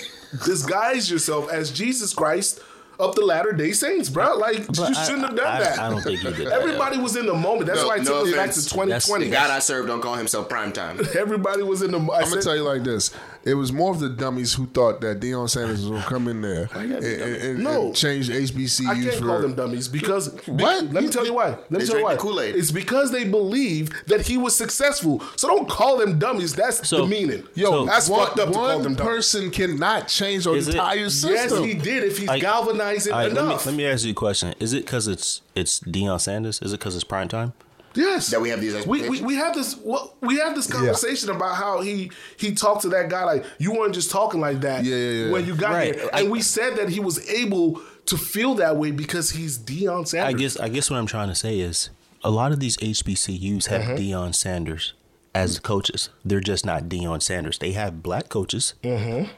disguise 0.45 1.09
yourself 1.09 1.51
as 1.51 1.71
Jesus 1.71 2.13
Christ 2.13 2.59
of 2.99 3.13
the 3.15 3.21
Latter 3.23 3.51
Day 3.53 3.73
Saints, 3.73 4.09
bro. 4.09 4.37
Like 4.37 4.65
But 4.67 4.77
you 4.77 4.85
I- 4.85 5.03
shouldn't 5.05 5.25
have 5.27 5.35
done 5.35 5.45
I- 5.47 5.59
that. 5.59 5.79
I 5.79 5.89
don't 5.89 6.01
think 6.01 6.19
he 6.19 6.31
did 6.31 6.47
that. 6.47 6.53
Everybody 6.53 6.97
was 6.97 7.15
in 7.15 7.27
the 7.27 7.33
moment. 7.33 7.67
That's 7.67 7.81
No- 7.81 7.87
why 7.87 7.95
I 7.95 7.97
no 7.99 8.03
took 8.23 8.27
us 8.29 8.33
back 8.35 8.49
to 8.51 8.55
2020. 8.69 9.25
The 9.25 9.31
God 9.31 9.51
I 9.51 9.59
serve 9.59 9.85
don't 9.85 10.01
call 10.01 10.15
himself 10.15 10.49
prime 10.49 10.71
time. 10.71 10.99
Everybody 11.17 11.61
was 11.63 11.81
in 11.83 11.91
the. 11.91 11.99
I 11.99 12.21
I'm 12.21 12.29
gonna 12.29 12.41
tell 12.41 12.55
you 12.55 12.63
like 12.63 12.83
this: 12.83 13.11
it 13.47 13.53
was 13.55 13.71
more 13.71 13.91
of 13.91 13.99
the 13.99 14.09
dummies 14.09 14.53
who 14.53 14.65
thought 14.67 15.01
that 15.01 15.19
Deion 15.19 15.49
Sanders 15.49 15.81
was 15.81 15.89
gonna 15.89 16.03
come 16.03 16.27
in 16.27 16.41
there 16.41 16.69
and, 16.73 16.91
and, 16.93 17.03
and- 17.03 17.63
No. 17.63 17.87
and 17.87 17.95
change 17.95 18.29
HBCUs 18.29 18.87
I 18.87 18.93
can't 19.01 19.13
for 19.15 19.25
call 19.25 19.41
them 19.41 19.55
dummies 19.55 19.87
because 19.87 20.33
What? 20.45 20.85
Let 20.93 21.03
me 21.03 21.09
tell 21.09 21.25
you 21.25 21.33
why. 21.33 21.49
Let 21.49 21.71
me 21.71 21.77
They 21.79 21.85
tell 21.85 21.97
you 21.99 22.03
why. 22.03 22.15
Kool-Aid. 22.17 22.55
It's 22.55 22.71
because 22.71 23.11
they 23.11 23.23
believe 23.23 23.89
that 24.07 24.21
he 24.27 24.37
was 24.37 24.55
successful. 24.55 25.21
So 25.35 25.47
don't 25.47 25.69
call 25.69 25.97
them 25.97 26.19
dummies. 26.19 26.53
That's 26.53 26.87
So- 26.87 27.03
demeaning. 27.05 27.43
Yo, 27.55 27.71
So- 27.71 27.85
that's 27.85 28.09
one, 28.09 28.25
fucked 28.27 28.39
up 28.39 28.47
to 28.49 28.53
call 28.53 28.73
one 28.75 28.83
them 28.83 28.95
person 28.95 29.49
cannot 29.51 30.07
change 30.07 30.45
our 30.45 30.55
Is 30.55 30.67
it- 30.67 30.71
entire 30.75 30.97
Yes, 30.97 31.57
he 31.57 31.73
did. 31.73 32.03
If 32.03 32.17
he's 32.17 32.29
I- 32.29 32.39
galvanizing 32.39 33.13
All 33.13 33.19
right, 33.19 33.31
let 33.33 33.43
me, 33.43 33.49
enough. 33.51 33.65
let 33.65 33.75
me 33.75 33.85
ask 33.85 34.03
you 34.05 34.11
a 34.11 34.13
question. 34.15 34.53
Is 34.59 34.73
it 34.73 34.85
because 34.85 35.07
it's 35.07 35.41
it's 35.55 35.79
Deion 35.79 36.19
Sanders? 36.19 36.59
Is 36.61 36.73
it 36.73 36.79
because 36.79 36.95
it's 36.95 37.03
prime 37.03 37.27
time? 37.27 37.53
Yes, 37.97 38.27
That 38.27 38.39
we 38.41 38.49
have 38.49 38.61
these 38.61 38.85
We, 38.87 39.09
we, 39.09 39.21
we 39.21 39.35
have 39.35 39.53
this 39.55 39.75
well, 39.77 40.15
we 40.21 40.37
have 40.37 40.55
this 40.55 40.67
conversation 40.71 41.29
about 41.29 41.55
how 41.55 41.81
he 41.81 42.11
he 42.37 42.53
talked 42.53 42.83
to 42.83 42.89
that 42.89 43.09
guy 43.09 43.23
like 43.25 43.43
you 43.57 43.73
weren't 43.73 43.93
just 43.93 44.11
talking 44.11 44.39
like 44.39 44.61
that 44.61 44.83
Yeah, 44.85 44.95
yeah, 44.95 45.25
yeah. 45.25 45.31
when 45.31 45.45
you 45.45 45.55
got 45.55 45.71
Right. 45.71 45.95
here, 45.95 46.09
and 46.13 46.29
we 46.31 46.41
said 46.41 46.75
that 46.77 46.89
he 46.89 46.99
was 46.99 47.27
able 47.29 47.81
to 48.05 48.15
feel 48.17 48.55
that 48.55 48.77
way 48.77 48.91
because 48.91 49.31
he's 49.31 49.57
Deion 49.57 50.07
Sanders. 50.07 50.33
I 50.33 50.37
guess 50.37 50.57
I 50.57 50.69
guess 50.69 50.89
what 50.89 50.97
I'm 50.97 51.07
trying 51.07 51.27
to 51.29 51.35
say 51.35 51.59
is 51.59 51.89
a 52.23 52.31
lot 52.31 52.51
of 52.51 52.59
these 52.59 52.77
HBCUs 52.77 53.65
have 53.67 53.81
Mm-hmm. 53.81 53.95
Deion 53.95 54.33
Sanders 54.35 54.93
as 55.35 55.59
coaches. 55.59 56.09
They're 56.25 56.39
just 56.39 56.65
not 56.65 56.83
Deion 56.83 57.21
Sanders. 57.21 57.59
They 57.59 57.73
have 57.73 58.01
black 58.01 58.29
coaches 58.29 58.73
Mm-hmm. 58.83 59.29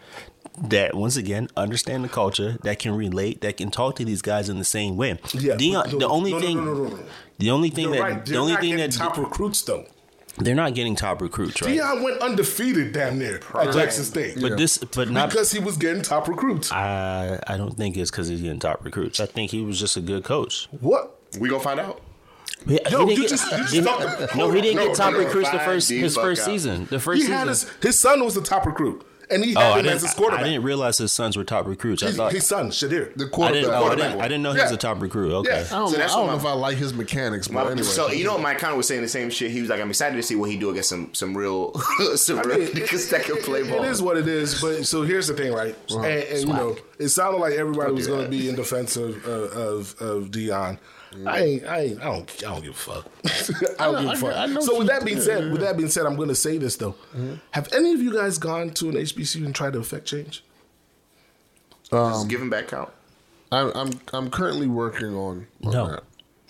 That 0.63 0.95
once 0.95 1.15
again 1.15 1.47
understand 1.55 2.03
the 2.03 2.09
culture, 2.09 2.57
that 2.63 2.79
can 2.79 2.95
relate, 2.95 3.41
that 3.41 3.57
can 3.57 3.71
talk 3.71 3.95
to 3.97 4.05
these 4.05 4.21
guys 4.21 4.49
in 4.49 4.57
the 4.59 4.65
same 4.65 4.97
way. 4.97 5.19
Yeah, 5.33 5.55
Deion. 5.55 5.91
but- 5.91 5.99
the 5.99 6.07
only 6.07 6.31
no, 6.31 6.39
no, 6.39 6.45
thing. 6.45 6.65
no. 6.65 6.99
The 7.37 7.51
only 7.51 7.69
thing 7.69 7.85
You're 7.85 7.93
that 7.93 8.01
right. 8.01 8.25
the 8.25 8.37
only 8.37 8.55
thing 8.57 8.75
that 8.77 8.91
top 8.91 9.17
recruits 9.17 9.61
though. 9.61 9.85
they're 10.37 10.55
not 10.55 10.73
getting 10.73 10.95
top 10.95 11.21
recruits, 11.21 11.61
right? 11.61 11.77
Deion 11.77 12.03
went 12.03 12.21
undefeated 12.21 12.91
damn 12.93 13.17
near 13.17 13.39
at 13.55 13.73
Jackson 13.73 14.03
State. 14.03 14.37
But 14.41 14.57
this, 14.57 14.77
but 14.77 15.09
not. 15.09 15.29
because 15.29 15.51
he 15.51 15.59
was 15.59 15.77
getting 15.77 16.01
top 16.01 16.27
recruits. 16.27 16.71
I 16.71 17.39
I 17.47 17.55
don't 17.57 17.75
think 17.77 17.95
it's 17.97 18.11
because 18.11 18.27
he's 18.27 18.41
getting 18.41 18.59
top 18.59 18.83
recruits. 18.83 19.19
I 19.19 19.25
think 19.25 19.51
he 19.51 19.61
was 19.61 19.79
just 19.79 19.95
a 19.97 20.01
good 20.01 20.23
coach. 20.23 20.67
what? 20.81 21.15
We 21.39 21.47
gonna 21.49 21.61
find 21.63 21.79
out. 21.79 22.01
He- 22.67 22.73
he 22.73 22.79
Yo, 22.91 23.05
didn't 23.05 23.09
you 23.11 23.15
get- 23.21 23.29
just- 23.29 23.51
you 23.51 23.57
just 23.59 23.73
he- 23.73 23.79
no, 24.37 24.51
he 24.51 24.59
didn't 24.61 24.75
No, 24.77 24.87
get 24.87 24.95
top 24.97 25.13
no, 25.13 25.19
no, 25.19 25.25
recruits 25.25 25.49
the 25.51 25.59
first 25.59 25.89
his 25.89 26.15
first 26.15 26.41
out. 26.41 26.45
season. 26.45 26.87
The 26.89 26.99
first 26.99 27.21
He 27.23 27.29
had 27.31 27.47
season. 27.47 27.69
his, 27.81 27.83
his 27.95 27.99
son 27.99 28.23
was 28.25 28.35
the 28.35 28.41
top 28.41 28.65
recruit, 28.65 29.01
and 29.31 29.43
he 29.45 29.55
Oh, 29.55 29.59
had 29.59 29.71
I 29.71 29.79
him 29.79 29.85
as 29.87 30.01
his 30.01 30.13
didn't. 30.13 30.33
I 30.33 30.43
didn't 30.43 30.63
realize 30.63 30.97
his 30.97 31.11
sons 31.11 31.37
were 31.37 31.43
top 31.43 31.67
recruits. 31.67 32.01
I 32.03 32.07
his, 32.07 32.15
thought 32.17 32.31
his 32.31 32.47
son 32.47 32.69
Shedeur. 32.71 33.13
the 33.15 33.25
I 33.25 33.27
quarterback. 33.29 33.61
didn't. 33.63 33.73
Oh, 33.75 33.85
I 33.85 33.95
didn't. 33.95 34.21
I 34.21 34.27
didn't 34.27 34.43
know 34.43 34.53
he 34.53 34.61
was 34.61 34.71
Yeah. 34.71 34.75
a 34.75 34.79
top 34.79 35.01
recruit. 35.01 35.31
Okay. 35.33 35.49
Yeah. 35.49 35.55
I 35.55 35.79
don't, 35.79 35.87
So 35.89 35.93
know, 35.93 35.97
that's 35.97 36.13
I 36.13 36.15
don't 36.17 36.25
what 36.27 36.31
know 36.33 36.39
if 36.39 36.45
I 36.45 36.51
like 36.53 36.77
his 36.77 36.93
mechanics, 36.93 37.47
but 37.47 37.65
My- 37.65 37.71
anyway. 37.71 37.83
So 37.87 38.09
you 38.11 38.23
know, 38.25 38.37
Mike 38.37 38.59
Conner 38.59 38.75
was 38.75 38.87
saying 38.87 39.01
the 39.01 39.07
same 39.07 39.29
shit. 39.29 39.51
He 39.51 39.61
was 39.61 39.69
like, 39.69 39.79
"I'm 39.81 39.89
excited 39.89 40.15
to 40.15 40.23
see 40.23 40.35
what 40.35 40.49
he 40.49 40.57
do 40.57 40.69
against 40.71 40.89
some 40.89 41.13
some 41.13 41.35
real 41.37 41.73
some 42.15 42.39
I 42.39 42.41
real 42.43 42.67
niggas 42.69 43.09
that 43.11 43.23
can 43.23 43.37
play 43.37 43.63
ball." 43.63 43.83
It 43.83 43.89
is 43.89 44.01
what 44.01 44.17
it 44.17 44.27
is. 44.27 44.61
But 44.61 44.85
so 44.85 45.03
here's 45.03 45.27
the 45.27 45.33
thing, 45.33 45.53
right? 45.53 45.75
And, 45.89 46.05
and 46.05 46.39
you 46.47 46.53
know, 46.53 46.75
it 46.97 47.09
sounded 47.09 47.39
like 47.39 47.53
everybody 47.53 47.91
was 47.93 48.07
going 48.07 48.23
to 48.23 48.29
be 48.29 48.49
in 48.49 48.55
defense 48.55 48.97
of 48.97 49.25
uh, 49.27 49.31
of, 49.31 49.95
of, 50.01 50.01
of 50.01 50.31
Deion. 50.31 50.77
I 51.25 51.39
ain't, 51.39 51.65
I 51.65 51.79
ain't, 51.81 52.01
I 52.01 52.03
don't, 52.05 52.31
I 52.37 52.49
don't 52.49 52.61
give 52.61 52.71
a 52.71 52.73
fuck. 52.73 53.05
I 53.79 53.85
don't 53.91 54.03
give 54.03 54.13
a 54.13 54.15
fuck. 54.15 54.35
I 54.37 54.45
know 54.45 54.61
so 54.61 54.77
with 54.77 54.87
that 54.87 55.03
being 55.05 55.19
said, 55.19 55.45
yeah. 55.45 55.51
with 55.51 55.61
that 55.61 55.75
being 55.77 55.89
said, 55.89 56.05
I'm 56.05 56.15
going 56.15 56.29
to 56.29 56.35
say 56.35 56.57
this 56.57 56.75
though. 56.75 56.93
Mm-hmm. 57.15 57.35
Have 57.51 57.71
any 57.73 57.93
of 57.93 58.01
you 58.01 58.13
guys 58.13 58.37
gone 58.37 58.71
to 58.71 58.89
an 58.89 58.95
HBCU 58.95 59.45
and 59.45 59.55
tried 59.55 59.73
to 59.73 59.79
affect 59.79 60.05
change? 60.05 60.43
Does 61.89 62.21
um, 62.21 62.27
giving 62.27 62.49
back 62.49 62.67
count? 62.67 62.89
I'm, 63.51 63.71
I'm 63.75 63.89
I'm 64.13 64.29
currently 64.29 64.67
working 64.67 65.15
on, 65.15 65.47
on 65.63 65.71
No. 65.71 65.87
that. 65.87 66.03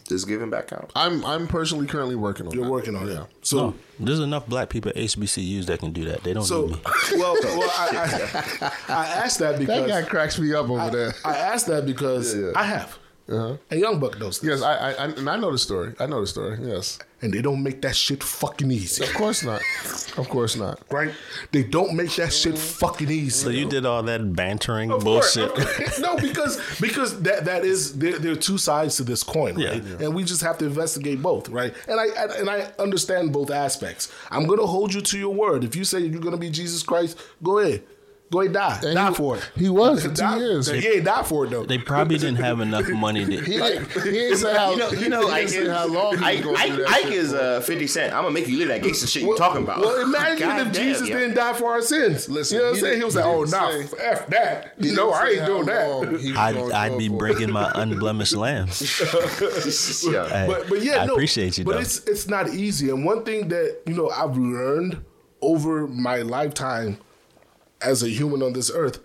Does 0.10 0.26
giving 0.26 0.50
back 0.50 0.68
count? 0.68 0.92
I'm 0.96 1.24
I'm 1.24 1.48
personally 1.48 1.86
currently 1.88 2.16
working 2.16 2.48
on. 2.48 2.52
You're 2.54 2.66
that. 2.66 2.72
working 2.72 2.96
on 2.96 3.08
yeah. 3.08 3.22
it. 3.24 3.28
So, 3.44 3.58
No, 3.58 3.76
there's 4.00 4.20
enough 4.20 4.48
black 4.48 4.70
people 4.70 4.90
at 4.90 4.96
HBCUs 4.98 5.66
that 5.68 5.80
can 5.80 5.94
do 5.94 6.06
that. 6.06 6.24
They 6.24 6.34
don't 6.34 6.44
so 6.44 6.66
need 6.66 6.76
me. 6.76 6.82
well, 7.14 7.36
well, 7.42 7.72
I, 7.78 8.50
I, 8.62 8.72
I 8.94 9.06
asked 9.08 9.40
that 9.40 9.60
because 9.60 9.88
That 9.88 10.04
guy 10.04 10.10
cracks 10.10 10.38
me 10.40 10.54
up 10.54 10.68
over 10.70 10.90
there. 10.90 11.14
I 11.24 11.38
asked 11.38 11.68
that 11.68 11.86
because 11.86 12.36
Yeah, 12.36 12.48
yeah. 12.48 12.52
I 12.56 12.64
have. 12.64 12.98
Uh-huh. 13.30 13.58
And 13.70 13.80
Young 13.80 14.00
Buck 14.00 14.20
knows 14.20 14.40
this. 14.40 14.50
Yes, 14.50 14.62
I, 14.64 14.74
I 14.74 14.92
I 14.94 15.06
and 15.06 15.30
I 15.30 15.38
know 15.38 15.52
the 15.52 15.58
story. 15.58 15.94
I 16.00 16.06
know 16.08 16.22
the 16.22 16.28
story. 16.28 16.58
Yes, 16.62 16.98
And 17.22 17.32
they 17.34 17.42
don't 17.42 17.62
make 17.62 17.82
that 17.84 17.96
shit 17.96 18.24
fucking 18.24 18.72
easy. 18.72 19.04
of 19.04 19.14
course 19.14 19.44
not. 19.44 19.62
Of 20.18 20.28
course 20.30 20.56
not. 20.56 20.82
Right? 20.92 21.12
They 21.52 21.64
don't 21.64 21.94
make 21.96 22.12
that 22.16 22.34
shit 22.34 22.58
fucking 22.58 23.10
easy. 23.10 23.30
So 23.30 23.50
you 23.50 23.68
did 23.70 23.86
all 23.86 24.02
that 24.04 24.34
bantering 24.36 24.90
Of 24.92 25.04
bullshit. 25.04 25.52
no, 26.00 26.16
because 26.18 26.58
because 26.82 27.22
that 27.22 27.46
that 27.46 27.64
is 27.66 27.98
there, 28.00 28.18
there 28.18 28.32
are 28.32 28.36
two 28.50 28.58
sides 28.58 28.96
to 28.98 29.04
this 29.04 29.22
coin, 29.24 29.56
right? 29.56 29.84
Yeah. 29.84 30.06
And 30.08 30.16
we 30.16 30.24
just 30.24 30.42
have 30.42 30.58
to 30.60 30.66
investigate 30.66 31.22
both, 31.22 31.50
right? 31.50 31.74
And 31.88 32.00
I, 32.00 32.06
I 32.06 32.26
and 32.40 32.50
I 32.50 32.72
understand 32.80 33.32
both 33.32 33.52
aspects. 33.52 34.12
I'm 34.32 34.48
gonna 34.48 34.66
hold 34.66 34.94
you 34.94 35.02
to 35.02 35.18
your 35.20 35.34
word. 35.34 35.64
If 35.64 35.76
you 35.76 35.84
say 35.84 36.00
you're 36.00 36.22
gonna 36.22 36.38
be 36.38 36.50
Jesus 36.50 36.82
Christ, 36.84 37.18
go 37.44 37.60
ahead. 37.60 37.84
Go 38.32 38.42
ahead, 38.42 38.54
die. 38.54 38.80
And 38.84 38.94
die 38.94 39.10
he- 39.10 39.16
for 39.16 39.38
it. 39.38 39.52
he 39.56 39.70
was 39.70 40.04
for 40.04 40.10
two 40.10 40.14
Die- 40.16 40.38
years. 40.38 40.68
He 40.70 40.88
ain't 40.88 41.06
die 41.06 41.24
for 41.24 41.46
it 41.46 41.50
though. 41.50 41.64
They 41.66 41.80
probably 41.80 42.20
didn't 42.20 42.36
have 42.38 42.60
enough 42.60 42.88
money 42.90 43.26
to. 43.26 43.32
didn't, 43.42 43.46
he 43.48 44.12
didn't 44.12 44.38
say 44.38 44.56
how 44.56 44.70
You 44.72 44.78
know, 44.78 44.92
you 44.92 45.10
know, 45.10 45.22
he 45.22 45.28
like 45.48 45.68
how 45.68 45.88
long 45.88 46.12
he 46.12 46.18
was 46.18 46.24
Ike, 46.24 46.44
going 46.44 46.56
Ike, 46.58 46.68
through 46.74 46.84
that 46.86 46.94
Ike 46.94 47.06
is 47.12 47.32
for. 47.32 47.38
uh, 47.40 47.62
Fifty 47.62 47.88
Cent. 47.88 48.14
I'm 48.14 48.22
gonna 48.22 48.32
make 48.36 48.48
you 48.48 48.60
live 48.60 48.68
that 48.68 48.84
gangster 48.84 49.08
shit 49.08 49.24
you 49.24 49.36
talking 49.36 49.64
about. 49.64 49.80
Well, 49.80 50.00
imagine 50.02 50.40
God 50.48 50.68
if 50.68 50.74
damn, 50.74 50.84
Jesus 50.84 51.10
yeah. 51.10 51.18
didn't 51.18 51.36
die 51.38 51.54
for 51.54 51.72
our 51.72 51.82
sins. 51.82 52.30
Listen, 52.30 52.58
you 52.58 52.62
know 52.62 52.70
what 52.70 52.76
I'm 52.76 52.82
saying? 52.82 52.98
He 53.00 53.04
was 53.04 53.14
he 53.16 53.20
like, 53.20 53.28
"Oh, 53.30 53.46
didn't 53.46 53.52
nah, 53.52 53.70
say- 53.72 54.06
f 54.06 54.28
that." 54.28 54.74
He 54.80 54.90
You 54.90 54.96
know, 54.96 55.10
I 55.12 55.28
ain't 55.30 55.46
doing 55.48 55.66
that. 55.66 56.38
I'd, 56.38 56.72
I'd 56.72 56.98
be 57.00 57.08
for. 57.10 57.18
breaking 57.18 57.52
my 57.52 57.72
unblemished 57.74 58.36
lambs. 58.36 58.80
Yeah. 60.10 60.46
But 60.48 60.70
but 60.70 60.82
yeah, 60.84 61.02
I 61.02 61.06
no, 61.08 61.14
appreciate 61.14 61.58
you 61.58 61.64
But 61.66 61.74
though. 61.74 61.80
it's 61.80 62.04
it's 62.06 62.28
not 62.28 62.50
easy. 62.50 62.90
And 62.90 63.04
one 63.06 63.24
thing 63.24 63.48
that 63.50 63.80
you 63.86 63.96
know 63.96 64.10
I've 64.10 64.38
learned 64.38 65.04
over 65.42 65.88
my 65.88 66.18
lifetime 66.18 66.98
as 67.82 68.04
a 68.04 68.10
human 68.10 68.42
on 68.44 68.54
this 68.54 68.72
earth, 68.74 69.00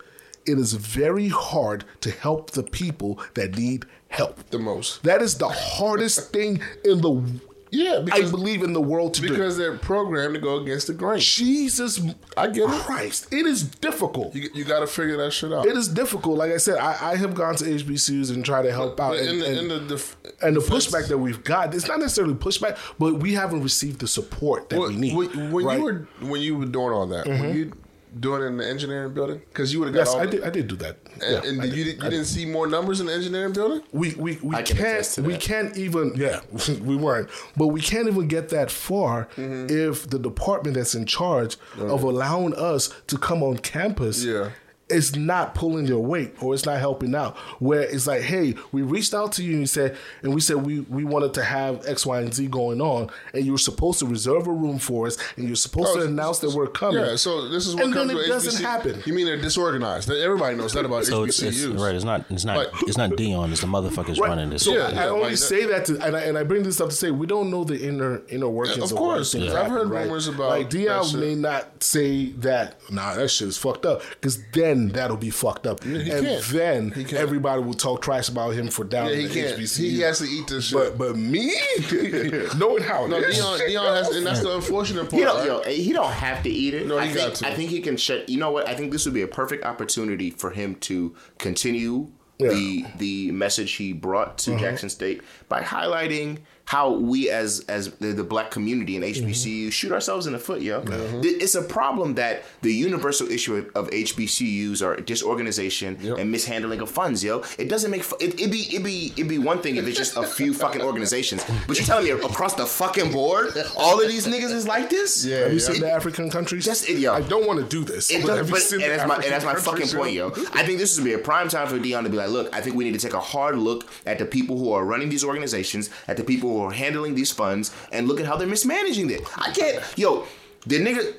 it 0.45 0.59
is 0.59 0.73
very 0.73 1.29
hard 1.29 1.83
to 2.01 2.11
help 2.11 2.51
the 2.51 2.63
people 2.63 3.19
that 3.33 3.57
need 3.57 3.85
help 4.09 4.49
the 4.51 4.59
most. 4.59 5.03
That 5.03 5.21
is 5.21 5.37
the 5.37 5.49
hardest 5.49 6.31
thing 6.33 6.61
in 6.83 7.01
the 7.01 7.39
Yeah, 7.71 7.97
I 7.97 8.01
because 8.03 8.31
believe 8.31 8.61
in 8.61 8.73
the 8.73 8.79
world 8.81 9.15
to 9.15 9.21
do. 9.21 9.29
because 9.29 9.57
they're 9.57 9.75
programmed 9.77 10.35
to 10.35 10.39
go 10.39 10.57
against 10.61 10.85
the 10.87 10.93
grain. 10.93 11.19
Jesus, 11.19 11.99
I 12.37 12.47
get 12.47 12.69
it. 12.69 12.81
Christ, 12.81 13.33
it 13.33 13.45
is 13.47 13.63
difficult. 13.63 14.35
You, 14.35 14.49
you 14.53 14.63
got 14.65 14.81
to 14.81 14.87
figure 14.87 15.17
that 15.17 15.31
shit 15.33 15.51
out. 15.51 15.65
It 15.65 15.75
is 15.75 15.87
difficult. 15.87 16.37
Like 16.37 16.51
I 16.51 16.57
said, 16.57 16.77
I, 16.77 17.13
I 17.13 17.15
have 17.15 17.33
gone 17.33 17.55
to 17.55 17.65
HBCUs 17.65 18.31
and 18.31 18.45
try 18.45 18.61
to 18.61 18.71
help 18.71 18.99
out. 18.99 19.11
But 19.13 19.19
and, 19.21 19.29
in 19.29 19.39
the, 19.39 19.47
and- 19.47 19.57
in 19.57 19.67
the 19.67 19.79
def- 19.95 20.17
and 20.43 20.55
the 20.55 20.61
pushback 20.61 21.07
that 21.07 21.17
we've 21.17 21.43
got, 21.43 21.73
it's 21.73 21.87
not 21.87 21.99
necessarily 21.99 22.35
pushback, 22.35 22.77
but 22.99 23.15
we 23.15 23.33
haven't 23.33 23.63
received 23.63 23.99
the 24.01 24.07
support 24.07 24.69
that 24.69 24.79
When, 24.79 24.89
we 24.89 24.95
need. 24.97 25.15
when, 25.15 25.51
when 25.51 25.65
right? 25.65 25.79
Mm-hmm. 25.79 25.87
you 26.23 26.25
were 26.27 26.31
when 26.31 26.41
you 26.41 26.57
were 26.57 26.65
doing 26.65 26.91
all 26.93 27.07
that, 27.07 27.25
were 27.27 27.51
you 27.51 27.73
doing 28.19 28.41
it 28.41 28.45
in 28.45 28.57
the 28.57 28.67
engineering 28.67 29.13
building? 29.13 29.39
Because 29.49 29.73
you 29.73 29.79
would 29.79 29.87
have 29.87 29.95
got 29.95 30.01
yes, 30.01 30.09
all 30.13 30.19
I 30.21 30.25
the- 30.25 30.31
did. 30.31 30.43
I 30.43 30.49
did 30.49 30.67
do 30.67 30.75
that. 30.77 30.97
And, 31.13 31.21
Yeah, 31.21 31.49
and 31.49 31.61
I 31.61 31.65
you, 31.65 31.71
did. 31.71 31.83
did, 31.95 32.03
you 32.03 32.09
didn't 32.09 32.25
see 32.25 32.45
more 32.45 32.67
numbers 32.67 32.99
in 33.01 33.07
the 33.07 33.13
engineering 33.13 33.53
building? 33.53 33.81
we 33.91 34.13
we, 34.15 34.37
we 34.41 34.55
I 34.55 34.61
can 34.63 34.77
attest 34.77 35.15
can't 35.15 35.27
we 35.27 35.37
can't 35.37 35.77
even 35.77 36.13
yeah 36.15 36.41
we 36.81 36.95
weren't 36.95 37.29
but 37.55 37.67
we 37.67 37.81
can't 37.81 38.07
even 38.07 38.27
get 38.27 38.49
that 38.49 38.69
far 38.71 39.27
Mm-hmm. 39.35 39.67
if 39.69 40.09
the 40.09 40.19
department 40.19 40.75
that's 40.75 40.95
in 40.95 41.05
charge 41.05 41.57
of 41.79 42.03
allowing 42.03 42.53
us 42.55 42.93
to 43.07 43.17
come 43.17 43.41
on 43.43 43.57
campus 43.57 44.23
Yeah. 44.23 44.49
Is 44.87 45.15
not 45.15 45.55
pulling 45.55 45.87
your 45.87 45.99
weight 45.99 46.35
or 46.43 46.53
it's 46.53 46.63
not 46.67 46.79
helping 46.79 47.15
out 47.15 47.35
where 47.59 47.81
it's 47.81 48.05
like 48.05 48.21
hey 48.21 48.53
we 48.71 48.83
reached 48.83 49.15
out 49.15 49.31
to 49.31 49.43
you 49.43 49.53
and 49.53 49.59
you 49.61 49.65
said 49.65 49.97
and 50.21 50.31
we 50.35 50.39
said 50.39 50.57
we 50.57 50.81
we 50.81 51.03
wanted 51.03 51.33
to 51.33 51.43
have 51.43 51.83
x 51.87 52.05
y 52.05 52.19
and 52.21 52.31
z 52.31 52.45
going 52.45 52.79
on 52.81 53.09
and 53.33 53.43
you 53.43 53.51
were 53.51 53.57
supposed 53.57 53.97
to 53.97 54.05
reserve 54.05 54.45
a 54.45 54.51
room 54.51 54.77
for 54.77 55.07
us 55.07 55.17
and 55.37 55.47
you're 55.47 55.55
supposed 55.55 55.89
Oh, 55.97 56.01
to 56.01 56.05
announce 56.05 56.37
that 56.39 56.51
we're 56.53 56.67
coming 56.67 57.03
Yeah, 57.03 57.15
so 57.15 57.49
this 57.49 57.65
is 57.65 57.73
what 57.73 57.85
and 57.85 57.93
then 57.95 57.99
comes 58.01 58.11
it 58.11 58.15
with 58.15 58.27
doesn't 58.27 58.61
HBCU. 58.63 58.67
happen 58.69 59.03
You 59.07 59.13
mean 59.15 59.25
they're 59.25 59.41
disorganized? 59.41 60.11
Everybody 60.11 60.55
knows 60.55 60.73
that 60.73 60.85
about 60.85 61.05
So 61.05 61.23
it's, 61.23 61.41
it's 61.41 61.65
right. 61.65 61.95
It's 61.95 62.05
not. 62.05 62.25
It's 62.29 62.45
not. 62.45 62.55
But- 62.71 62.83
it's 62.87 62.97
not 62.97 63.09
Deion. 63.11 63.51
It's 63.51 63.61
the 63.61 63.67
motherfuckers 63.67 64.19
Right. 64.19 64.29
running 64.29 64.51
this. 64.51 64.65
So 64.65 64.73
shit. 64.73 64.81
I, 64.97 65.05
I 65.05 65.07
only 65.09 65.29
like 65.29 65.37
say 65.37 65.65
that 65.65 65.85
to, 65.85 65.99
and 66.05 66.15
I, 66.15 66.19
and 66.21 66.37
I 66.37 66.43
bring 66.43 66.61
this 66.61 66.79
up 66.79 66.89
to 66.89 66.95
say 66.95 67.09
we 67.09 67.25
don't 67.25 67.49
know 67.49 67.63
the 67.63 67.83
inner 67.87 68.21
inner 68.29 68.49
workings. 68.49 68.77
Of 68.77 68.91
of, 68.91 68.97
course. 68.99 69.33
why 69.33 69.39
things 69.39 69.51
Yeah. 69.51 69.59
I've 69.61 69.65
happen, 69.67 69.77
heard 69.77 69.89
right? 69.89 70.03
rumors 70.03 70.27
about 70.27 70.49
like 70.51 70.69
Deion 70.69 71.19
may 71.19 71.33
not 71.33 71.81
say 71.83 72.27
that. 72.33 72.79
Nah, 72.91 73.15
that 73.15 73.29
shit 73.29 73.47
is 73.47 73.57
fucked 73.57 73.87
up 73.87 74.03
because 74.11 74.43
then 74.51 74.74
that'll 74.93 75.17
be 75.17 75.29
fucked 75.29 75.65
up, 75.67 75.83
he 75.83 76.09
and 76.11 76.25
can't. 76.25 76.43
then 76.45 76.91
He 76.91 77.03
can't. 77.03 77.21
everybody 77.21 77.61
will 77.61 77.73
talk 77.73 78.01
trash 78.01 78.29
about 78.29 78.51
him 78.51 78.69
for 78.69 78.83
down 78.83 79.09
Yeah, 79.09 79.15
he 79.15 79.27
the 79.27 79.33
can't. 79.33 79.59
HBCU. 79.59 79.77
He 79.79 79.99
has 80.01 80.19
to 80.19 80.25
eat 80.25 80.47
this 80.47 80.65
shit. 80.65 80.77
But 80.77 80.97
but 80.97 81.15
me, 81.17 81.53
knowing 82.57 82.83
how 82.83 83.07
no, 83.07 83.17
it 83.17 83.29
is, 83.29 83.39
Deion, 83.39 83.59
Deion 83.59 83.95
has, 83.97 84.15
and 84.15 84.25
that's 84.25 84.41
the 84.41 84.55
unfortunate 84.55 85.03
part. 85.09 85.13
He 85.13 85.21
don't, 85.21 85.37
right? 85.37 85.67
yo, 85.67 85.71
he 85.83 85.93
don't 85.93 86.11
have 86.11 86.43
to 86.43 86.49
eat 86.49 86.73
it. 86.73 86.87
No, 86.87 86.97
I 86.97 87.07
he 87.07 87.13
think, 87.13 87.27
got 87.29 87.35
to. 87.37 87.47
I 87.47 87.53
think 87.55 87.69
he 87.69 87.81
can 87.81 87.97
shut. 87.97 88.29
You 88.29 88.37
know 88.39 88.51
what? 88.51 88.67
I 88.67 88.75
think 88.75 88.91
this 88.91 89.05
would 89.05 89.13
be 89.13 89.21
a 89.21 89.27
perfect 89.27 89.65
opportunity 89.65 90.29
for 90.31 90.51
him 90.51 90.75
to 90.81 91.15
continue 91.37 92.09
Yeah. 92.37 92.49
the 92.49 92.85
the 92.97 93.31
message 93.31 93.73
he 93.73 93.93
brought 93.93 94.37
to 94.39 94.51
mm-hmm. 94.51 94.59
Jackson 94.59 94.89
State 94.89 95.21
by 95.49 95.61
highlighting 95.61 96.39
how 96.65 96.91
we 96.91 97.29
as 97.29 97.63
as 97.69 97.91
the, 98.03 98.07
the 98.07 98.23
black 98.23 98.49
community 98.51 98.95
in 98.95 99.01
HBCU 99.03 99.45
Mm-hmm. 99.65 99.69
shoot 99.69 99.91
ourselves 99.91 100.25
in 100.27 100.33
the 100.33 100.39
foot, 100.39 100.61
yo. 100.61 100.81
Th- 101.21 101.41
It's 101.41 101.55
a 101.55 101.61
problem 101.61 102.15
that 102.15 102.43
the 102.61 102.73
universal 102.73 103.29
issue 103.29 103.69
of, 103.75 103.89
HBCUs 103.91 104.81
are 104.85 104.95
disorganization 105.01 105.97
and 106.17 106.31
mishandling 106.31 106.81
of 106.81 106.89
funds, 106.89 107.23
yo. 107.23 107.43
It 107.57 107.69
doesn't 107.69 107.91
make 107.91 108.03
fu- 108.03 108.17
it, 108.19 108.39
it 108.39 108.51
be 108.51 108.61
it 108.75 108.83
be 108.83 109.13
it 109.17 109.27
be 109.27 109.37
one 109.37 109.59
thing 109.61 109.75
if 109.75 109.87
it's 109.87 109.97
just 109.97 110.17
a 110.17 110.23
few 110.23 110.53
fucking 110.53 110.81
organizations, 110.81 111.45
but 111.67 111.77
you're 111.77 111.85
telling 111.85 112.05
me 112.05 112.11
across 112.11 112.53
the 112.55 112.65
fucking 112.65 113.11
board, 113.11 113.53
all 113.77 114.01
of 114.01 114.07
these 114.07 114.25
niggas 114.27 114.51
is 114.51 114.67
like 114.67 114.89
this? 114.89 115.25
Yeah, 115.25 115.39
Have 115.39 115.53
you 115.53 115.59
yeah. 115.59 115.65
seen 115.65 115.81
the 115.81 115.91
African 115.91 116.29
countries? 116.29 116.65
That's 116.65 116.83
it, 116.89 116.97
yo. 116.99 117.13
I 117.13 117.21
don't 117.21 117.45
want 117.47 117.59
to 117.59 117.65
do 117.65 117.83
this. 117.83 118.09
It 118.11 118.21
but 118.21 118.27
does, 118.29 118.37
have 118.37 118.47
you 118.47 118.53
but, 118.55 118.61
seen 118.61 118.81
and 118.81 118.91
that's 118.91 119.07
my 119.07 119.15
and 119.15 119.25
that's 119.25 119.45
my 119.45 119.55
fucking 119.55 119.89
point, 119.89 120.13
yo. 120.13 120.29
I 120.53 120.63
think 120.65 120.79
this 120.79 120.91
is 120.91 120.97
gonna 120.99 121.09
be 121.09 121.13
a 121.13 121.19
prime 121.19 121.47
time 121.49 121.67
for 121.67 121.77
Deion 121.77 122.03
to 122.03 122.09
be 122.09 122.17
like, 122.17 122.29
look, 122.29 122.53
I 122.55 122.61
think 122.61 122.75
we 122.75 122.83
need 122.83 122.93
to 122.93 122.99
take 122.99 123.13
a 123.13 123.19
hard 123.19 123.57
look 123.57 123.85
at 124.05 124.19
the 124.19 124.25
people 124.25 124.57
who 124.57 124.71
are 124.71 124.83
running 124.83 125.09
these 125.09 125.23
organizations, 125.23 125.89
at 126.07 126.17
the 126.17 126.23
people 126.23 126.54
who 126.59 126.65
are 126.67 126.71
handling 126.71 127.15
these 127.15 127.31
funds, 127.31 127.71
and 127.91 128.07
look 128.07 128.19
at 128.19 128.25
how 128.25 128.35
they're 128.37 128.47
mismanaging 128.47 129.09
it. 129.09 129.21
I 129.37 129.51
can't, 129.51 129.83
yo, 129.97 130.25
the 130.65 130.79
nigga. 130.79 131.13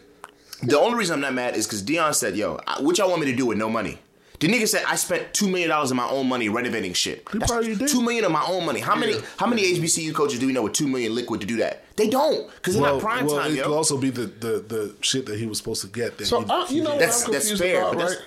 The 0.62 0.78
only 0.78 0.96
reason 0.96 1.14
I'm 1.14 1.20
not 1.20 1.34
mad 1.34 1.54
is 1.54 1.66
because 1.66 1.82
Deion 1.82 2.14
said, 2.14 2.34
yo, 2.36 2.58
I- 2.66 2.80
what 2.80 2.96
y'all 2.96 3.10
want 3.10 3.20
me 3.22 3.30
to 3.30 3.36
do 3.36 3.44
with 3.46 3.58
no 3.58 3.68
money? 3.68 3.98
The 4.40 4.48
nigga 4.48 4.68
said 4.68 4.84
I 4.86 4.96
spent 4.96 5.32
two 5.32 5.48
million 5.48 5.70
dollars 5.70 5.90
of 5.90 5.96
my 5.96 6.06
own 6.08 6.28
money 6.28 6.48
renovating 6.50 6.92
shit. 6.92 7.26
He 7.32 7.38
That's 7.38 7.50
probably 7.50 7.74
did. 7.74 7.88
two 7.88 8.02
million 8.02 8.24
of 8.24 8.32
my 8.32 8.44
own 8.46 8.66
money. 8.66 8.80
How 8.80 8.94
many? 8.94 9.14
How 9.38 9.46
many 9.46 9.62
HBCU 9.74 10.14
coaches 10.14 10.38
do 10.38 10.46
we 10.46 10.52
know 10.52 10.62
with 10.62 10.74
two 10.74 10.86
million 10.88 11.14
liquid 11.14 11.40
to 11.40 11.46
do 11.46 11.56
that? 11.56 11.84
They 11.96 12.08
don't, 12.10 12.46
because 12.56 12.74
they're 12.74 12.82
Well, 12.82 12.94
not 12.94 13.00
prime 13.02 13.26
well 13.26 13.36
time, 13.38 13.52
it 13.52 13.56
yo. 13.56 13.62
could 13.64 13.72
also 13.74 13.96
be 13.96 14.10
the, 14.10 14.26
the, 14.26 14.64
the 14.68 14.94
shit 15.00 15.24
that 15.26 15.38
he 15.38 15.46
was 15.46 15.56
supposed 15.56 15.80
to 15.82 15.88
get. 15.88 16.18
That 16.18 16.26
So 16.26 16.40
he, 16.42 16.50
uh, 16.50 16.66
you 16.68 16.82
know 16.82 16.90
That's- 16.98 17.20
what 17.22 17.28
I'm 17.28 17.32
that's 17.32 17.58
fair, 17.58 17.80
about, 17.80 17.92
but 17.94 17.98
right? 17.98 18.08
that's- 18.10 18.26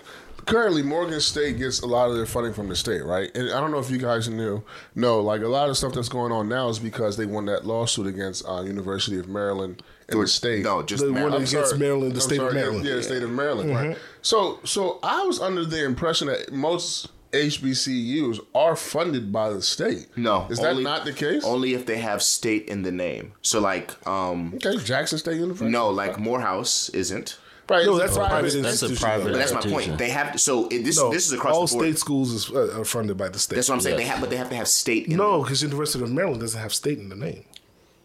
Currently, 0.49 0.81
Morgan 0.83 1.19
State 1.21 1.57
gets 1.57 1.81
a 1.81 1.85
lot 1.85 2.09
of 2.09 2.15
their 2.15 2.25
funding 2.25 2.53
from 2.53 2.67
the 2.69 2.75
state, 2.75 3.03
right? 3.05 3.29
And 3.35 3.49
I 3.51 3.59
don't 3.61 3.71
know 3.71 3.79
if 3.79 3.89
you 3.91 3.97
guys 3.97 4.27
knew. 4.29 4.63
No, 4.95 5.19
like 5.21 5.41
a 5.41 5.47
lot 5.47 5.69
of 5.69 5.77
stuff 5.77 5.93
that's 5.93 6.09
going 6.09 6.31
on 6.31 6.49
now 6.49 6.69
is 6.69 6.79
because 6.79 7.17
they 7.17 7.25
won 7.25 7.45
that 7.45 7.65
lawsuit 7.65 8.07
against 8.07 8.47
uh, 8.47 8.61
University 8.61 9.17
of 9.19 9.27
Maryland 9.27 9.83
and 10.09 10.19
the 10.21 10.27
state. 10.27 10.63
No, 10.63 10.81
just 10.81 11.03
The 11.03 11.11
Maryland. 11.11 11.33
one 11.33 11.41
I'm 11.41 11.47
against 11.47 11.69
sorry. 11.69 11.79
Maryland, 11.79 12.11
the 12.13 12.15
I'm 12.17 12.21
state 12.21 12.39
of 12.39 12.49
sorry, 12.49 12.55
yeah, 12.55 12.61
Maryland. 12.61 12.85
Yeah, 12.85 12.95
the 12.95 13.03
state 13.03 13.23
of 13.23 13.29
Maryland, 13.31 13.69
right? 13.75 13.97
So, 14.21 14.59
so 14.63 14.99
I 15.03 15.23
was 15.23 15.39
under 15.39 15.65
the 15.65 15.85
impression 15.85 16.27
that 16.27 16.51
most 16.51 17.09
HBCUs 17.31 18.39
are 18.55 18.75
funded 18.75 19.31
by 19.31 19.51
the 19.51 19.61
state. 19.61 20.07
No, 20.17 20.47
is 20.49 20.59
only- 20.59 20.83
that 20.83 20.89
not 20.89 21.05
the 21.05 21.13
case? 21.13 21.43
Only 21.45 21.73
if 21.75 21.85
they 21.85 21.97
have 21.99 22.23
state 22.23 22.67
in 22.67 22.81
the 22.81 22.91
name. 22.91 23.33
So 23.41 23.59
like, 23.59 23.91
um, 24.07 24.53
okay, 24.55 24.77
Jackson 24.83 25.19
State 25.19 25.35
University. 25.37 25.69
no, 25.69 25.89
like 25.89 26.19
Morehouse 26.19 26.89
isn't. 26.89 27.37
Right? 27.69 27.85
No, 27.85 27.97
that's 27.97 28.15
a 28.15 28.21
a 28.21 28.27
private 28.27 28.41
That's 28.43 28.55
a 28.55 28.59
institution. 28.59 28.97
private. 28.97 29.31
But 29.31 29.37
that's 29.37 29.53
my 29.53 29.61
point. 29.61 29.97
They 29.97 30.09
have 30.09 30.39
so 30.39 30.67
it, 30.67 30.83
this. 30.83 30.97
No, 30.97 31.11
this 31.11 31.27
is 31.27 31.33
across 31.33 31.55
all 31.55 31.67
the 31.67 31.73
board. 31.73 31.85
state 31.85 31.99
schools 31.99 32.31
is, 32.31 32.49
uh, 32.51 32.79
are 32.79 32.85
funded 32.85 33.17
by 33.17 33.29
the 33.29 33.39
state. 33.39 33.55
That's 33.55 33.69
what 33.69 33.75
I'm 33.75 33.81
saying. 33.81 33.93
Yeah. 33.99 34.03
They 34.05 34.09
have, 34.09 34.21
but 34.21 34.29
they 34.29 34.37
have 34.37 34.49
to 34.49 34.55
have 34.55 34.67
state. 34.67 35.07
in 35.07 35.17
no, 35.17 35.41
because 35.43 35.61
University 35.61 36.03
of 36.03 36.11
Maryland 36.11 36.41
doesn't 36.41 36.59
have 36.59 36.73
state 36.73 36.99
in 36.99 37.09
the 37.09 37.15
name, 37.15 37.43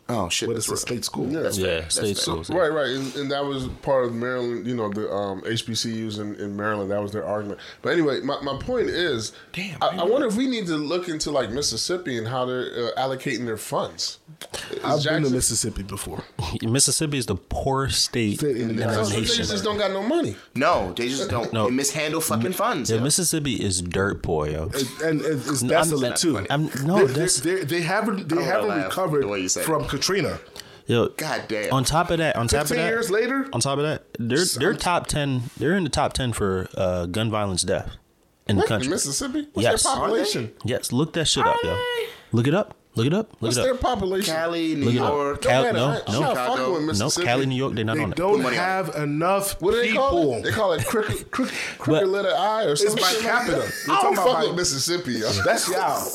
Oh 0.09 0.29
shit. 0.29 0.49
but 0.49 0.55
That's 0.55 0.67
it's 0.67 0.69
a 0.69 0.73
real. 0.73 0.97
state 0.99 1.05
school. 1.07 1.27
That's 1.27 1.57
Yeah, 1.57 1.81
fair. 1.81 1.91
State 1.91 2.03
fair. 2.03 2.15
schools. 2.17 2.51
Right, 2.51 2.69
right, 2.69 2.89
and, 2.91 3.15
and 3.17 3.31
that 3.33 3.45
was 3.45 3.69
part 3.81 4.05
of 4.05 4.15
Maryland. 4.15 4.67
You 4.67 4.75
know, 4.75 4.91
the 4.91 5.11
um, 5.11 5.41
HBCUs 5.43 6.19
in, 6.21 6.35
in 6.37 6.55
Maryland. 6.57 6.91
That 6.91 7.01
was 7.03 7.13
their 7.13 7.25
argument. 7.25 7.59
But 7.81 7.95
anyway, 7.95 8.21
my, 8.21 8.39
my 8.43 8.59
point 8.59 8.89
is, 8.91 9.33
Damn, 9.55 9.83
I, 9.83 9.87
I 9.99 10.05
wonder 10.05 10.27
if 10.27 10.37
we 10.37 10.47
need 10.47 10.67
to 10.67 10.77
look 10.77 11.09
into 11.09 11.31
like 11.31 11.51
Mississippi 11.51 12.19
and 12.19 12.29
how 12.29 12.45
they're 12.45 12.89
uh, 12.89 13.01
allocating 13.01 13.47
their 13.47 13.57
funds. 13.57 14.19
Is 14.73 14.85
I've 14.85 15.03
been 15.05 15.23
to 15.23 15.31
Mississippi 15.31 15.83
before. 15.85 16.23
Mississippi 16.63 17.17
is 17.17 17.25
the 17.27 17.37
poorest 17.37 18.05
state 18.05 18.39
State 18.41 18.57
in 18.59 18.71
in 18.71 18.77
the 18.77 18.85
the 18.85 19.05
so 19.05 19.11
they 19.15 19.21
nation. 19.21 19.45
just 19.47 19.65
don't 19.65 19.79
got 19.79 19.91
no 19.93 20.03
money. 20.03 20.37
No, 20.55 20.93
they 20.93 21.09
just 21.09 21.31
don't. 21.31 21.51
No. 21.53 21.65
They 21.67 21.71
mishandle 21.71 22.21
fucking 22.21 22.53
funds. 22.53 22.91
Yeah, 22.91 22.97
yo. 22.99 23.05
Mississippi 23.05 23.55
is 23.55 23.81
dirt 23.81 24.23
poor, 24.23 24.49
yo. 24.49 24.71
And, 25.03 25.21
and 25.21 25.21
it's 25.23 25.63
I'm- 25.63 25.69
desolate 25.69 26.17
too. 26.17 26.39
I'm- 26.51 26.69
no, 26.85 27.07
they, 27.07 27.13
that's- 27.15 27.41
they, 27.41 27.55
they, 27.57 27.65
they 27.65 27.81
haven't 27.83 28.29
they 28.29 28.43
haven't 28.43 28.83
recovered 28.85 29.23
the 29.23 29.29
way 29.29 29.41
you 29.41 29.49
say 29.49 29.61
it. 29.63 29.65
from 29.65 29.85
Katrina. 29.97 30.39
Yo, 30.87 31.09
God 31.09 31.45
damn. 31.49 31.73
On 31.73 31.83
top 31.85 32.11
of 32.11 32.19
that, 32.19 32.37
on 32.37 32.47
top 32.47 32.63
of 32.63 32.69
that, 32.69 32.77
years 32.89 33.11
later, 33.11 33.49
on 33.55 33.61
top 33.61 33.79
of 33.79 33.85
that, 33.85 34.05
they're 34.19 34.45
they're 34.59 34.75
top 34.75 35.07
ten. 35.07 35.45
They're 35.57 35.77
in 35.77 35.85
the 35.85 35.91
top 35.91 36.13
ten 36.13 36.33
for 36.35 36.69
uh, 36.77 37.07
gun 37.07 37.31
violence 37.31 37.63
death 37.63 37.91
in 38.47 38.57
the 38.57 38.61
What, 38.61 38.69
country. 38.69 38.91
Mississippi? 38.91 39.49
What's 39.55 39.65
Yes. 39.65 39.83
their 39.83 39.95
population? 39.95 40.53
Yes, 40.65 40.93
look 40.93 41.15
that 41.15 41.25
shit 41.27 41.47
up, 41.47 41.57
yo. 41.65 41.79
Look 42.33 42.47
it 42.47 42.53
up. 42.55 42.75
Look 42.97 43.07
it 43.07 43.15
up. 43.15 43.33
Look 43.33 43.41
What's 43.41 43.57
it 43.57 43.63
their 43.63 43.75
population? 43.75 44.33
Cali, 44.35 44.75
New 44.77 44.85
Look. 44.85 44.95
York. 44.95 45.43
Cal- 45.43 45.63
Man, 45.65 45.75
no, 45.75 46.01
no. 46.07 46.21
not 46.21 46.95
No, 46.97 47.11
Cali, 47.25 47.47
New 47.47 47.57
York, 47.57 47.75
they're 47.75 47.85
not 47.85 47.97
they 47.97 48.03
on 48.05 48.13
it. 48.13 48.17
don't 48.17 48.41
money 48.43 48.57
on 48.57 48.63
have 48.65 48.95
enough 48.95 49.61
What 49.61 49.73
do 49.73 49.79
they 49.79 49.93
call 49.95 50.11
people. 50.11 50.35
it? 50.35 50.43
They 50.45 50.51
call 50.53 50.73
it 50.75 50.87
crooked, 50.87 51.29
crooked, 51.33 51.55
crooked 51.79 52.07
letter 52.09 52.33
I 52.37 52.65
or 52.65 52.77
something. 52.77 53.03
by 53.03 53.09
shit 53.09 53.23
capita. 53.23 53.57
Like 53.57 53.69
We're 53.89 53.95
talking 53.97 54.13
about 54.13 54.27
fuck 54.27 54.35
by- 54.43 54.47
with 54.47 54.57
Mississippi. 54.57 55.21
That's 55.45 55.69
y'all. 55.69 56.07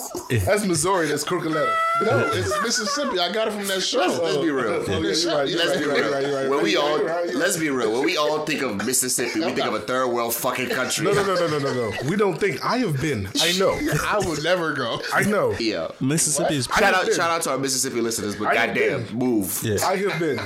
That's 0.46 0.64
Missouri. 0.66 1.08
That's 1.08 1.26
crooked 1.26 1.52
letter. 1.52 1.76
No, 2.02 2.30
it's 2.34 2.62
Mississippi. 2.64 3.20
I 3.20 3.32
got 3.32 3.48
it 3.50 3.52
from 3.52 3.68
that 3.68 3.82
show. 3.82 4.00
Let's, 4.00 4.20
let's 4.20 4.38
be 4.38 4.50
real. 4.50 4.88
Yeah, 4.88 4.98
you're 5.00 5.16
shut- 5.16 5.34
right, 5.36 5.48
you're 5.50 5.60
Let's 5.60 5.78
be 5.80 5.86
real. 5.86 6.12
right, 6.12 6.24
you're 6.28 6.36
right, 6.42 6.50
When 6.50 6.64
we 6.64 6.72
you're 6.74 6.82
all 6.82 6.90
right, 6.96 7.00
you're 7.04 7.08
right, 7.16 7.30
you're 7.30 7.40
let's 7.40 7.58
be 7.58 7.70
real. 7.70 7.92
When 7.94 8.06
we 8.06 8.18
all 8.18 8.46
think 8.46 8.62
of 8.62 8.78
Mississippi, 8.86 9.40
we 9.42 9.52
think 9.52 9.66
of 9.68 9.74
a 9.74 9.80
third 9.82 10.08
world 10.08 10.34
fucking 10.34 10.70
country. 10.70 11.04
No, 11.06 11.12
no, 11.14 11.24
no, 11.24 11.36
no, 11.36 11.48
no, 11.48 11.60
no, 11.60 11.74
no. 11.74 11.92
We 12.10 12.16
don't 12.16 12.40
think. 12.40 12.64
I 12.64 12.78
have 12.80 13.00
been. 13.02 13.28
I 13.42 13.52
know. 13.58 13.72
I 14.08 14.20
would 14.26 14.44
never 14.44 14.74
go. 14.74 15.02
I 15.14 15.24
know. 15.24 15.56
Yeah. 15.60 15.90
Mississippi 16.00 16.56
is. 16.56 16.66
Shout 16.66 16.94
out, 16.94 17.06
shout 17.12 17.32
out 17.32 17.42
to 17.44 17.52
our 17.52 17.58
Mississippi 17.58 18.02
listeners, 18.02 18.36
but 18.36 18.54
goddamn, 18.54 19.08
move. 19.14 19.60
Yeah. 19.64 19.78
I 19.86 19.96
have 19.98 20.20
been. 20.20 20.40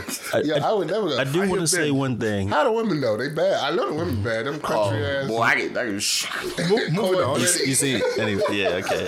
Yeah, 0.43 0.65
I 0.67 0.73
would 0.73 0.87
never 0.87 1.09
go. 1.09 1.17
I 1.19 1.23
do 1.23 1.47
want 1.47 1.61
to 1.61 1.67
say 1.67 1.91
one 1.91 2.17
thing. 2.17 2.49
How 2.49 2.63
the 2.63 2.71
women 2.71 2.99
know? 2.99 3.17
They 3.17 3.29
bad. 3.29 3.53
I 3.61 3.75
know 3.75 3.87
the 3.89 3.93
women 3.93 4.23
bad. 4.23 4.45
Them 4.45 4.59
Oh, 4.63 4.67
country 4.89 5.05
ass. 5.05 5.27
boy, 5.27 5.41
I 5.41 5.55
get, 5.55 5.77
I 5.77 5.91
get 5.91 6.01
sh- 6.01 6.25
Mo- 6.69 6.89
moving 6.91 7.19
on. 7.21 7.39
You, 7.39 7.45
see- 7.47 8.01
anyway, 8.19 8.41
yeah, 8.51 8.81
okay. 8.83 9.07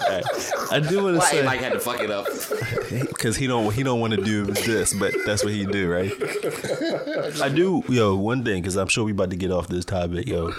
I 0.72 0.80
do 0.80 1.04
want 1.04 1.20
to 1.20 1.26
say 1.28 1.41
Mike 1.43 1.60
had 1.62 1.74
to 1.74 1.80
fuck 1.80 2.02
it 2.02 2.12
up? 2.12 2.28
because 3.07 3.38
he 3.38 3.47
don't 3.47 3.73
he 3.73 3.83
don't 3.83 3.99
want 3.99 4.13
to 4.13 4.21
do 4.21 4.45
this, 4.45 4.93
but 4.93 5.13
that's 5.25 5.43
what 5.43 5.53
he 5.53 5.65
do, 5.65 5.91
right? 5.91 6.11
I 7.41 7.49
do, 7.49 7.83
yo. 7.89 8.15
One 8.15 8.43
thing, 8.43 8.61
because 8.61 8.75
I'm 8.75 8.88
sure 8.88 9.03
we 9.03 9.11
about 9.11 9.29
to 9.31 9.36
get 9.36 9.51
off 9.51 9.67
this 9.67 9.86
topic, 9.86 10.27
yo. 10.27 10.53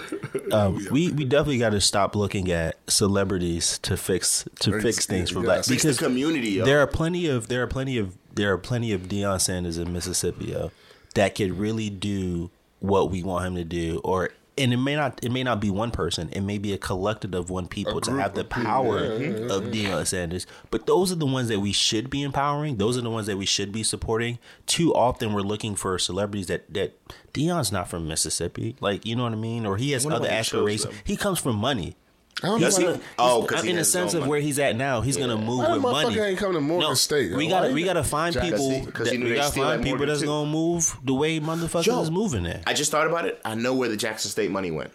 Um, 0.51 0.85
we 0.91 1.11
we 1.11 1.25
definitely 1.25 1.59
got 1.59 1.71
to 1.71 1.81
stop 1.81 2.15
looking 2.15 2.51
at 2.51 2.77
celebrities 2.87 3.79
to 3.79 3.97
fix 3.97 4.45
to 4.59 4.79
fix 4.81 5.05
things 5.05 5.31
for 5.31 5.41
black 5.41 5.57
gotta 5.57 5.69
the 5.69 5.75
because 5.75 5.97
community, 5.97 6.51
yo. 6.51 6.65
there 6.65 6.79
are 6.81 6.87
plenty 6.87 7.27
of 7.27 7.47
there 7.47 7.63
are 7.63 7.67
plenty 7.67 7.97
of 7.97 8.17
there 8.33 8.53
are 8.53 8.57
plenty 8.57 8.91
of 8.91 9.03
Deion 9.03 9.41
Sanders 9.41 9.77
in 9.77 9.91
Mississippi, 9.91 10.45
yo, 10.45 10.71
that 11.15 11.35
could 11.35 11.57
really 11.57 11.89
do 11.89 12.49
what 12.79 13.09
we 13.09 13.23
want 13.23 13.47
him 13.47 13.55
to 13.55 13.63
do, 13.63 13.99
or 14.03 14.29
and 14.57 14.73
it 14.73 14.77
may 14.77 14.95
not 14.95 15.19
it 15.23 15.31
may 15.31 15.43
not 15.43 15.59
be 15.59 15.69
one 15.69 15.91
person, 15.91 16.29
it 16.31 16.41
may 16.41 16.57
be 16.57 16.73
a 16.73 16.77
collective 16.77 17.33
of 17.33 17.49
one 17.49 17.67
people 17.67 18.01
to 18.01 18.11
have 18.13 18.33
the 18.33 18.43
power 18.43 19.17
yeah, 19.17 19.29
yeah, 19.29 19.53
of 19.53 19.63
Deion 19.65 20.05
Sanders. 20.05 20.47
But 20.71 20.85
those 20.85 21.11
are 21.11 21.15
the 21.15 21.25
ones 21.25 21.47
that 21.49 21.59
we 21.59 21.71
should 21.71 22.09
be 22.09 22.23
empowering. 22.23 22.77
Those 22.77 22.97
are 22.97 23.01
the 23.01 23.09
ones 23.09 23.27
that 23.27 23.37
we 23.37 23.45
should 23.45 23.71
be 23.71 23.83
supporting. 23.83 24.39
Too 24.65 24.93
often 24.93 25.33
we're 25.33 25.41
looking 25.41 25.75
for 25.75 25.97
celebrities 25.97 26.47
that 26.47 26.73
that 26.73 26.97
Deion's 27.33 27.71
not 27.71 27.89
from 27.89 28.07
Mississippi, 28.07 28.75
like 28.79 29.05
you 29.05 29.15
know 29.15 29.23
what 29.23 29.33
I 29.33 29.35
mean, 29.35 29.65
or 29.65 29.77
he 29.77 29.91
has 29.91 30.05
other 30.05 30.29
aspirations. 30.29 30.93
He 31.03 31.15
comes 31.15 31.39
from 31.39 31.55
money. 31.55 31.95
I 32.43 32.47
don't 32.47 32.59
He's 32.61 32.77
know. 32.77 32.85
gonna, 32.85 32.97
why- 32.97 33.03
Oh, 33.17 33.43
'cause 33.43 33.63
he 33.63 33.71
in 33.71 33.77
the 33.77 33.83
sense 33.83 34.13
of 34.13 34.19
money. 34.21 34.29
where 34.29 34.39
he's 34.39 34.59
at 34.59 34.75
now, 34.75 35.01
he's 35.01 35.17
gonna 35.17 35.37
move 35.37 35.59
Why 35.59 35.67
the 35.69 35.73
with 35.73 35.81
money. 35.81 36.15
motherfucker 36.15 36.29
ain't 36.29 36.37
coming 36.37 36.53
to 36.53 36.61
Morgan 36.61 36.95
State, 36.95 37.31
yo? 37.31 37.37
We 37.37 37.47
gotta 37.47 37.69
he- 37.69 37.73
we 37.73 37.83
gotta 37.83 38.03
find 38.03 38.31
Jackson, 38.33 38.51
people. 38.57 38.91
'cause 38.91 39.05
that- 39.07 39.11
he 39.13 39.17
knew 39.17 39.23
we 39.25 39.29
they 39.31 39.35
gotta 39.37 39.49
steal 39.51 39.63
find 39.63 39.79
at 39.79 39.83
people 39.83 39.97
Morgan, 39.97 40.07
that's 40.09 40.19
too. 40.21 40.27
gonna 40.27 40.49
move 40.51 40.97
the 41.03 41.13
way 41.15 41.39
motherfuckers 41.39 41.83
Joe, 41.83 42.01
is 42.01 42.11
moving 42.11 42.43
there. 42.43 42.61
I 42.67 42.73
just 42.73 42.91
thought 42.91 43.07
about 43.07 43.25
it. 43.25 43.39
I 43.43 43.55
know 43.55 43.73
where 43.73 43.89
the 43.89 43.97
Jackson 43.97 44.29
State 44.29 44.51
money 44.51 44.69
went. 44.69 44.91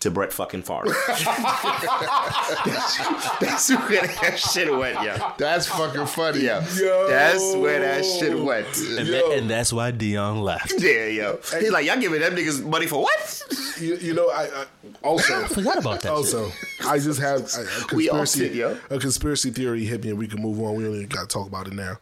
To 0.00 0.10
Brett 0.12 0.32
fucking 0.32 0.62
Favre. 0.62 0.84
that's, 2.64 2.98
that's 3.40 3.70
where 3.70 4.06
that 4.06 4.38
shit 4.38 4.70
went, 4.72 4.94
yeah. 5.02 5.32
That's 5.38 5.66
fucking 5.66 6.06
funny. 6.06 6.40
Yeah. 6.40 6.64
Yo. 6.76 7.08
That's 7.08 7.54
where 7.56 7.80
that 7.80 8.04
shit 8.04 8.38
went. 8.38 8.66
and, 8.76 9.08
that, 9.08 9.32
and 9.32 9.50
that's 9.50 9.72
why 9.72 9.90
Deion 9.92 10.42
left. 10.42 10.74
Yeah, 10.78 11.06
yo. 11.06 11.38
He's 11.58 11.70
like, 11.72 11.86
y'all 11.86 11.98
giving 11.98 12.20
them 12.20 12.34
niggas 12.36 12.64
money 12.64 12.86
for 12.86 13.02
what? 13.02 13.42
You, 13.80 13.96
you 13.96 14.14
know, 14.14 14.28
I, 14.28 14.44
I 14.44 14.66
also 15.02 15.44
Forgot 15.46 15.78
about 15.78 16.02
that. 16.02 16.08
shit. 16.08 16.10
Also, 16.12 16.50
I 16.86 16.98
just 16.98 17.20
have 17.20 17.40
a, 17.40 17.60
a 17.62 17.66
We 17.96 18.08
all 18.08 18.18
conspiracy. 18.18 18.48
did, 18.54 18.56
yo. 18.56 18.78
A 18.90 18.98
conspiracy 18.98 19.50
theory 19.50 19.84
hit 19.84 20.04
me, 20.04 20.10
and 20.10 20.18
we 20.18 20.28
can 20.28 20.40
move 20.40 20.60
on. 20.60 20.76
We 20.76 20.84
don't 20.84 20.94
even 20.94 21.08
got 21.08 21.22
to 21.22 21.26
talk 21.26 21.48
about 21.48 21.66
it 21.66 21.72
now. 21.74 21.96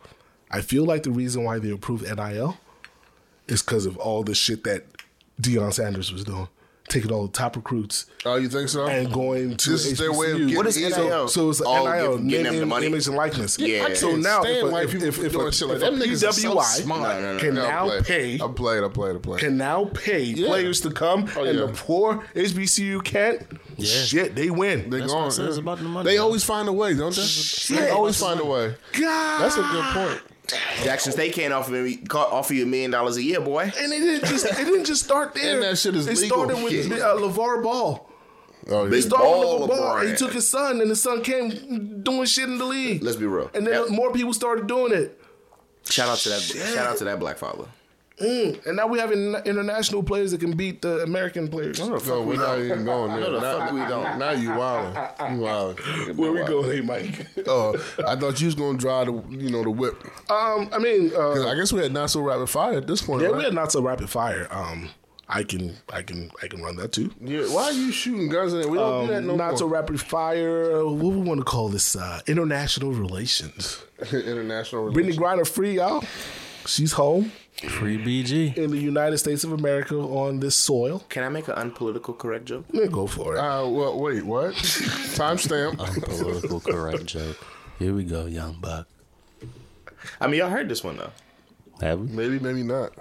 I 0.51 0.61
feel 0.61 0.85
like 0.85 1.03
the 1.03 1.11
reason 1.11 1.45
why 1.45 1.59
they 1.59 1.71
approved 1.71 2.05
NIL 2.05 2.59
is 3.49 3.63
because 3.63 3.87
of 3.87 3.97
all 3.97 4.23
the 4.23 4.35
shit 4.35 4.65
that 4.65 4.85
Deion 5.41 5.73
Sanders 5.73 6.13
was 6.13 6.25
doing, 6.25 6.49
taking 6.89 7.11
all 7.13 7.27
the 7.27 7.33
top 7.33 7.57
recruits 7.57 8.07
Oh, 8.25 8.37
you 8.37 8.49
think 8.49 8.69
so? 8.69 8.87
and 8.87 9.13
going 9.13 9.57
to 9.57 9.71
This 9.71 9.87
is 9.87 9.99
their 9.99 10.13
way 10.13 10.33
of 10.33 10.39
HBCU. 10.39 10.41
getting 10.41 10.57
What 10.57 10.67
is 10.67 10.79
easy. 10.79 11.01
NIL? 11.01 11.29
So 11.29 11.51
it's 11.51 11.61
Oh, 11.65 11.85
NIL, 11.85 12.19
give- 12.19 12.29
give 12.29 12.43
them 12.45 12.53
name, 12.53 12.61
the 12.61 12.67
money. 12.67 12.87
image, 12.87 13.07
and 13.07 13.17
likeness. 13.17 13.59
Yeah. 13.59 13.87
I 13.89 13.95
So 13.95 14.17
now, 14.17 14.43
if, 14.45 14.71
white 14.71 14.83
a, 14.83 14.85
if, 14.87 14.93
people 14.93 15.09
if, 15.09 15.19
if, 15.25 15.33
doing 15.33 15.49
a, 15.49 15.53
shit 15.53 15.69
like 15.69 15.77
if 15.79 15.83
a 15.83 15.91
Them 15.91 16.01
niggas 16.01 16.29
are 16.29 16.33
so 16.33 16.55
PWI 16.57 16.63
smart. 16.83 17.01
No, 17.03 17.21
no, 17.23 17.33
no, 17.35 17.39
can 17.39 17.55
No, 17.55 17.63
now 17.69 17.87
played. 17.87 18.05
pay 18.05 18.35
I 18.41 18.49
played. 18.49 18.85
I 18.85 18.89
played. 18.89 19.17
I 19.17 19.19
played. 19.19 19.41
can 19.41 19.57
now 19.57 19.85
pay 19.95 20.23
Yeah. 20.23 20.47
players 20.49 20.81
to 20.83 20.91
come, 20.91 21.29
Oh, 21.37 21.45
and 21.45 21.59
yeah. 21.59 21.67
the 21.67 21.73
poor 21.73 22.25
HBCU 22.35 23.01
can't. 23.05 23.43
Yeah. 23.77 23.87
Shit, 24.05 24.35
they 24.35 24.51
win. 24.51 24.89
They 24.91 25.01
That's 25.01 25.13
going. 25.13 25.25
what 25.25 25.33
it 25.33 25.37
says 25.37 25.59
about 25.59 25.79
the 25.79 25.85
money, 25.85 26.09
They 26.09 26.17
yo. 26.17 26.25
always 26.25 26.45
find 26.45 26.69
a 26.69 26.73
way, 26.73 26.95
don't 26.95 27.15
they? 27.15 27.23
Shit. 27.23 27.79
They 27.79 27.91
always 27.91 28.19
find 28.19 28.41
a 28.41 28.45
way. 28.45 28.75
God, 28.99 29.41
That's 29.43 29.57
a 29.57 29.63
good 29.63 29.85
point. 29.95 30.21
Jackson 30.85 31.13
State 31.13 31.33
can't 31.35 31.53
offer 31.53 31.73
me 31.73 31.99
offer 32.15 32.55
you 32.55 32.63
a 32.63 32.67
million 32.67 32.91
dollars 32.91 33.17
a 33.17 33.23
year, 33.23 33.41
boy. 33.41 33.65
And 33.79 33.93
it 33.93 33.99
didn't 34.01 34.29
just 34.29 34.47
it 34.47 34.57
didn't 34.65 34.85
just 34.85 35.03
start 35.05 35.35
there. 35.35 35.55
And 35.55 35.63
that 35.63 35.79
shit 35.79 35.95
is 35.97 36.07
It 36.07 36.19
legal. 36.19 36.45
started 36.45 36.63
with 36.65 36.73
Yeah. 36.91 36.97
uh, 36.99 37.17
LaVar 37.17 37.63
Ball. 37.63 38.09
Oh, 38.69 38.89
They 38.89 39.01
started 39.01 39.25
Ball 39.25 39.61
with 39.63 39.71
LaVar. 39.71 40.03
LeBron. 40.03 40.11
He 40.11 40.17
took 40.17 40.33
his 40.33 40.49
son, 40.49 40.81
and 40.81 40.91
his 40.91 41.01
son 41.03 41.23
came 41.23 42.03
doing 42.03 42.27
shit 42.27 42.45
in 42.49 42.59
the 42.59 42.65
league. 42.65 43.03
Let's 43.03 43.17
be 43.17 43.27
real. 43.27 43.51
And 43.55 43.67
then 43.67 43.75
Yeah. 43.89 43.95
more 43.95 44.13
people 44.13 44.35
started 44.35 44.67
doing 44.67 44.93
it. 44.93 45.21
Shout 45.89 46.09
out 46.09 46.19
to 46.19 46.29
that. 46.31 46.41
Shout 46.41 46.87
out 46.87 46.97
to 46.99 47.05
that 47.05 47.21
black 47.21 47.39
father. 47.39 47.67
And 48.19 48.77
now 48.77 48.87
we 48.87 48.99
have 48.99 49.13
in- 49.13 49.37
international 49.45 50.03
players 50.03 50.31
that 50.31 50.41
can 50.41 50.57
beat 50.57 50.81
the 50.81 51.03
American 51.03 51.49
players. 51.49 51.79
No, 51.79 52.23
we're 52.23 52.37
not 52.37 52.59
even 52.61 52.85
going 52.87 53.11
there. 53.11 53.21
No, 53.21 53.33
the 53.33 53.41
Now- 53.41 53.59
fuck 53.59 53.73
we 53.73 53.81
don't. 53.81 54.19
Now 54.19 54.31
you 54.31 54.49
wildin'. 54.51 55.31
You 55.35 55.41
wildin'. 55.43 56.17
Where 56.17 56.33
we 56.33 56.43
going, 56.45 56.71
hey 56.71 56.81
Mike? 56.81 57.27
Oh, 57.47 57.75
I 58.07 58.17
thought 58.17 58.41
you 58.41 58.47
was 58.47 58.55
gonna 58.55 58.79
drive 58.79 59.07
the 59.07 59.13
you 59.31 59.51
know 59.51 59.63
the 59.63 59.71
whip. 59.71 60.03
um, 60.31 60.69
I 60.73 60.79
mean, 60.79 61.09
uh, 61.15 61.35
'Cause 61.35 61.45
I 61.47 61.55
guess 61.55 61.73
we 61.73 61.81
had 61.83 61.93
not 61.93 62.11
so 62.11 62.21
rapid 62.23 62.49
fire 62.49 62.79
at 62.79 62.87
this 62.87 63.03
point. 63.03 63.21
yeah, 63.23 63.29
right? 63.29 63.37
we 63.37 63.45
had 63.45 63.55
not 63.55 63.71
so 63.71 63.83
rapid 63.83 64.09
fire. 64.09 64.49
Um, 64.51 64.89
I 65.29 65.43
can, 65.43 65.77
I 65.93 66.03
can, 66.03 66.31
I 66.43 66.47
can 66.49 66.63
run 66.63 66.77
that 66.77 66.93
too. 66.93 67.13
Yeah, 67.21 67.43
why 67.53 67.65
are 67.65 67.73
you 67.73 67.91
shooting 67.93 68.29
guns 68.29 68.55
in 68.55 68.61
it? 68.61 68.71
We 68.71 68.79
don't 68.79 69.09
do 69.09 69.13
that 69.13 69.23
no 69.25 69.33
Um, 69.33 69.39
not 69.39 69.49
more. 69.51 69.59
so 69.59 69.67
rapid 69.67 70.01
fire. 70.01 70.85
What 70.87 70.95
we 71.13 71.21
want 71.21 71.41
to 71.41 71.45
call 71.45 71.69
this? 71.69 71.97
Uh, 71.97 72.21
international 72.27 72.93
relations. 72.93 73.83
International. 74.13 74.91
Brittney 74.93 75.17
Griner 75.17 75.47
free, 75.47 75.73
y'all. 75.77 76.03
She's 76.67 76.93
home 76.93 77.31
Free 77.63 77.97
BG. 77.97 78.57
in 78.59 78.71
the 78.71 78.79
United 78.79 79.17
States 79.17 79.43
of 79.43 79.51
America 79.53 79.97
on 79.97 80.41
this 80.41 80.55
soil. 80.55 81.03
Can 81.09 81.25
I 81.25 81.31
make 81.31 81.49
an 81.49 81.55
unpolitical 81.57 82.13
correct 82.13 82.45
joke? 82.45 82.67
Yeah, 82.71 82.85
go 82.87 83.07
for 83.07 83.35
it. 83.35 83.39
Uh, 83.39 83.67
well, 83.69 83.99
wait, 83.99 84.25
what? 84.25 84.55
Timestamp. 84.55 85.79
Unpolitical 85.81 86.61
correct 86.61 87.07
joke. 87.17 87.39
Here 87.79 87.95
we 87.95 88.05
go, 88.05 88.27
young 88.27 88.59
buck. 88.61 88.87
I 90.21 90.27
mean, 90.27 90.41
y'all 90.41 90.51
heard 90.51 90.69
this 90.69 90.85
one 90.85 90.99
though. 90.99 91.13
Have 91.81 92.01
we? 92.01 92.07
maybe, 92.09 92.39
maybe 92.39 92.63
not. 92.63 92.93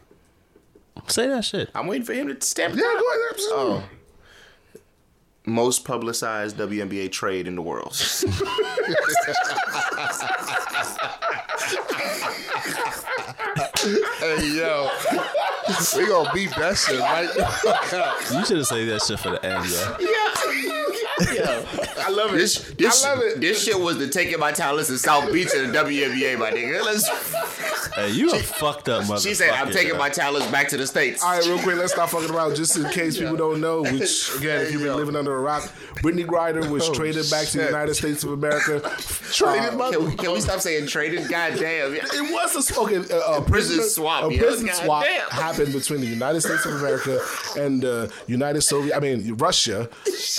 Say 1.08 1.28
that 1.28 1.44
shit. 1.44 1.70
I'm 1.76 1.88
waiting 1.88 2.06
for 2.06 2.14
him 2.14 2.34
to 2.34 2.46
stamp. 2.46 2.76
it 2.76 2.80
yeah, 2.80 2.86
out. 2.86 3.00
go 3.00 3.08
ahead. 3.10 3.22
Absolutely. 3.32 3.76
Oh. 3.76 3.84
Most 5.48 5.86
publicized 5.86 6.58
WNBA 6.58 7.12
trade 7.12 7.48
in 7.48 7.56
the 7.56 7.62
world. 7.62 7.94
Hey, 13.86 14.58
yo. 14.58 14.90
we 15.96 16.08
gonna 16.08 16.32
beat 16.34 16.50
that 16.56 16.76
shit, 16.78 17.00
right? 17.00 17.30
You 18.34 18.46
should 18.46 18.58
have 18.58 18.68
saved 18.68 18.92
that 18.92 19.02
shit 19.02 19.20
for 19.20 19.32
the 19.32 19.46
end, 19.46 19.66
yo. 19.70 19.96
I 22.06 22.10
love 22.10 22.34
it. 22.34 22.38
This, 22.38 22.72
this, 22.78 23.06
I 23.06 23.14
love 23.14 23.24
it. 23.24 23.42
This 23.42 23.64
shit 23.64 23.80
was 23.80 23.98
the 23.98 24.08
taking 24.08 24.40
my 24.40 24.52
talents 24.52 24.90
to 24.90 24.98
South 24.98 25.32
Beach 25.32 25.54
in 25.54 25.72
the 25.72 25.78
WNBA, 25.78 26.38
my 26.38 26.52
nigga. 26.52 26.84
Let's, 26.84 27.10
Hey, 27.96 28.12
you 28.12 28.32
a 28.32 28.40
fucked 28.40 28.90
up 28.90 29.04
motherfucker. 29.04 29.24
she 29.24 29.34
said, 29.34 29.52
"I'm 29.52 29.72
taking 29.72 29.94
yo. 29.94 29.98
my 29.98 30.10
talents 30.10 30.48
back 30.52 30.68
to 30.70 30.78
the 30.78 30.86
states." 30.86 31.24
All 31.24 31.30
right, 31.32 31.46
real 31.46 31.60
quick, 31.60 31.78
let's 31.78 31.94
stop 31.94 32.10
fucking 32.10 32.30
around. 32.34 32.56
Just 32.56 32.76
in 32.76 32.90
case 32.90 33.18
people 33.18 33.36
don't 33.38 33.62
know, 33.62 33.84
which 33.84 34.36
again, 34.38 34.62
if 34.62 34.72
you've 34.72 34.84
been 34.84 34.96
living 34.96 35.16
under 35.16 35.36
a 35.36 35.40
rock, 35.40 35.64
Brittney 36.04 36.26
Griner 36.26 36.70
was 36.70 36.90
Oh, 36.90 36.94
traded 36.94 37.30
back 37.32 37.48
to 37.48 37.58
the. 37.60 37.66
United 37.66 37.96
States 37.96 38.24
of 38.24 38.32
America. 38.32 38.80
Traded 39.36 39.78
by 39.78 39.92
can, 39.92 40.06
we, 40.06 40.16
can 40.16 40.32
we 40.32 40.40
stop 40.40 40.62
saying 40.62 40.88
traded? 40.88 41.28
God 41.30 41.58
damn. 41.60 41.94
It 41.96 42.32
was 42.32 42.72
a 42.72 42.80
okay, 42.82 42.96
a, 42.96 43.00
a 43.00 43.42
prison 43.42 43.78
prisoner- 43.78 43.84
swap, 43.84 44.32
A 44.32 44.38
prison 44.38 44.68
God 44.68 44.76
swap 44.76 45.04
damn. 45.04 45.30
happened 45.30 45.74
between 45.74 46.00
the 46.02 46.08
United 46.08 46.40
States 46.42 46.66
of 46.66 46.74
America 46.76 47.20
and 47.58 47.82
the 47.82 48.12
United 48.28 48.62
Soviet. 48.62 48.96
I 48.96 49.00
mean 49.00 49.36
Russia, 49.36 49.90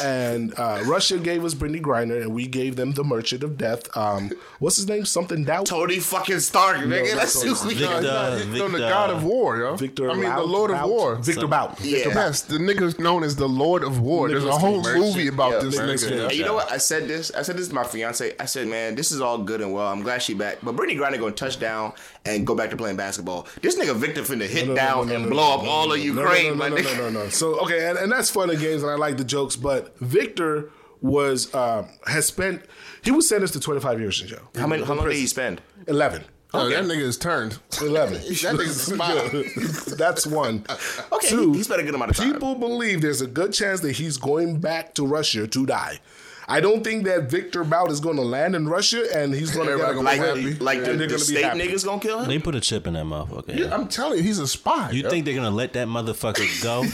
and 0.02 0.54
uh, 0.58 0.82
Russia 0.86 1.18
gave 1.18 1.44
us 1.44 1.54
Brittney 1.54 1.80
Griner, 1.82 2.22
and 2.22 2.32
we 2.34 2.46
gave 2.46 2.76
them 2.76 2.92
the 2.92 3.04
Merchant 3.04 3.42
of 3.42 3.58
Death. 3.58 3.94
Um, 3.96 4.30
what's 4.60 4.76
his 4.76 4.88
name? 4.88 5.04
Something 5.04 5.44
Doubt. 5.44 5.66
Tony 5.66 5.98
fucking 5.98 6.40
Stark, 6.40 6.78
nigga. 6.78 7.14
that's 7.16 7.44
That's 7.48 7.62
who 7.62 7.68
we 7.68 7.74
Victor- 7.74 7.94
are. 7.94 7.98
Uh, 7.98 8.44
no, 8.46 8.68
the 8.68 8.78
God 8.78 9.10
of 9.10 9.24
War, 9.24 9.56
yo. 9.58 9.76
Victor. 9.76 10.10
I 10.10 10.14
mean, 10.14 10.24
the 10.34 10.42
Lord 10.42 10.70
of 10.70 10.78
Bout? 10.78 10.88
War. 10.88 11.14
Victor 11.16 11.46
Bout. 11.46 11.80
Yeah. 11.80 11.94
Victor 11.96 12.10
Bout. 12.10 12.16
Yes, 12.26 12.42
the 12.42 12.58
nigga's 12.58 12.98
known 12.98 13.24
as 13.24 13.36
the 13.36 13.48
Lord 13.48 13.82
of 13.84 14.00
War. 14.00 14.28
There's 14.28 14.44
a 14.44 14.52
whole 14.52 14.82
Cage. 14.82 14.96
movie 14.96 15.28
about 15.28 15.52
Yeah, 15.52 15.58
this 15.60 15.76
very 15.76 15.94
nigga. 15.94 16.08
good. 16.08 16.20
And 16.24 16.32
you 16.34 16.44
know 16.44 16.54
what? 16.54 16.70
I 16.70 16.78
said 16.78 17.08
this. 17.08 17.30
I 17.34 17.42
said 17.42 17.56
this 17.56 17.68
to 17.68 17.74
my 17.74 17.84
fiance. 17.84 18.34
I 18.38 18.44
said, 18.46 18.68
man, 18.68 18.94
this 18.94 19.12
is 19.12 19.20
all 19.20 19.38
good 19.38 19.60
and 19.60 19.72
well. 19.72 19.86
I'm 19.86 20.02
glad 20.02 20.22
she 20.22 20.34
back. 20.34 20.58
But 20.62 20.76
Brittney 20.76 20.96
Griner 20.98 21.18
going 21.18 21.34
to 21.34 21.44
touch 21.44 21.58
down 21.58 21.92
and 22.24 22.46
go 22.46 22.54
back 22.54 22.70
to 22.70 22.76
playing 22.76 22.96
basketball. 22.96 23.46
This 23.62 23.76
nigga 23.78 23.94
Victor 23.96 24.22
finna 24.22 24.46
hit 24.46 24.66
No, 24.66 24.72
no, 24.72 24.76
down 24.76 24.96
no, 24.98 25.12
no, 25.12 25.14
and 25.16 25.24
no, 25.24 25.30
blow 25.30 25.48
no, 25.48 25.54
up 25.54 25.62
no, 25.64 25.70
all 25.70 25.88
no, 25.88 25.94
of 25.94 26.00
Ukraine, 26.00 26.44
no, 26.44 26.50
no, 26.50 26.56
my 26.56 26.68
no, 26.68 26.76
nigga. 26.76 26.96
no, 26.98 27.10
no, 27.10 27.22
no. 27.24 27.28
So 27.30 27.60
okay, 27.60 27.88
and, 27.88 27.98
and 27.98 28.10
that's 28.12 28.30
fun 28.30 28.50
and 28.50 28.58
games, 28.58 28.82
and 28.82 28.90
I 28.90 28.96
like 28.96 29.16
the 29.16 29.24
jokes. 29.24 29.56
But 29.56 29.98
Victor 30.00 30.70
was 31.00 31.54
um, 31.54 31.88
has 32.06 32.26
spent. 32.26 32.62
He 33.02 33.10
was 33.12 33.28
sentenced 33.28 33.54
to 33.54 33.60
25 33.60 34.00
years 34.00 34.20
in 34.20 34.26
jail. 34.28 34.40
How 34.56 34.66
many? 34.66 34.82
How 34.84 34.92
In 34.92 34.98
long 34.98 35.08
did 35.08 35.16
he 35.16 35.26
spend? 35.28 35.60
11. 35.86 36.24
Oh, 36.58 36.68
that 36.68 36.84
nigga 36.84 37.02
is 37.02 37.16
turned. 37.18 37.58
11. 37.80 38.14
That 38.14 38.22
nigga's 38.56 38.80
smile. 38.82 39.96
That's 39.96 40.26
one. 40.26 40.64
Okay, 41.12 41.28
Two, 41.28 41.52
he- 41.52 41.58
he 41.58 41.62
spent 41.64 41.80
a 41.80 41.84
good 41.84 41.94
amount 41.94 42.10
of 42.12 42.16
time. 42.16 42.32
People 42.32 42.54
believe 42.54 43.00
there's 43.02 43.20
a 43.20 43.26
good 43.26 43.52
chance 43.52 43.80
that 43.80 43.92
he's 43.92 44.16
going 44.16 44.58
back 44.60 44.94
to 44.94 45.06
Russia 45.06 45.46
to 45.46 45.66
die. 45.66 46.00
I 46.48 46.60
don't 46.60 46.84
think 46.84 47.06
that 47.06 47.28
Victor 47.28 47.64
Bout 47.64 47.90
is 47.90 47.98
going 47.98 48.14
to 48.16 48.22
land 48.22 48.54
in 48.54 48.68
Russia 48.68 49.04
and 49.12 49.34
he's 49.34 49.50
going 49.50 49.66
to 49.66 49.76
get 49.78 49.82
Like, 50.04 50.20
gonna 50.20 50.34
be 50.34 50.42
happy. 50.52 50.64
like 50.64 50.84
the, 50.84 50.92
the 50.92 51.06
gonna 51.08 51.18
state 51.18 51.42
happy. 51.42 51.58
niggas 51.58 51.84
gonna 51.84 52.00
kill 52.00 52.20
him? 52.20 52.28
They 52.28 52.38
put 52.38 52.54
a 52.54 52.60
chip 52.60 52.86
in 52.86 52.92
that 52.92 53.04
motherfucker. 53.04 53.56
yo. 53.58 53.68
I'm 53.68 53.88
telling 53.88 54.18
you, 54.18 54.22
he's 54.22 54.38
a 54.38 54.46
spy. 54.46 54.92
You 54.92 55.02
yo. 55.02 55.10
think 55.10 55.24
they're 55.24 55.34
gonna 55.34 55.50
let 55.50 55.72
that 55.72 55.88
motherfucker 55.88 56.46
go 56.62 56.84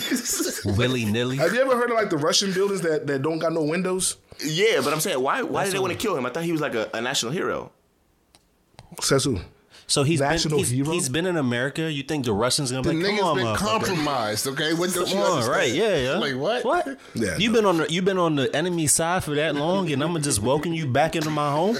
willy 0.79 1.05
nilly? 1.05 1.37
Have 1.37 1.53
you 1.53 1.61
ever 1.61 1.77
heard 1.77 1.91
of 1.91 1.97
like 1.97 2.09
the 2.09 2.17
Russian 2.17 2.51
buildings 2.55 2.81
that, 2.81 3.07
that 3.09 3.21
don't 3.21 3.41
got 3.41 3.53
no 3.53 3.63
windows? 3.63 4.17
Yeah, 4.43 4.81
but 4.83 4.95
I'm 4.95 5.01
saying, 5.01 5.21
why? 5.23 5.43
Why 5.43 5.65
did 5.65 5.75
they 5.75 5.79
want 5.81 5.93
to 5.93 5.99
kill 5.99 6.17
him? 6.17 6.25
I 6.25 6.31
thought 6.31 6.45
he 6.45 6.53
was 6.53 6.63
like 6.63 6.75
a, 6.75 6.89
a 6.95 7.03
national 7.03 7.33
hero. 7.33 7.73
Says 9.03 9.25
who? 9.25 9.39
So 9.93 10.05
he's 10.05 10.20
National 10.20 10.53
been 10.53 10.59
he's, 10.61 10.70
hero? 10.70 10.90
he's 10.90 11.11
been 11.11 11.26
in 11.26 11.36
America. 11.36 11.93
You 11.93 12.03
think 12.03 12.24
the 12.24 12.32
Russians 12.32 12.70
gonna 12.70 12.82
the 12.82 12.95
be 12.95 13.03
like, 13.03 13.12
nigga's 13.12 13.20
come 13.20 13.28
on, 13.28 13.36
been 13.36 13.57
compromised. 13.57 14.47
Okay, 14.47 14.72
what 14.72 14.90
don't 14.95 15.07
Come 15.07 15.18
you 15.18 15.22
on, 15.22 15.47
right? 15.47 15.70
Yeah, 15.70 15.97
yeah. 15.97 16.16
Like 16.16 16.34
what? 16.34 16.64
What? 16.64 16.99
Yeah, 17.14 17.36
you 17.36 17.51
no. 17.51 17.57
been 17.57 17.66
on 17.66 17.76
the 17.76 17.93
you 17.93 18.01
been 18.01 18.16
on 18.16 18.36
the 18.36 18.57
enemy 18.57 18.86
side 18.86 19.22
for 19.22 19.34
that 19.34 19.55
long, 19.55 19.93
and 19.93 20.03
I'm 20.03 20.12
gonna 20.12 20.24
just 20.24 20.40
welcome 20.40 20.72
you 20.72 20.86
back 20.86 21.14
into 21.14 21.28
my 21.28 21.53
home. 21.53 21.76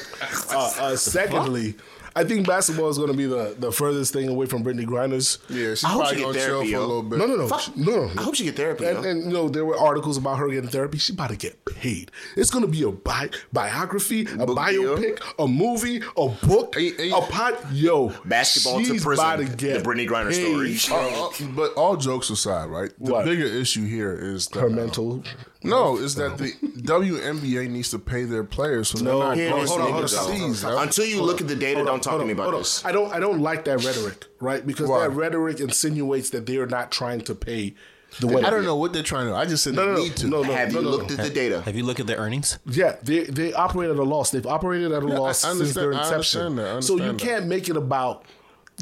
Uh, 0.50 0.72
uh, 0.78 0.96
secondly, 0.96 1.74
I 2.14 2.24
think 2.24 2.46
basketball 2.46 2.88
is 2.88 2.98
going 2.98 3.10
to 3.10 3.16
be 3.16 3.26
the, 3.26 3.54
the 3.58 3.72
furthest 3.72 4.12
thing 4.12 4.28
away 4.28 4.46
from 4.46 4.62
Brittney 4.64 4.84
Griner's. 4.86 5.38
Yeah, 5.48 5.70
she's 5.70 5.84
I 5.84 5.88
hope 5.88 6.00
probably 6.02 6.16
she 6.18 6.22
get 6.22 6.26
gonna 6.34 6.38
chill 6.46 6.60
therapy, 6.60 6.70
for 6.72 6.76
a 6.76 6.80
yo. 6.80 6.86
little 6.86 7.02
bit. 7.02 7.18
No, 7.18 7.26
no, 7.26 7.36
no, 7.36 7.48
Fuck. 7.48 7.76
no, 7.76 7.92
no. 8.06 8.10
I 8.18 8.22
hope 8.22 8.34
she 8.34 8.44
get 8.44 8.56
therapy. 8.56 8.84
And, 8.86 9.02
yo. 9.04 9.10
and 9.10 9.24
you 9.24 9.30
know 9.30 9.48
there 9.48 9.64
were 9.64 9.78
articles 9.78 10.16
about 10.16 10.38
her 10.38 10.48
getting 10.48 10.68
therapy. 10.70 10.98
She 10.98 11.12
about 11.12 11.30
to 11.30 11.36
get 11.36 11.64
paid. 11.64 12.10
It's 12.36 12.50
going 12.50 12.64
to 12.64 12.70
be 12.70 12.82
a 12.82 12.90
bi- 12.90 13.30
biography, 13.52 14.22
a 14.22 14.46
Book 14.46 14.58
biopic, 14.58 15.20
a 15.38 15.46
movie, 15.48 16.02
a 16.16 16.28
book, 16.28 16.74
Hey, 16.74 16.90
hey. 16.92 17.10
a 17.10 17.20
pot. 17.20 17.54
Yo, 17.72 18.08
Basketball 18.24 18.78
to 18.80 18.84
she's 18.84 19.02
prison, 19.02 19.24
about 19.24 19.36
to 19.38 19.44
the 19.44 19.56
get 19.56 19.82
Brittney 19.84 20.08
Griner 20.08 20.30
paid. 20.30 20.78
story. 20.78 21.00
Uh, 21.00 21.26
uh, 21.28 21.30
but 21.56 21.72
all 21.74 21.96
jokes 21.96 22.30
aside, 22.30 22.66
right? 22.68 22.90
The 23.00 23.12
What? 23.12 23.24
bigger 23.24 23.46
issue 23.46 23.84
here 23.86 24.12
is 24.12 24.46
that, 24.48 24.60
Her 24.60 24.66
uh, 24.66 24.70
mental. 24.70 25.22
No, 25.64 25.96
is 25.96 26.14
that 26.16 26.38
the 26.38 26.52
WNBA 26.52 27.68
needs 27.70 27.90
to 27.90 27.98
pay 27.98 28.24
their 28.24 28.44
players 28.44 28.88
so 28.88 28.98
No, 28.98 29.18
they're 29.18 29.28
not 29.28 29.36
going 29.52 29.62
is, 29.62 29.68
hold 29.70 29.80
on, 29.80 29.86
hold 29.92 29.92
on, 29.92 29.98
overseas. 29.98 30.64
on, 30.64 30.70
hold 30.70 30.72
on. 30.72 30.72
yo. 30.78 30.82
Until 30.82 31.04
you 31.06 31.22
look 31.22 31.40
at 31.40 31.48
the 31.48 31.56
data, 31.56 31.76
Hold 31.76 31.86
don't 31.86 32.02
talk 32.02 32.10
hold 32.12 32.22
to 32.22 32.26
me 32.26 32.32
about 32.32 32.50
hold 32.50 32.60
this. 32.60 32.84
I 32.84 32.92
don't. 32.92 33.12
I 33.12 33.20
don't 33.20 33.40
like 33.40 33.64
that 33.66 33.84
rhetoric, 33.84 34.26
right? 34.40 34.66
Because 34.66 34.88
Why? 34.88 35.00
that 35.00 35.10
rhetoric 35.10 35.60
insinuates 35.60 36.30
that 36.30 36.46
they 36.46 36.56
are 36.56 36.66
not 36.66 36.90
trying 36.92 37.20
to 37.22 37.34
pay 37.34 37.74
the 38.20 38.26
women. 38.26 38.44
I 38.44 38.50
don't 38.50 38.64
know 38.64 38.76
what 38.76 38.92
they're 38.92 39.02
trying 39.02 39.28
to. 39.28 39.34
I 39.34 39.46
just 39.46 39.64
said 39.64 39.74
No, 39.74 39.82
they 39.82 39.86
no, 39.92 39.96
no, 39.96 40.02
need 40.02 40.16
to. 40.16 40.26
no, 40.26 40.42
no. 40.42 40.52
Have 40.52 40.72
you 40.72 40.82
no, 40.82 40.90
looked 40.90 41.10
no. 41.10 41.16
at 41.16 41.22
the 41.24 41.30
data? 41.34 41.62
Have 41.62 41.76
you 41.76 41.82
looked 41.84 42.00
at 42.00 42.06
their 42.06 42.18
earnings? 42.18 42.58
Yeah, 42.66 42.96
they 43.02 43.24
they 43.24 43.52
operate 43.52 43.90
at 43.90 43.96
a 43.96 44.02
loss. 44.02 44.30
They've 44.30 44.46
operated 44.46 44.92
at 44.92 45.02
a 45.02 45.06
Yeah, 45.06 45.14
I 45.14 45.18
loss 45.18 45.38
since 45.38 45.52
understand- 45.52 45.92
their 45.92 45.94
I 45.94 46.02
inception. 46.02 46.40
understand 46.40 46.58
that, 46.58 46.76
I 46.76 46.80
so 46.80 46.96
you 46.96 47.12
that. 47.12 47.18
can't 47.18 47.46
make 47.46 47.68
it 47.68 47.76
about 47.76 48.24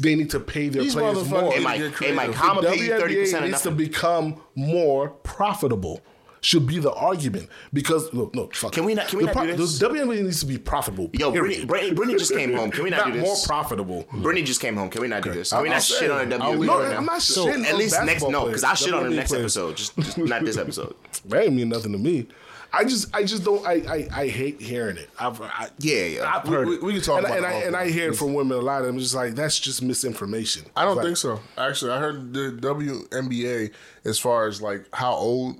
they 0.01 0.15
need 0.15 0.31
to 0.31 0.39
pay 0.39 0.69
their 0.69 0.81
These 0.83 0.95
players 0.95 1.29
more. 1.29 1.51
Hey, 1.51 1.57
need 1.59 1.63
Mike, 1.63 1.77
to 1.77 1.83
hey, 1.83 1.89
get 1.89 1.95
creative. 1.95 2.15
Mike, 2.17 2.33
how 2.33 2.57
am 2.57 2.65
I 2.65 2.75
pay 2.75 2.83
you 2.85 2.97
thirty 2.99 3.15
WNBA 3.15 3.19
percent 3.21 3.43
of 3.45 3.51
needs 3.51 3.61
to 3.63 3.71
become 3.71 4.41
more 4.55 5.09
profitable. 5.09 6.01
Should 6.43 6.65
be 6.65 6.79
the 6.79 6.91
argument 6.91 7.49
because 7.71 8.11
no, 8.13 8.31
no 8.33 8.49
fuck. 8.51 8.71
Can 8.71 8.83
we 8.85 8.95
not- 8.95 9.07
can 9.09 9.19
we 9.19 9.25
the 9.25 9.33
not 9.33 9.45
do 9.45 9.55
this? 9.55 9.77
The 9.77 9.87
WNBA 9.89 10.23
needs 10.23 10.39
to 10.39 10.47
be 10.47 10.57
profitable. 10.57 11.09
Yo. 11.13 11.31
Brittney, 11.31 11.67
Brittney, 11.67 11.91
Brittney 11.93 12.17
just 12.17 12.33
came 12.33 12.53
home. 12.53 12.71
Can 12.71 12.83
we 12.83 12.89
not, 12.89 12.97
not 13.05 13.13
do 13.13 13.19
this? 13.19 13.23
more 13.23 13.37
profitable. 13.45 14.05
Brittney 14.11 14.43
just 14.43 14.59
came 14.59 14.75
home. 14.75 14.89
Can 14.89 15.01
we 15.01 15.07
not 15.07 15.21
do 15.21 15.31
this? 15.31 15.51
Can 15.51 15.61
we 15.61 15.69
I'll 15.69 15.75
not 15.75 15.83
say 15.83 15.99
shit 15.99 16.09
on 16.11 16.29
the 16.29 16.37
I'll 16.37 16.53
WNBA 16.53 16.65
No, 16.65 16.79
right 16.79 16.87
right? 16.89 16.97
I'm 16.97 17.05
not 17.05 17.21
So, 17.21 17.45
shitting 17.45 17.65
At 17.65 17.75
least 17.77 17.93
next, 17.93 18.05
basketball 18.23 18.31
no, 18.31 18.45
because 18.47 18.63
I'll 18.63 18.73
shit 18.75 18.93
on 18.93 19.03
the 19.03 19.09
next 19.15 19.29
players. 19.29 19.55
episode. 19.57 19.77
Just 19.77 20.17
not 20.17 20.43
this 20.43 20.57
episode. 20.57 20.95
That 21.25 21.43
ain't 21.43 21.53
mean 21.53 21.69
nothing 21.69 21.91
to 21.91 21.99
me. 21.99 22.27
I 22.73 22.85
just, 22.85 23.13
I 23.13 23.23
just 23.25 23.43
don't. 23.43 23.63
I, 23.67 23.73
I, 23.73 24.07
I 24.21 24.27
hate 24.29 24.59
hearing 24.61 24.95
it. 24.97 25.09
I've, 25.19 25.39
I, 25.41 25.69
Yeah, 25.77 26.05
yeah. 26.05 26.33
I've 26.37 26.47
heard 26.47 26.67
We- 26.69 26.75
it. 26.75 26.81
we 26.83 26.93
can 26.93 27.01
talk 27.01 27.17
and, 27.17 27.25
about 27.27 27.37
and 27.37 27.45
it 27.45 27.49
I, 27.49 27.61
and 27.67 27.75
I 27.75 27.89
hear 27.91 28.09
it 28.11 28.15
from 28.15 28.33
women 28.33 28.57
a 28.57 28.61
lot. 28.61 28.83
I'm 28.85 28.97
just 28.97 29.13
like, 29.13 29.35
that's 29.35 29.59
just 29.59 29.81
misinformation. 29.83 30.63
I 30.75 30.85
don't 30.85 30.95
Like, 30.95 31.05
think 31.05 31.17
so. 31.17 31.39
Actually, 31.57 31.91
I 31.91 31.99
heard 31.99 32.33
the 32.33 32.57
WNBA, 32.61 33.71
as 34.05 34.17
far 34.19 34.47
as 34.47 34.61
like 34.61 34.85
how 34.93 35.11
old, 35.13 35.59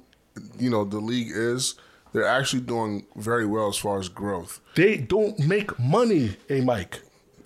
you 0.60 0.70
know, 0.70 0.84
the 0.86 1.00
league 1.00 1.30
is, 1.32 1.76
they're 2.14 2.26
actually 2.28 2.62
doing 2.62 3.06
very 3.16 3.46
well 3.46 3.68
as 3.68 3.78
far 3.78 4.00
as 4.00 4.10
growth. 4.10 4.60
They 4.76 4.98
don't 4.98 5.38
make 5.40 5.78
money, 5.80 6.38
a 6.50 6.62
Mike. 6.62 7.02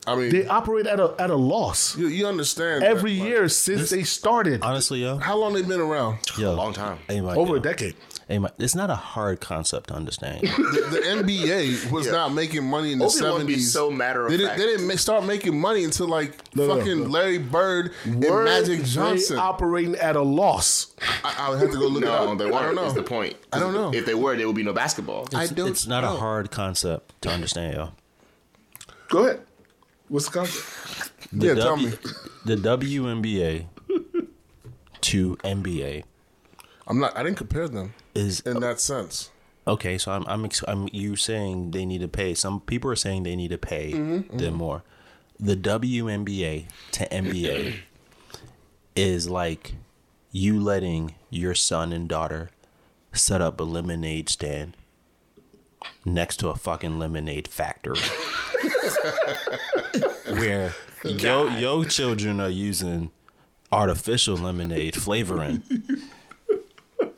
I 0.07 0.15
mean, 0.15 0.29
They 0.29 0.45
operate 0.47 0.85
at 0.85 0.99
a 0.99 1.15
at 1.17 1.31
a 1.31 1.35
loss 1.35 1.97
you, 1.97 2.05
you 2.07 2.27
understand 2.27 2.83
every 2.83 3.15
that, 3.15 3.19
like, 3.21 3.29
year 3.29 3.49
since 3.49 3.89
they 3.89 4.03
started. 4.03 4.61
Honestly, 4.61 5.01
yo, 5.01 5.17
How 5.17 5.35
long 5.35 5.53
they 5.53 5.63
been 5.63 5.79
around? 5.79 6.19
yo, 6.37 6.53
long 6.53 6.73
time. 6.73 6.99
Hey, 7.07 7.21
Mike, 7.21 7.37
Over 7.37 7.53
yo. 7.53 7.55
a 7.55 7.59
decade. 7.59 7.95
Hey, 8.27 8.39
Mike, 8.39 8.53
it's 8.57 8.73
not 8.73 8.89
a 8.89 8.95
hard 8.95 9.39
concept 9.39 9.89
to 9.89 9.93
understand. 9.93 10.41
The, 10.41 10.87
the 10.89 10.97
NBA 11.23 11.91
was 11.91 12.07
not 12.09 12.33
making 12.33 12.63
money 12.67 12.91
in 12.91 12.97
the 12.97 13.05
Obi 13.05 13.21
won't 13.21 13.45
be 13.47 13.53
seventies. 13.53 13.71
so 13.71 13.91
matter 13.91 14.25
of 14.25 14.31
they, 14.31 14.37
didn't, 14.37 14.49
fact. 14.49 14.59
they 14.61 14.65
didn't 14.65 14.97
start 14.97 15.25
making 15.25 15.59
money 15.59 15.83
until 15.83 16.07
like 16.07 16.33
No, 16.55 16.65
no, 16.67 16.77
fucking 16.77 17.01
no. 17.03 17.07
Larry 17.09 17.37
Bird 17.37 17.91
and 18.03 18.23
Were 18.23 18.43
Magic 18.43 18.83
Johnson. 18.83 19.37
I, 19.37 19.41
operating 19.43 19.95
at 19.97 20.15
a 20.15 20.21
loss. 20.23 20.95
I 21.23 21.49
would 21.51 21.59
have 21.59 21.69
to 21.71 21.77
go 21.77 21.85
look 21.85 22.01
it 22.01 22.07
No, 22.07 22.31
up. 22.31 22.37
they 22.39 22.45
I 22.45 22.51
weren't. 22.51 22.65
don't 22.65 22.75
know. 22.75 22.81
That's 22.81 22.93
the 22.95 23.03
point. 23.03 23.35
I 23.53 23.59
don't 23.59 23.73
know. 23.75 23.93
If 23.93 24.07
they 24.07 24.15
were, 24.15 24.35
there 24.35 24.47
would 24.47 24.55
be 24.55 24.63
no 24.63 24.73
basketball. 24.73 25.27
I 25.35 25.45
don't. 25.45 25.69
it's 25.69 25.85
not 25.85 26.03
know. 26.03 26.15
a 26.15 26.17
hard 26.17 26.49
concept 26.49 27.21
to 27.21 27.29
understand, 27.29 27.75
yo. 27.75 27.91
Go 29.09 29.25
ahead. 29.25 29.41
What's 30.07 30.25
the 30.25 30.31
concept? 30.31 31.11
The 31.31 31.47
Yeah, 31.47 31.53
tell 31.55 31.77
me. 31.77 31.91
The 32.45 32.55
WNBA 32.55 33.67
to 35.01 35.35
NBA 35.37 36.03
I'm 36.87 36.99
not. 36.99 37.15
I 37.17 37.21
didn't 37.23 37.37
compare 37.37 37.67
them 37.67 37.93
is 38.15 38.39
in 38.41 38.59
that 38.61 38.79
sense. 38.79 39.29
okay. 39.67 39.97
So 39.97 40.11
I'm, 40.11 40.25
I'm, 40.27 40.45
ex- 40.45 40.63
I'm. 40.67 40.87
You 40.91 41.15
saying 41.15 41.71
they 41.71 41.85
need 41.85 42.01
to 42.01 42.07
pay? 42.07 42.33
Some 42.33 42.61
people 42.61 42.89
are 42.91 42.95
saying 42.95 43.23
they 43.23 43.35
need 43.35 43.51
to 43.51 43.57
pay 43.57 43.93
Mm-hmm, 43.93 44.37
them 44.37 44.55
more. 44.55 44.83
The 45.39 45.55
WNBA 45.57 46.65
to 46.93 47.07
NBA 47.09 47.75
is 48.95 49.29
like 49.29 49.73
you 50.31 50.59
letting 50.59 51.15
your 51.29 51.53
son 51.55 51.91
and 51.93 52.07
daughter 52.07 52.49
set 53.11 53.41
up 53.41 53.59
a 53.59 53.63
lemonade 53.63 54.29
stand 54.29 54.75
next 56.03 56.37
to 56.37 56.49
a 56.49 56.55
fucking 56.55 56.97
lemonade 56.99 57.47
factory. 57.47 57.97
Where 60.29 60.73
yo 61.03 61.47
yo 61.49 61.83
children 61.83 62.39
are 62.39 62.49
using 62.49 63.11
artificial 63.71 64.37
lemonade 64.37 64.95
flavoring. 64.95 65.63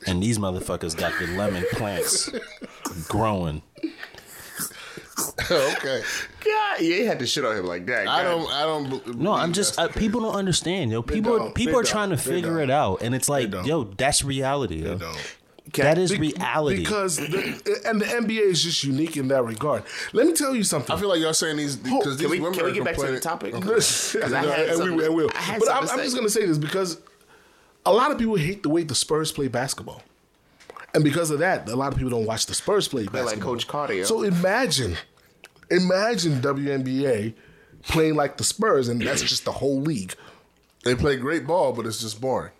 And 0.06 0.22
these 0.22 0.38
motherfuckers 0.38 0.96
got 0.96 1.12
the 1.18 1.26
lemon 1.36 1.64
plants 1.72 2.30
growing. 3.08 3.62
okay. 5.50 6.02
God, 6.44 6.80
you 6.80 6.94
ain't 6.94 7.06
had 7.06 7.18
to 7.18 7.26
shit 7.26 7.44
on 7.44 7.56
him 7.56 7.66
like 7.66 7.86
that. 7.86 8.06
I 8.06 8.22
don't. 8.22 8.48
I 8.50 8.62
don't. 8.62 9.18
No, 9.18 9.32
I'm 9.32 9.52
just 9.52 9.78
I, 9.78 9.84
uh, 9.84 9.88
people 9.88 10.20
don't 10.20 10.34
understand, 10.34 10.90
yo. 10.90 11.02
People 11.02 11.38
don't. 11.38 11.54
people 11.54 11.74
They 11.74 11.80
are 11.80 11.82
trying 11.82 12.10
to. 12.10 12.16
They 12.16 12.22
figure 12.22 12.54
don't. 12.54 12.62
it 12.62 12.70
out, 12.70 13.02
and 13.02 13.14
it's 13.14 13.28
like, 13.28 13.52
yo, 13.52 13.84
that's 13.84 14.22
reality. 14.24 14.84
Yo. 14.84 14.96
don't. 14.98 15.36
That 15.74 15.98
is 15.98 16.12
Be- 16.12 16.18
reality. 16.18 16.78
Because 16.78 17.16
the, 17.16 17.82
and 17.86 18.00
the 18.00 18.06
NBA 18.06 18.40
is 18.40 18.62
just 18.62 18.82
unique 18.84 19.16
in 19.16 19.28
that 19.28 19.44
regard. 19.44 19.82
Let 20.12 20.26
me 20.26 20.32
tell 20.32 20.54
you 20.54 20.64
something. 20.64 20.94
I 20.96 20.98
feel 20.98 21.08
like 21.08 21.20
y'all 21.20 21.34
saying 21.34 21.56
these 21.58 21.76
because 21.76 22.16
these 22.16 22.26
Can 22.26 22.30
we, 22.30 22.40
women 22.40 22.58
can 22.58 22.66
we 22.66 22.72
get 22.72 22.84
back 22.84 22.96
to 22.96 23.06
the 23.06 23.20
topic? 23.20 23.54
Okay. 23.54 23.68
I 24.24 24.28
had 24.28 24.68
and, 24.70 24.96
we, 24.96 25.04
and 25.04 25.14
we'll. 25.14 25.30
I 25.34 25.40
had 25.40 25.60
But 25.60 25.70
I'm, 25.70 25.86
to 25.86 25.92
I'm 25.92 25.98
just 25.98 26.14
going 26.14 26.26
to 26.26 26.32
say 26.32 26.46
this 26.46 26.58
because 26.58 27.00
a 27.86 27.92
lot 27.92 28.10
of 28.10 28.18
people 28.18 28.36
hate 28.36 28.62
the 28.62 28.68
way 28.68 28.82
the 28.82 28.94
Spurs 28.94 29.32
play 29.32 29.48
basketball. 29.48 30.02
And 30.94 31.04
because 31.04 31.30
of 31.30 31.38
that, 31.40 31.68
a 31.68 31.76
lot 31.76 31.92
of 31.92 31.98
people 31.98 32.10
don't 32.10 32.24
watch 32.26 32.46
the 32.46 32.54
Spurs 32.54 32.88
play 32.88 33.02
They're 33.04 33.22
basketball. 33.24 33.52
like 33.52 33.60
Coach 33.60 33.68
Carter. 33.68 33.94
yo. 33.94 34.04
So 34.04 34.22
imagine, 34.22 34.96
imagine 35.70 36.40
WNBA 36.40 37.34
playing 37.82 38.14
like 38.14 38.36
the 38.36 38.44
Spurs, 38.44 38.88
and 38.88 39.00
that's 39.00 39.22
just 39.22 39.44
the 39.44 39.52
whole 39.52 39.80
league. 39.80 40.14
They 40.84 40.94
play 40.94 41.16
great 41.16 41.46
ball, 41.46 41.72
but 41.72 41.86
it's 41.86 42.00
just 42.00 42.20
boring. 42.20 42.52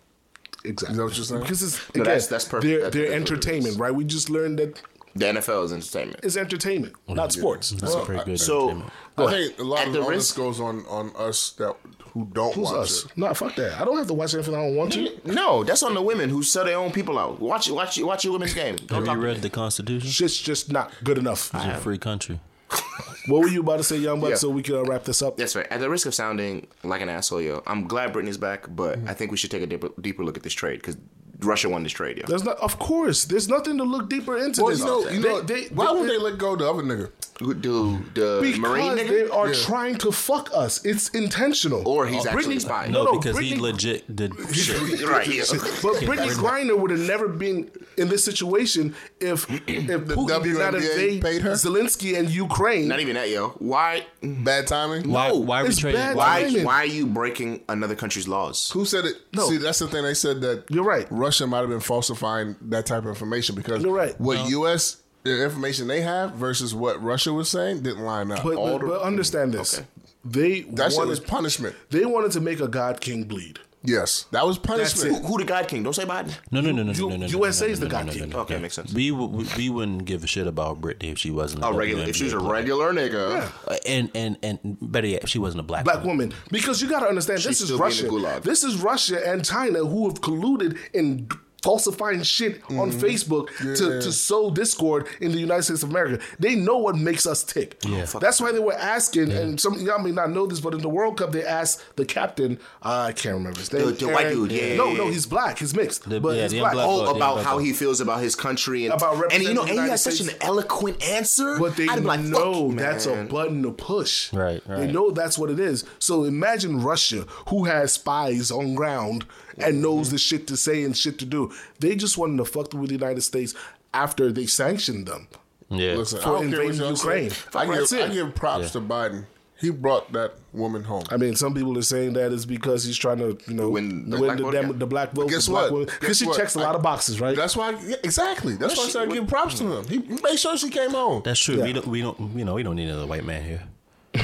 Exactly. 0.65 0.91
Is 0.93 0.97
that 0.97 1.03
what 1.05 1.15
you're 1.17 1.25
saying? 1.25 1.41
Because 1.41 1.63
it's 1.63 1.77
No, 1.95 2.01
again, 2.01 2.03
that's- 2.03 2.27
that's 2.27 2.45
perfect. 2.45 2.63
They're, 2.63 2.77
That's- 2.79 2.93
they're 2.93 3.03
that's 3.03 3.11
what 3.11 3.17
it 3.17 3.31
entertainment, 3.47 3.79
right? 3.79 3.95
We 3.95 4.03
just 4.03 4.29
learned 4.29 4.59
that 4.59 4.81
the 5.19 5.25
NFL 5.25 5.65
is 5.65 5.73
entertainment. 5.73 6.19
it's 6.23 6.37
entertainment, 6.37 6.95
not 7.07 7.31
sports. 7.31 7.69
That's 7.71 7.93
a 7.93 8.01
pretty 8.01 8.23
good. 8.23 8.39
So 8.39 8.69
entertainment. 8.69 8.91
I 9.17 9.27
think 9.31 9.59
a 9.59 9.63
lot 9.63 9.79
At 9.81 9.87
of 9.87 9.93
the 9.93 10.01
all 10.01 10.09
risk- 10.09 10.35
goes 10.37 10.59
on 10.59 10.85
on 10.87 11.11
us 11.17 11.51
that 11.59 11.75
who 12.13 12.25
don't 12.33 12.53
Who's 12.55 12.65
watch 12.71 12.75
us? 12.83 13.05
it. 13.05 13.11
No, 13.17 13.33
fuck 13.33 13.55
that. 13.55 13.79
I 13.79 13.85
don't 13.85 13.97
have 13.97 14.07
to 14.07 14.13
watch 14.13 14.33
anything 14.33 14.55
I 14.55 14.65
don't 14.65 14.75
want 14.75 14.93
to. 14.93 15.09
No, 15.25 15.63
that's 15.63 15.83
on 15.83 15.93
the 15.93 16.01
women 16.01 16.29
who 16.29 16.41
sell 16.41 16.65
their 16.65 16.77
own 16.77 16.91
people 16.91 17.19
out. 17.19 17.39
Watch, 17.39 17.69
watch, 17.69 17.99
watch 18.01 18.23
your 18.23 18.33
women's 18.33 18.53
game. 18.53 18.77
Don't 18.87 19.05
have 19.05 19.17
you 19.17 19.23
read 19.23 19.41
the 19.41 19.49
Constitution? 19.49 20.09
Shit's 20.09 20.37
just 20.37 20.71
not 20.71 20.91
good 21.03 21.17
enough. 21.17 21.51
It's 21.53 21.65
a 21.65 21.77
free 21.77 21.97
country. 21.99 22.39
What 23.27 23.41
were 23.41 23.47
you 23.49 23.59
about 23.59 23.77
to 23.77 23.83
say, 23.83 23.97
Young 23.97 24.19
Buck, 24.21 24.31
Yeah. 24.31 24.35
so 24.37 24.49
we 24.49 24.63
can 24.63 24.75
uh, 24.75 24.83
wrap 24.85 25.03
this 25.03 25.21
up? 25.21 25.37
That's 25.37 25.55
right. 25.55 25.67
At 25.69 25.81
the 25.81 25.89
risk 25.89 26.07
of 26.07 26.15
sounding 26.15 26.65
like 26.83 27.01
an 27.01 27.09
asshole, 27.09 27.41
yo, 27.41 27.61
I'm 27.67 27.87
glad 27.87 28.11
Brittney's 28.11 28.37
back, 28.37 28.65
but 28.69 28.97
I 29.05 29.13
think 29.13 29.29
we 29.29 29.37
should 29.37 29.51
take 29.51 29.61
a 29.61 29.67
deeper, 29.67 29.89
deeper 30.01 30.23
look 30.23 30.35
at 30.35 30.41
this 30.41 30.53
trade 30.53 30.79
because 30.79 30.97
Russia 31.41 31.69
won 31.69 31.83
this 31.83 31.93
trade, 31.93 32.17
yo. 32.17 32.25
There's 32.27 32.43
not, 32.43 32.57
of 32.59 32.79
course, 32.79 33.25
there's 33.25 33.47
nothing 33.47 33.77
to 33.77 33.83
look 33.83 34.09
deeper 34.09 34.37
into 34.37 34.61
Well, 34.63 34.71
this. 34.71 34.79
you 34.79 34.85
know, 34.85 35.09
you 35.09 35.19
know, 35.19 35.41
They- 35.41 35.61
they- 35.63 35.67
why 35.75 35.91
would 35.91 36.09
they 36.09 36.17
let 36.17 36.37
go 36.37 36.53
of 36.53 36.59
the 36.59 36.69
other 36.69 36.83
nigga? 36.83 37.09
Who 37.39 37.53
do 37.53 37.99
the 38.15 38.39
Because 38.41 38.59
Marine 38.59 38.95
they 38.97 39.25
are 39.29 39.47
Yeah. 39.47 39.53
trying 39.63 39.95
to 39.99 40.11
fuck 40.11 40.49
us. 40.53 40.83
It's 40.83 41.07
intentional. 41.09 41.87
Or 41.87 42.05
he's 42.05 42.25
Uh, 42.25 42.31
actually 42.31 42.57
Brittney- 42.57 42.87
a. 42.87 42.91
No, 42.91 43.05
no, 43.05 43.17
because 43.19 43.37
he 43.39 43.55
legit 43.55 44.13
did 44.13 44.33
shit. 44.53 44.75
right, 45.07 45.25
yeah. 45.25 45.43
But 45.81 45.93
Brittney 46.03 46.31
Griner 46.35 46.77
would 46.77 46.91
have 46.91 46.99
never 46.99 47.29
been 47.29 47.71
in 47.95 48.09
this 48.09 48.25
situation 48.25 48.93
if 49.21 49.45
if 49.67 49.87
Putin 49.87 50.43
did 50.43 50.57
not 50.57 50.73
WNBA 50.73 50.75
invade 50.75 51.21
paid 51.21 51.41
her? 51.43 51.51
Zelensky 51.51 52.19
and 52.19 52.29
Ukraine. 52.29 52.89
Not 52.89 52.99
even 52.99 53.13
that, 53.15 53.29
yo. 53.29 53.49
Why? 53.59 54.05
Bad 54.21 54.67
timing. 54.67 55.09
Why? 55.09 55.29
No, 55.29 55.35
why 55.37 55.61
are 55.61 55.67
we 55.67 55.73
trading? 55.73 56.01
Why? 56.01 56.13
Why? 56.15 56.43
timing. 56.43 56.65
Why 56.65 56.81
are 56.83 56.85
you 56.87 57.05
breaking 57.05 57.61
another 57.69 57.95
country's 57.95 58.27
laws? 58.27 58.69
Who 58.73 58.83
said 58.83 59.05
it? 59.05 59.15
No. 59.31 59.47
See, 59.47 59.55
that's 59.55 59.79
the 59.79 59.87
thing. 59.87 60.03
They 60.03 60.13
said 60.13 60.41
that 60.41 60.65
You're 60.69 60.83
right. 60.83 61.07
Russia 61.09 61.28
might 61.49 61.59
have 61.59 61.69
been 61.69 61.79
falsifying 61.79 62.55
that 62.61 62.85
type 62.85 63.03
of 63.03 63.09
information 63.09 63.55
because 63.55 63.83
You're 63.83 63.93
right. 63.93 64.19
what 64.19 64.49
U.S. 64.49 64.97
the 65.23 65.43
information 65.43 65.87
they 65.87 66.01
have 66.01 66.31
versus 66.33 66.73
what 66.75 67.01
Russia 67.01 67.33
was 67.33 67.49
saying 67.49 67.81
didn't 67.83 68.03
line 68.03 68.31
up. 68.31 68.43
But, 68.43 68.55
All 68.55 68.77
but, 68.77 68.81
the- 68.81 68.87
but 68.87 69.01
understand 69.01 69.53
this. 69.53 69.77
Okay. 69.79 69.87
They 70.25 70.61
that 70.61 70.91
shit 70.91 70.97
wanted, 70.97 71.09
was 71.11 71.19
punishment. 71.21 71.75
they 71.91 72.05
wanted 72.05 72.31
to 72.33 72.41
make 72.41 72.59
a 72.59 72.67
God 72.67 72.99
King 72.99 73.23
bleed. 73.23 73.59
Yes, 73.81 74.25
that 74.31 74.45
was 74.45 74.57
punishment. 74.57 75.17
it. 75.17 75.25
Who 75.25 75.37
the 75.37 75.45
God 75.45 75.67
King? 75.69 75.83
Don't 75.83 75.93
say 75.93 76.03
Biden. 76.03 76.33
No, 76.51 76.59
no, 76.59 76.71
no, 76.71 76.83
no, 76.83 76.91
U- 76.91 77.09
no, 77.09 77.15
no, 77.15 77.17
no. 77.17 77.25
USA 77.27 77.65
no, 77.67 77.71
is 77.71 77.79
no, 77.79 77.85
the 77.85 77.91
God 77.91 78.05
no, 78.07 78.11
king. 78.11 78.29
no, 78.29 78.35
no. 78.35 78.39
Okay, 78.41 78.59
makes 78.59 78.73
sense. 78.73 78.93
We 78.93 79.09
w- 79.09 79.45
we 79.55 79.69
wouldn't 79.69 80.03
give 80.03 80.21
a 80.23 80.27
shit 80.27 80.47
about 80.47 80.81
Brittney 80.81 81.11
if 81.13 81.17
she 81.17 81.31
wasn't 81.31 81.63
A 81.63 81.67
a 81.67 81.73
regular. 81.73 82.03
If 82.03 82.17
she 82.17 82.25
was 82.25 82.33
a 82.33 82.39
regular 82.39 82.91
nigga, 82.93 83.49
Uh, 83.67 83.77
and 83.87 84.11
and 84.13 84.37
and 84.43 84.77
better 84.81 85.07
yet, 85.07 85.23
if 85.23 85.29
she 85.29 85.39
wasn't 85.39 85.61
a 85.61 85.63
black, 85.63 85.85
Black 85.85 86.03
woman. 86.03 86.33
Because 86.51 86.81
you 86.81 86.89
got 86.89 86.99
to 87.01 87.07
understand, 87.07 87.39
this 87.41 87.61
is 87.61 87.71
Russia. 87.71 88.09
This 88.43 88.63
is 88.65 88.75
Russia 88.81 89.25
and 89.25 89.45
China 89.45 89.85
who 89.85 90.09
have 90.09 90.19
colluded 90.19 90.77
in 90.93 91.29
falsifying 91.63 92.23
shit 92.23 92.61
on 92.69 92.89
Mm-hmm. 92.89 92.99
Facebook 92.99 93.47
to, 93.57 94.01
to 94.01 94.11
sow 94.11 94.49
discord 94.49 95.07
in 95.21 95.31
the 95.31 95.37
United 95.39 95.63
States 95.63 95.83
of 95.83 95.89
America. 95.89 96.23
They 96.39 96.55
know 96.55 96.77
what 96.77 96.95
makes 96.97 97.27
us 97.27 97.43
tick. 97.43 97.77
Yeah. 97.87 98.05
That's 98.05 98.41
why 98.41 98.51
they 98.51 98.59
were 98.59 98.73
asking, 98.73 99.31
and 99.31 99.59
some 99.59 99.75
y'all 99.79 99.99
may 99.99 100.11
not 100.11 100.31
know 100.31 100.45
this, 100.47 100.59
but 100.59 100.73
in 100.73 100.81
the 100.81 100.89
World 100.89 101.17
Cup 101.17 101.31
they 101.31 101.43
asked 101.45 101.81
the 101.97 102.05
captain, 102.05 102.59
uh, 102.83 103.05
I 103.09 103.11
can't 103.11 103.35
remember 103.35 103.59
his 103.59 103.71
name. 103.73 103.85
The- 103.85 103.91
the 103.93 104.07
white 104.07 104.29
dude, 104.29 104.51
yeah, 104.51 104.75
No, 104.75 104.93
no, 104.93 105.07
he's 105.09 105.25
black. 105.25 105.59
He's 105.59 105.75
mixed. 105.75 106.09
The- 106.09 106.19
but 106.19 106.35
yeah, 106.37 106.43
he's 106.43 106.53
black. 106.59 106.73
black 106.73 106.87
Oh, 106.87 107.15
about 107.15 107.43
how 107.43 107.57
he 107.57 107.73
feels 107.73 108.01
about 108.01 108.21
his 108.21 108.35
country 108.35 108.85
and 108.85 108.93
About 108.93 109.31
and 109.33 109.43
you 109.43 109.53
know, 109.53 109.61
representing 109.63 109.69
and 109.69 109.69
he 109.69 109.85
the 109.85 109.91
has 109.91 110.03
such 110.03 110.21
an 110.21 110.29
eloquent 110.41 111.03
answer. 111.03 111.57
But 111.59 111.75
they 111.75 111.87
I'd 111.87 111.99
be 111.99 112.05
like, 112.05 112.21
know 112.21 112.69
Fuck 112.69 112.71
you, 112.71 112.75
that's 112.79 113.05
a 113.05 113.23
button 113.25 113.63
to 113.63 113.71
push. 113.71 114.33
Right, 114.33 114.61
They 114.67 114.91
know 114.91 115.11
that's 115.11 115.37
what 115.37 115.49
it 115.49 115.59
is. 115.59 115.83
So 115.99 116.23
imagine 116.23 116.81
Russia, 116.81 117.25
who 117.49 117.65
has 117.65 117.93
spies 117.93 118.49
on 118.51 118.73
ground 118.75 119.25
and 119.59 119.81
knows 119.81 120.11
the 120.11 120.17
shit 120.17 120.47
to 120.47 120.57
say 120.57 120.83
and 120.83 120.95
shit 120.97 121.19
to 121.19 121.25
do. 121.25 121.51
They 121.79 121.95
just 121.95 122.17
wanted 122.17 122.37
to 122.37 122.45
fuck 122.45 122.73
with 122.73 122.89
the 122.89 122.95
United 122.95 123.21
States 123.21 123.53
after 123.93 124.31
they 124.31 124.45
sanctioned 124.45 125.07
them. 125.07 125.27
Yeah, 125.69 125.95
Listen, 125.95 126.19
I 126.19 126.23
For 126.23 126.29
don't 126.29 126.49
care 126.49 126.59
what 126.63 126.65
invading 126.73 126.89
Ukraine. 126.95 127.31
I 127.53 127.65
That's 127.65 127.91
give. 127.91 128.09
I 128.09 128.13
give 128.13 128.35
props 128.35 128.71
to 128.71 128.81
Biden. 128.81 129.25
He 129.61 129.71
brought 129.71 130.13
that 130.13 130.35
woman 130.53 130.83
home. 130.83 131.03
I 131.09 131.17
mean, 131.17 131.35
some 131.35 131.53
people 131.53 131.77
are 131.77 131.81
saying 131.81 132.13
that 132.13 132.31
is 132.31 132.45
because 132.45 132.85
he's 132.85 132.97
trying 132.97 133.17
to, 133.17 133.37
you 133.45 133.53
know, 133.53 133.69
Win 133.69 134.09
win, 134.09 134.09
the 134.09 134.15
the, 134.15 134.23
black 134.23 134.37
vote, 134.39 134.51
dem- 134.51 134.67
yeah. 134.67 134.77
the 134.77 134.87
black 134.87 135.11
vote. 135.11 135.29
Guess 135.29 135.47
black 135.49 135.71
what? 135.71 135.87
Because 135.99 136.17
she 136.17 136.25
what? 136.25 136.37
checks 136.37 136.55
a 136.55 136.59
lot 136.59 136.75
of 136.75 136.81
boxes, 136.81 137.19
right? 137.19 137.35
That's 137.35 137.57
why, 137.57 137.71
yeah, 137.85 137.97
exactly. 138.01 138.55
That's 138.55 138.77
why 138.77 138.85
I 138.85 138.87
started 138.87 139.11
giving 139.13 139.27
props 139.27 139.57
to 139.59 139.79
him. 139.79 139.85
He 139.87 139.97
made 140.23 140.39
sure 140.39 140.55
she 140.55 140.69
came 140.69 140.91
home. 140.91 141.23
that's 141.25 141.41
true. 141.41 141.57
Yeah. 141.57 141.65
We 141.65 141.73
don't, 141.73 141.87
we 141.87 142.01
don't, 142.01 142.37
you 142.37 142.45
know, 142.45 142.53
we 142.53 142.63
don't 142.63 142.77
need 142.77 142.87
another 142.87 143.05
white 143.05 143.25
man 143.25 143.43
here. 143.43 143.63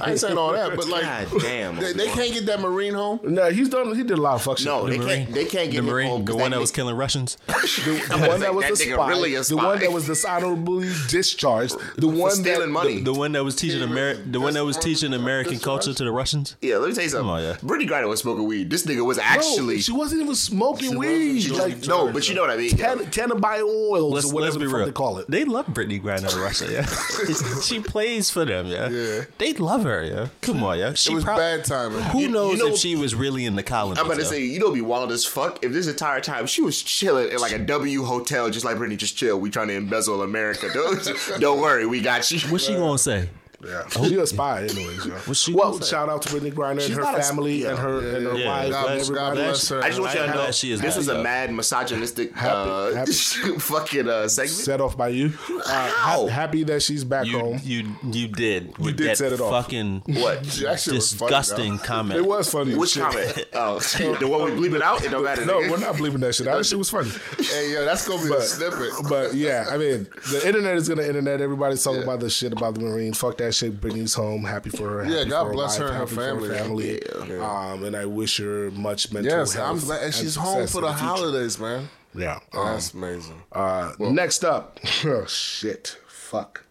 I 0.00 0.10
ain't 0.10 0.18
saying 0.20 0.36
all 0.36 0.52
that, 0.52 0.74
but 0.74 0.88
like, 0.88 1.02
God 1.02 1.28
damn. 1.40 1.76
they, 1.76 1.92
they 1.92 2.06
can't 2.08 2.32
get 2.32 2.46
that 2.46 2.60
Marine 2.60 2.94
home. 2.94 3.20
no, 3.22 3.50
he's 3.50 3.68
done. 3.68 3.94
He 3.94 4.02
did 4.02 4.18
a 4.18 4.20
lot 4.20 4.34
of 4.34 4.42
fuck 4.42 4.58
shit. 4.58 4.66
No, 4.66 4.84
The 4.84 4.90
they 4.92 4.98
Marine, 4.98 5.08
can't. 5.24 5.32
They 5.34 5.44
can't 5.44 5.70
get 5.70 5.84
the 5.84 5.90
Marine, 5.90 6.08
home 6.08 6.24
the 6.24 6.32
'cause 6.32 6.40
one 6.40 6.50
that 6.50 6.60
was 6.60 6.72
nigga- 6.72 6.74
killing 6.76 6.96
Russians. 6.96 7.36
The, 7.80 7.92
the 8.18 8.28
one 8.28 8.40
that 8.40 8.54
was 8.54 8.64
that 8.64 8.70
the 8.72 8.92
spy, 8.92 9.08
really 9.08 9.34
a 9.36 9.42
the 9.42 9.56
one 9.56 9.78
that 9.78 9.92
was 9.92 10.06
dishonorably 10.06 10.88
discharged, 11.08 11.76
the 11.96 12.08
one 12.08 12.32
stealing 12.32 12.60
that 12.60 12.68
money. 12.68 13.00
The 13.00 13.12
one 13.12 13.32
that 13.32 13.44
was 13.44 13.54
teaching 13.54 13.80
Ameri- 13.80 14.30
the 14.32 14.40
one 14.40 14.54
that 14.54 14.64
was 14.64 14.76
teaching 14.76 15.12
American 15.14 15.58
culture 15.60 15.94
to 15.94 16.04
the 16.04 16.10
Russians. 16.10 16.56
Yeah, 16.60 16.76
let 16.78 16.88
me 16.88 16.94
tell 16.94 17.04
you 17.04 17.10
something. 17.10 17.20
Come 17.26 17.30
on, 17.30 17.42
yeah. 17.42 17.54
Brittney 17.56 17.88
Griner 17.88 18.08
was 18.08 18.20
smoking 18.20 18.46
weed. 18.46 18.68
This 18.70 18.84
nigga 18.86 19.04
was 19.04 19.18
No, 19.18 19.22
actually. 19.24 19.80
she 19.80 19.92
wasn't 19.92 20.22
even 20.22 20.34
smoking 20.34 20.98
weed. 20.98 21.40
she 21.42 21.50
like 21.52 21.86
no, 21.86 22.12
but 22.12 22.28
you 22.28 22.34
know 22.34 22.40
what 22.42 22.50
I 22.50 22.56
mean. 22.56 22.76
can, 22.76 23.06
cannabis 23.10 23.62
oils 23.62 24.14
Let's, 24.14 24.26
or 24.30 24.34
whatever 24.34 24.58
be 24.58 24.64
the 24.64 24.70
fuck 24.70 24.76
real. 24.78 24.86
they 24.86 24.92
call 24.92 25.18
it. 25.18 25.30
They 25.30 25.44
love 25.44 25.66
Brittney 25.66 26.02
Griner 26.02 26.34
in 26.34 26.40
Russia. 26.42 26.66
Yeah, 26.70 27.60
she 27.62 27.80
plays 27.80 28.30
for 28.30 28.44
them. 28.44 28.66
Yeah, 28.66 29.19
Yeah. 29.20 29.26
they 29.38 29.52
love 29.54 29.84
her. 29.84 30.02
Yeah, 30.04 30.28
come 30.42 30.62
on, 30.62 30.78
yeah. 30.78 30.94
She 30.94 31.12
It 31.12 31.14
was 31.14 31.24
prob- 31.24 31.38
bad 31.38 31.64
timing. 31.64 32.00
Who 32.02 32.20
You- 32.20 32.28
knows 32.28 32.58
you 32.58 32.64
know- 32.64 32.72
if 32.74 32.78
she 32.78 32.96
was 32.96 33.14
really 33.14 33.44
in 33.46 33.56
the 33.56 33.62
colonies? 33.62 33.98
I'm 33.98 34.06
about 34.06 34.16
to 34.18 34.22
yo? 34.24 34.28
say, 34.28 34.42
you 34.42 34.58
know, 34.58 34.66
it'd 34.66 34.74
be 34.74 34.80
wild 34.80 35.12
as 35.12 35.24
fuck 35.24 35.64
if 35.64 35.72
this 35.72 35.86
entire 35.86 36.20
time 36.20 36.46
she 36.46 36.62
was 36.62 36.82
chilling 36.82 37.30
in 37.30 37.38
like 37.38 37.52
a 37.52 37.58
W 37.58 38.04
hotel, 38.04 38.50
just 38.50 38.64
like 38.64 38.76
Brittney, 38.76 38.96
just 38.96 39.16
chill. 39.16 39.38
We 39.38 39.50
trying 39.50 39.68
to 39.68 39.74
embezzle 39.74 40.22
America. 40.22 40.68
Don't, 40.74 41.40
don't 41.40 41.60
worry, 41.60 41.86
we 41.86 42.00
got 42.00 42.30
you. 42.30 42.40
What's 42.50 42.64
she 42.64 42.74
gonna 42.74 42.98
say? 42.98 43.28
Yeah, 43.62 43.86
she 43.88 44.14
a 44.16 44.26
spy, 44.26 44.62
anyways. 44.62 45.04
Yo. 45.04 45.12
What's 45.26 45.40
she 45.40 45.52
well, 45.52 45.78
shout 45.82 46.08
out 46.08 46.22
to 46.22 46.28
Brittney 46.30 46.50
Griner 46.52 46.82
and 46.84 46.94
her 46.94 47.20
family 47.20 47.64
and 47.66 47.78
her 47.78 47.98
and 48.16 48.26
her 48.26 48.36
Yeah, 48.38 48.48
wife. 48.48 48.70
God, 48.70 48.90
and 48.90 49.00
God 49.00 49.00
everybody. 49.00 49.36
bless 49.42 49.68
her. 49.68 49.82
I 49.82 49.88
just 49.88 50.00
want 50.00 50.14
you 50.14 50.20
I 50.20 50.26
to 50.26 50.32
know 50.32 50.44
know 50.46 50.50
she 50.50 50.72
is 50.72 50.80
this 50.80 50.96
was 50.96 51.08
a 51.08 51.12
happy, 51.12 51.24
mad 51.24 51.52
misogynistic 51.52 52.32
Happy- 52.34 52.70
uh, 52.70 52.94
happy. 52.94 53.12
fucking 53.58 54.08
uh, 54.08 54.28
segment. 54.28 54.50
Set 54.56 54.80
off 54.80 54.96
by 54.96 55.08
you. 55.08 55.32
Uh, 55.50 55.52
Ow. 55.56 55.62
ha- 55.66 56.26
happy 56.28 56.62
that 56.64 56.82
she's 56.82 57.04
back 57.04 57.26
You 57.26 57.38
home. 57.38 57.60
you 57.62 57.84
you 58.04 58.28
did. 58.28 58.72
You 58.78 58.92
did 58.92 59.16
set 59.18 59.32
it 59.32 59.40
off. 59.40 59.50
Fucking 59.64 60.04
What? 60.06 60.42
That 60.42 60.80
shit 60.80 60.94
was 60.94 61.12
funny, 61.12 61.28
disgusting 61.30 61.76
though. 61.76 61.82
comment. 61.84 62.18
It 62.18 62.26
was 62.26 62.50
funny. 62.50 62.72
as 62.72 62.78
Which 62.78 62.90
shit. 62.90 63.02
comment? 63.02 63.46
Oh, 63.52 63.78
the 63.78 64.26
one 64.26 64.44
we 64.44 64.68
bleep 64.68 64.74
it 64.74 64.80
out. 64.82 65.04
It 65.04 65.10
don't 65.10 65.22
matter. 65.24 65.44
No, 65.44 65.58
we're 65.58 65.76
not 65.78 65.96
believing 65.96 66.20
that 66.20 66.34
shit. 66.34 66.46
Out. 66.46 66.56
That 66.56 66.64
shit 66.64 66.78
was 66.78 66.88
funny. 66.88 67.10
Hey, 67.38 67.72
yo, 67.74 67.84
that's 67.84 68.08
gonna 68.08 68.26
be 68.26 68.34
a 68.34 68.40
snippet. 68.40 68.90
But 69.08 69.34
yeah, 69.34 69.66
I 69.70 69.76
mean, 69.76 70.08
the 70.30 70.42
internet 70.46 70.76
is 70.76 70.88
gonna 70.88 71.02
internet. 71.02 71.42
Everybody's 71.42 71.82
talking 71.84 72.02
about 72.02 72.20
the 72.20 72.30
shit 72.30 72.52
about 72.52 72.74
the 72.74 72.80
Marines. 72.80 73.18
Fuck 73.18 73.36
that 73.38 73.49
that 73.50 73.54
shit. 73.66 73.80
Brittney's 73.80 74.14
home. 74.14 74.44
Happy 74.44 74.70
for 74.70 74.88
her. 75.04 75.04
Yeah, 75.10 75.24
God 75.24 75.44
for 75.48 75.52
bless 75.52 75.76
her 75.76 75.86
and 75.86 75.92
her 75.94 76.00
happy 76.00 76.14
for 76.14 76.20
family. 76.54 76.98
family. 77.00 77.38
Um, 77.38 77.84
and 77.84 77.96
I 77.96 78.04
wish 78.06 78.38
her 78.38 78.70
much 78.72 79.12
mental 79.12 79.38
Yes, 79.38 79.52
health. 79.54 79.68
I'm 79.70 79.78
glad 79.78 79.96
and 79.96 80.04
and 80.06 80.14
she's 80.14 80.36
home 80.36 80.66
for 80.66 80.78
in 80.78 80.84
the 80.84 80.92
holidays, 80.92 81.58
man. 81.58 81.88
Yeah. 82.14 82.40
Um, 82.52 82.64
That's 82.66 82.92
amazing. 82.94 83.42
uh, 83.52 83.92
next 83.98 84.44
up, 84.44 84.80
oh 85.04 85.26
shit, 85.26 85.96
fuck. 86.08 86.64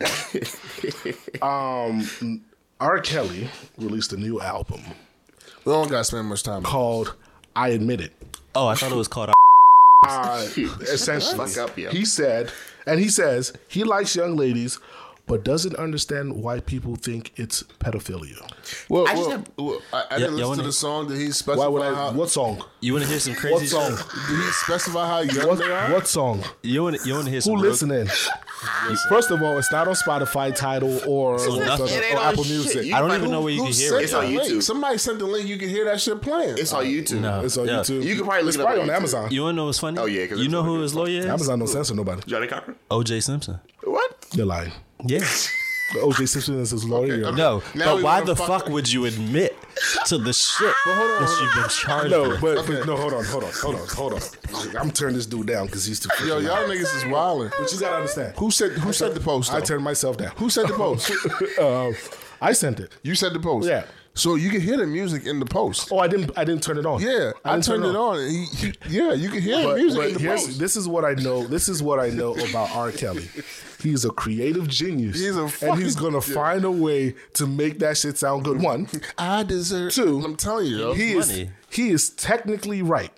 um, 1.42 2.08
R. 2.80 3.00
Kelly 3.00 3.48
released 3.76 4.12
a 4.12 4.16
new 4.16 4.40
album 4.40 4.80
We 5.64 5.72
don't 5.72 5.90
gotta 5.90 6.04
spend 6.04 6.28
much 6.28 6.42
time. 6.44 6.62
called 6.62 7.14
"I 7.56 7.68
Admit 7.70 8.00
It." 8.00 8.12
Oh, 8.54 8.66
I 8.68 8.74
thought 8.74 8.92
it 8.92 8.96
was 8.96 9.08
called. 9.08 9.30
Uh, 10.06 10.46
essentially, 10.82 11.48
fuck 11.48 11.70
up, 11.70 11.76
yo. 11.76 11.90
he 11.90 12.04
said, 12.04 12.52
and 12.86 13.00
he 13.00 13.08
says 13.08 13.52
he 13.66 13.82
likes 13.82 14.14
young 14.14 14.36
ladies, 14.36 14.78
but 15.28 15.44
doesn't 15.44 15.76
understand 15.76 16.34
why 16.42 16.60
people 16.60 16.96
think 16.96 17.32
it's 17.36 17.62
pedophilia. 17.80 18.40
Well, 18.88 19.06
I 19.06 19.14
just 19.14 19.28
well, 19.28 19.30
have- 19.30 19.50
well, 19.58 19.82
I, 19.92 19.96
I 19.96 20.02
Yeah, 20.12 20.18
didn't 20.18 20.38
yeah, 20.38 20.44
listen 20.46 20.58
to 20.64 20.68
the 20.68 20.72
song. 20.72 21.08
Did 21.08 21.18
he 21.18 21.30
specify 21.32 21.62
Why 21.64 21.68
would 21.68 21.82
I? 21.82 21.94
how? 21.94 22.12
What 22.12 22.30
song? 22.30 22.64
You 22.80 22.92
want 22.94 23.04
to 23.04 23.10
hear 23.10 23.20
some 23.20 23.34
crazy? 23.34 23.54
What 23.54 23.66
song? 23.66 23.90
Did 24.28 24.36
he 24.44 24.50
specify 24.52 25.06
how 25.06 25.20
young 25.20 25.46
What, 25.48 25.58
they 25.58 25.70
are? 25.70 25.92
what 25.92 26.06
song? 26.08 26.42
You 26.62 26.82
want 26.82 27.00
to 27.00 27.06
you 27.06 27.14
want 27.14 27.26
to 27.26 27.30
hear 27.30 27.40
some? 27.40 27.54
Who 27.54 27.62
real- 27.62 27.70
listening? 27.72 28.08
First 29.08 29.30
of 29.30 29.40
all, 29.42 29.56
it's 29.58 29.70
not 29.70 29.86
on 29.86 29.94
Spotify, 29.94 30.54
title, 30.54 30.98
or, 31.08 31.34
or, 31.34 31.64
nothing. 31.64 31.86
or 31.86 31.88
It 31.88 32.04
ain't 32.10 32.18
on 32.18 32.24
Apple 32.32 32.42
shit. 32.44 32.52
Music. 32.52 32.84
You 32.86 32.94
I 32.94 32.98
don't 33.00 33.10
find 33.10 33.20
even 33.20 33.30
who- 33.30 33.36
know 33.36 33.42
where 33.42 33.52
you 33.52 33.60
Who 33.64 33.68
can 33.70 33.74
hear 33.76 33.98
it. 33.98 34.02
It's 34.04 34.12
on? 34.14 34.24
YouTube. 34.26 34.62
Somebody 34.62 34.98
sent 34.98 35.18
the 35.20 35.26
link. 35.26 35.48
You 35.48 35.58
can 35.58 35.68
hear 35.68 35.84
that 35.84 36.00
shit 36.00 36.20
playing. 36.20 36.56
It's 36.58 36.72
on 36.72 36.84
YouTube. 36.84 37.20
No. 37.20 37.44
It's 37.44 37.56
on 37.56 37.66
Yeah. 37.66 37.74
YouTube. 37.74 38.02
You 38.02 38.16
can 38.16 38.24
probably 38.24 38.42
look 38.42 38.48
it's 38.48 38.56
it 38.56 38.60
up 38.60 38.66
probably 38.66 38.82
on 38.82 38.90
on 38.90 38.96
Amazon. 38.96 39.30
You 39.30 39.42
want 39.42 39.54
to 39.54 39.56
know 39.56 39.66
what's 39.66 39.78
funny? 39.78 39.98
Oh, 39.98 40.06
yeah, 40.06 40.26
'cause 40.26 40.38
you 40.40 40.48
know 40.48 40.62
who 40.64 40.80
his 40.80 40.94
lawyer 40.94 41.20
is? 41.20 41.26
Amazon 41.26 41.58
don't 41.60 41.68
censor 41.68 41.94
nobody. 41.94 42.22
Johnnie 42.26 42.46
Cochran. 42.48 42.76
O.J. 42.90 43.20
Simpson. 43.20 43.60
What? 43.84 44.26
You're 44.32 44.46
lying. 44.46 44.72
Yeah. 45.04 45.20
OJ 46.02 46.28
Simpson 46.28 46.60
is 46.60 46.70
his 46.70 46.84
lawyer. 46.84 47.24
Okay. 47.24 47.36
No, 47.36 47.62
Now 47.74 47.94
but 47.94 48.02
why 48.04 48.20
the 48.20 48.36
fuck- 48.36 48.46
fuck 48.64 48.68
would 48.68 48.92
you 48.92 49.06
admit 49.06 49.56
to 50.06 50.18
the 50.18 50.34
shit 50.34 50.74
that 50.84 51.38
you've 51.40 51.54
been 51.62 51.70
charged 51.70 52.10
No, 52.10 52.28
with? 52.28 52.40
but, 52.42 52.66
but 52.66 52.86
no, 52.86 52.94
hold 52.96 53.14
on, 53.14 53.24
hold 53.24 53.44
on, 53.44 53.52
hold 53.54 53.74
on, 53.76 53.88
hold 53.88 54.12
on. 54.12 54.76
I'm 54.76 54.90
turning 54.90 55.16
this 55.16 55.24
dude 55.24 55.46
down 55.46 55.64
because 55.64 55.86
he's 55.86 55.98
too. 56.00 56.10
Yo, 56.26 56.38
y'all 56.40 56.42
loud. 56.60 56.68
niggas 56.68 56.94
is 56.94 57.06
wilding. 57.06 57.50
But 57.58 57.72
you 57.72 57.80
gotta 57.80 57.96
understand. 57.96 58.36
Who 58.36 58.50
said 58.50 58.72
who 58.72 58.92
said 58.92 59.14
the 59.14 59.20
post? 59.20 59.50
I 59.52 59.60
turned 59.62 59.82
myself 59.82 60.18
down. 60.18 60.32
Who 60.36 60.50
said 60.50 60.68
the 60.68 60.74
post? 60.74 61.10
uh, 61.58 61.92
I 62.44 62.52
sent 62.52 62.80
it. 62.80 62.92
you 63.02 63.14
said 63.14 63.32
the 63.32 63.40
post. 63.40 63.66
Yeah. 63.66 63.84
So 64.12 64.34
you 64.34 64.50
can 64.50 64.60
hear 64.60 64.76
the 64.76 64.86
music 64.86 65.26
in 65.26 65.38
the 65.40 65.46
post. 65.46 65.88
Oh, 65.92 66.00
I 66.00 66.08
didn't. 66.08 66.32
I 66.36 66.44
didn't 66.44 66.62
turn 66.64 66.76
it 66.76 66.84
on. 66.84 67.00
Yeah, 67.00 67.32
I, 67.46 67.52
didn't 67.52 67.64
turn 67.64 67.80
turned 67.82 67.94
it 67.94 67.96
on. 67.98 68.18
and 68.18 68.30
he, 68.30 68.44
he- 68.66 68.98
yeah, 68.98 69.12
you 69.14 69.30
can 69.30 69.40
hear 69.40 69.56
the 69.58 69.64
But, 69.68 69.76
music 69.76 69.98
but 70.00 70.08
in 70.08 70.14
the 70.14 70.28
post. 70.28 70.58
this 70.58 70.76
is 70.76 70.86
what 70.86 71.04
I 71.06 71.14
know. 71.14 71.46
This 71.46 71.68
is 71.70 71.82
what 71.82 71.98
I 71.98 72.10
know 72.10 72.34
about 72.34 72.70
R. 72.74 72.90
Kelly. 72.92 73.28
He's 73.82 74.04
a 74.04 74.10
creative 74.10 74.66
genius. 74.68 75.18
He's 75.20 75.36
a 75.36 75.48
and 75.66 75.80
he's 75.80 75.94
gonna 75.94 76.20
find 76.20 76.64
a 76.64 76.70
way 76.70 77.14
to 77.34 77.46
make 77.46 77.78
that 77.78 77.96
shit 77.96 78.18
sound 78.18 78.44
good. 78.44 78.60
One, 78.60 78.88
I 79.16 79.42
deserve. 79.44 79.92
Two. 79.92 80.20
I'm 80.24 80.36
telling 80.36 80.66
you, 80.66 80.92
he 80.94 81.12
is 81.12 81.28
money. 81.28 81.50
he 81.70 81.90
is 81.90 82.10
technically 82.10 82.82
right. 82.82 83.12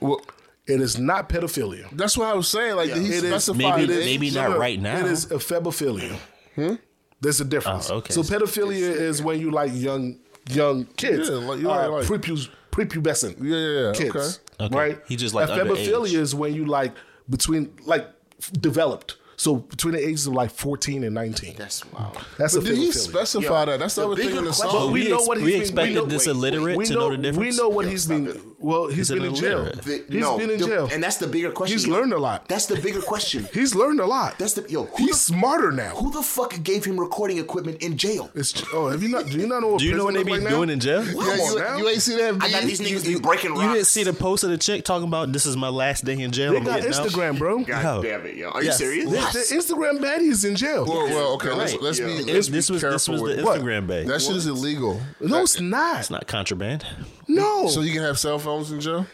Well, 0.00 0.20
It 0.66 0.80
is 0.80 0.98
not 0.98 1.28
pedophilia. 1.28 1.88
that's 1.96 2.16
what 2.16 2.28
I 2.28 2.34
was 2.34 2.48
saying. 2.48 2.76
Like 2.76 2.90
he 2.90 3.06
It 3.06 3.24
is- 3.24 3.30
specified 3.30 3.80
Maybe 3.80 3.92
it. 3.94 4.04
maybe 4.04 4.30
not 4.30 4.58
right 4.58 4.80
now. 4.80 4.98
It 4.98 5.06
is 5.06 5.26
ephebophilia. 5.26 6.18
There's 7.20 7.40
a 7.40 7.44
difference. 7.44 7.88
Oh, 7.90 7.96
okay. 7.96 8.12
So 8.12 8.22
pedophilia 8.22 8.90
is 8.94 9.22
when 9.22 9.40
you 9.40 9.50
like 9.50 9.70
young 9.74 10.18
young 10.50 10.84
kids, 10.96 11.28
Yeah, 11.28 11.36
like- 11.36 11.64
uh, 11.64 11.68
like- 11.68 11.90
like- 11.90 12.06
prepubes, 12.06 12.48
prepubescent 12.72 13.36
Yeah, 13.40 13.56
yeah, 13.56 13.86
yeah, 13.86 13.92
kids, 13.92 14.40
okay. 14.60 14.76
right? 14.76 14.98
He 15.06 15.14
just, 15.14 15.34
like, 15.34 15.48
ephebophilia 15.48 16.00
underage. 16.08 16.14
is 16.18 16.34
when 16.34 16.52
you 16.52 16.66
like 16.66 16.92
between 17.30 17.72
like 17.86 18.08
developed. 18.60 19.16
So 19.36 19.56
between 19.56 19.94
the 19.94 20.06
ages 20.06 20.26
of 20.26 20.34
like 20.34 20.50
14 20.50 21.04
and 21.04 21.14
19. 21.14 21.54
That's 21.56 21.84
wow. 21.92 22.12
That's 22.38 22.54
But 22.54 22.64
did 22.64 22.76
he 22.76 22.88
ephebophilia. 22.90 22.94
specify 22.94 23.58
Yeah. 23.60 23.64
that? 23.64 23.78
That's 23.80 23.94
the 23.96 24.02
The 24.02 24.06
other 24.08 24.16
thing 24.22 24.36
in 24.36 24.44
the 24.44 24.50
question- 24.52 24.68
But 24.72 24.86
we 24.88 25.02
we 25.04 25.08
know 25.08 25.16
ex- 25.16 25.26
what 25.28 25.36
he's 25.38 25.44
we 25.46 25.52
been- 25.52 25.60
expected 25.62 25.94
we 25.94 26.00
know- 26.00 26.06
this 26.06 26.26
illiterate 26.26 26.76
we 26.76 26.84
to 26.86 26.92
know, 26.94 27.00
know 27.00 27.10
the 27.10 27.16
difference? 27.22 27.38
We 27.38 27.62
know 27.62 27.68
what 27.70 27.84
Yo, 27.86 27.90
he's 27.90 28.02
stop 28.04 28.16
been. 28.18 28.28
it. 28.28 28.40
Well, 28.62 28.86
he's 28.86 28.96
He's 28.96 29.10
been 29.10 29.24
in 29.24 29.34
jail. 29.34 29.58
illiterate. 29.66 29.82
The- 29.84 30.04
He's 30.08 30.20
no, 30.22 30.38
been 30.38 30.50
in 30.50 30.58
the- 30.60 30.66
jail. 30.66 30.88
and 30.92 31.02
that's 31.02 31.16
the 31.16 31.26
bigger 31.26 31.50
question. 31.50 31.76
He's 31.76 31.86
yo. 31.86 31.92
learned 31.94 32.12
a 32.12 32.18
lot. 32.18 32.46
That's 32.48 32.66
the 32.66 32.76
bigger 32.80 33.00
question. 33.02 33.48
He's 33.54 33.74
learned 33.74 34.00
a 34.00 34.06
lot. 34.06 34.38
That's 34.38 34.52
the 34.54 34.64
yo. 34.70 34.88
He's 34.96 35.08
the, 35.10 35.14
smarter 35.34 35.72
now. 35.72 35.90
who 35.96 36.12
the 36.12 36.22
fuck 36.22 36.62
gave 36.62 36.84
him 36.84 36.98
recording 36.98 37.38
equipment 37.38 37.82
in 37.82 37.96
jail? 37.96 38.30
It's, 38.34 38.62
oh, 38.72 38.88
have 38.88 39.02
you 39.02 39.08
not? 39.08 39.26
Do 39.26 39.36
you 39.38 39.46
not 39.48 39.60
know 39.62 39.68
what? 39.68 39.80
Do 39.80 39.86
you 39.86 39.96
know 39.96 40.04
what 40.04 40.14
they 40.14 40.22
be 40.22 40.32
look 40.32 40.42
like 40.42 40.50
doing 40.50 40.68
now? 40.68 40.72
in 40.74 40.80
jail? 40.80 41.04
Yeah, 41.04 41.12
Come 41.12 41.22
on 41.22 41.52
you, 41.52 41.58
now. 41.58 41.76
you 41.78 41.88
ain't 41.88 42.02
see 42.02 42.16
that. 42.16 42.34
I 42.40 42.50
got 42.50 42.62
these 42.62 42.80
niggas 42.80 43.04
be 43.06 43.18
breaking 43.18 43.50
rocks. 43.52 43.62
You 43.64 43.72
didn't 43.74 43.86
see 43.86 44.04
the 44.04 44.12
post 44.12 44.44
of 44.44 44.50
the 44.50 44.58
chick 44.58 44.84
talking 44.84 45.08
about 45.08 45.32
this 45.32 45.44
is 45.46 45.56
my 45.56 45.68
last 45.68 46.04
day 46.04 46.20
in 46.20 46.30
jail. 46.30 46.52
They 46.52 46.58
I'm 46.58 46.64
got 46.64 46.80
getting 46.82 46.94
out"? 46.94 47.06
Instagram, 47.06 47.38
bro. 47.38 47.64
God 47.64 47.82
No. 47.82 48.02
damn 48.02 48.24
it, 48.26 48.36
yo. 48.36 48.50
Are 48.50 48.62
Yes. 48.62 48.78
you 48.80 48.86
serious? 48.86 49.10
The, 49.10 49.56
the 49.56 49.60
Instagram 49.60 49.98
baddies 50.00 50.44
in 50.48 50.54
jail. 50.54 50.84
Well, 50.86 51.06
well, 51.06 51.34
okay. 51.34 51.52
Let's, 51.52 51.74
let's 51.80 51.98
be. 51.98 52.22
Let's 52.22 52.48
This, 52.48 52.70
was 52.70 52.80
this 52.82 53.08
was 53.08 53.20
the. 53.20 53.42
Instagram 53.42 53.86
bag. 53.88 54.06
That 54.06 54.22
shit 54.22 54.36
is 54.36 54.46
illegal. 54.46 55.00
no, 55.20 55.42
it's 55.42 55.60
not. 55.60 56.00
It's 56.00 56.10
not 56.10 56.26
contraband. 56.26 56.86
No. 57.28 57.66
So 57.68 57.80
you 57.80 57.92
can 57.92 58.02
have 58.02 58.18
cell 58.18 58.38
phones 58.52 58.70
in 58.70 58.80
jail. 58.80 59.06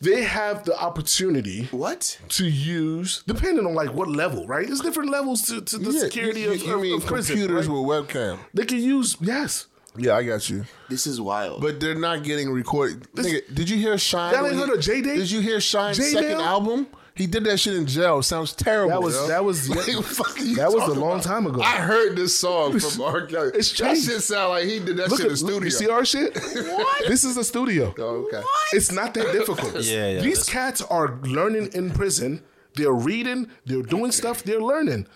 they 0.00 0.22
have 0.22 0.64
the 0.64 0.78
opportunity 0.78 1.64
What? 1.70 2.18
to 2.30 2.46
use, 2.46 3.22
depending 3.26 3.66
on 3.66 3.74
like 3.74 3.92
what 3.92 4.08
level, 4.08 4.46
right? 4.46 4.66
There's 4.66 4.80
different 4.80 5.10
levels 5.10 5.42
to, 5.42 5.60
to 5.60 5.78
the 5.78 5.90
Yeah, 5.92 6.00
security 6.00 6.40
you, 6.42 6.52
of, 6.52 6.62
you 6.62 6.74
of, 6.74 6.80
mean 6.80 6.94
of 6.96 7.06
prison. 7.06 7.36
computers 7.36 7.66
right? 7.66 7.74
with 7.74 8.08
webcam? 8.08 8.38
They 8.54 8.64
can 8.64 8.78
use 8.78 9.16
yes. 9.20 9.66
Yeah, 9.98 10.14
I 10.14 10.24
got 10.24 10.48
you. 10.50 10.64
This 10.90 11.06
is 11.06 11.20
wild. 11.20 11.62
But 11.62 11.80
they're 11.80 11.94
not 11.94 12.22
getting 12.22 12.50
recorded. 12.50 13.08
Nigga, 13.14 13.40
did 13.54 13.70
you 13.70 13.78
hear 13.78 13.96
Shyne? 13.96 14.32
Y'all 14.34 14.42
when 14.42 14.52
ain't 14.52 14.60
he- 14.62 14.66
heard 14.68 14.76
of 14.78 14.84
J-Day? 14.84 15.16
Did 15.16 15.30
you 15.30 15.40
hear 15.40 15.58
Shyne's 15.58 15.96
J-Mail? 15.96 16.22
second 16.22 16.40
album? 16.42 16.86
He 17.16 17.26
did 17.26 17.44
that 17.44 17.56
shit 17.58 17.74
in 17.74 17.86
jail. 17.86 18.20
Sounds 18.22 18.52
terrible. 18.52 18.90
That 18.90 19.02
was 19.02 19.14
yo. 19.14 19.28
that 19.28 19.42
was 19.44 19.68
What 19.74 20.04
fuck 20.04 20.38
are 20.38 20.44
you 20.44 20.56
that 20.56 20.70
was 20.70 20.82
a 20.84 20.92
long 21.00 21.12
about? 21.12 21.22
time 21.24 21.46
ago. 21.46 21.62
I 21.62 21.76
heard 21.76 22.14
this 22.14 22.38
song 22.38 22.78
from 22.78 23.00
R. 23.02 23.22
Kelly. 23.26 23.52
It's 23.54 23.72
that 23.78 23.96
shit 23.96 24.20
sound 24.22 24.50
like 24.50 24.64
he 24.64 24.78
did 24.80 24.98
that 24.98 25.08
Look 25.08 25.20
shit 25.20 25.32
at 25.32 25.40
in 25.40 25.46
the 25.46 25.52
look, 25.52 25.52
studio. 25.52 25.64
you 25.64 25.70
see 25.70 25.88
our 25.88 26.04
shit. 26.04 26.36
What? 26.76 27.08
This 27.08 27.24
is 27.24 27.36
a 27.38 27.44
studio. 27.44 27.94
Oh, 27.98 28.26
okay. 28.26 28.42
It's 28.74 28.92
not 28.92 29.14
that 29.14 29.32
difficult. 29.32 29.74
Yeah, 29.86 30.10
yeah, 30.10 30.20
These 30.20 30.44
cats 30.44 30.82
are 30.82 31.16
learning 31.22 31.70
in 31.72 31.90
prison. 31.90 32.42
They're 32.74 32.92
reading. 32.92 33.48
They're 33.64 33.82
doing 33.82 34.12
stuff. 34.12 34.42
They're 34.42 34.60
learning. 34.60 35.06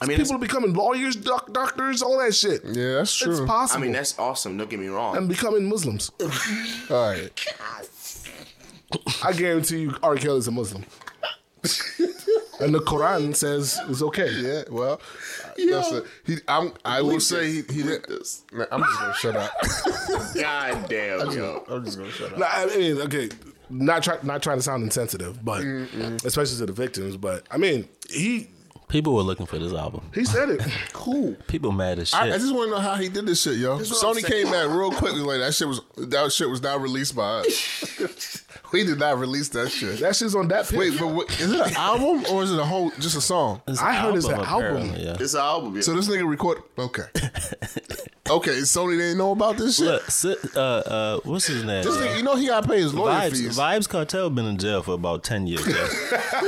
I 0.00 0.06
mean, 0.06 0.16
people 0.18 0.36
are 0.36 0.38
becoming 0.38 0.72
lawyers, 0.72 1.16
doc- 1.16 1.52
doctors, 1.52 2.00
all 2.00 2.18
that 2.20 2.34
shit. 2.34 2.62
Yeah, 2.64 2.94
that's 2.94 3.14
true. 3.14 3.32
It's 3.32 3.40
possible. 3.40 3.82
I 3.82 3.84
mean, 3.84 3.92
that's 3.92 4.16
awesome. 4.18 4.56
Don't 4.56 4.70
get 4.70 4.78
me 4.78 4.86
wrong. 4.86 5.16
and 5.16 5.28
becoming 5.28 5.68
Muslims. 5.68 6.10
All 6.20 7.10
right. 7.10 7.30
I 9.22 9.32
guarantee 9.32 9.80
you, 9.82 9.96
R. 10.02 10.16
Kelly's 10.16 10.46
a 10.48 10.50
Muslim. 10.50 10.84
And 12.60 12.74
the 12.74 12.80
Quran 12.80 13.34
says 13.34 13.78
it's 13.88 14.02
okay. 14.02 14.30
Yeah, 14.30 14.62
well, 14.70 15.00
that's 15.56 15.92
a, 15.92 16.04
he, 16.24 16.36
I'm, 16.48 16.72
I 16.84 17.02
will 17.02 17.20
say 17.20 17.46
he, 17.46 17.62
he 17.70 17.82
did. 17.82 18.08
Man, 18.52 18.66
I'm 18.72 18.82
just 18.82 19.00
gonna 19.00 19.14
shut 19.14 19.36
up. 19.36 19.52
God 20.34 20.88
damn, 20.88 21.30
yo. 21.32 21.64
I'm 21.68 21.84
just 21.84 21.98
gonna 21.98 22.10
shut 22.10 22.32
up. 22.32 22.38
No, 22.38 22.46
I 22.46 22.66
mean, 22.76 23.00
okay, 23.02 23.28
not 23.68 24.02
try, 24.02 24.16
not 24.22 24.42
trying 24.42 24.58
to 24.58 24.62
sound 24.62 24.82
insensitive, 24.82 25.44
but 25.44 25.62
especially 26.24 26.58
to 26.58 26.66
the 26.66 26.72
victims. 26.72 27.16
But 27.16 27.46
I 27.50 27.58
mean, 27.58 27.88
he 28.08 28.48
People 28.90 29.14
were 29.14 29.22
looking 29.22 29.46
for 29.46 29.56
this 29.56 29.72
album. 29.72 30.02
he 30.12 30.24
said 30.24 30.50
it. 30.50 30.60
Cool. 30.92 31.34
People 31.46 31.72
mad 31.72 31.98
as 31.98 32.08
shit. 32.08 32.20
I, 32.20 32.26
I 32.34 32.38
just 32.38 32.54
want 32.54 32.70
to 32.70 32.76
know 32.76 32.80
how 32.80 32.96
he 32.96 33.08
did 33.08 33.24
this 33.24 33.40
shit, 33.40 33.56
yo. 33.56 33.76
what 33.76 33.84
Sony 33.84 34.22
came 34.24 34.50
back 34.50 34.68
real 34.68 34.90
quickly 34.90 35.20
like 35.20 35.38
that 35.38 35.54
shit 35.54 35.66
was 35.66 35.80
that 35.96 36.30
shit 36.32 36.50
was 36.50 36.60
not 36.60 36.80
released 36.80 37.16
by 37.16 37.38
us. 37.40 38.44
we 38.72 38.84
did 38.84 38.98
not 38.98 39.18
release 39.18 39.48
that 39.50 39.70
shit. 39.70 39.98
That 40.00 40.16
shit's 40.16 40.34
on 40.34 40.48
that. 40.48 40.66
Pitch. 40.68 40.78
Wait, 40.78 40.98
but 40.98 41.08
what, 41.08 41.30
is 41.40 41.52
it 41.52 41.60
an 41.60 41.74
album 41.74 42.24
or 42.32 42.42
is 42.42 42.52
it 42.52 42.58
a 42.58 42.64
whole 42.64 42.90
just 43.00 43.16
a 43.16 43.20
song? 43.20 43.60
It's 43.66 43.80
I 43.80 43.92
heard 43.94 44.14
it's 44.16 44.26
an 44.26 44.40
album. 44.40 44.94
Yeah. 44.96 45.14
This 45.14 45.34
album, 45.34 45.74
yo. 45.76 45.80
So 45.80 45.94
this 45.94 46.08
nigga 46.08 46.28
record. 46.28 46.58
Okay. 46.78 47.02
okay, 48.30 48.58
Sony 48.60 48.96
didn't 48.98 49.18
know 49.18 49.32
about 49.32 49.56
this 49.56 49.76
shit. 49.76 49.86
Look, 49.86 50.10
si- 50.10 50.36
uh, 50.54 50.60
uh, 50.60 51.20
what's 51.24 51.46
his 51.46 51.64
name? 51.64 51.84
This 51.84 51.96
nigga, 51.96 52.16
you 52.16 52.22
know 52.22 52.36
he 52.36 52.46
got 52.46 52.62
to 52.62 52.68
pay 52.68 52.80
his 52.80 52.94
lawyer 52.94 53.12
Vybz, 53.12 53.30
fees. 53.30 53.58
Vybz 53.58 53.88
Kartel 53.88 54.30
been 54.34 54.46
in 54.46 54.58
jail 54.58 54.82
for 54.82 54.92
about 54.94 55.24
10 55.24 55.46
years. 55.46 55.66
yo. 55.66 55.72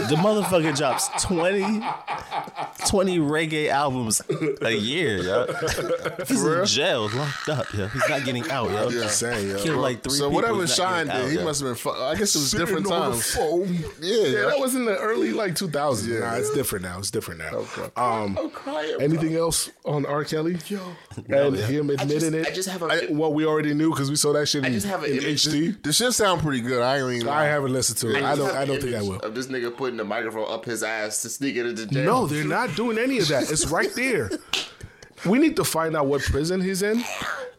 the 0.09 0.17
motherfucker 0.17 0.77
drops 0.77 1.09
20, 1.25 1.61
20 2.89 3.19
reggae 3.19 3.69
albums 3.69 4.23
a 4.63 4.73
year, 4.73 5.19
yo. 5.19 5.47
He's 6.27 6.45
in 6.45 6.65
jail, 6.67 7.09
locked 7.11 7.49
up, 7.49 7.73
yo. 7.75 7.89
He's 7.89 8.09
not 8.09 8.25
getting 8.25 8.49
out, 8.51 8.71
yo. 8.71 9.03
I'm 9.03 9.09
saying, 9.09 9.49
yo. 9.51 9.59
Killed 9.59 9.81
like 9.81 10.03
three 10.03 10.13
so 10.13 10.29
people. 10.29 10.35
whatever 10.35 10.67
Shyne 10.67 11.07
getting 11.07 11.21
did, 11.21 11.25
out, 11.25 11.31
he 11.31 11.37
yo. 11.39 11.45
must 11.45 11.61
have 11.61 11.69
been. 11.69 11.75
Fu- 11.77 11.91
I 12.13 12.19
guess 12.19 12.35
it 12.35 12.39
was 12.39 12.51
Sitting 12.51 12.67
different 12.67 12.87
on 12.91 13.11
the 13.11 13.11
times. 13.17 13.35
phone. 13.35 13.75
Yeah, 14.01 14.27
Yeah, 14.27 14.41
that 14.47 14.59
was 14.59 14.75
in 14.75 14.85
the 14.85 14.97
early 14.99 15.33
like 15.33 15.55
2000s. 15.55 16.07
Yeah. 16.09 16.21
Nah, 16.21 16.35
it's 16.37 16.53
different 16.55 16.85
now. 16.85 16.99
It's 16.99 17.11
different 17.11 17.41
now. 17.41 17.51
Okay. 17.51 17.83
Um, 17.97 18.39
I'm 18.39 18.51
crying. 18.51 18.97
bro. 18.97 19.05
anything 19.05 19.35
else 19.35 19.71
on 19.85 20.07
R. 20.07 20.25
Kelly? 20.25 20.59
Yo, 20.69 20.81
No, 21.29 21.49
and 21.49 21.57
yeah. 21.57 21.67
him 21.67 21.91
I 21.91 21.95
admitting 21.95 22.19
just, 22.21 22.35
it. 22.35 22.47
I 22.47 22.51
just 22.55 22.69
have 22.69 22.83
a. 22.83 22.87
I- 22.87 23.07
what 23.13 23.35
we 23.35 23.45
already 23.47 23.75
knew 23.75 23.91
because 23.91 24.11
we 24.11 24.17
saw 24.17 24.33
that 24.35 24.47
shit 24.47 24.65
in, 24.65 24.71
I 24.71 24.75
just 24.75 24.87
have 24.87 25.03
an 25.05 25.11
in 25.11 25.19
image. 25.19 25.45
HD. 25.47 25.83
This 25.83 25.97
shit 25.97 26.13
sound 26.13 26.41
pretty 26.43 26.61
good. 26.61 26.83
I 26.83 26.99
ain't. 27.09 27.27
I 27.27 27.45
haven't 27.47 27.73
listened 27.73 27.99
to 27.99 28.11
it. 28.11 28.17
I, 28.23 28.35
just 28.35 28.39
don't. 28.39 28.57
I 28.57 28.65
don't 28.65 28.81
think 28.83 28.95
I 28.95 29.03
will. 29.03 29.17
Of 29.21 29.35
this 29.35 29.47
nigga 29.49 29.77
putting 29.77 29.97
the 29.97 30.05
microphone 30.05 30.51
up 30.53 30.65
his 30.65 30.83
ass 30.83 31.23
to 31.23 31.29
sneak 31.29 31.57
it 31.57 31.67
into 31.67 31.87
jail. 31.87 32.05
No, 32.05 32.27
they're 32.27 32.45
not 32.45 32.75
doing 32.77 32.99
any 32.99 33.19
of 33.19 33.29
that. 33.29 33.51
It's 33.51 33.67
right 33.67 33.93
there. 33.97 34.31
We 35.27 35.39
need 35.39 35.57
to 35.57 35.65
find 35.65 35.97
out 35.97 36.07
what 36.07 36.23
prison 36.23 36.61
he's 36.61 36.83
in 36.83 37.03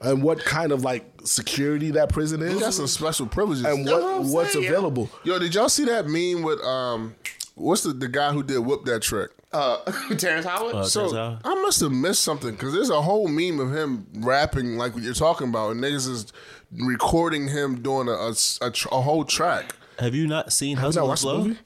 and 0.02 0.22
what 0.24 0.40
kind 0.44 0.72
of 0.72 0.84
like 0.84 1.06
security 1.24 1.92
that 1.92 2.10
prison 2.10 2.42
is. 2.42 2.54
He 2.56 2.60
got 2.60 2.74
some 2.74 2.88
special 2.88 3.26
privileges. 3.28 3.66
and 3.66 3.86
what 3.86 4.02
what 4.02 4.24
what's 4.26 4.54
saying, 4.54 4.66
available. 4.68 5.10
Yo, 5.24 5.40
did 5.40 5.56
y'all 5.56 5.70
see 5.70 5.86
that 5.86 6.06
meme 6.08 6.44
with 6.44 6.60
um 6.62 7.16
what's 7.56 7.84
the 7.84 7.94
the 7.94 8.08
guy 8.08 8.32
who 8.34 8.44
did 8.44 8.60
whoop 8.60 8.86
that 8.86 9.02
trick? 9.02 9.32
Uh, 9.54 9.78
Terrence 10.18 10.46
Howard. 10.48 10.74
Uh, 10.76 10.84
So 10.84 11.02
turns 11.02 11.14
out- 11.14 11.40
I 11.46 11.54
must 11.62 11.80
have 11.82 11.92
missed 11.92 12.24
something 12.24 12.52
because 12.52 12.74
there's 12.74 12.90
a 12.90 13.02
whole 13.02 13.28
meme 13.28 13.60
of 13.60 13.72
him 13.74 14.08
rapping 14.16 14.78
like 14.78 14.96
what 14.96 15.04
you're 15.04 15.14
talking 15.14 15.48
about, 15.50 15.72
and 15.72 15.84
niggas 15.84 16.10
is 16.10 16.34
recording 16.72 17.48
him 17.50 17.82
doing 17.82 18.08
a 18.08 18.12
a, 18.14 18.34
a 18.62 18.72
tr- 18.72 18.88
a 18.92 19.02
whole 19.02 19.24
track. 19.26 19.76
have 20.00 20.16
you 20.16 20.28
not 20.28 20.52
seen 20.52 20.78
Have 20.78 20.96
you 20.96 21.02
Hustle 21.02 21.02
and 21.02 21.10
watched 21.10 21.22
the 21.22 21.54
Flow? 21.56 21.64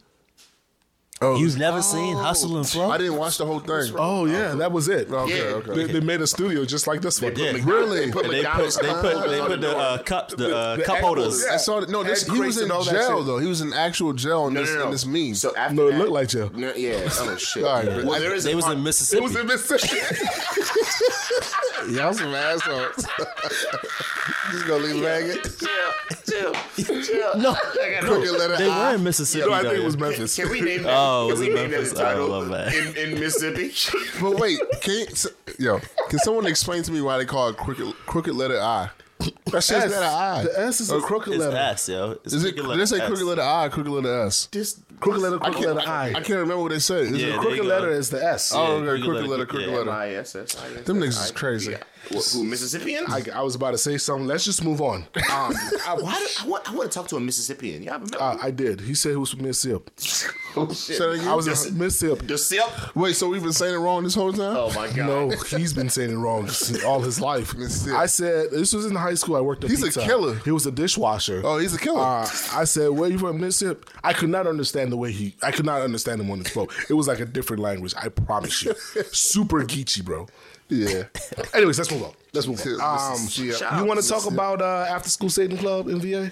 Movie? 1.22 1.34
Oh, 1.35 1.38
You've 1.39 1.57
never 1.57 1.81
seen 1.81 2.15
Hustle 2.15 2.57
and 2.57 2.68
Flow? 2.68 2.89
I 2.91 2.98
didn't 2.98 3.18
watch 3.18 3.38
the 3.38 3.45
whole 3.45 3.60
thing. 3.60 3.94
Oh 3.98 4.26
yeah, 4.26 4.53
that 4.56 4.72
was 4.72 4.88
it. 4.88 5.10
Okay, 5.11 5.38
Yeah. 5.38 5.56
okay. 5.56 5.73
They, 5.73 5.94
they 5.94 5.99
made 5.99 6.22
a 6.22 6.27
studio 6.27 6.64
just 6.65 6.85
like 6.88 7.02
this 7.02 7.22
one. 7.22 7.34
did. 7.34 7.64
Really? 7.65 8.06
They 8.06 8.11
put 8.11 8.30
they 8.30 8.44
put 8.44 8.73
they 8.81 8.94
put 8.94 9.30
they 9.30 9.39
put 9.41 9.61
the 9.61 9.77
uh, 9.77 9.98
cups 10.03 10.34
the, 10.35 10.56
uh, 10.56 10.76
the 10.77 10.84
cup 10.84 10.99
holders. 10.99 11.44
yeah. 11.48 11.56
I 11.56 11.57
saw 11.57 11.80
that. 11.80 11.89
No, 11.89 12.03
this, 12.03 12.27
he 12.27 12.39
was 12.39 12.57
in 12.57 12.64
and 12.64 12.72
all 12.72 12.84
jail 12.84 13.23
though. 13.23 13.39
He 13.39 13.48
was 13.48 13.61
in 13.61 13.73
actual 13.73 14.14
jail 14.14 14.48
in 14.48 14.53
No, 14.53 14.61
this 14.61 14.69
no, 14.73 14.80
no. 14.80 14.85
in 14.85 14.91
this 14.91 15.06
meme. 15.06 15.35
So 15.35 15.56
after 15.56 15.76
No, 15.76 15.88
it 15.88 15.91
that- 15.94 15.98
looked 15.99 16.11
like 16.11 16.30
jail. 16.30 16.52
No, 16.53 16.73
yeah. 16.76 17.10
Oh 17.19 17.35
shit. 17.38 17.64
All 17.68 17.73
right, 17.73 17.85
but 17.85 18.06
well, 18.06 18.19
there 18.19 18.34
is 18.35 18.44
They 18.44 18.53
a 18.53 18.56
was 18.56 18.65
part- 18.65 18.77
in 18.77 18.84
Mississippi. 18.84 19.19
It 19.19 19.23
was 19.23 19.35
in 19.35 19.48
Mississippi. 19.48 19.98
Y'all 21.90 22.14
some 22.14 22.34
assholes. 22.34 22.95
Just 24.52 24.68
gonna 24.68 24.84
leave 24.84 25.04
it 25.04 25.44
Chill, 26.26 26.54
chill, 26.84 27.04
chill. 27.04 27.38
No, 27.38 27.54
Crooked 28.02 28.32
letter 28.32 28.58
they 28.58 28.70
I. 28.70 28.90
were 28.91 28.95
in 28.95 29.04
Mississippi. 29.04 29.45
no, 29.45 29.54
I 29.54 29.62
think 29.62 29.74
it 29.76 29.84
was 29.84 29.95
yeah. 29.95 30.02
Memphis. 30.02 30.36
Can 30.36 30.49
we 30.49 30.62
name 30.62 30.84
that? 30.84 30.94
Oh, 30.98 31.28
was 31.28 31.40
we 31.40 31.48
it 31.49 31.54
name 31.54 31.72
that 31.72 31.78
Memphis? 31.78 31.94
the 31.94 31.99
title 31.99 32.26
I 32.34 32.38
love 32.38 32.49
that. 32.49 32.74
in, 32.74 33.14
in 33.14 33.20
Mississippi? 33.20 33.72
But 34.22 34.40
wait, 34.40 34.60
can 34.82 34.94
you, 34.94 35.06
s- 35.06 35.28
yo, 35.60 35.80
can 36.10 36.20
someone 36.20 36.45
explain 36.48 36.84
to 36.84 36.91
me 36.91 37.02
why 37.02 37.18
they 37.18 37.26
call 37.26 37.49
it 37.49 37.58
crooked 37.58 37.94
crooked 38.06 38.34
letter 38.36 38.60
I? 38.60 38.90
That 39.20 39.64
shit's 39.64 39.72
S. 39.72 39.91
letter 39.91 40.06
I. 40.06 40.44
The 40.44 40.60
S 40.62 40.82
is 40.82 40.91
a 40.91 40.95
oh, 40.95 41.02
crooked 41.02 41.34
It's 41.34 41.44
letter. 41.44 41.56
S, 41.58 41.90
yo. 41.90 42.12
It's 42.24 42.34
Is 42.34 42.44
it? 42.44 42.56
crooked 42.56 42.58
Did 42.64 42.68
letter 42.68 42.80
they 42.80 42.86
say 42.86 43.02
S. 43.02 43.08
crooked 43.08 43.26
letter 43.26 43.41
I 43.41 43.70
crooked 43.70 43.91
letter 43.91 44.24
S? 44.26 44.48
Just 44.52 44.80
crooked 44.99 45.22
letter, 45.22 45.38
crooked 45.40 45.61
letter 45.61 45.88
I. 45.90 46.06
I, 46.06 46.07
I 46.10 46.14
can't 46.14 46.30
remember 46.30 46.61
what 46.64 46.72
they 46.72 46.80
said. 46.80 47.06
Is 47.06 47.11
Yeah, 47.14 47.28
it 47.28 47.30
there 47.32 47.38
crooked 47.40 47.57
you 47.57 47.64
go. 47.64 47.68
letter 47.69 47.91
is 47.91 48.10
the 48.10 48.24
S. 48.24 48.52
Oh, 48.56 48.84
Yeah, 48.84 48.91
okay, 48.91 49.02
crooked 49.02 49.03
crooked 49.03 49.22
letter, 49.22 49.28
letter, 49.30 49.45
crooked 49.45 49.68
letter. 49.69 49.90
M-I-S-S, 49.90 50.56
Them 50.86 50.98
niggas 50.99 51.24
is 51.26 51.32
crazy. 51.32 51.76
Yeah. 52.12 52.20
Who, 52.20 52.40
who 52.40 52.44
Mississippians? 52.44 53.10
I, 53.10 53.24
I 53.40 53.42
was 53.42 53.56
about 53.56 53.72
to 53.72 53.78
say 53.78 53.98
something. 53.98 54.28
Let's 54.28 54.46
just 54.46 54.64
move 54.64 54.82
on. 54.82 55.06
Um, 55.16 55.24
I, 55.86 55.98
why 56.00 56.20
do, 56.20 56.28
I, 56.44 56.48
want, 56.48 56.70
I 56.70 56.76
want 56.76 56.92
to 56.92 56.98
talk 56.98 57.08
to 57.10 57.16
a 57.16 57.20
Mississippian. 57.20 57.84
Y'all 57.84 58.02
uh, 58.20 58.38
I 58.42 58.52
did. 58.52 58.82
He 58.82 58.94
said 58.94 59.12
he 59.12 59.18
was 59.18 59.32
from 59.32 59.44
Mississippi. 59.44 59.92
oh, 60.56 60.68
shit. 60.68 60.78
Say 60.78 60.98
that 61.00 61.10
again? 61.12 61.28
I 61.28 61.36
was 61.36 61.46
Just- 61.46 61.68
in 61.68 61.78
Mississippi. 61.78 62.26
The 62.26 62.38
sip? 62.38 62.96
Wait, 62.96 63.16
so 63.16 63.30
we've 63.30 63.44
been 63.44 63.54
saying 63.54 63.76
it 63.76 63.78
wrong 63.78 64.04
this 64.04 64.16
whole 64.16 64.34
time? 64.34 64.56
Oh 64.58 64.72
my 64.74 64.88
god. 64.88 64.98
No, 64.98 65.30
he's 65.30 65.74
been 65.74 65.90
saying 65.90 66.12
it 66.12 66.16
wrong 66.16 66.50
all 66.86 67.02
his 67.02 67.20
life. 67.20 67.56
I 67.90 68.06
said 68.06 68.52
this 68.52 68.74
was 68.74 68.86
in 68.86 68.96
high 68.96 69.14
school. 69.14 69.36
I 69.36 69.42
worked. 69.42 69.64
At 69.64 69.70
He's 69.70 69.84
a 69.84 70.02
killer. 70.02 70.36
He 70.44 70.52
was 70.52 70.66
a 70.66 70.72
dishwasher. 70.72 71.42
Oh, 71.44 71.58
he's 71.58 71.74
a 71.74 71.80
killer. 71.80 72.00
Uh, 72.00 72.28
I 72.54 72.64
said, 72.64 72.90
"Where 72.90 73.10
you 73.10 73.18
from, 73.18 73.40
Mississippi?" 73.40 73.88
I 74.04 74.14
could 74.14 74.30
not 74.30 74.48
understand 74.48 74.92
the 74.92 74.98
way 74.98 75.12
he. 75.12 75.36
I 75.44 75.52
could 75.52 75.66
not 75.66 75.82
understand 75.82 76.22
him 76.22 76.28
when 76.28 76.40
he 76.40 76.46
spoke. 76.46 76.74
It 76.90 76.94
was 76.94 77.08
like 77.08 77.20
a 77.20 77.26
different 77.26 77.62
language. 77.62 77.94
I 77.98 78.10
promise 78.10 78.64
you. 78.64 78.74
Super 79.12 79.64
geeky, 79.64 80.04
bro. 80.04 80.28
Yeah. 80.69 81.03
Anyways, 81.53 81.77
let's 81.77 81.91
move 81.91 82.03
on. 82.03 82.14
Let's 82.34 82.48
move 82.48 82.60
on. 82.61 82.81
Um, 82.81 83.11
Mississippi. 83.11 83.52
Shout 83.53 83.80
you 83.80 83.85
want 83.85 83.99
to 83.99 84.06
to 84.06 84.11
talk 84.11 84.26
about 84.31 84.61
uh, 84.61 84.85
after 84.89 85.10
school 85.10 85.30
Satan 85.30 85.57
Club 85.57 85.88
in 85.88 85.99
VA? 85.99 86.31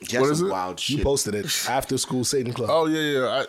That's 0.00 0.14
What 0.14 0.30
is 0.30 0.40
it? 0.40 0.48
Wild 0.48 0.80
shit. 0.80 0.96
You 0.98 1.04
posted 1.04 1.34
it. 1.34 1.66
After 1.68 1.98
school 1.98 2.24
Satan 2.24 2.54
Club. 2.54 2.70
Oh 2.72 2.86
yeah, 2.86 3.20
yeah. 3.20 3.26
I, 3.26 3.40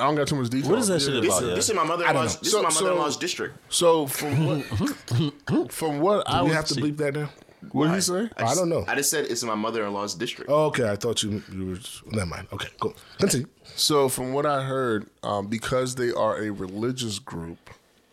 I 0.00 0.06
don't 0.06 0.14
got 0.14 0.28
too 0.28 0.36
much 0.36 0.50
detail. 0.50 0.70
What 0.70 0.78
is 0.78 0.86
that 0.86 1.02
shit 1.02 1.14
Yeah. 1.14 1.20
This, 1.20 1.36
about? 1.38 1.48
yeah? 1.48 1.54
this 1.56 1.68
is 1.68 1.74
my 1.74 1.82
mother-in-law's. 1.82 2.38
This 2.38 2.52
So- 2.52 2.58
is 2.58 2.62
my 2.62 2.80
mother-in-law's 2.80 3.16
district. 3.16 3.56
So 3.70 4.06
from 4.06 4.46
what, 4.46 4.62
from 5.72 5.98
what 5.98 6.28
I 6.28 6.38
Do 6.38 6.44
was, 6.44 6.50
we 6.50 6.54
have 6.54 6.66
to 6.66 6.74
bleep 6.74 6.96
that 6.98 7.14
now? 7.14 7.30
what 7.72 7.86
did 7.88 7.94
he 7.96 8.00
say? 8.02 8.30
I 8.36 8.54
don't 8.54 8.68
know. 8.68 8.84
I 8.86 8.94
just 8.94 9.10
said 9.10 9.24
it's 9.24 9.42
in 9.42 9.48
my 9.48 9.56
mother-in-law's 9.56 10.14
district. 10.14 10.48
Oh, 10.48 10.66
okay, 10.66 10.88
I 10.88 10.94
thought 10.94 11.24
you 11.24 11.42
you 11.52 11.66
were. 11.70 11.78
Never 12.12 12.26
mind. 12.26 12.46
Okay, 12.52 12.68
cool. 12.78 12.94
Continue. 13.18 13.48
So 13.74 14.08
from 14.08 14.32
what 14.32 14.46
I 14.46 14.62
heard, 14.62 15.08
um, 15.24 15.48
because 15.48 15.96
they 15.96 16.12
are 16.12 16.40
a 16.40 16.50
religious 16.50 17.18
group, 17.18 17.58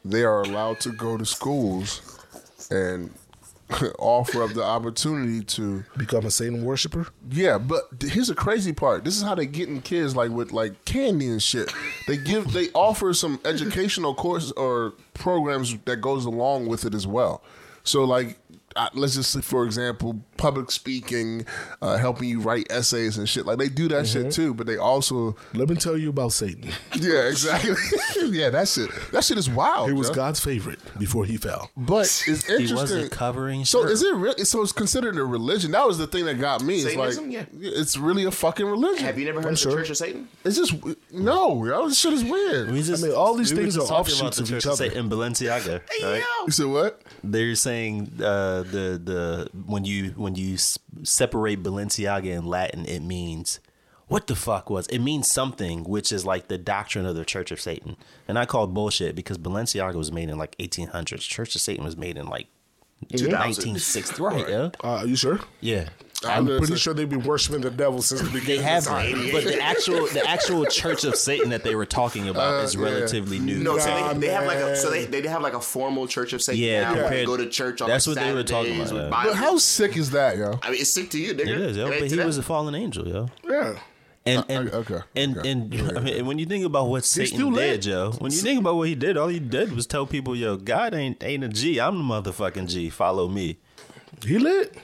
they 0.05 0.23
are 0.23 0.41
allowed 0.41 0.79
to 0.81 0.91
go 0.91 1.17
to 1.17 1.25
schools 1.25 2.19
and 2.69 3.11
offer 3.99 4.43
up 4.43 4.51
the 4.53 4.63
opportunity 4.63 5.43
to 5.43 5.83
Become 5.97 6.25
a 6.25 6.31
Satan 6.31 6.63
worshiper. 6.63 7.07
Yeah, 7.29 7.57
but 7.57 7.83
here's 8.01 8.27
the 8.27 8.35
crazy 8.35 8.73
part. 8.73 9.03
This 9.03 9.15
is 9.17 9.23
how 9.23 9.35
they 9.35 9.45
getting 9.45 9.81
kids 9.81 10.15
like 10.15 10.31
with 10.31 10.51
like 10.51 10.85
candy 10.85 11.27
and 11.27 11.41
shit. 11.41 11.73
They 12.07 12.17
give 12.17 12.51
they 12.53 12.69
offer 12.73 13.13
some 13.13 13.39
educational 13.45 14.13
courses 14.15 14.51
or 14.53 14.93
programs 15.13 15.77
that 15.85 15.97
goes 15.97 16.25
along 16.25 16.67
with 16.67 16.85
it 16.85 16.93
as 16.93 17.07
well. 17.07 17.43
So 17.83 18.03
like 18.03 18.37
let's 18.93 19.15
just 19.15 19.31
say 19.31 19.41
for 19.41 19.65
example, 19.65 20.23
public 20.37 20.71
speaking, 20.71 21.45
uh, 21.81 21.97
helping 21.97 22.29
you 22.29 22.39
write 22.39 22.67
essays 22.69 23.17
and 23.17 23.27
shit. 23.27 23.45
Like 23.45 23.57
they 23.57 23.69
do 23.69 23.87
that 23.89 24.07
shit 24.07 24.31
too, 24.31 24.53
but 24.53 24.67
they 24.67 24.77
also 24.77 25.35
Let 25.53 25.69
me 25.69 25.75
tell 25.75 25.97
you 25.97 26.09
about 26.09 26.31
Satan. 26.31 26.71
yeah 26.99 27.27
exactly 27.27 27.75
yeah 28.29 28.49
that 28.49 28.67
shit 28.67 28.89
that 29.11 29.23
shit 29.23 29.37
is 29.37 29.49
wild. 29.49 29.89
He 29.89 29.93
was. 29.93 30.09
God's 30.13 30.39
favorite 30.39 30.79
before 30.97 31.25
he 31.25 31.37
fell. 31.37 31.69
But 31.75 32.01
it's 32.27 32.49
interesting. 32.49 32.67
He 32.67 32.73
wasn't 32.73 33.11
covering. 33.11 33.65
So 33.65 33.83
shirt. 33.83 33.91
is 33.91 34.03
it 34.03 34.15
real? 34.15 34.37
So 34.39 34.61
it's 34.61 34.71
considered 34.71 35.17
a 35.17 35.23
religion. 35.23 35.71
That 35.71 35.87
was 35.87 35.97
the 35.97 36.07
thing 36.07 36.25
that 36.25 36.39
got 36.39 36.63
me. 36.63 36.75
It's 36.81 36.93
Satanism? 36.93 37.31
like 37.31 37.33
Yeah. 37.33 37.69
it's 37.79 37.97
really 37.97 38.25
a 38.25 38.31
fucking 38.31 38.65
religion. 38.65 39.05
Have 39.05 39.17
you 39.17 39.25
never 39.25 39.41
heard 39.41 39.53
of 39.53 39.59
sure. 39.59 39.71
the 39.71 39.77
Church 39.77 39.89
of 39.91 39.97
Satan? 39.97 40.27
It's 40.43 40.57
just 40.57 40.73
no, 41.11 41.65
yo. 41.65 41.87
This 41.87 41.99
shit 41.99 42.13
is 42.13 42.23
weird. 42.23 42.71
We 42.71 42.81
just, 42.81 43.03
I 43.03 43.07
mean, 43.07 43.15
all 43.15 43.35
these 43.35 43.53
we 43.53 43.61
things 43.61 43.77
are 43.77 43.81
offshoots 43.81 44.39
of 44.39 44.51
each 44.51 44.65
other. 44.65 44.85
In 44.85 45.09
Balenciaga. 45.09 45.81
Right? 46.03 46.23
You 46.45 46.51
said 46.51 46.67
what? 46.67 47.01
They're 47.23 47.55
saying 47.55 48.11
uh, 48.19 48.63
the 48.63 49.01
the 49.03 49.49
when 49.65 49.85
you 49.85 50.11
when 50.11 50.35
you 50.35 50.57
separate 51.03 51.63
Balenciaga 51.63 52.25
in 52.25 52.45
Latin, 52.45 52.85
it 52.85 53.01
means 53.01 53.59
what 54.13 54.27
the 54.27 54.35
fuck 54.35 54.69
was 54.69 54.87
it 54.87 54.99
means 54.99 55.29
something 55.31 55.83
which 55.83 56.11
is 56.11 56.25
like 56.25 56.47
the 56.47 56.57
doctrine 56.57 57.05
of 57.05 57.15
the 57.15 57.25
Church 57.25 57.51
of 57.51 57.59
Satan, 57.59 57.97
and 58.27 58.37
I 58.39 58.45
call 58.45 58.63
it 58.65 58.67
bullshit 58.67 59.15
because 59.15 59.37
Balenciaga 59.37 59.95
was 59.95 60.11
made 60.11 60.29
in 60.29 60.37
like 60.37 60.57
1800s. 60.57 61.21
Church 61.21 61.55
of 61.55 61.61
Satan 61.61 61.83
was 61.83 61.97
made 61.97 62.17
in 62.17 62.27
like 62.27 62.47
1960. 63.11 64.21
Right? 64.21 64.47
Yeah. 64.47 64.69
Uh, 64.83 64.87
are 64.87 65.05
you 65.07 65.15
sure? 65.15 65.39
Yeah. 65.61 65.89
I'm 66.25 66.45
gonna 66.45 66.57
pretty 66.59 66.77
sure 66.77 66.93
they've 66.93 67.09
been 67.09 67.23
worshiping 67.23 67.59
the 67.59 67.69
devil 67.69 68.01
since 68.01 68.21
the 68.21 68.27
beginning. 68.27 68.61
They 68.61 68.69
beginning. 68.69 68.71
have, 68.71 68.83
of 68.87 68.93
time. 68.93 69.31
but 69.33 69.43
the 69.43 69.61
actual 69.61 70.07
the 70.07 70.25
actual 70.25 70.65
Church 70.67 71.03
of 71.03 71.15
Satan 71.17 71.49
that 71.49 71.65
they 71.65 71.75
were 71.75 71.85
talking 71.85 72.29
about 72.29 72.61
Uh, 72.61 72.63
is 72.63 72.75
yeah. 72.75 72.81
relatively 72.81 73.39
new. 73.39 73.57
No, 73.57 73.77
so 73.77 73.89
Nah, 73.89 74.13
they, 74.13 74.19
they 74.19 74.27
have 74.29 74.45
like 74.45 74.57
a 74.59 74.75
so 74.77 74.89
they, 74.89 75.03
they 75.03 75.27
have 75.27 75.41
like 75.41 75.53
a 75.53 75.59
formal 75.59 76.07
Church 76.07 76.31
of 76.31 76.41
Satan. 76.41 76.63
Yeah, 76.63 76.81
now, 76.83 76.93
where 76.93 77.01
compared- 77.03 77.19
they 77.21 77.25
go 77.25 77.35
to 77.37 77.49
church 77.49 77.81
on 77.81 77.89
that's 77.89 78.07
like 78.07 78.15
what 78.15 78.23
they 78.25 78.33
were 78.33 78.43
talking 78.43 78.79
about, 78.79 78.93
yeah. 78.93 79.09
But 79.09 79.35
how 79.35 79.57
sick 79.57 79.97
is 79.97 80.11
that, 80.11 80.37
yo? 80.37 80.57
I 80.63 80.71
mean, 80.71 80.79
it's 80.79 80.91
sick 80.91 81.09
to 81.09 81.19
you, 81.19 81.33
nigga. 81.33 81.41
It 81.41 81.59
is, 81.59 81.75
yo, 81.77 81.87
It 81.87 81.99
but 81.99 82.09
he 82.09 82.15
them. 82.15 82.25
was 82.25 82.37
a 82.37 82.43
fallen 82.43 82.73
angel, 82.73 83.05
yo. 83.05 83.29
Yeah. 83.43 83.79
And 84.25 84.45
and 84.47 84.69
Uh, 84.69 84.77
okay, 84.77 84.99
and 85.17 85.37
okay. 85.37 85.51
and 85.51 85.73
I 85.97 85.99
mean, 86.01 86.15
and 86.19 86.27
when 86.27 86.39
you 86.39 86.45
think 86.45 86.65
about 86.65 86.87
what 86.87 87.03
still 87.03 87.25
Satan 87.25 87.53
lit. 87.53 87.81
did, 87.81 87.85
yo, 87.91 88.11
when 88.19 88.31
you 88.31 88.37
think 88.37 88.59
about 88.59 88.75
what 88.77 88.87
he 88.87 88.95
did, 88.95 89.17
all 89.17 89.27
he 89.27 89.39
did 89.39 89.73
was 89.73 89.85
tell 89.85 90.05
people, 90.05 90.33
yo, 90.35 90.55
God 90.55 90.93
ain't 90.93 91.21
ain't 91.23 91.43
a 91.43 91.49
G. 91.49 91.79
I'm 91.79 91.97
the 91.97 92.03
motherfucking 92.03 92.67
G. 92.69 92.89
Follow 92.89 93.27
me. 93.27 93.57
He 94.25 94.37
lit. 94.39 94.75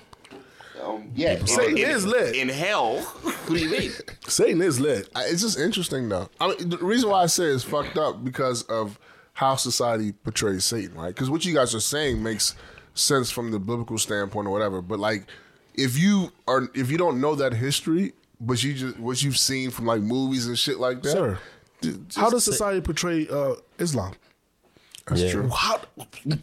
Um, 0.83 1.11
yeah, 1.15 1.33
in- 1.39 1.47
Satan 1.47 1.77
in, 1.77 1.89
is 1.89 2.05
lit. 2.05 2.35
in 2.35 2.49
hell. 2.49 2.99
Who 2.99 3.57
do 3.57 3.63
you 3.63 3.69
mean? 3.71 3.91
Satan 4.27 4.61
is 4.61 4.79
lit. 4.79 5.09
I- 5.15 5.25
It's 5.25 5.41
just 5.41 5.57
interesting, 5.59 6.09
though. 6.09 6.29
I 6.39 6.49
mean, 6.49 6.69
the 6.69 6.77
reason 6.77 7.09
why 7.09 7.23
I 7.23 7.25
say 7.27 7.45
it's 7.45 7.63
fucked 7.63 7.97
up 7.97 8.23
because 8.23 8.63
of 8.63 8.99
how 9.33 9.55
society 9.55 10.11
portrays 10.11 10.65
Satan, 10.65 10.95
right? 10.95 11.13
Because 11.13 11.29
what 11.29 11.45
you 11.45 11.53
guys 11.53 11.73
are 11.75 11.79
saying 11.81 12.21
makes 12.23 12.55
sense 12.93 13.31
from 13.31 13.51
the 13.51 13.59
biblical 13.59 13.97
standpoint 13.97 14.47
or 14.47 14.51
whatever. 14.51 14.81
But 14.81 14.99
like, 14.99 15.27
if 15.75 15.97
you 15.97 16.31
are, 16.47 16.69
if 16.73 16.91
you 16.91 16.97
don't 16.97 17.19
know 17.21 17.35
that 17.35 17.53
history, 17.53 18.13
but 18.39 18.63
you 18.63 18.73
just 18.73 18.99
what 18.99 19.21
you've 19.23 19.37
seen 19.37 19.69
from 19.71 19.85
like 19.85 20.01
movies 20.01 20.47
and 20.47 20.57
shit 20.57 20.79
like 20.79 21.01
that, 21.03 21.11
Sir, 21.11 21.39
just- 21.81 22.17
How 22.17 22.29
does 22.29 22.43
society 22.43 22.81
portray 22.81 23.27
uh, 23.27 23.55
Islam? 23.77 24.13
that's 25.07 25.21
Yeah. 25.21 25.31
true. 25.31 25.49
How, 25.49 25.81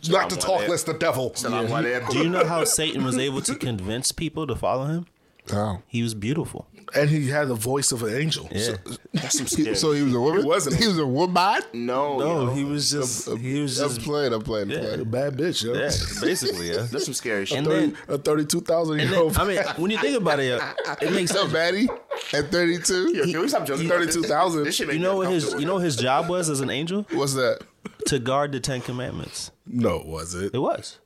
not 0.09 0.29
to 0.31 0.37
talk 0.37 0.67
less 0.69 0.83
the 0.83 0.95
devil. 0.95 1.33
Salam 1.37 1.67
alaikum. 1.69 2.11
Do 2.11 2.19
you 2.19 2.29
know 2.29 2.45
how 2.45 2.65
Satan 2.65 3.05
was 3.05 3.17
able 3.17 3.41
to 3.43 3.55
convince 3.55 4.11
people 4.13 4.47
to 4.47 4.57
follow 4.57 4.87
him? 4.87 5.07
Oh. 5.53 5.83
He 5.87 6.03
was 6.03 6.15
beautiful. 6.15 6.67
And 6.95 7.11
he 7.11 7.29
had 7.29 7.49
the 7.49 7.55
voice 7.55 7.91
of 7.93 8.03
an 8.05 8.15
angel. 8.15 8.49
Yeah. 8.53 8.77
That's 9.13 9.37
some 9.39 9.47
scary. 9.49 9.75
So 9.75 9.93
he 9.93 10.03
was 10.03 10.15
a 10.15 10.21
woman. 10.21 10.43
He 10.43 10.47
wasn't. 10.47 10.77
He 10.77 10.87
was 10.87 10.99
a 10.99 11.07
woman. 11.07 11.61
no, 11.73 12.19
No, 12.19 12.43
yo. 12.47 12.55
he 12.55 12.65
was 12.65 12.91
just 12.91 13.29
he 13.39 13.61
was 13.61 13.81
I'm 13.81 13.89
just 13.89 14.03
playing. 14.03 14.33
I'm 14.33 14.43
playing. 14.43 14.71
I'm 14.71 14.79
Yeah. 14.79 14.79
A 14.79 14.89
playing. 14.95 15.11
bad 15.11 15.37
bitch, 15.37 15.65
yo. 15.65 15.73
yeah, 15.75 15.91
basically, 16.21 16.69
yeah. 16.71 16.87
That's 16.91 17.05
some 17.07 17.15
scary 17.15 17.45
shit. 17.47 17.59
And 17.59 17.67
30, 17.67 17.87
then 17.87 17.97
a 18.09 18.19
32,000 18.19 18.99
year 19.01 19.15
old. 19.17 19.37
I 19.37 19.45
mean, 19.45 19.59
when 19.77 19.91
you 19.91 19.99
think 19.99 20.17
about 20.17 20.39
it, 20.41 20.63
it 21.03 21.13
makes 21.13 21.31
So 21.37 21.41
sense. 21.41 21.53
Batty 21.53 21.89
at 22.33 22.51
32. 22.53 23.17
Yo, 23.17 23.25
can 23.25 23.41
we 23.41 23.49
stop 23.49 23.67
joking? 23.67 23.87
about 23.87 23.99
32,000. 23.99 24.65
This 24.65 24.77
shit 24.77 24.87
make 24.87 24.95
You 24.97 25.03
know 25.03 25.17
what 25.17 25.29
his 25.31 25.55
you 25.59 25.67
know 25.67 25.75
what 25.75 25.85
his 25.85 25.97
job 25.97 26.29
was 26.29 26.49
as 26.49 26.61
an 26.61 26.71
angel 26.71 27.07
What's 27.11 27.35
that? 27.35 27.61
to 28.07 28.19
guard 28.19 28.53
the 28.53 28.61
Ten 28.61 28.81
Commandments. 28.81 29.51
no, 29.67 29.99
was 30.07 30.35
it? 30.35 30.55
It 30.55 30.59
was. 30.61 30.99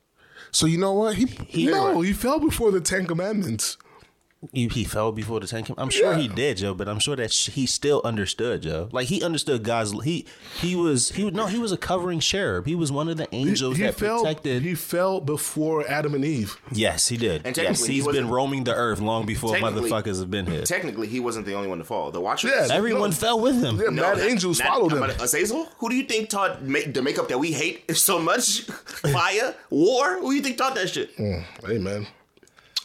So 0.53 0.65
you 0.65 0.77
know 0.77 0.91
what? 0.93 1.15
He, 1.15 1.65
no, 1.67 2.01
he 2.01 2.11
fell 2.13 2.39
before 2.39 2.71
the 2.71 2.81
Ten 2.81 3.05
Commandments. 3.05 3.77
He, 4.53 4.67
he 4.69 4.83
fell 4.83 5.11
before 5.11 5.39
the 5.39 5.45
ten 5.45 5.63
came. 5.63 5.75
I'm 5.77 5.91
sure 5.91 6.15
he 6.15 6.27
did, 6.27 6.57
Joe, 6.57 6.73
but 6.73 6.87
I'm 6.89 6.97
sure 6.97 7.15
that 7.15 7.31
sh- 7.31 7.49
he 7.49 7.67
still 7.67 8.01
understood, 8.03 8.63
Joe. 8.63 8.89
Like 8.91 9.07
he 9.07 9.23
understood 9.23 9.61
God's. 9.63 9.91
He 10.03 10.25
he 10.59 10.75
was 10.75 11.09
he 11.11 11.23
was 11.25 11.33
no 11.35 11.45
he 11.45 11.59
was 11.59 11.71
a 11.71 11.77
covering 11.77 12.19
cherub. 12.19 12.65
He 12.65 12.73
was 12.73 12.91
one 12.91 13.07
of 13.07 13.17
the 13.17 13.27
angels 13.35 13.77
he 13.77 13.83
that 13.83 13.93
fell. 13.95 14.21
protected. 14.23 14.63
He 14.63 14.73
fell 14.73 15.21
before 15.21 15.87
Adam 15.87 16.15
and 16.15 16.25
Eve. 16.25 16.59
yes, 16.71 17.07
he 17.07 17.17
did. 17.17 17.45
And 17.45 17.55
yes, 17.55 17.67
technically, 17.67 17.87
he 17.89 17.93
he's 18.01 18.07
been 18.07 18.29
roaming 18.29 18.63
the 18.63 18.73
earth 18.73 18.99
long 18.99 19.27
before 19.27 19.55
motherfuckers 19.57 20.19
have 20.19 20.31
been 20.31 20.47
here. 20.47 20.63
Technically, 20.63 21.05
he 21.07 21.19
wasn't 21.19 21.45
the 21.45 21.53
only 21.53 21.67
one 21.69 21.77
to 21.77 21.83
fall. 21.83 22.09
The 22.09 22.19
Watchers. 22.19 22.51
Yeah, 22.55 22.67
Everyone 22.75 23.11
No. 23.11 23.15
fell 23.15 23.39
with 23.39 23.61
him. 23.61 23.77
Yeah, 23.77 23.89
mad 23.91 24.17
not- 24.17 24.19
angels 24.21 24.57
not- 24.57 24.67
followed 24.69 24.93
him. 24.93 25.03
I'm 25.03 25.11
Azazel? 25.11 25.67
Who 25.77 25.89
do 25.89 25.95
you 25.95 26.03
think 26.03 26.29
taught 26.29 26.63
ma- 26.63 26.79
the 26.91 27.03
makeup 27.03 27.27
that 27.29 27.37
we 27.37 27.51
hate 27.51 27.95
so 27.95 28.17
much? 28.17 28.61
Fire, 28.65 29.53
war. 29.69 30.17
Who 30.19 30.29
do 30.31 30.35
you 30.35 30.41
think 30.41 30.57
taught 30.57 30.73
that 30.75 30.89
shit? 30.89 31.15
Mm, 31.17 31.43
hey 31.67 31.77
man. 31.77 32.07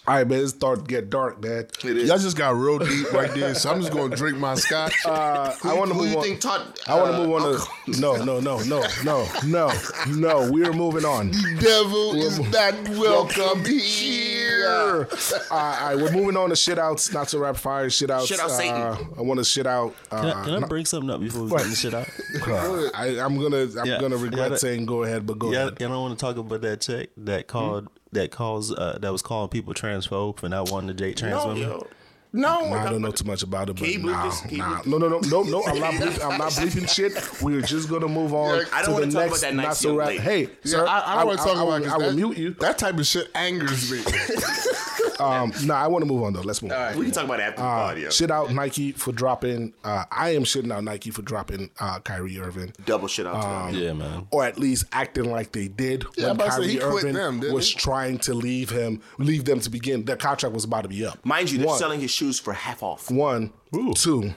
All 0.08 0.14
right, 0.14 0.28
man. 0.28 0.38
It's 0.40 0.50
start 0.50 0.78
to 0.80 0.84
get 0.84 1.10
dark, 1.10 1.42
man. 1.42 1.66
It 1.82 1.84
is. 1.96 2.08
Y'all 2.08 2.18
just 2.18 2.36
got 2.36 2.54
real 2.54 2.78
deep 2.78 3.12
right 3.12 3.32
there, 3.34 3.56
so 3.56 3.72
I'm 3.72 3.80
just 3.80 3.92
gonna 3.92 4.14
drink 4.14 4.38
my 4.38 4.54
scotch. 4.54 4.94
Uh, 5.04 5.52
I 5.64 5.74
want 5.74 5.88
to 5.90 5.94
Who 5.94 6.02
move 6.02 6.10
you 6.12 6.18
on. 6.18 6.22
think 6.22 6.40
taught? 6.40 6.80
I 6.86 6.94
want 6.94 7.10
to 7.10 7.22
uh, 7.22 7.26
move 7.26 7.32
on 7.42 7.94
to 7.94 8.00
no, 8.00 8.14
no, 8.24 8.38
no, 8.38 8.60
no, 8.60 8.86
no, 9.02 9.26
no, 9.44 9.72
no. 10.08 10.50
We 10.52 10.64
are 10.64 10.72
moving 10.72 11.04
on. 11.04 11.32
The 11.32 11.58
devil 11.60 12.14
is 12.14 12.38
not 12.38 12.88
welcome 12.90 13.64
here. 13.64 14.45
All 14.66 15.06
right, 15.50 15.94
we're 15.96 16.12
moving 16.12 16.36
on 16.36 16.50
to 16.50 16.56
shit 16.56 16.78
outs, 16.78 17.12
not 17.12 17.28
to 17.28 17.38
rapid 17.38 17.60
fire 17.60 17.90
shit 17.90 18.10
outs. 18.10 18.26
Shit 18.26 18.40
out 18.40 18.50
Satan. 18.50 18.74
Uh, 18.74 18.96
I 19.18 19.22
want 19.22 19.38
to 19.38 19.44
shit 19.44 19.66
out. 19.66 19.94
Can 20.10 20.18
I, 20.18 20.30
Uh, 20.30 20.44
can 20.44 20.64
I 20.64 20.66
bring 20.66 20.84
something 20.84 21.10
up 21.10 21.20
before 21.20 21.44
we 21.44 21.50
get 21.50 21.64
this 21.64 21.80
shit 21.80 21.94
out? 21.94 22.08
uh, 22.46 22.90
I, 22.94 23.18
I'm 23.20 23.40
gonna, 23.40 23.66
I'm 23.78 23.86
Yeah. 23.86 24.00
gonna 24.00 24.16
regret 24.16 24.52
Yeah, 24.52 24.56
saying 24.56 24.86
go 24.86 25.02
ahead, 25.02 25.26
but 25.26 25.38
go 25.38 25.48
ahead. 25.48 25.54
Yeah, 25.58 25.66
ahead. 25.68 25.82
and 25.82 25.92
I 25.92 25.96
want 25.96 26.18
to 26.18 26.24
talk 26.24 26.36
about 26.36 26.60
that 26.62 26.80
chick 26.80 27.10
that 27.18 27.46
called 27.46 27.88
that 28.12 28.30
calls 28.30 28.72
uh, 28.72 28.98
that 29.00 29.12
was 29.12 29.22
calling 29.22 29.48
people 29.48 29.74
transphobe 29.74 30.38
for 30.38 30.48
not 30.48 30.70
wanting 30.70 30.88
to 30.88 30.94
date 30.94 31.16
trans 31.16 31.42
No, 31.44 31.48
women. 31.48 31.62
yo. 31.68 31.86
No, 32.32 32.72
I 32.74 32.90
don't 32.90 33.00
know 33.00 33.10
too 33.10 33.24
much 33.24 33.42
about 33.42 33.70
it, 33.70 33.76
but 33.76 33.84
Can 33.84 33.92
you 33.92 33.98
bleep 34.00 34.10
nah, 34.12 34.24
this? 34.28 34.40
Can 34.42 34.50
you 34.50 34.58
nah. 34.58 34.82
no, 34.84 34.98
no, 34.98 35.08
no, 35.08 35.20
no, 35.20 35.42
no. 35.42 35.64
I'm 35.64 35.78
not, 35.80 35.94
bleep, 35.94 36.30
I'm 36.30 36.38
not 36.38 36.52
bleeping 36.52 36.88
shit. 36.92 37.42
We're 37.42 37.62
just 37.62 37.88
gonna 37.88 38.08
move 38.08 38.34
on. 38.34 38.64
I 38.72 38.82
don't 38.82 38.86
to 38.86 38.92
wanna 38.92 39.06
the 39.06 39.12
talk 39.12 39.26
about 39.26 39.30
next 39.30 39.40
that 39.42 39.54
not 39.54 39.62
nice 39.66 39.78
so 39.78 39.94
lady. 39.94 40.18
Hey, 40.18 40.48
sir, 40.64 40.86
I, 40.86 41.12
I 41.12 41.16
don't 41.16 41.26
want 41.28 41.38
to 41.38 41.44
talk 41.44 41.56
I, 41.56 41.62
about 41.62 41.82
'cause 41.84 41.92
I 41.92 41.96
will 41.96 42.12
mute 42.14 42.36
you. 42.38 42.50
That 42.60 42.78
type 42.78 42.98
of 42.98 43.06
shit 43.06 43.30
angers 43.34 43.90
me. 43.90 43.98
Um, 45.20 45.52
no, 45.64 45.74
I 45.74 45.86
want 45.86 46.02
to 46.02 46.06
move 46.06 46.22
on 46.22 46.32
though. 46.32 46.40
Let's 46.42 46.60
move. 46.62 46.72
on. 46.72 46.98
We 46.98 47.04
can 47.06 47.14
talk 47.14 47.24
about 47.24 47.40
it 47.40 47.44
after 47.44 47.60
the 47.62 47.66
Uh, 47.66 47.86
pod, 47.88 47.98
yo. 47.98 48.10
shit 48.10 48.30
out 48.30 48.52
Nike 48.52 48.92
for 48.92 49.12
dropping. 49.12 49.72
Uh, 49.84 50.04
I 50.10 50.30
am 50.34 50.44
shitting 50.44 50.72
out 50.72 50.84
Nike 50.84 51.10
for 51.10 51.22
dropping 51.22 51.70
uh, 51.80 52.00
Kyrie 52.00 52.38
Irving, 52.38 52.72
Double 52.84 53.08
shit 53.08 53.26
out 53.26 53.40
to 53.40 53.48
Um, 53.48 53.72
them. 53.72 53.82
Yeah, 53.82 53.92
man. 53.92 54.26
or 54.30 54.44
at 54.44 54.58
least 54.58 54.84
acting 54.92 55.30
like 55.30 55.52
they 55.52 55.68
did 55.68 56.04
Yeah, 56.16 56.26
when 56.28 56.36
about 56.36 56.52
say, 56.52 56.76
Kyrie 56.78 56.80
Irving 56.82 57.14
them, 57.14 57.40
was 57.52 57.68
he? 57.70 57.78
trying 57.78 58.18
to 58.18 58.34
leave 58.34 58.70
him, 58.70 59.00
leave 59.18 59.44
them 59.44 59.60
to 59.60 59.70
begin. 59.70 60.04
Their 60.04 60.16
contract 60.16 60.54
was 60.54 60.64
about 60.64 60.82
to 60.82 60.88
be 60.88 61.04
up. 61.06 61.24
Mind 61.24 61.50
you, 61.50 61.58
they're 61.58 61.66
One. 61.66 61.78
selling 61.78 62.00
his 62.00 62.10
shoes 62.10 62.38
for 62.38 62.52
half 62.52 62.82
off. 62.82 63.10
One, 63.10 63.52
two. 63.94 64.34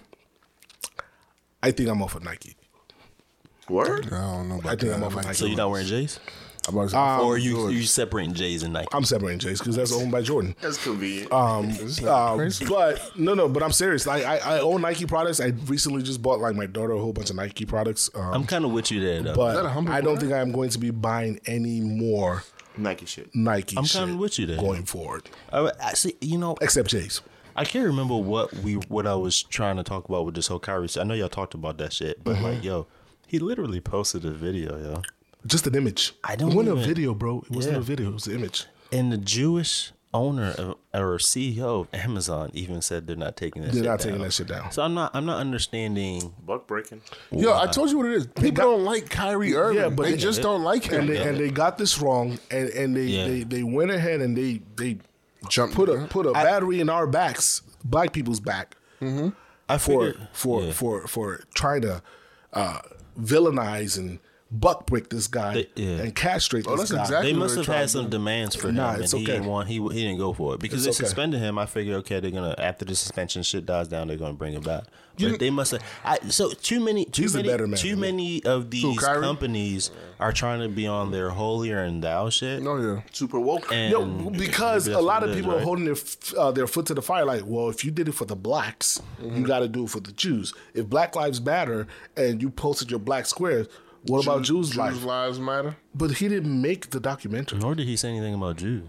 I 1.62 1.72
think 1.72 1.90
I'm 1.90 2.02
off 2.02 2.16
of 2.16 2.24
Nike. 2.24 2.56
Word? 3.70 4.08
I 4.08 4.22
don't 4.36 4.50
know 4.50 4.56
about 4.60 4.66
I 4.66 4.70
think 4.76 4.82
that. 4.92 4.94
I'm 4.96 5.04
off 5.04 5.16
of 5.16 5.24
Nike. 5.26 5.34
So 5.36 5.46
you're 5.46 5.58
not 5.58 5.70
wearing 5.70 5.86
J's, 5.88 6.20
I'm 6.26 6.39
about 6.74 6.84
to 6.86 6.90
say, 6.90 6.98
Um, 6.98 7.22
or 7.22 7.34
are 7.36 7.38
you 7.38 7.70
you 7.70 7.84
separating 7.84 8.34
J's 8.34 8.64
and 8.64 8.74
Nike? 8.74 8.88
I'm 8.94 9.04
separating 9.06 9.40
Jays 9.40 9.60
because 9.60 9.76
that's 9.76 9.92
owned 9.94 10.12
by 10.12 10.22
Jordan. 10.22 10.56
That's 10.62 10.82
convenient. 10.84 11.32
Um, 11.32 11.68
This 11.72 12.00
is 12.00 12.04
uh, 12.04 12.50
but 12.70 13.12
no, 13.18 13.34
no. 13.34 13.48
But 13.50 13.64
I'm 13.64 13.72
serious. 13.72 14.06
Like 14.08 14.24
I, 14.26 14.38
I 14.38 14.60
own 14.60 14.82
Nike 14.82 15.06
products. 15.06 15.40
I 15.40 15.48
recently 15.68 16.02
just 16.04 16.22
bought 16.22 16.40
like 16.40 16.56
my 16.56 16.66
daughter 16.66 16.94
a 16.94 17.00
whole 17.00 17.14
bunch 17.14 17.30
of 17.30 17.36
Nike 17.36 17.66
products. 17.66 18.10
Um, 18.16 18.34
I'm 18.34 18.44
kind 18.46 18.66
of 18.66 18.72
with 18.72 18.92
you 18.92 19.00
there, 19.02 19.22
though. 19.22 19.36
but 19.36 19.54
that 19.62 19.66
a 19.66 19.92
I 19.92 20.02
don't 20.02 20.20
think 20.20 20.32
I'm 20.34 20.52
going 20.52 20.70
to 20.72 20.80
be 20.80 20.90
buying 20.92 21.40
any 21.46 21.82
more 21.82 22.44
Nike 22.78 23.06
shit. 23.06 23.34
Nike. 23.36 23.78
I'm 23.78 23.84
kinda 23.86 24.16
with 24.18 24.40
you 24.40 24.46
there. 24.46 24.58
going 24.58 24.86
forward, 24.86 25.30
I, 25.52 25.72
I 25.84 25.94
see. 25.94 26.16
You 26.22 26.38
know, 26.38 26.56
except 26.62 26.90
Jays. 26.90 27.22
I 27.56 27.66
can't 27.66 27.86
remember 27.86 28.16
what 28.16 28.54
we 28.56 28.76
what 28.76 29.06
I 29.06 29.16
was 29.16 29.44
trying 29.44 29.76
to 29.78 29.84
talk 29.84 30.08
about 30.08 30.26
with 30.26 30.36
this 30.36 30.48
whole 30.48 30.60
Kyrie. 30.60 30.88
I 30.98 31.04
know 31.04 31.14
y'all 31.14 31.28
talked 31.30 31.54
about 31.54 31.78
that 31.80 31.92
shit, 31.92 32.24
but 32.24 32.36
Mm-hmm. 32.36 32.44
like, 32.46 32.64
yo, 32.64 32.88
he 33.28 33.38
literally 33.38 33.82
posted 33.82 34.24
a 34.26 34.32
video, 34.32 34.78
yo, 34.78 35.02
Just 35.46 35.66
an 35.68 35.76
image. 35.76 36.14
I 36.24 36.36
don't 36.36 36.52
It 36.52 36.56
wasn't 36.56 36.80
a 36.80 36.82
video, 36.88 37.14
bro. 37.14 37.44
It 37.50 37.52
wasn't 37.52 37.76
Yeah. 37.76 37.80
a 37.80 37.84
video. 37.84 38.10
It 38.10 38.14
was 38.14 38.28
an 38.28 38.36
image. 38.36 38.66
and 38.92 39.12
the 39.12 39.18
Jewish 39.18 39.92
owner 40.12 40.50
of, 40.58 40.76
or 40.94 41.20
CEO 41.20 41.82
of 41.82 41.88
Amazon 41.94 42.50
even 42.54 42.82
said 42.82 43.06
they're 43.06 43.16
not 43.16 43.38
taking 43.38 43.62
that. 43.62 43.68
They're 43.72 43.84
shit 43.84 43.90
not 43.90 44.00
down. 44.00 44.08
taking 44.08 44.22
that 44.24 44.34
shit 44.34 44.48
down. 44.48 44.72
So 44.72 44.82
I'm 44.82 44.96
not. 44.96 45.12
I'm 45.14 45.26
not 45.28 45.40
understanding. 45.40 46.34
Buck 46.46 46.66
breaking. 46.68 47.02
Yo, 47.32 47.56
I 47.56 47.68
told 47.68 47.92
you 47.92 47.98
what 47.98 48.08
it 48.08 48.14
is. 48.14 48.26
People 48.28 48.64
don't 48.64 48.84
like 48.84 49.10
Kyrie 49.10 49.54
Irving. 49.56 49.78
Yeah, 49.82 49.90
but 49.90 50.04
they 50.04 50.12
they- 50.14 50.18
just 50.18 50.42
don't 50.42 50.64
like 50.64 50.86
him. 50.86 51.02
And 51.02 51.10
they 51.10 51.18
and 51.18 51.38
they 51.38 51.52
got 51.52 51.78
this 51.78 52.02
wrong, 52.02 52.40
and 52.50 52.70
and 52.70 52.96
they 52.98 53.06
Yeah. 53.06 53.28
they, 53.28 53.44
they 53.44 53.64
went 53.64 53.92
ahead 53.92 54.22
and 54.22 54.36
they 54.36 54.62
they 54.76 54.98
Jump 55.48 55.74
put 55.74 55.88
a 55.90 56.08
put 56.10 56.26
a 56.26 56.32
battery 56.34 56.80
in 56.82 56.90
our 56.90 57.06
backs, 57.08 57.62
black 57.86 58.12
people's 58.12 58.40
back, 58.42 58.76
I 59.70 59.78
for 59.78 60.08
figured, 60.08 60.28
for 60.34 60.64
yeah. 60.64 60.72
for 60.74 61.08
for 61.08 61.44
trying 61.54 61.82
to 61.84 62.02
uh, 62.54 62.80
villainize 63.22 63.98
and 63.98 64.20
buck 64.52 64.88
break 64.88 65.10
this 65.10 65.28
guy 65.28 65.54
They- 65.54 65.70
yeah. 65.76 66.02
and 66.02 66.16
castrate 66.16 66.66
Oh, 66.68 66.76
this 66.76 66.92
guy. 66.92 67.02
exactly- 67.02 67.32
They 67.34 67.38
must 67.38 67.56
have 67.56 67.68
had 67.68 67.90
some 67.90 68.06
do. 68.06 68.10
demands 68.12 68.56
for 68.56 68.70
him, 68.70 68.76
Nah, 68.76 68.94
and 68.94 69.04
it's 69.04 69.12
he 69.12 69.24
didn't 69.24 69.46
want. 69.46 69.68
He 69.68 69.76
he 69.76 70.02
didn't 70.04 70.18
go 70.18 70.34
for 70.34 70.56
it 70.56 70.60
because 70.60 70.86
It's 70.88 70.98
they 70.98 71.04
okay. 71.04 71.08
suspended 71.08 71.40
him. 71.40 71.60
I 71.60 71.66
figured, 71.68 71.98
okay, 71.98 72.20
they're 72.20 72.32
gonna 72.32 72.56
after 72.58 72.84
the 72.86 72.96
suspension 72.96 73.44
shit 73.44 73.66
dies 73.66 73.88
down, 73.88 74.08
they're 74.08 74.18
gonna 74.18 74.34
bring 74.34 74.54
him 74.54 74.62
back. 74.64 74.86
But 75.20 75.38
they 75.40 75.50
must 75.50 75.72
have. 75.74 75.84
I, 76.06 76.18
so 76.30 76.50
too 76.52 76.80
many, 76.80 77.04
too 77.04 77.24
He's 77.24 77.36
a 77.36 77.40
many, 77.40 77.50
better 77.50 77.68
man 77.68 77.78
too 77.78 77.90
than 77.90 78.00
me. 78.00 78.08
many 78.12 78.44
of 78.46 78.72
these 78.72 78.98
Kyrie? 79.00 79.22
companies 79.22 79.92
are 80.18 80.32
trying 80.32 80.62
to 80.62 80.70
be 80.70 80.88
on 80.88 81.12
their 81.12 81.30
holier 81.32 81.80
and 81.84 82.02
thou 82.02 82.30
shit. 82.30 82.64
No, 82.64 82.72
oh 82.72 82.96
yeah. 82.96 83.02
Super 83.12 83.38
woke. 83.38 83.70
And 83.70 83.92
Yo, 83.92 84.06
because 84.30 84.88
a 84.88 85.02
lot 85.02 85.24
of 85.24 85.36
people 85.36 85.52
are 85.52 85.56
right? 85.56 85.64
holding 85.64 85.84
their 85.86 85.98
uh, 86.38 86.52
their 86.52 86.68
foot 86.68 86.86
to 86.86 86.94
the 86.94 87.02
fire. 87.02 87.26
Like, 87.26 87.44
well, 87.46 87.68
if 87.70 87.84
you 87.84 87.92
did 87.92 88.08
it 88.08 88.14
for 88.14 88.24
the 88.26 88.36
blacks, 88.38 89.02
you 89.22 89.46
got 89.46 89.60
to 89.60 89.68
do 89.68 89.84
it 89.84 89.90
for 89.90 90.00
the 90.00 90.14
Jews. 90.14 90.54
If 90.74 90.88
Black 90.88 91.16
Lives 91.18 91.42
Matter 91.42 91.86
and 92.16 92.42
you 92.42 92.50
posted 92.50 92.90
your 92.90 93.00
black 93.02 93.26
squares, 93.26 93.68
what 94.08 94.24
about 94.24 94.44
Jews' 94.44 94.76
Lives 94.78 94.98
Jews 94.98 95.06
life? 95.06 95.26
lives 95.28 95.40
matter. 95.40 95.78
But 95.94 96.12
he 96.12 96.28
didn't 96.28 96.62
make 96.62 96.90
the 96.92 97.00
documentary. 97.00 97.60
Nor 97.60 97.76
did 97.76 97.88
he 97.88 97.96
say 97.96 98.10
anything 98.10 98.34
about 98.34 98.58
Jews. 98.58 98.88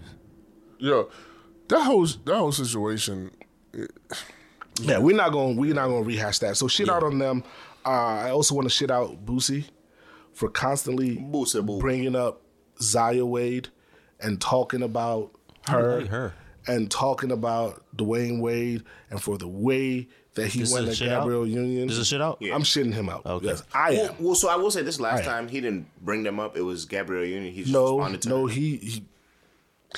Yeah, 0.79 1.03
that 1.67 1.81
whole 1.83 2.05
that 2.05 2.35
whole 2.35 2.51
situation. 2.51 3.31
Yeah, 4.81 4.97
we're 4.99 5.15
not 5.15 5.31
going. 5.31 5.57
We're 5.57 5.73
not 5.73 5.87
going 5.87 6.03
to 6.03 6.07
rehash 6.07 6.39
that. 6.39 6.57
So 6.57 6.67
shit 6.67 6.89
out 6.89 7.03
on 7.03 7.19
them. 7.19 7.43
Uh, 7.85 7.89
I 7.89 8.29
also 8.31 8.55
want 8.55 8.65
to 8.67 8.73
shit 8.73 8.91
out 8.91 9.25
Boosie 9.25 9.65
for 10.33 10.49
constantly 10.49 11.17
Boosie 11.17 11.65
boo. 11.65 11.79
bringing 11.79 12.15
up 12.15 12.41
Zaya 12.81 13.25
Wade 13.25 13.69
and 14.19 14.39
talking 14.39 14.81
about 14.81 15.31
her, 15.67 16.01
like 16.01 16.09
her. 16.09 16.33
And 16.67 16.91
talking 16.91 17.31
about 17.31 17.83
Dwyane 17.95 18.39
Wade 18.39 18.83
and 19.09 19.21
for 19.21 19.37
the 19.37 19.47
way 19.47 20.07
that 20.35 20.47
he 20.47 20.59
This 20.59 20.71
went 20.71 20.85
is 20.85 20.91
at 20.91 20.97
shit 20.97 21.09
out? 21.09 21.21
Gabrielle 21.21 21.47
Union. 21.47 21.89
Is 21.89 21.97
this 21.97 22.07
shit 22.07 22.21
out? 22.21 22.37
I'm 22.41 22.61
shitting 22.63 22.93
him 22.93 23.09
out. 23.09 23.25
Okay. 23.25 23.47
Yes, 23.47 23.63
I 23.73 23.91
am. 23.91 23.97
Well, 23.97 24.15
well, 24.19 24.35
so 24.35 24.47
I 24.49 24.55
will 24.57 24.71
say 24.71 24.81
this: 24.83 24.99
last 24.99 25.23
time 25.25 25.47
he 25.47 25.59
didn't 25.59 25.87
bring 26.05 26.23
them 26.23 26.39
up. 26.39 26.55
It 26.55 26.61
was 26.61 26.85
Gabrielle 26.85 27.25
Union. 27.25 27.51
He 27.53 27.69
no, 27.71 27.97
responded 27.97 28.21
to 28.23 28.29
no, 28.29 28.45
he, 28.45 28.77
he 28.77 29.03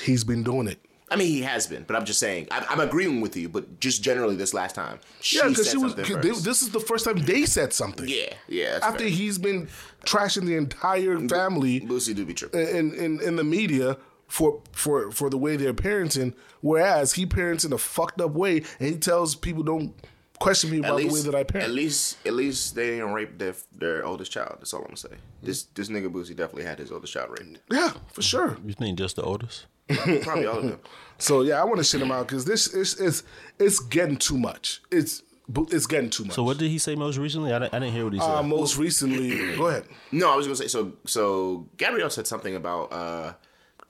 he's 0.02 0.24
been 0.24 0.42
doing 0.42 0.66
it. 0.68 0.78
I 1.10 1.16
mean, 1.16 1.28
he 1.28 1.42
has 1.42 1.66
been, 1.66 1.84
but 1.86 1.94
I'm 1.96 2.06
just 2.06 2.18
saying. 2.18 2.48
I, 2.50 2.66
I'm 2.68 2.80
agreeing 2.80 3.20
with 3.20 3.36
you, 3.36 3.48
but 3.48 3.78
just 3.78 4.02
generally 4.02 4.34
this 4.36 4.54
last 4.54 4.74
time, 4.74 4.98
she 5.20 5.36
Yeah, 5.36 5.48
because 5.48 5.70
she 5.70 5.76
was. 5.76 5.92
something 5.92 6.04
'cause 6.16 6.22
they- 6.24 6.48
this 6.50 6.62
is 6.62 6.70
the 6.70 6.80
first 6.80 7.04
time 7.04 7.18
they 7.18 7.44
said 7.44 7.72
something. 7.74 8.08
yeah, 8.08 8.32
yeah. 8.48 8.78
After 8.82 9.00
fair. 9.00 9.08
he's 9.10 9.36
been 9.38 9.68
trashing 10.06 10.46
the 10.46 10.56
entire 10.56 11.20
family 11.28 11.80
Lucy 11.80 12.14
do 12.14 12.24
be 12.24 12.32
tripping. 12.34 12.60
in, 12.66 12.94
in 12.94 13.20
in 13.20 13.36
the 13.36 13.44
media 13.44 13.98
for 14.26 14.62
for 14.72 15.10
for 15.10 15.30
the 15.30 15.38
way 15.38 15.56
they're 15.56 15.74
parenting, 15.74 16.34
whereas 16.60 17.14
he 17.14 17.26
parents 17.26 17.64
in 17.64 17.72
a 17.72 17.78
fucked 17.78 18.20
up 18.20 18.32
way, 18.32 18.58
and 18.78 18.88
he 18.88 18.96
tells 18.96 19.34
people 19.34 19.62
don't 19.62 19.94
question 20.38 20.70
me 20.70 20.78
about 20.78 20.98
the 20.98 21.08
way 21.08 21.20
that 21.22 21.34
I 21.34 21.44
parent. 21.44 21.68
At 21.68 21.74
least, 21.74 22.18
at 22.26 22.34
least 22.34 22.74
they 22.74 22.90
didn't 22.90 23.12
rape 23.12 23.38
their 23.38 23.54
their 23.72 24.04
oldest 24.04 24.32
child. 24.32 24.56
That's 24.58 24.74
all 24.74 24.80
I'm 24.80 24.86
gonna 24.86 24.96
say. 24.96 25.16
This 25.42 25.64
this 25.74 25.88
nigga 25.88 26.10
Boosie 26.10 26.36
definitely 26.36 26.64
had 26.64 26.78
his 26.78 26.90
oldest 26.90 27.12
child 27.12 27.30
raped. 27.30 27.60
yeah, 27.70 27.92
for 28.12 28.22
sure. 28.22 28.58
You 28.64 28.72
think 28.72 28.98
just 28.98 29.16
the 29.16 29.22
oldest? 29.22 29.66
Probably 30.22 30.46
all 30.46 30.58
of 30.58 30.64
them. 30.64 30.80
So 31.18 31.42
yeah, 31.42 31.60
I 31.60 31.64
want 31.64 31.78
to 31.78 31.84
shit 31.84 32.00
him 32.00 32.10
out 32.10 32.26
because 32.26 32.44
this 32.44 32.66
is 32.68 32.98
it's 33.00 33.22
it's 33.58 33.78
getting 33.78 34.16
too 34.16 34.38
much. 34.38 34.82
It's 34.90 35.22
it's 35.70 35.86
getting 35.86 36.08
too 36.08 36.24
much. 36.24 36.34
So 36.34 36.42
what 36.42 36.56
did 36.56 36.70
he 36.70 36.78
say 36.78 36.94
most 36.94 37.18
recently? 37.18 37.52
I 37.52 37.58
didn't, 37.58 37.74
I 37.74 37.78
didn't 37.78 37.94
hear 37.94 38.04
what 38.04 38.14
he 38.14 38.18
said. 38.18 38.30
Uh, 38.30 38.42
most 38.42 38.78
recently, 38.78 39.56
go 39.56 39.66
ahead. 39.68 39.84
No, 40.10 40.32
I 40.32 40.36
was 40.36 40.46
gonna 40.46 40.56
say 40.56 40.68
so. 40.68 40.94
So 41.06 41.68
Gabrielle 41.76 42.10
said 42.10 42.26
something 42.26 42.56
about 42.56 42.92
uh, 42.92 43.34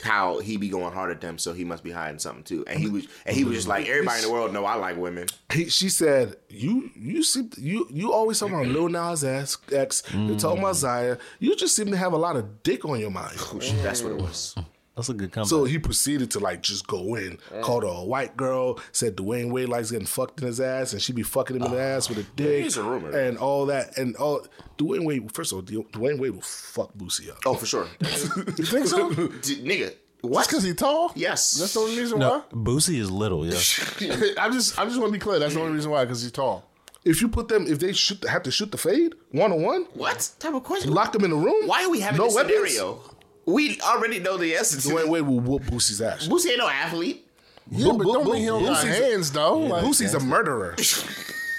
how 0.04 0.38
he 0.38 0.56
be 0.56 0.68
going 0.68 0.92
hard 0.92 1.10
at 1.10 1.20
them, 1.20 1.38
so 1.38 1.52
he 1.52 1.64
must 1.64 1.82
be 1.82 1.90
hiding 1.90 2.18
something 2.18 2.44
too. 2.44 2.64
And 2.66 2.78
he 2.78 2.88
was, 2.88 3.08
and 3.24 3.34
he 3.34 3.44
was 3.44 3.56
just 3.56 3.68
like, 3.68 3.84
mm-hmm. 3.84 3.92
everybody 3.92 4.22
in 4.22 4.28
the 4.28 4.32
world 4.32 4.52
know 4.52 4.64
I 4.64 4.74
like 4.74 4.96
women. 4.96 5.26
He, 5.52 5.68
she 5.68 5.88
said, 5.88 6.36
"You, 6.48 6.90
you 6.94 7.22
seem 7.22 7.50
you, 7.56 7.86
you 7.90 8.12
always 8.12 8.38
talking 8.38 8.54
about 8.54 8.68
Lil 8.68 8.88
Nas 8.88 9.24
X. 9.24 9.58
X 9.72 10.02
You're 10.12 10.38
talking 10.38 10.60
about 10.60 10.74
mm. 10.74 10.78
Zaya. 10.78 11.16
You 11.38 11.56
just 11.56 11.74
seem 11.74 11.90
to 11.90 11.96
have 11.96 12.12
a 12.12 12.18
lot 12.18 12.36
of 12.36 12.62
dick 12.62 12.84
on 12.84 13.00
your 13.00 13.10
mind." 13.10 13.36
Oh, 13.52 13.60
shit, 13.60 13.82
that's 13.82 14.02
what 14.02 14.12
it 14.12 14.18
was. 14.18 14.54
Mm. 14.56 14.64
That's 14.96 15.08
a 15.08 15.14
good 15.14 15.32
comeback. 15.32 15.48
So 15.48 15.64
he 15.64 15.78
proceeded 15.78 16.30
to 16.32 16.38
like 16.38 16.62
just 16.62 16.86
go 16.86 17.16
in, 17.16 17.38
called 17.62 17.82
her 17.82 17.88
a 17.88 18.04
white 18.04 18.36
girl, 18.36 18.78
said 18.92 19.16
Dwyane 19.16 19.50
Wade 19.50 19.68
likes 19.68 19.90
getting 19.90 20.06
fucked 20.06 20.40
in 20.40 20.46
his 20.46 20.60
ass, 20.60 20.92
and 20.92 21.02
she 21.02 21.12
be 21.12 21.24
fucking 21.24 21.56
him 21.56 21.62
in 21.64 21.70
the 21.72 21.78
ah. 21.78 21.96
ass 21.96 22.08
with 22.08 22.18
a 22.18 22.22
dick, 22.36 22.60
Here's 22.60 22.76
a 22.76 22.82
rumor. 22.84 23.10
and 23.10 23.36
all 23.38 23.66
that, 23.66 23.98
and 23.98 24.14
all. 24.16 24.46
Dwyane 24.78 25.04
Wade, 25.04 25.32
first 25.32 25.52
of 25.52 25.58
all, 25.58 25.62
Dwyane 25.62 26.18
Wade 26.18 26.30
will 26.32 26.40
fuck 26.42 26.92
Boosie 26.94 27.28
up. 27.30 27.38
Oh, 27.44 27.54
for 27.54 27.66
sure. 27.66 27.88
You 28.00 28.64
think 28.64 28.86
so? 28.86 29.10
D- 29.12 29.62
nigga, 29.64 29.94
What? 30.20 30.46
Because 30.46 30.62
he's 30.62 30.76
tall. 30.76 31.12
Yes. 31.16 31.52
That's 31.52 31.74
the 31.74 31.80
only 31.80 31.98
reason 31.98 32.18
No, 32.20 32.30
why. 32.30 32.42
Boosie 32.52 32.98
is 32.98 33.10
little. 33.10 33.44
Yeah. 33.44 33.54
I 34.38 34.48
just, 34.50 34.78
I 34.78 34.84
just 34.84 34.98
want 34.98 35.08
to 35.08 35.12
be 35.12 35.18
clear. 35.18 35.38
That's 35.40 35.54
the 35.54 35.60
only 35.60 35.72
reason 35.74 35.90
why. 35.90 36.04
Because 36.04 36.22
he's 36.22 36.32
tall. 36.32 36.68
If 37.04 37.20
you 37.20 37.28
put 37.28 37.48
them, 37.48 37.66
if 37.68 37.80
they 37.80 37.92
shoot, 37.92 38.24
have 38.28 38.42
to 38.44 38.50
shoot 38.50 38.72
the 38.72 38.78
fade 38.78 39.14
one 39.30 39.52
on 39.52 39.60
one, 39.62 39.84
What 39.92 40.30
type 40.38 40.54
of 40.54 40.64
question? 40.64 40.92
lock 40.92 41.12
them 41.12 41.24
in 41.24 41.32
a 41.32 41.36
room. 41.36 41.66
Why 41.66 41.84
are 41.84 41.90
we 41.90 42.00
having 42.00 42.18
no 42.18 42.24
this 42.26 42.34
weapons? 42.34 42.54
scenario? 42.72 43.00
We 43.46 43.80
already 43.80 44.18
know 44.20 44.36
the 44.36 44.54
essence. 44.54 44.86
Dwyane 44.86 45.08
Wade 45.08 45.22
will 45.22 45.40
whoop 45.40 45.62
Boosie's 45.64 46.00
ass. 46.00 46.26
Boosie 46.28 46.50
ain't 46.50 46.58
no 46.58 46.68
athlete. 46.68 47.26
Yeah, 47.70 47.92
but 47.92 48.04
Bo- 48.04 48.12
don't 48.14 48.24
Bo- 48.24 48.32
mean 48.32 48.40
he 48.42 48.46
don't 48.46 48.64
got 48.64 48.84
Boosie's- 48.84 48.98
hands 48.98 49.32
though. 49.32 49.58
Like, 49.58 49.84
Boosie's 49.84 50.14
a 50.14 50.20
murderer. 50.20 50.74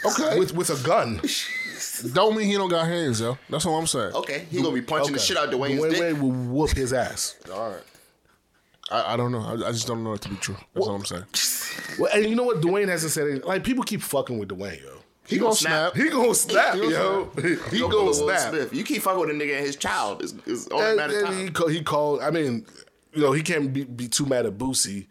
okay. 0.06 0.40
with 0.40 0.54
with 0.56 0.70
a 0.70 0.84
gun. 0.88 1.22
don't 2.14 2.36
mean 2.36 2.48
he 2.48 2.54
don't 2.54 2.70
got 2.70 2.88
hands 2.88 3.20
though. 3.20 3.38
That's 3.50 3.66
all 3.66 3.78
I'm 3.78 3.88
saying. 3.88 4.14
Okay, 4.14 4.46
he 4.50 4.62
gonna 4.62 4.74
be 4.74 4.82
punching 4.82 5.14
the 5.14 5.20
shit 5.20 5.38
out 5.38 5.54
of 5.54 5.60
Dwyane's 5.60 5.82
Dwyane 5.82 5.90
dick. 5.92 6.00
Wade 6.02 6.22
will 6.22 6.32
whoop 6.32 6.72
his 6.72 6.94
ass. 6.94 7.36
All 7.52 7.70
right. 7.72 7.84
I, 8.92 9.14
I 9.14 9.18
don't 9.18 9.32
know. 9.32 9.42
I, 9.42 9.54
I 9.70 9.72
just 9.72 9.88
don't 9.88 10.04
know 10.04 10.14
it 10.14 10.22
to 10.22 10.30
be 10.30 10.36
true. 10.36 10.58
That's 10.74 10.88
all 10.88 10.96
I'm 10.96 11.06
saying. 11.06 11.24
Well, 12.00 12.12
and 12.14 12.26
you 12.26 12.36
know 12.36 12.44
what? 12.44 12.62
Dwyane 12.62 12.88
hasn't 12.88 13.12
said 13.14 13.28
anything. 13.28 13.48
Like 13.48 13.64
people 13.64 13.84
keep 13.84 14.02
fucking 14.02 14.38
with 14.38 14.50
Dwyane, 14.50 14.84
yo. 14.84 14.95
He, 15.28 15.38
gonna 15.40 15.56
snap. 15.56 15.96
He 15.96 16.10
gonna 16.10 16.36
snap, 16.36 16.76
He 16.76 16.82
gonna 16.82 16.92
yo. 16.94 17.32
He 17.72 17.80
Don't 17.80 17.90
gonna 17.92 18.04
pull 18.06 18.14
snap. 18.14 18.50
Smith. 18.52 18.74
You 18.74 18.84
keep 18.84 19.02
fucking 19.02 19.20
with 19.20 19.30
a 19.30 19.34
nigga 19.34 19.58
and 19.58 19.66
his 19.66 19.76
child 19.76 20.24
is 20.24 20.36
is 20.46 20.68
only 20.70 20.86
And, 20.86 20.98
matter 20.98 21.20
of 21.24 21.30
and 21.30 21.38
he 21.40 21.46
time. 21.46 21.54
called, 21.54 21.72
he 21.72 21.84
called. 21.84 22.22
I 22.22 22.30
mean, 22.32 22.66
you 23.14 23.22
know, 23.22 23.32
he 23.32 23.42
can't 23.42 23.74
be, 23.74 23.84
be 23.86 24.08
too 24.08 24.26
mad 24.26 24.46
at 24.46 24.58
Boosie, 24.58 25.08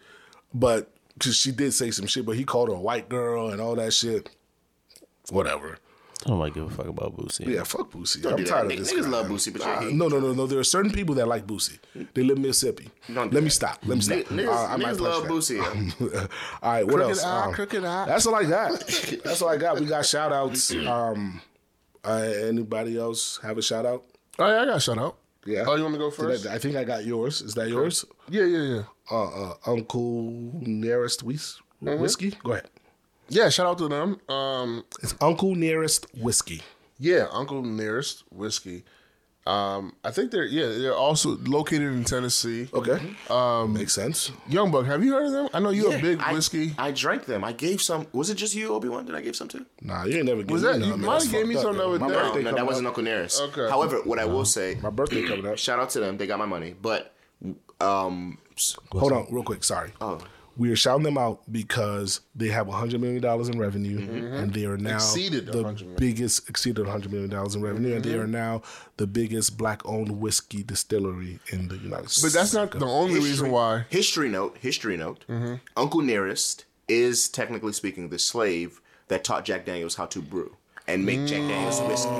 but 0.52 0.90
because 1.14 1.36
she 1.36 1.50
did 1.52 1.72
say 1.74 1.90
some 1.90 2.06
shit, 2.06 2.24
but 2.26 2.36
he 2.36 2.44
called 2.44 2.68
her 2.68 2.74
a 2.74 2.80
white 2.80 3.08
girl 3.08 3.48
and 3.50 3.60
all 3.60 3.74
that 3.76 3.92
shit. 3.92 4.30
Whatever. 5.30 5.78
I 6.24 6.30
don't 6.30 6.38
like 6.38 6.54
give 6.54 6.64
a 6.66 6.70
fuck 6.70 6.86
about 6.86 7.16
Boosie. 7.16 7.46
Yeah, 7.46 7.64
fuck 7.64 7.90
Boosie. 7.92 8.22
Don't 8.22 8.32
I'm 8.32 8.38
do 8.38 8.44
that. 8.44 8.50
tired 8.50 8.66
Niggas- 8.66 8.72
of 8.72 8.78
this. 8.78 8.92
niggas 8.94 9.02
guy, 9.02 9.08
love 9.10 9.28
man. 9.28 9.36
Boosie, 9.36 9.52
but 9.52 9.62
Nah, 9.62 9.80
he- 9.82 9.92
no, 9.92 10.08
no, 10.08 10.20
no, 10.20 10.32
no. 10.32 10.46
There 10.46 10.58
are 10.58 10.64
certain 10.64 10.90
people 10.90 11.14
that 11.16 11.28
like 11.28 11.46
Boosie. 11.46 11.78
They 12.14 12.22
live 12.22 12.36
in 12.38 12.42
Mississippi. 12.42 12.90
Don't 13.12 13.28
do 13.30 13.34
Let 13.34 13.42
me 13.42 13.48
that. 13.48 13.50
stop. 13.54 13.78
Let 13.84 13.96
me 13.96 14.00
stop. 14.02 14.16
Niggas- 14.18 14.48
Uh, 14.48 14.66
I 14.72 14.76
might 14.78 14.94
niggas 14.94 15.00
love 15.00 15.26
punch 15.28 15.48
that. 15.48 15.58
Boosie, 15.58 16.28
all 16.62 16.72
right, 16.72 16.84
what 16.86 16.94
Crooked 16.94 17.08
else? 17.10 17.24
eye, 17.24 17.44
Um, 17.46 17.52
crooked 17.52 17.84
eye. 17.84 18.04
That's 18.06 18.26
all 18.26 18.34
I 18.34 18.44
got. 18.44 18.70
That's 19.24 19.42
all 19.42 19.48
I 19.50 19.56
got. 19.58 19.78
We 19.80 19.86
got 19.86 20.06
shout 20.06 20.32
outs. 20.32 20.72
Um, 20.86 21.40
uh, 22.04 22.10
anybody 22.10 22.96
else 22.98 23.38
have 23.42 23.56
a 23.58 23.62
shout 23.62 23.84
out? 23.86 24.04
Oh 24.38 24.46
yeah, 24.46 24.62
I 24.62 24.64
got 24.66 24.82
shut 24.82 24.98
out. 24.98 25.16
Yeah. 25.46 25.64
Oh, 25.66 25.74
you 25.76 25.82
want 25.82 25.92
me 25.92 25.98
to 25.98 26.04
go 26.06 26.10
first? 26.10 26.46
I, 26.46 26.54
I 26.54 26.58
think 26.58 26.74
I 26.76 26.84
got 26.84 27.04
yours. 27.04 27.42
Is 27.42 27.54
that 27.54 27.68
yours? 27.68 28.04
Yeah, 28.30 28.44
yeah, 28.44 28.62
yeah. 28.62 28.82
Uh, 29.10 29.24
uh, 29.50 29.54
Uncle 29.66 30.30
Nearest 30.60 31.22
Whis- 31.22 31.60
Mm-hmm. 31.82 32.00
Whiskey? 32.00 32.30
Go 32.42 32.52
ahead. 32.52 32.68
Yeah, 33.28 33.48
shout 33.48 33.66
out 33.66 33.78
to 33.78 33.88
them. 33.88 34.20
Um, 34.28 34.84
It's 35.02 35.14
Uncle 35.20 35.54
Nearest 35.54 36.06
Whiskey. 36.16 36.62
yeah, 36.98 37.26
Uncle 37.32 37.62
Nearest 37.62 38.24
Whiskey. 38.30 38.84
Um, 39.46 39.92
I 40.02 40.10
think 40.10 40.30
they're 40.30 40.46
yeah 40.46 40.68
they're 40.68 40.94
also 40.96 41.36
located 41.44 41.92
in 41.92 42.04
Tennessee. 42.04 42.66
Okay. 42.72 42.98
Um, 43.28 43.74
Makes 43.74 43.92
sense. 43.92 44.32
Young 44.48 44.70
Buck, 44.70 44.86
have 44.86 45.04
you 45.04 45.12
heard 45.12 45.26
of 45.26 45.32
them? 45.32 45.48
I 45.52 45.58
know 45.60 45.68
you're 45.68 45.94
a 45.94 46.00
big 46.00 46.18
I, 46.20 46.32
whiskey. 46.32 46.72
I 46.78 46.92
drank 46.92 47.26
them. 47.26 47.44
I 47.44 47.52
gave 47.52 47.82
some. 47.82 48.06
Was 48.12 48.30
it 48.30 48.36
just 48.36 48.54
you, 48.54 48.72
Obi 48.72 48.88
Wan? 48.88 49.04
Did 49.04 49.14
I 49.14 49.20
give 49.20 49.36
some 49.36 49.48
to? 49.48 49.66
Nah, 49.82 50.04
you 50.04 50.16
ain't 50.16 50.24
never 50.24 50.40
given 50.40 50.52
Was 50.54 50.62
me 50.62 50.68
that- 50.68 50.78
none, 50.78 50.88
you 50.88 50.96
man. 50.96 51.00
might 51.06 51.12
That's 51.12 51.24
have 51.24 51.32
gave 51.34 51.46
me 51.46 51.54
fucked 51.56 51.62
some 51.66 51.76
up, 51.80 52.00
the 52.00 52.06
yo. 52.08 52.18
other 52.18 52.38
day. 52.38 52.42
No, 52.44 52.50
no, 52.52 52.56
that 52.56 52.66
wasn't. 52.66 52.86
Uncle 52.86 53.02
Nearest. 53.02 53.40
Okay. 53.42 53.68
However, 53.68 54.00
what 54.04 54.18
I 54.18 54.24
will 54.24 54.46
say, 54.46 54.76
My 54.80 54.88
birthday 54.88 55.26
coming 55.26 55.46
up. 55.46 55.58
shout 55.58 55.78
out 55.78 55.90
to 55.90 56.00
them. 56.00 56.16
They 56.16 56.26
got 56.26 56.38
my 56.38 56.46
money. 56.46 56.74
But 56.80 57.12
um, 57.82 58.38
Hold 58.92 59.12
on, 59.12 59.26
real 59.30 59.42
quick. 59.42 59.62
Sorry. 59.62 59.90
Oh. 60.00 60.20
We 60.56 60.70
are 60.70 60.76
shouting 60.76 61.02
them 61.04 61.18
out 61.18 61.42
because 61.50 62.20
they 62.34 62.48
have 62.48 62.66
$100 62.66 63.00
million 63.00 63.24
in 63.24 63.58
revenue 63.58 64.34
and 64.34 64.52
they 64.52 64.66
are 64.66 64.76
now 64.76 64.96
Exceeded 64.96 65.46
the 65.46 65.74
biggest, 65.96 66.48
exceeded 66.48 66.86
$100 66.86 67.10
million 67.10 67.32
in 67.32 67.62
revenue, 67.62 67.96
and 67.96 68.04
they 68.04 68.14
are 68.14 68.26
now 68.26 68.62
the 68.96 69.06
biggest 69.06 69.58
black 69.58 69.84
owned 69.84 70.20
whiskey 70.20 70.62
distillery 70.62 71.40
in 71.50 71.68
the 71.68 71.76
United 71.76 72.10
States. 72.10 72.22
But 72.22 72.38
that's 72.38 72.54
not 72.54 72.70
the 72.70 72.86
only 72.86 73.20
reason 73.20 73.50
why. 73.50 73.86
history 73.88 74.28
note, 74.28 74.58
history 74.60 74.96
note. 74.96 75.24
Mm-hmm. 75.28 75.54
Uncle 75.76 76.02
Nearest 76.02 76.64
is 76.88 77.28
technically 77.28 77.72
speaking 77.72 78.08
the 78.08 78.18
slave 78.18 78.80
that 79.08 79.24
taught 79.24 79.44
Jack 79.44 79.64
Daniels 79.64 79.96
how 79.96 80.06
to 80.06 80.22
brew 80.22 80.56
and 80.86 81.04
make 81.06 81.20
Jack 81.26 81.40
Daniels 81.48 81.80
whiskey. 81.82 82.10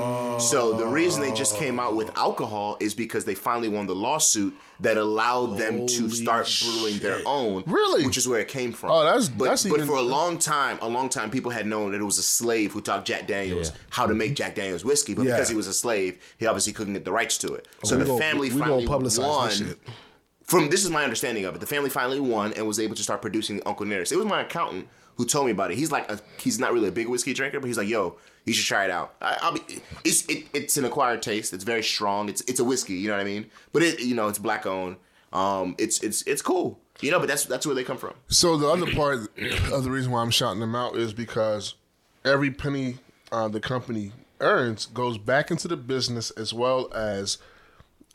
So 0.41 0.73
the 0.73 0.87
reason 0.87 1.21
they 1.21 1.33
just 1.33 1.57
came 1.57 1.79
out 1.79 1.95
with 1.97 2.17
alcohol 2.17 2.79
is 2.81 2.95
because 2.95 3.25
they 3.27 3.35
finally 3.35 3.69
won 3.69 3.87
the 3.87 3.95
lawsuit 3.95 4.55
that 4.81 4.97
allowed 4.97 5.59
them 5.59 5.87
to 5.87 6.09
start 6.11 6.51
brewing 6.65 6.99
their 6.99 7.21
own. 7.27 7.63
Really? 7.67 8.07
Which 8.07 8.17
is 8.17 8.27
where 8.27 8.41
it 8.41 8.49
came 8.49 8.73
from. 8.73 8.91
Oh, 8.91 9.05
that's- 9.05 9.29
but, 9.29 9.45
that's 9.45 9.65
but 9.65 9.75
even- 9.77 9.87
for 9.87 9.97
a 9.97 10.03
long 10.03 10.39
time, 10.39 10.79
a 10.81 10.89
long 10.89 11.09
time, 11.11 11.31
people 11.31 11.51
had 11.51 11.67
known 11.67 11.93
that 11.93 12.01
it 12.01 12.05
was 12.05 12.19
a 12.19 12.23
slave 12.23 12.73
who 12.73 12.81
taught 12.81 13.05
Jack 13.05 13.27
Daniels 13.27 13.69
Yeah. 13.71 13.77
how 13.91 14.07
to 14.07 14.15
make 14.15 14.35
Jack 14.35 14.55
Daniels 14.55 14.85
whiskey. 14.85 15.13
But 15.15 15.25
because 15.25 15.49
he 15.51 15.55
was 15.55 15.67
a 15.67 15.75
slave, 15.75 16.19
he 16.39 16.47
obviously 16.47 16.73
couldn't 16.73 16.95
get 16.95 17.05
the 17.05 17.13
rights 17.13 17.37
to 17.39 17.53
it. 17.55 17.69
Oh, 17.85 17.89
so 17.89 17.99
we 17.99 18.05
the 18.05 18.17
family 18.17 18.51
finally 18.51 18.87
won 18.87 19.05
this 19.05 19.17
shit. 19.59 19.79
from 20.43 20.71
this 20.71 20.85
is 20.85 20.91
my 20.91 21.05
understanding 21.05 21.45
of 21.45 21.55
it. 21.55 21.61
The 21.61 21.67
family 21.67 21.91
finally 21.91 22.19
won 22.21 22.53
and 22.55 22.67
was 22.67 22.81
able 22.81 22.95
to 22.97 23.03
start 23.03 23.21
producing 23.23 23.61
Uncle 23.67 23.85
Nearest. 23.87 24.11
It 24.11 24.17
was 24.17 24.27
my 24.27 24.41
accountant 24.43 24.89
who 25.17 25.25
told 25.25 25.47
me 25.47 25.53
about 25.53 25.71
it. 25.71 25.77
He's 25.79 25.93
like, 25.93 26.11
a, 26.11 26.19
he's 26.39 26.59
not 26.59 26.73
really 26.73 26.89
a 26.89 26.93
big 26.93 27.09
whiskey 27.09 27.35
drinker, 27.35 27.61
but 27.61 27.67
he's 27.67 27.79
like, 27.79 27.89
yo, 27.89 28.17
you 28.45 28.53
should 28.53 28.67
try 28.67 28.85
it 28.85 28.91
out. 28.91 29.15
I, 29.21 29.39
I'll 29.41 29.53
be, 29.53 29.61
it's 30.05 30.27
it, 30.27 30.47
it's 30.53 30.77
an 30.77 30.85
acquired 30.85 31.23
taste. 31.23 31.53
It's 31.53 31.65
very 31.65 31.83
strong. 31.83 32.29
It's 32.29 32.43
it's 32.43 32.61
a 32.61 32.65
whiskey. 32.65 32.95
You 32.95 33.09
know 33.09 33.15
what 33.15 33.23
I 33.23 33.25
mean? 33.25 33.51
But 33.73 33.83
it 33.83 34.01
you 34.01 34.15
know 34.15 34.29
it's 34.29 34.39
black 34.39 34.67
owned. 34.67 34.97
Um, 35.33 35.75
it's 35.79 36.03
it's 36.03 36.23
it's 36.23 36.43
cool. 36.43 36.79
You 37.01 37.11
know, 37.11 37.19
but 37.19 37.29
that's 37.29 37.45
that's 37.45 37.67
where 37.67 37.75
they 37.75 37.85
come 37.85 37.99
from. 37.99 38.15
So 38.29 38.57
the 38.57 38.69
other 38.69 38.93
part 38.95 39.29
of 39.73 39.85
the 39.85 39.91
reason 39.91 40.13
why 40.13 40.23
I'm 40.23 40.31
shouting 40.31 40.61
them 40.61 40.77
out 40.77 40.97
is 40.97 41.13
because 41.13 41.75
every 42.25 42.51
penny 42.51 42.99
uh, 43.33 43.49
the 43.49 43.61
company 43.61 44.13
earns 44.41 44.87
goes 44.87 45.19
back 45.19 45.51
into 45.51 45.67
the 45.67 45.77
business 45.77 46.31
as 46.33 46.53
well 46.55 46.93
as 46.95 47.39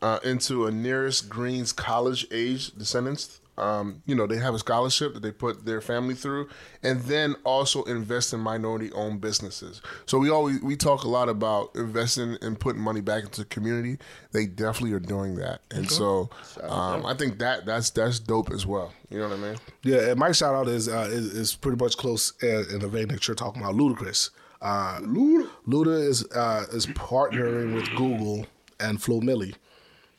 uh, 0.01 0.19
into 0.23 0.65
a 0.65 0.71
Nearest 0.71 1.29
Green's 1.29 1.73
college 1.73 2.25
age 2.31 2.71
descendants. 2.77 3.38
Um, 3.59 4.01
you 4.05 4.15
know, 4.15 4.27
they 4.27 4.37
have 4.37 4.53
a 4.53 4.59
scholarship 4.59 5.13
that 5.13 5.21
they 5.21 5.31
put 5.31 5.65
their 5.65 5.81
family 5.81 6.15
through, 6.15 6.49
and 6.81 7.01
then 7.03 7.35
also 7.43 7.83
invest 7.83 8.33
in 8.33 8.39
minority-owned 8.39 9.21
businesses. 9.21 9.81
So 10.05 10.17
we 10.17 10.29
always 10.29 10.61
we 10.61 10.75
talk 10.75 11.03
a 11.03 11.09
lot 11.09 11.29
about 11.29 11.75
investing 11.75 12.37
and 12.41 12.59
putting 12.59 12.81
money 12.81 13.01
back 13.01 13.23
into 13.23 13.41
the 13.41 13.45
community. 13.45 13.97
They 14.31 14.45
definitely 14.45 14.93
are 14.93 14.99
doing 14.99 15.35
that, 15.35 15.61
and 15.71 15.89
so 15.89 16.29
um, 16.63 17.05
I 17.05 17.13
think 17.13 17.39
that 17.39 17.65
that's 17.65 17.89
that's 17.89 18.19
dope 18.19 18.51
as 18.51 18.65
well. 18.65 18.93
You 19.09 19.19
know 19.19 19.29
what 19.29 19.37
I 19.37 19.41
mean? 19.41 19.57
Yeah, 19.83 20.09
and 20.09 20.19
my 20.19 20.31
shout 20.31 20.55
out 20.55 20.67
is 20.67 20.87
uh, 20.87 21.07
is, 21.09 21.33
is 21.33 21.55
pretty 21.55 21.83
much 21.83 21.97
close 21.97 22.33
in, 22.41 22.65
in 22.71 22.79
the 22.79 22.87
vein 22.87 23.07
that 23.09 23.27
you're 23.27 23.35
talking 23.35 23.61
about. 23.61 23.75
Ludacris. 23.75 24.29
Uh, 24.61 24.99
Luda. 24.99 25.49
Luda 25.67 26.07
is 26.07 26.25
uh, 26.31 26.65
is 26.71 26.85
partnering 26.87 27.73
with 27.73 27.89
Google 27.95 28.45
and 28.79 29.01
Flo 29.01 29.21
Milli 29.21 29.55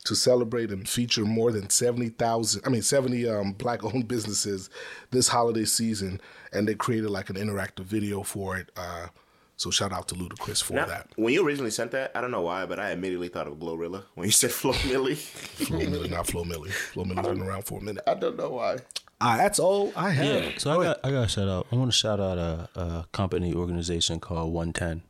to 0.05 0.14
celebrate 0.14 0.70
and 0.70 0.89
feature 0.89 1.24
more 1.24 1.52
than 1.52 1.68
seventy 1.70 2.09
thousand. 2.09 2.62
I 2.64 2.70
mean, 2.70 2.82
seventy 2.82 3.28
um, 3.28 3.52
black 3.52 3.85
owned 3.85 4.09
businesses 4.09 4.70
this 5.10 5.28
holiday 5.28 5.64
season, 5.64 6.20
and 6.52 6.66
they 6.68 6.74
created 6.74 7.10
like 7.10 7.31
an 7.31 7.36
interactive 7.36 7.85
video 7.85 8.22
for 8.22 8.56
it. 8.56 8.70
Uh, 8.77 9.09
so 9.56 9.70
shout 9.70 9.93
out 9.93 10.09
to 10.09 10.14
Ludacris 10.14 10.62
for 10.62 10.72
Now, 10.72 10.86
that. 10.86 11.09
when 11.16 11.35
you 11.35 11.47
originally 11.47 11.70
sent 11.70 11.90
that, 11.90 12.12
I 12.14 12.22
don't 12.22 12.31
know 12.31 12.40
why, 12.40 12.64
but 12.64 12.81
I 12.81 12.93
immediately 12.93 13.28
thought 13.28 13.47
of 13.47 13.59
Glorilla 13.59 14.05
when 14.14 14.24
you 14.27 14.32
said 14.32 14.51
Flo 14.52 14.72
Milli. 14.72 15.16
Flo 15.18 15.78
Milli, 15.78 16.10
not 16.10 16.27
Flo 16.27 16.44
Milli. 16.44 16.70
Flo 16.70 17.05
Milli's 17.05 17.27
been 17.27 17.43
around 17.43 17.64
for 17.66 17.78
a 17.78 17.82
minute. 17.82 18.02
I 18.06 18.14
don't 18.14 18.39
know 18.39 18.48
why. 18.51 18.78
Ah, 19.20 19.36
that's 19.36 19.59
all 19.59 19.93
I 19.94 20.09
have. 20.12 20.44
Yeah. 20.44 20.51
So 20.56 20.81
I 20.81 20.85
got 20.85 21.01
I 21.05 21.10
got 21.10 21.22
to 21.24 21.28
shout 21.28 21.47
out. 21.48 21.66
I 21.70 21.77
want 21.77 21.90
to 21.90 21.97
shout 21.97 22.20
out 22.20 22.39
a, 22.39 22.68
a 22.74 23.06
company 23.12 23.52
organization 23.52 24.18
called 24.18 24.55
OneTen. 24.55 25.02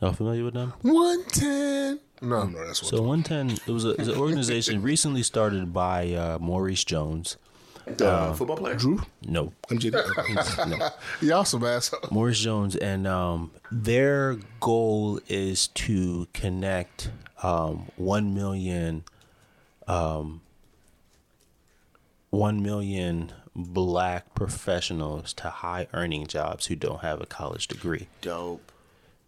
Y'all 0.00 0.12
familiar 0.12 0.44
with 0.44 0.54
them? 0.54 0.74
OneTen. 0.84 1.98
No, 2.22 2.44
No, 2.44 2.64
that's 2.66 2.82
what. 2.82 2.90
So 2.90 3.00
OneTen 3.02 3.60
it 3.66 3.72
was, 3.72 3.84
a, 3.84 3.90
it 3.90 3.98
was 3.98 4.08
an 4.08 4.16
organization 4.18 4.80
recently 4.82 5.22
started 5.22 5.72
by 5.72 6.12
uh, 6.12 6.38
Maurice 6.40 6.84
Jones. 6.84 7.36
The 7.84 8.32
football 8.36 8.56
player? 8.56 8.76
Drew, 8.76 9.02
No, 9.26 9.52
MJD. 9.68 10.78
no. 10.78 10.88
y'all 11.20 11.44
some 11.44 11.64
asshole. 11.64 12.00
Maurice 12.12 12.38
Jones, 12.38 12.76
and 12.76 13.08
um, 13.08 13.50
their 13.72 14.36
goal 14.60 15.18
is 15.28 15.66
to 15.68 16.28
connect 16.32 17.10
um, 17.42 17.90
one 17.96 18.34
million, 18.34 19.02
um, 19.88 20.42
one 22.30 22.62
million 22.62 23.32
black 23.56 24.32
professionals 24.34 25.32
to 25.34 25.50
high 25.50 25.88
earning 25.92 26.28
jobs 26.28 26.66
who 26.66 26.76
don't 26.76 27.00
have 27.00 27.20
a 27.20 27.26
college 27.26 27.66
degree. 27.66 28.06
Dope. 28.20 28.70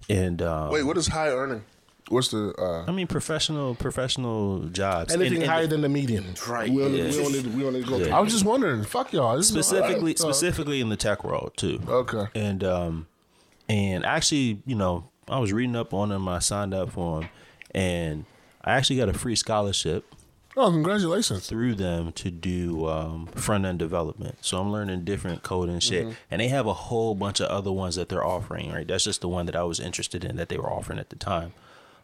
And 0.09 0.41
um, 0.41 0.71
Wait, 0.71 0.85
what 0.85 0.97
is 0.97 1.09
high 1.09 1.29
earning? 1.31 1.65
What's 2.09 2.29
the? 2.29 2.55
uh 2.59 2.85
I 2.87 2.93
mean 2.93 3.07
professional 3.07 3.75
professional 3.75 4.61
jobs. 4.69 5.13
Anything 5.15 5.35
And- 5.35 5.43
and 5.45 5.51
higher 5.53 5.67
than 5.67 5.81
the 5.81 5.89
median. 5.89 6.35
Right. 6.49 6.71
We 6.71 6.85
only, 6.85 6.99
Yeah. 7.03 7.11
we 7.11 7.25
only, 7.25 7.41
we 7.41 7.65
only 7.67 7.83
go. 7.83 8.11
I 8.11 8.21
was 8.21 8.33
just 8.33 8.45
wondering. 8.45 8.85
Fuck 8.85 9.13
y'all. 9.13 9.37
This 9.37 9.47
is- 9.47 9.53
specifically 9.53 10.15
uh, 10.15 10.19
specifically 10.19 10.81
in 10.81 10.89
the 10.91 10.97
tech 10.97 11.25
world 11.25 11.53
too. 11.57 11.81
Okay. 11.89 12.27
And 12.35 12.63
um 12.63 13.07
and 13.69 14.05
actually, 14.05 14.61
you 14.67 14.75
know, 14.75 15.05
I 15.29 15.39
was 15.39 15.53
reading 15.53 15.77
up 15.77 15.95
on 15.95 16.11
them, 16.11 16.29
I 16.29 16.41
signed 16.41 16.75
up 16.75 16.91
for 16.91 17.21
them 17.21 17.31
and 17.75 18.25
I 18.63 18.73
actually 18.75 18.97
got 18.97 19.09
a 19.09 19.15
free 19.15 19.37
scholarship 19.37 20.05
Oh, 20.57 20.71
congratulations. 20.71 21.49
through 21.49 21.75
them 21.75 22.13
to 22.13 22.31
do 22.31 22.87
um, 22.87 23.27
front 23.35 23.65
end 23.65 23.79
development. 23.81 24.37
So 24.43 24.61
I'm 24.61 24.71
learning 24.71 25.05
different 25.05 25.43
code 25.43 25.69
and 25.69 25.83
shit. 25.83 26.07
And 26.31 26.41
they 26.41 26.47
have 26.49 26.67
a 26.69 26.73
whole 26.75 27.15
bunch 27.17 27.41
of 27.41 27.49
other 27.49 27.73
ones 27.73 27.97
that 27.97 28.09
they're 28.09 28.25
offering, 28.25 28.71
right? 28.71 28.87
That's 28.87 29.03
just 29.05 29.21
the 29.21 29.29
one 29.29 29.47
that 29.47 29.57
I 29.57 29.65
was 29.65 29.81
interested 29.81 30.25
in 30.25 30.37
that 30.37 30.49
they 30.51 30.57
were 30.57 30.71
offering 30.71 30.99
at 31.01 31.11
the 31.11 31.17
time. 31.17 31.55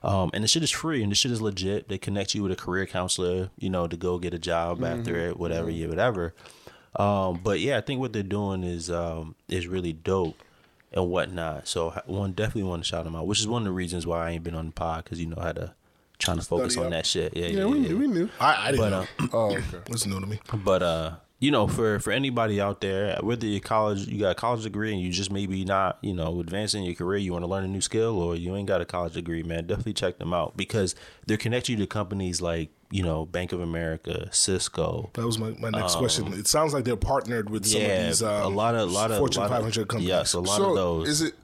Um, 0.03 0.31
and 0.33 0.43
the 0.43 0.49
shit 0.49 0.63
is 0.63 0.71
free 0.71 1.03
and 1.03 1.13
the 1.13 1.17
shit 1.17 1.31
is 1.31 1.43
legit. 1.43 1.89
They 1.89 1.99
connect 1.99 2.35
you 2.35 2.43
with 2.43 2.53
a 2.53 2.57
career 2.57 2.87
counselor, 2.87 3.51
you 3.59 3.69
know, 3.69 3.87
to 3.87 3.97
go 3.97 4.19
get 4.19 4.33
a 4.33 4.39
job 4.39 4.83
after 4.83 5.15
it, 5.17 5.39
whatever, 5.39 5.69
yeah, 5.71 5.89
whatever. 5.89 6.35
Um, 6.97 7.41
but 7.43 7.61
yeah, 7.61 7.77
I 7.79 7.83
think 7.83 8.01
what 8.01 8.13
they're 8.13 8.23
doing 8.23 8.65
is 8.65 8.91
um, 8.91 9.35
is 9.49 9.67
really 9.67 9.93
dope 9.93 10.43
and 10.93 11.09
whatnot. 11.09 11.69
So 11.69 11.91
one 12.07 12.33
definitely 12.33 12.65
want 12.65 12.83
to 12.83 12.89
shout 12.89 13.05
them 13.05 13.15
out, 13.15 13.27
which 13.27 13.41
is 13.41 13.47
one 13.47 13.63
of 13.63 13.67
the 13.67 13.73
reasons 13.73 14.07
why 14.07 14.27
I 14.27 14.31
ain't 14.31 14.43
been 14.43 14.55
on 14.55 14.67
the 14.67 14.73
pod 14.73 15.05
because 15.05 15.21
you 15.21 15.27
know 15.27 15.41
how 15.41 15.53
to 15.53 15.75
trying 16.19 16.39
to 16.39 16.45
focus 16.45 16.77
on 16.77 16.87
up. 16.87 16.91
that 16.93 17.07
shit. 17.07 17.37
Yeah, 17.37 17.47
yeah, 17.47 17.51
Yeah, 17.51 17.59
yeah. 17.61 17.65
we, 17.67 17.79
yeah. 17.81 17.89
knew, 17.89 17.99
we 17.99 18.07
knew. 18.07 18.29
I, 18.41 18.69
I 18.69 18.71
didn't 18.73 18.81
But, 18.81 18.91
know. 18.91 19.07
uh, 19.21 19.29
Oh, 19.33 19.51
okay. 19.57 19.63
It's 19.89 20.07
new 20.07 20.19
to 20.21 20.27
me. 20.27 20.41
But 20.65 20.83
uh, 20.83 21.13
you 21.41 21.51
know, 21.51 21.67
for 21.67 21.99
for 21.99 22.13
anybody 22.13 22.61
out 22.61 22.83
there, 22.83 23.19
whether 23.23 23.47
you 23.47 23.61
college, 23.61 24.07
you 24.07 24.21
got 24.21 24.33
a 24.33 24.35
college 24.35 24.63
degree, 24.63 24.93
and 24.93 25.01
you 25.01 25.11
just 25.11 25.33
maybe 25.33 25.65
not, 25.65 25.99
you 26.03 26.13
know, 26.13 26.39
advancing 26.39 26.85
your 26.85 26.95
career, 26.95 27.17
you 27.19 27.33
want 27.33 27.43
to 27.43 27.49
learn 27.49 27.65
a 27.65 27.69
new 27.69 27.81
skill, 27.81 28.21
or 28.21 28.37
you 28.37 28.55
ain't 28.55 28.69
got 28.69 28.83
a 28.83 28.85
college 28.85 29.15
degree, 29.15 29.43
man, 29.43 29.67
definitely 29.67 29.95
check 29.95 30.19
them 30.19 30.35
out 30.35 30.57
because 30.57 30.95
they're 31.27 31.39
connecting 31.39 31.79
you 31.79 31.85
to 31.85 31.87
companies 31.87 32.43
like 32.43 32.69
you 32.91 33.03
know 33.03 33.25
Bank 33.25 33.53
of 33.53 33.61
America, 33.61 34.29
Cisco. 34.33 35.09
That 35.15 35.25
was 35.25 35.39
my, 35.39 35.51
my 35.59 35.71
next 35.71 35.97
question. 35.97 36.31
It 36.35 36.47
sounds 36.47 36.75
like 36.75 36.85
they're 36.85 36.97
partnered 36.97 37.49
with 37.49 37.65
some 37.65 37.81
yeah, 37.81 37.87
of 37.87 38.07
these 38.07 38.23
um, 38.23 38.43
a 38.43 38.49
lot 38.49 38.75
of, 38.75 38.83
a 38.83 38.93
lot 38.93 39.11
of, 39.11 39.19
Fortune 39.19 39.41
lot 39.41 39.51
of- 39.51 39.57
500 39.57 39.89
companies. 39.89 40.09
Yes, 40.09 40.35
a 40.35 40.41
lot 40.41 40.59
so 40.59 40.71
of 40.71 40.77
those. 40.77 41.09
is 41.09 41.23
it 41.23 41.35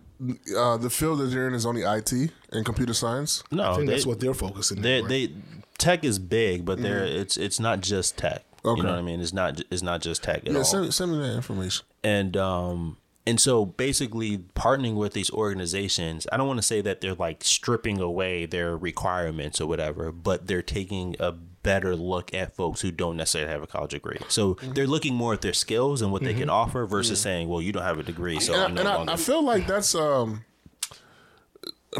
uh, 0.57 0.77
the 0.77 0.91
field 0.91 1.21
that 1.21 1.31
you're 1.31 1.49
in 1.49 1.55
is 1.55 1.65
only 1.65 1.83
IT 1.83 2.13
and 2.53 2.67
computer 2.67 2.93
science? 2.93 3.43
no, 3.51 3.73
I 3.73 3.75
think 3.77 3.87
they, 3.87 3.95
that's 3.95 4.07
what 4.07 4.21
they're 4.21 4.35
focusing. 4.35 4.83
they 4.83 5.01
on. 5.01 5.09
they 5.09 5.33
tech 5.79 6.05
is 6.05 6.19
big, 6.19 6.67
but 6.67 6.83
they're 6.83 7.05
it's 7.05 7.39
it's 7.39 7.59
not 7.59 7.81
just 7.81 8.19
tech. 8.19 8.45
Okay. 8.67 8.79
You 8.81 8.83
know 8.87 8.93
what 8.93 8.99
I 8.99 9.03
mean? 9.03 9.21
It's 9.21 9.33
not 9.33 9.61
it's 9.71 9.83
not 9.83 10.01
just 10.03 10.23
tech 10.23 10.39
at 10.39 10.53
Yeah, 10.53 10.59
all. 10.59 10.65
send, 10.65 10.93
send 10.95 11.13
me 11.13 11.19
that 11.19 11.35
information. 11.35 11.85
and 12.03 12.37
um 12.37 12.97
and 13.29 13.41
so 13.41 13.67
basically 13.67 14.39
partnering 14.55 14.95
with 14.95 15.13
these 15.13 15.31
organizations 15.33 16.29
i 16.31 16.37
don't 16.37 16.47
want 16.47 16.59
to 16.59 16.63
say 16.63 16.81
that 16.81 17.01
they're 17.01 17.15
like 17.15 17.43
stripping 17.43 18.01
away 18.01 18.47
their 18.47 18.77
requirements 18.77 19.61
or 19.61 19.67
whatever 19.67 20.13
but 20.13 20.47
they're 20.47 20.63
taking 20.63 21.17
a 21.19 21.33
better 21.33 21.97
look 21.97 22.33
at 22.33 22.55
folks 22.55 22.83
who 22.83 22.93
don't 22.93 23.17
necessarily 23.17 23.51
have 23.51 23.63
a 23.63 23.67
college 23.67 23.91
degree 23.91 24.19
so 24.29 24.55
Mm-hmm. 24.55 24.73
they're 24.75 24.87
looking 24.87 25.15
more 25.17 25.33
at 25.33 25.41
their 25.43 25.53
skills 25.53 26.03
and 26.03 26.13
what 26.13 26.23
they 26.23 26.35
can 26.35 26.49
offer 26.49 26.87
versus 26.87 27.21
saying 27.21 27.49
well 27.49 27.61
you 27.61 27.73
don't 27.73 27.83
have 27.83 27.99
a 27.99 28.05
degree 28.05 28.39
so 28.39 28.55
and 28.55 28.79
I, 28.79 28.83
no 28.85 29.01
and 29.01 29.11
I 29.11 29.17
feel 29.17 29.43
like 29.43 29.67
that's 29.67 29.93
um, 29.97 30.45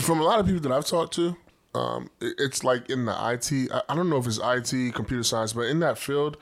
from 0.01 0.21
a 0.21 0.23
lot 0.25 0.39
of 0.39 0.47
people 0.47 0.61
that 0.61 0.73
I've 0.73 0.87
talked 0.87 1.15
to. 1.15 1.37
Um, 1.77 2.11
it's 2.21 2.65
like 2.65 2.89
in 2.91 3.05
the 3.05 3.13
IT. 3.13 3.71
I, 3.73 3.83
I 3.89 3.95
don't 3.95 4.09
know 4.11 4.17
if 4.19 4.27
it's 4.27 4.41
IT, 4.43 4.95
computer 4.95 5.23
science, 5.23 5.53
but 5.53 5.63
in 5.63 5.81
that 5.81 5.99
field, 5.99 6.37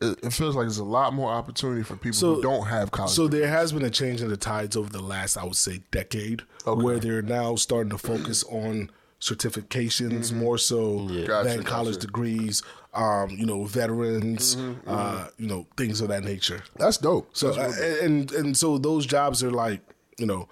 it, 0.00 0.18
it 0.22 0.32
feels 0.32 0.56
like 0.56 0.64
there's 0.64 0.78
a 0.78 0.84
lot 0.84 1.12
more 1.14 1.30
opportunity 1.30 1.82
for 1.82 1.96
people 1.96 2.16
So- 2.18 2.34
who 2.36 2.42
don't 2.42 2.66
have 2.66 2.90
college. 2.90 3.12
So 3.12 3.28
there 3.28 3.48
has 3.48 3.72
been 3.72 3.84
a 3.84 3.90
change 3.90 4.22
in 4.22 4.28
the 4.28 4.36
tides 4.36 4.76
over 4.76 4.88
the 4.90 5.02
last, 5.02 5.36
I 5.36 5.44
would 5.44 5.56
say, 5.56 5.82
decade, 5.90 6.42
where 6.64 6.98
they're 6.98 7.22
now 7.22 7.56
starting 7.56 7.90
to 7.90 7.98
focus 7.98 8.42
on 8.44 8.90
certifications 9.20 10.32
more 10.32 10.58
so 10.58 11.06
Gotcha, 11.26 11.48
than 11.48 11.62
college 11.64 11.94
gotcha. 11.96 12.06
degrees. 12.06 12.62
Um, 12.94 13.30
you 13.30 13.44
know, 13.44 13.64
veterans, 13.64 14.56
uh, 14.86 15.26
you 15.36 15.48
know, 15.48 15.66
things 15.76 16.00
of 16.00 16.08
that 16.08 16.22
nature. 16.22 16.62
that's 16.76 16.96
dope. 16.96 17.28
So 17.36 17.52
That's 17.52 17.76
uh, 17.80 17.98
and 18.04 18.30
and 18.32 18.56
so 18.56 18.78
those 18.78 19.04
jobs 19.04 19.42
are 19.42 19.50
like, 19.50 19.80
you 20.16 20.26
know, 20.26 20.48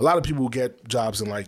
a 0.00 0.02
lot 0.02 0.16
of 0.16 0.24
people 0.24 0.48
get 0.48 0.88
jobs 0.88 1.20
in 1.20 1.28
like, 1.28 1.46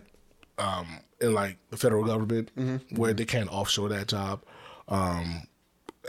um, 0.59 0.99
in 1.21 1.33
like 1.33 1.57
the 1.69 1.77
federal 1.77 2.03
government 2.03 2.51
where 2.95 3.13
they 3.13 3.25
can't 3.25 3.49
offshore 3.51 3.89
that 3.89 4.07
job, 4.07 4.41
um, 4.87 5.43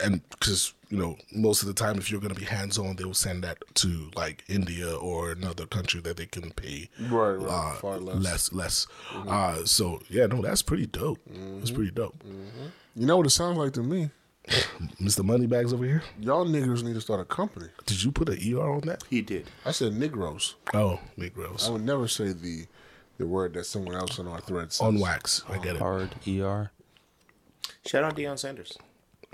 and 0.02 0.20
because 0.30 0.74
you 0.90 0.96
know 0.98 1.16
most 1.34 1.62
of 1.62 1.68
the 1.68 1.74
time 1.74 1.98
if 1.98 2.10
you're 2.10 2.20
going 2.20 2.32
to 2.34 2.38
be 2.38 2.46
hands 2.46 2.78
on, 2.78 2.96
they 2.96 3.04
will 3.04 3.14
send 3.14 3.42
that 3.44 3.58
to 3.74 4.10
like 4.14 4.44
India 4.48 4.94
or 4.96 5.32
another 5.32 5.66
country 5.66 6.00
that 6.02 6.16
they 6.16 6.26
can 6.26 6.50
pay 6.52 6.88
Right, 7.00 7.32
right. 7.32 7.48
uh, 7.48 7.72
Far 7.76 7.98
less. 7.98 8.16
less 8.22 8.52
less. 8.52 8.86
Uh, 9.26 9.64
so 9.64 10.00
yeah, 10.08 10.26
no, 10.26 10.40
that's 10.42 10.62
pretty 10.62 10.86
dope. 10.86 11.18
That's 11.58 11.70
pretty 11.70 11.90
dope. 11.90 12.22
you 12.94 13.06
know 13.06 13.16
what 13.16 13.26
it 13.26 13.30
sounds 13.30 13.58
like 13.58 13.72
to 13.74 13.82
me? 13.82 14.10
Mr. 14.98 15.22
Moneybags 15.22 15.74
over 15.74 15.84
here. 15.84 16.02
Y'all 16.20 16.46
niggers 16.46 16.82
need 16.82 16.94
to 16.94 17.02
start 17.02 17.20
a 17.20 17.24
company. 17.26 17.66
Did 17.84 18.02
you 18.02 18.10
put 18.10 18.30
an 18.30 18.38
ER 18.54 18.62
on 18.70 18.80
that? 18.86 19.04
He 19.10 19.20
did. 19.20 19.46
I 19.66 19.72
said 19.72 19.92
Negroes. 19.92 20.54
Oh, 20.72 21.00
Negroes 21.18 21.68
I 21.68 21.72
would 21.72 21.84
never 21.84 22.08
say 22.08 22.32
the 22.32 22.64
the 23.18 23.26
word 23.26 23.54
that 23.54 23.64
someone 23.64 23.94
else 23.94 24.18
on 24.18 24.26
our 24.26 24.40
thread 24.40 24.72
says. 24.72 24.80
on 24.80 24.98
wax. 24.98 25.42
I 25.48 25.58
get 25.58 25.76
it. 25.76 25.78
hard 25.80 26.14
er 26.26 26.70
Shout 27.84 28.04
out 28.04 28.16
Deion 28.16 28.38
Sanders. 28.38 28.78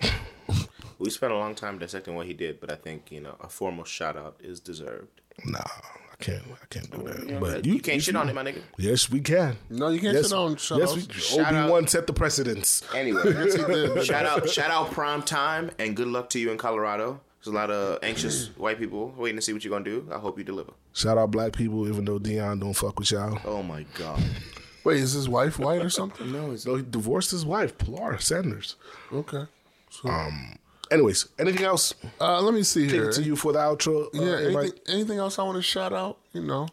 we 0.98 1.10
spent 1.10 1.32
a 1.32 1.36
long 1.36 1.54
time 1.54 1.78
dissecting 1.78 2.14
what 2.14 2.26
he 2.26 2.32
did, 2.32 2.60
but 2.60 2.70
I 2.70 2.76
think 2.76 3.12
you 3.12 3.20
know 3.20 3.36
a 3.40 3.48
formal 3.48 3.84
shout 3.84 4.16
out 4.16 4.36
is 4.40 4.60
deserved. 4.60 5.20
Nah, 5.44 5.58
I 5.58 6.16
can't. 6.18 6.42
I 6.50 6.66
can't 6.70 6.90
do 6.90 7.02
that. 7.04 7.18
You, 7.20 7.34
know, 7.34 7.40
but 7.40 7.64
you, 7.64 7.74
you, 7.74 7.80
can't 7.80 7.98
if 7.98 8.04
shit 8.04 8.16
on 8.16 8.28
it, 8.28 8.34
my 8.34 8.42
nigga. 8.42 8.62
Yes, 8.78 9.10
we 9.10 9.20
can. 9.20 9.56
No, 9.68 9.88
you 9.88 10.00
can't 10.00 10.14
yes, 10.14 10.28
sit 10.28 10.36
on 10.36 10.56
shout 10.56 10.78
Yes, 10.78 10.94
we, 10.94 11.02
Shout 11.12 11.54
Obi 11.54 11.70
Wan 11.70 11.86
set 11.86 12.06
the 12.06 12.12
precedence. 12.12 12.82
Anyway, 12.94 13.22
shout 14.04 14.26
out, 14.26 14.48
shout 14.48 14.70
out, 14.70 14.92
prime 14.92 15.22
time, 15.22 15.70
and 15.78 15.96
good 15.96 16.08
luck 16.08 16.30
to 16.30 16.38
you 16.38 16.50
in 16.50 16.58
Colorado. 16.58 17.20
There's 17.44 17.52
a 17.52 17.56
lot 17.56 17.70
of 17.70 17.98
anxious 18.02 18.48
white 18.56 18.78
people 18.78 19.12
waiting 19.18 19.36
to 19.36 19.42
see 19.42 19.52
what 19.52 19.62
you're 19.64 19.70
gonna 19.70 19.84
do. 19.84 20.08
I 20.10 20.18
hope 20.18 20.38
you 20.38 20.44
deliver. 20.44 20.72
Shout 20.94 21.18
out 21.18 21.30
black 21.30 21.52
people, 21.52 21.86
even 21.88 22.04
though 22.06 22.18
Deion 22.18 22.60
don't 22.60 22.72
fuck 22.72 22.98
with 22.98 23.10
y'all. 23.10 23.38
Oh 23.44 23.62
my 23.62 23.84
god. 23.98 24.22
Wait, 24.82 24.98
is 25.00 25.12
his 25.12 25.28
wife 25.28 25.58
white 25.58 25.82
or 25.82 25.90
something? 25.90 26.30
No, 26.32 26.52
he 26.76 26.82
divorced 26.82 27.30
his 27.30 27.44
wife, 27.44 27.76
Pilar 27.78 28.18
Sanders. 28.18 28.76
Okay. 29.12 29.44
So, 29.90 30.30
Anyways, 30.90 31.28
anything 31.38 31.64
else? 31.64 31.94
uh, 32.20 32.40
let 32.42 32.52
me 32.54 32.62
see 32.62 32.84
Kick 32.84 32.92
here. 32.92 33.08
it 33.10 33.14
to 33.14 33.22
you 33.22 33.36
for 33.36 33.52
the 33.52 33.58
outro. 33.58 34.06
Uh, 34.06 34.08
Yeah, 34.24 34.32
everybody? 34.40 34.66
anything, 34.68 34.80
anything 34.94 35.18
else 35.18 35.38
I 35.38 35.42
want 35.42 35.56
to 35.56 35.62
shout 35.62 35.92
out? 35.92 36.18
You 36.32 36.42
know, 36.42 36.68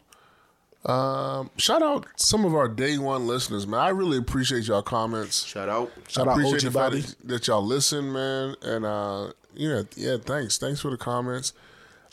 um, 0.90 1.50
shout 1.56 1.82
out 1.82 2.06
some 2.16 2.44
of 2.44 2.54
our 2.54 2.68
day 2.68 2.98
one 2.98 3.26
listeners, 3.26 3.66
man. 3.66 3.80
I 3.80 3.88
really 3.90 4.18
appreciate 4.18 4.64
y'all 4.66 4.82
comments. 4.82 5.44
Shout 5.44 5.68
out. 5.68 5.90
Shout 6.08 6.28
I 6.28 6.32
out 6.32 6.38
appreciate 6.38 6.64
OG 6.66 6.72
the 6.72 6.78
fact 6.78 7.18
that, 7.20 7.28
that 7.28 7.46
y'all 7.46 7.64
listen, 7.64 8.12
man. 8.12 8.54
And 8.62 8.84
uh, 8.84 9.32
yeah, 9.54 9.82
yeah, 9.96 10.16
thanks, 10.24 10.58
thanks 10.58 10.80
for 10.80 10.90
the 10.90 10.96
comments. 10.96 11.52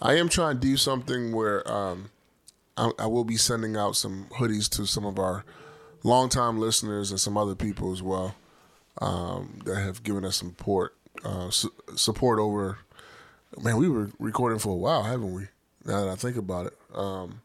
I 0.02 0.14
am 0.16 0.30
trying 0.30 0.56
to 0.56 0.61
do 0.61 0.78
something 0.78 1.32
where 1.34 1.70
um, 1.72 2.10
I, 2.78 2.91
I 2.99 3.06
will 3.07 3.24
be 3.26 3.38
sending 3.38 3.76
out 3.76 3.95
some 3.95 4.28
hoodies 4.38 4.70
to 4.78 4.86
some 4.86 5.06
of 5.06 5.20
our 5.20 5.44
longtime 6.03 6.60
listeners 6.60 7.11
and 7.11 7.20
some 7.20 7.38
other 7.38 7.56
people 7.56 7.91
as 7.91 8.02
well 8.02 8.36
um, 9.02 9.60
that 9.66 9.76
have 9.76 10.03
given 10.03 10.24
us 10.24 10.38
support, 10.38 10.95
uh, 11.26 11.49
su- 11.49 11.74
support 11.95 12.40
over. 12.40 12.78
Man, 13.61 13.78
we 13.78 13.90
were 13.90 14.10
recording 14.20 14.60
for 14.60 14.70
a 14.70 14.76
while, 14.78 15.03
haven't 15.03 15.34
we? 15.34 15.44
Now 15.86 16.06
that 16.06 16.10
I 16.10 16.16
think 16.16 16.38
about 16.38 16.68
it, 16.68 16.78
um, 16.95 17.41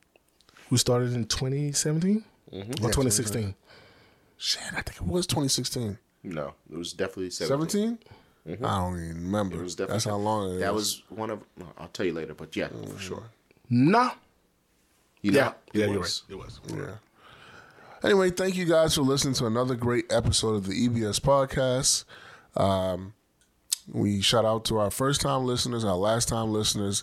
We 0.70 0.78
started 0.78 1.12
in 1.12 1.24
2017 1.24 2.24
or 2.52 2.62
2016. 2.62 3.54
shit, 4.36 4.62
I 4.76 4.82
think 4.82 4.96
it 4.96 5.06
was 5.06 5.26
2016, 5.26 5.98
No, 6.22 6.54
it 6.70 6.76
was 6.76 6.92
definitely 6.92 7.30
17. 7.30 7.68
17. 7.70 7.98
I 8.46 8.52
don't 8.56 9.02
even 9.02 9.24
remember. 9.24 9.60
It 9.60 9.62
was 9.62 9.74
definitely 9.74 9.92
That's 9.94 10.04
how 10.04 10.16
long 10.16 10.50
it 10.50 10.54
is. 10.56 10.60
That 10.60 10.74
was 10.74 11.02
one 11.08 11.30
of. 11.30 11.42
no, 11.56 11.66
I'll 11.78 11.88
tell 11.88 12.04
you 12.06 12.12
later, 12.12 12.34
but 12.34 12.54
yeah, 12.56 12.68
for 12.68 12.98
sure. 12.98 13.22
Nah. 13.70 14.10
You 15.22 15.32
Yeah, 15.32 15.44
know, 15.44 15.54
yeah, 15.72 15.84
it 15.86 15.98
was. 15.98 16.22
right. 16.28 16.34
It 16.34 16.38
was. 16.38 16.60
Yeah. 16.68 16.96
Anyway, 18.02 18.30
thank 18.30 18.56
you 18.56 18.66
guys 18.66 18.94
for 18.94 19.00
listening 19.00 19.32
to 19.34 19.46
another 19.46 19.74
great 19.74 20.04
episode 20.12 20.56
of 20.56 20.66
the 20.66 20.88
EBS 20.88 21.20
podcast. 21.20 22.04
Um, 22.60 23.14
we 23.90 24.20
shout 24.20 24.44
out 24.44 24.66
to 24.66 24.76
our 24.78 24.90
first 24.90 25.22
time 25.22 25.44
listeners, 25.44 25.84
our 25.84 25.96
last 25.96 26.28
time 26.28 26.52
listeners. 26.52 27.02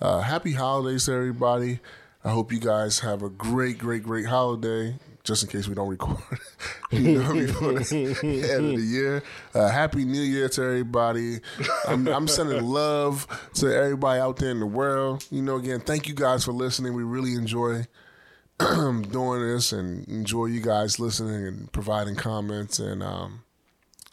Uh, 0.00 0.20
happy 0.22 0.52
holidays 0.54 1.04
to 1.04 1.12
everybody. 1.12 1.78
I 2.24 2.30
hope 2.30 2.50
you 2.52 2.58
guys 2.58 2.98
have 3.00 3.22
a 3.22 3.30
great, 3.30 3.78
great, 3.78 4.02
great 4.02 4.26
holiday. 4.26 4.96
Just 5.22 5.42
in 5.42 5.50
case 5.50 5.68
we 5.68 5.74
don't 5.74 5.88
record, 5.88 6.18
you 6.90 7.18
know, 7.20 7.32
before 7.34 7.74
the 7.74 8.50
end 8.50 8.72
of 8.72 8.76
the 8.76 8.86
year. 8.86 9.22
Uh, 9.54 9.68
happy 9.68 10.04
New 10.04 10.22
Year 10.22 10.48
to 10.48 10.62
everybody. 10.62 11.40
I'm, 11.86 12.08
I'm 12.08 12.26
sending 12.26 12.64
love 12.64 13.26
to 13.54 13.66
everybody 13.74 14.18
out 14.18 14.36
there 14.36 14.50
in 14.50 14.60
the 14.60 14.66
world. 14.66 15.26
You 15.30 15.42
know, 15.42 15.56
again, 15.56 15.80
thank 15.80 16.08
you 16.08 16.14
guys 16.14 16.44
for 16.44 16.52
listening. 16.52 16.94
We 16.94 17.02
really 17.02 17.34
enjoy 17.34 17.86
doing 18.58 19.42
this 19.42 19.72
and 19.72 20.08
enjoy 20.08 20.46
you 20.46 20.60
guys 20.60 20.98
listening 20.98 21.46
and 21.46 21.70
providing 21.72 22.16
comments. 22.16 22.78
And 22.78 23.02
um, 23.02 23.42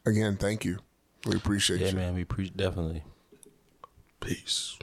again, 0.05 0.35
thank 0.35 0.65
you. 0.65 0.79
We 1.25 1.35
appreciate 1.35 1.79
you. 1.79 1.85
yeah 1.85 1.91
you. 1.91 1.97
man 1.97 2.15
we 2.15 2.25
pre- 2.25 2.49
definitely 2.49 3.03
Peace. 4.19 4.77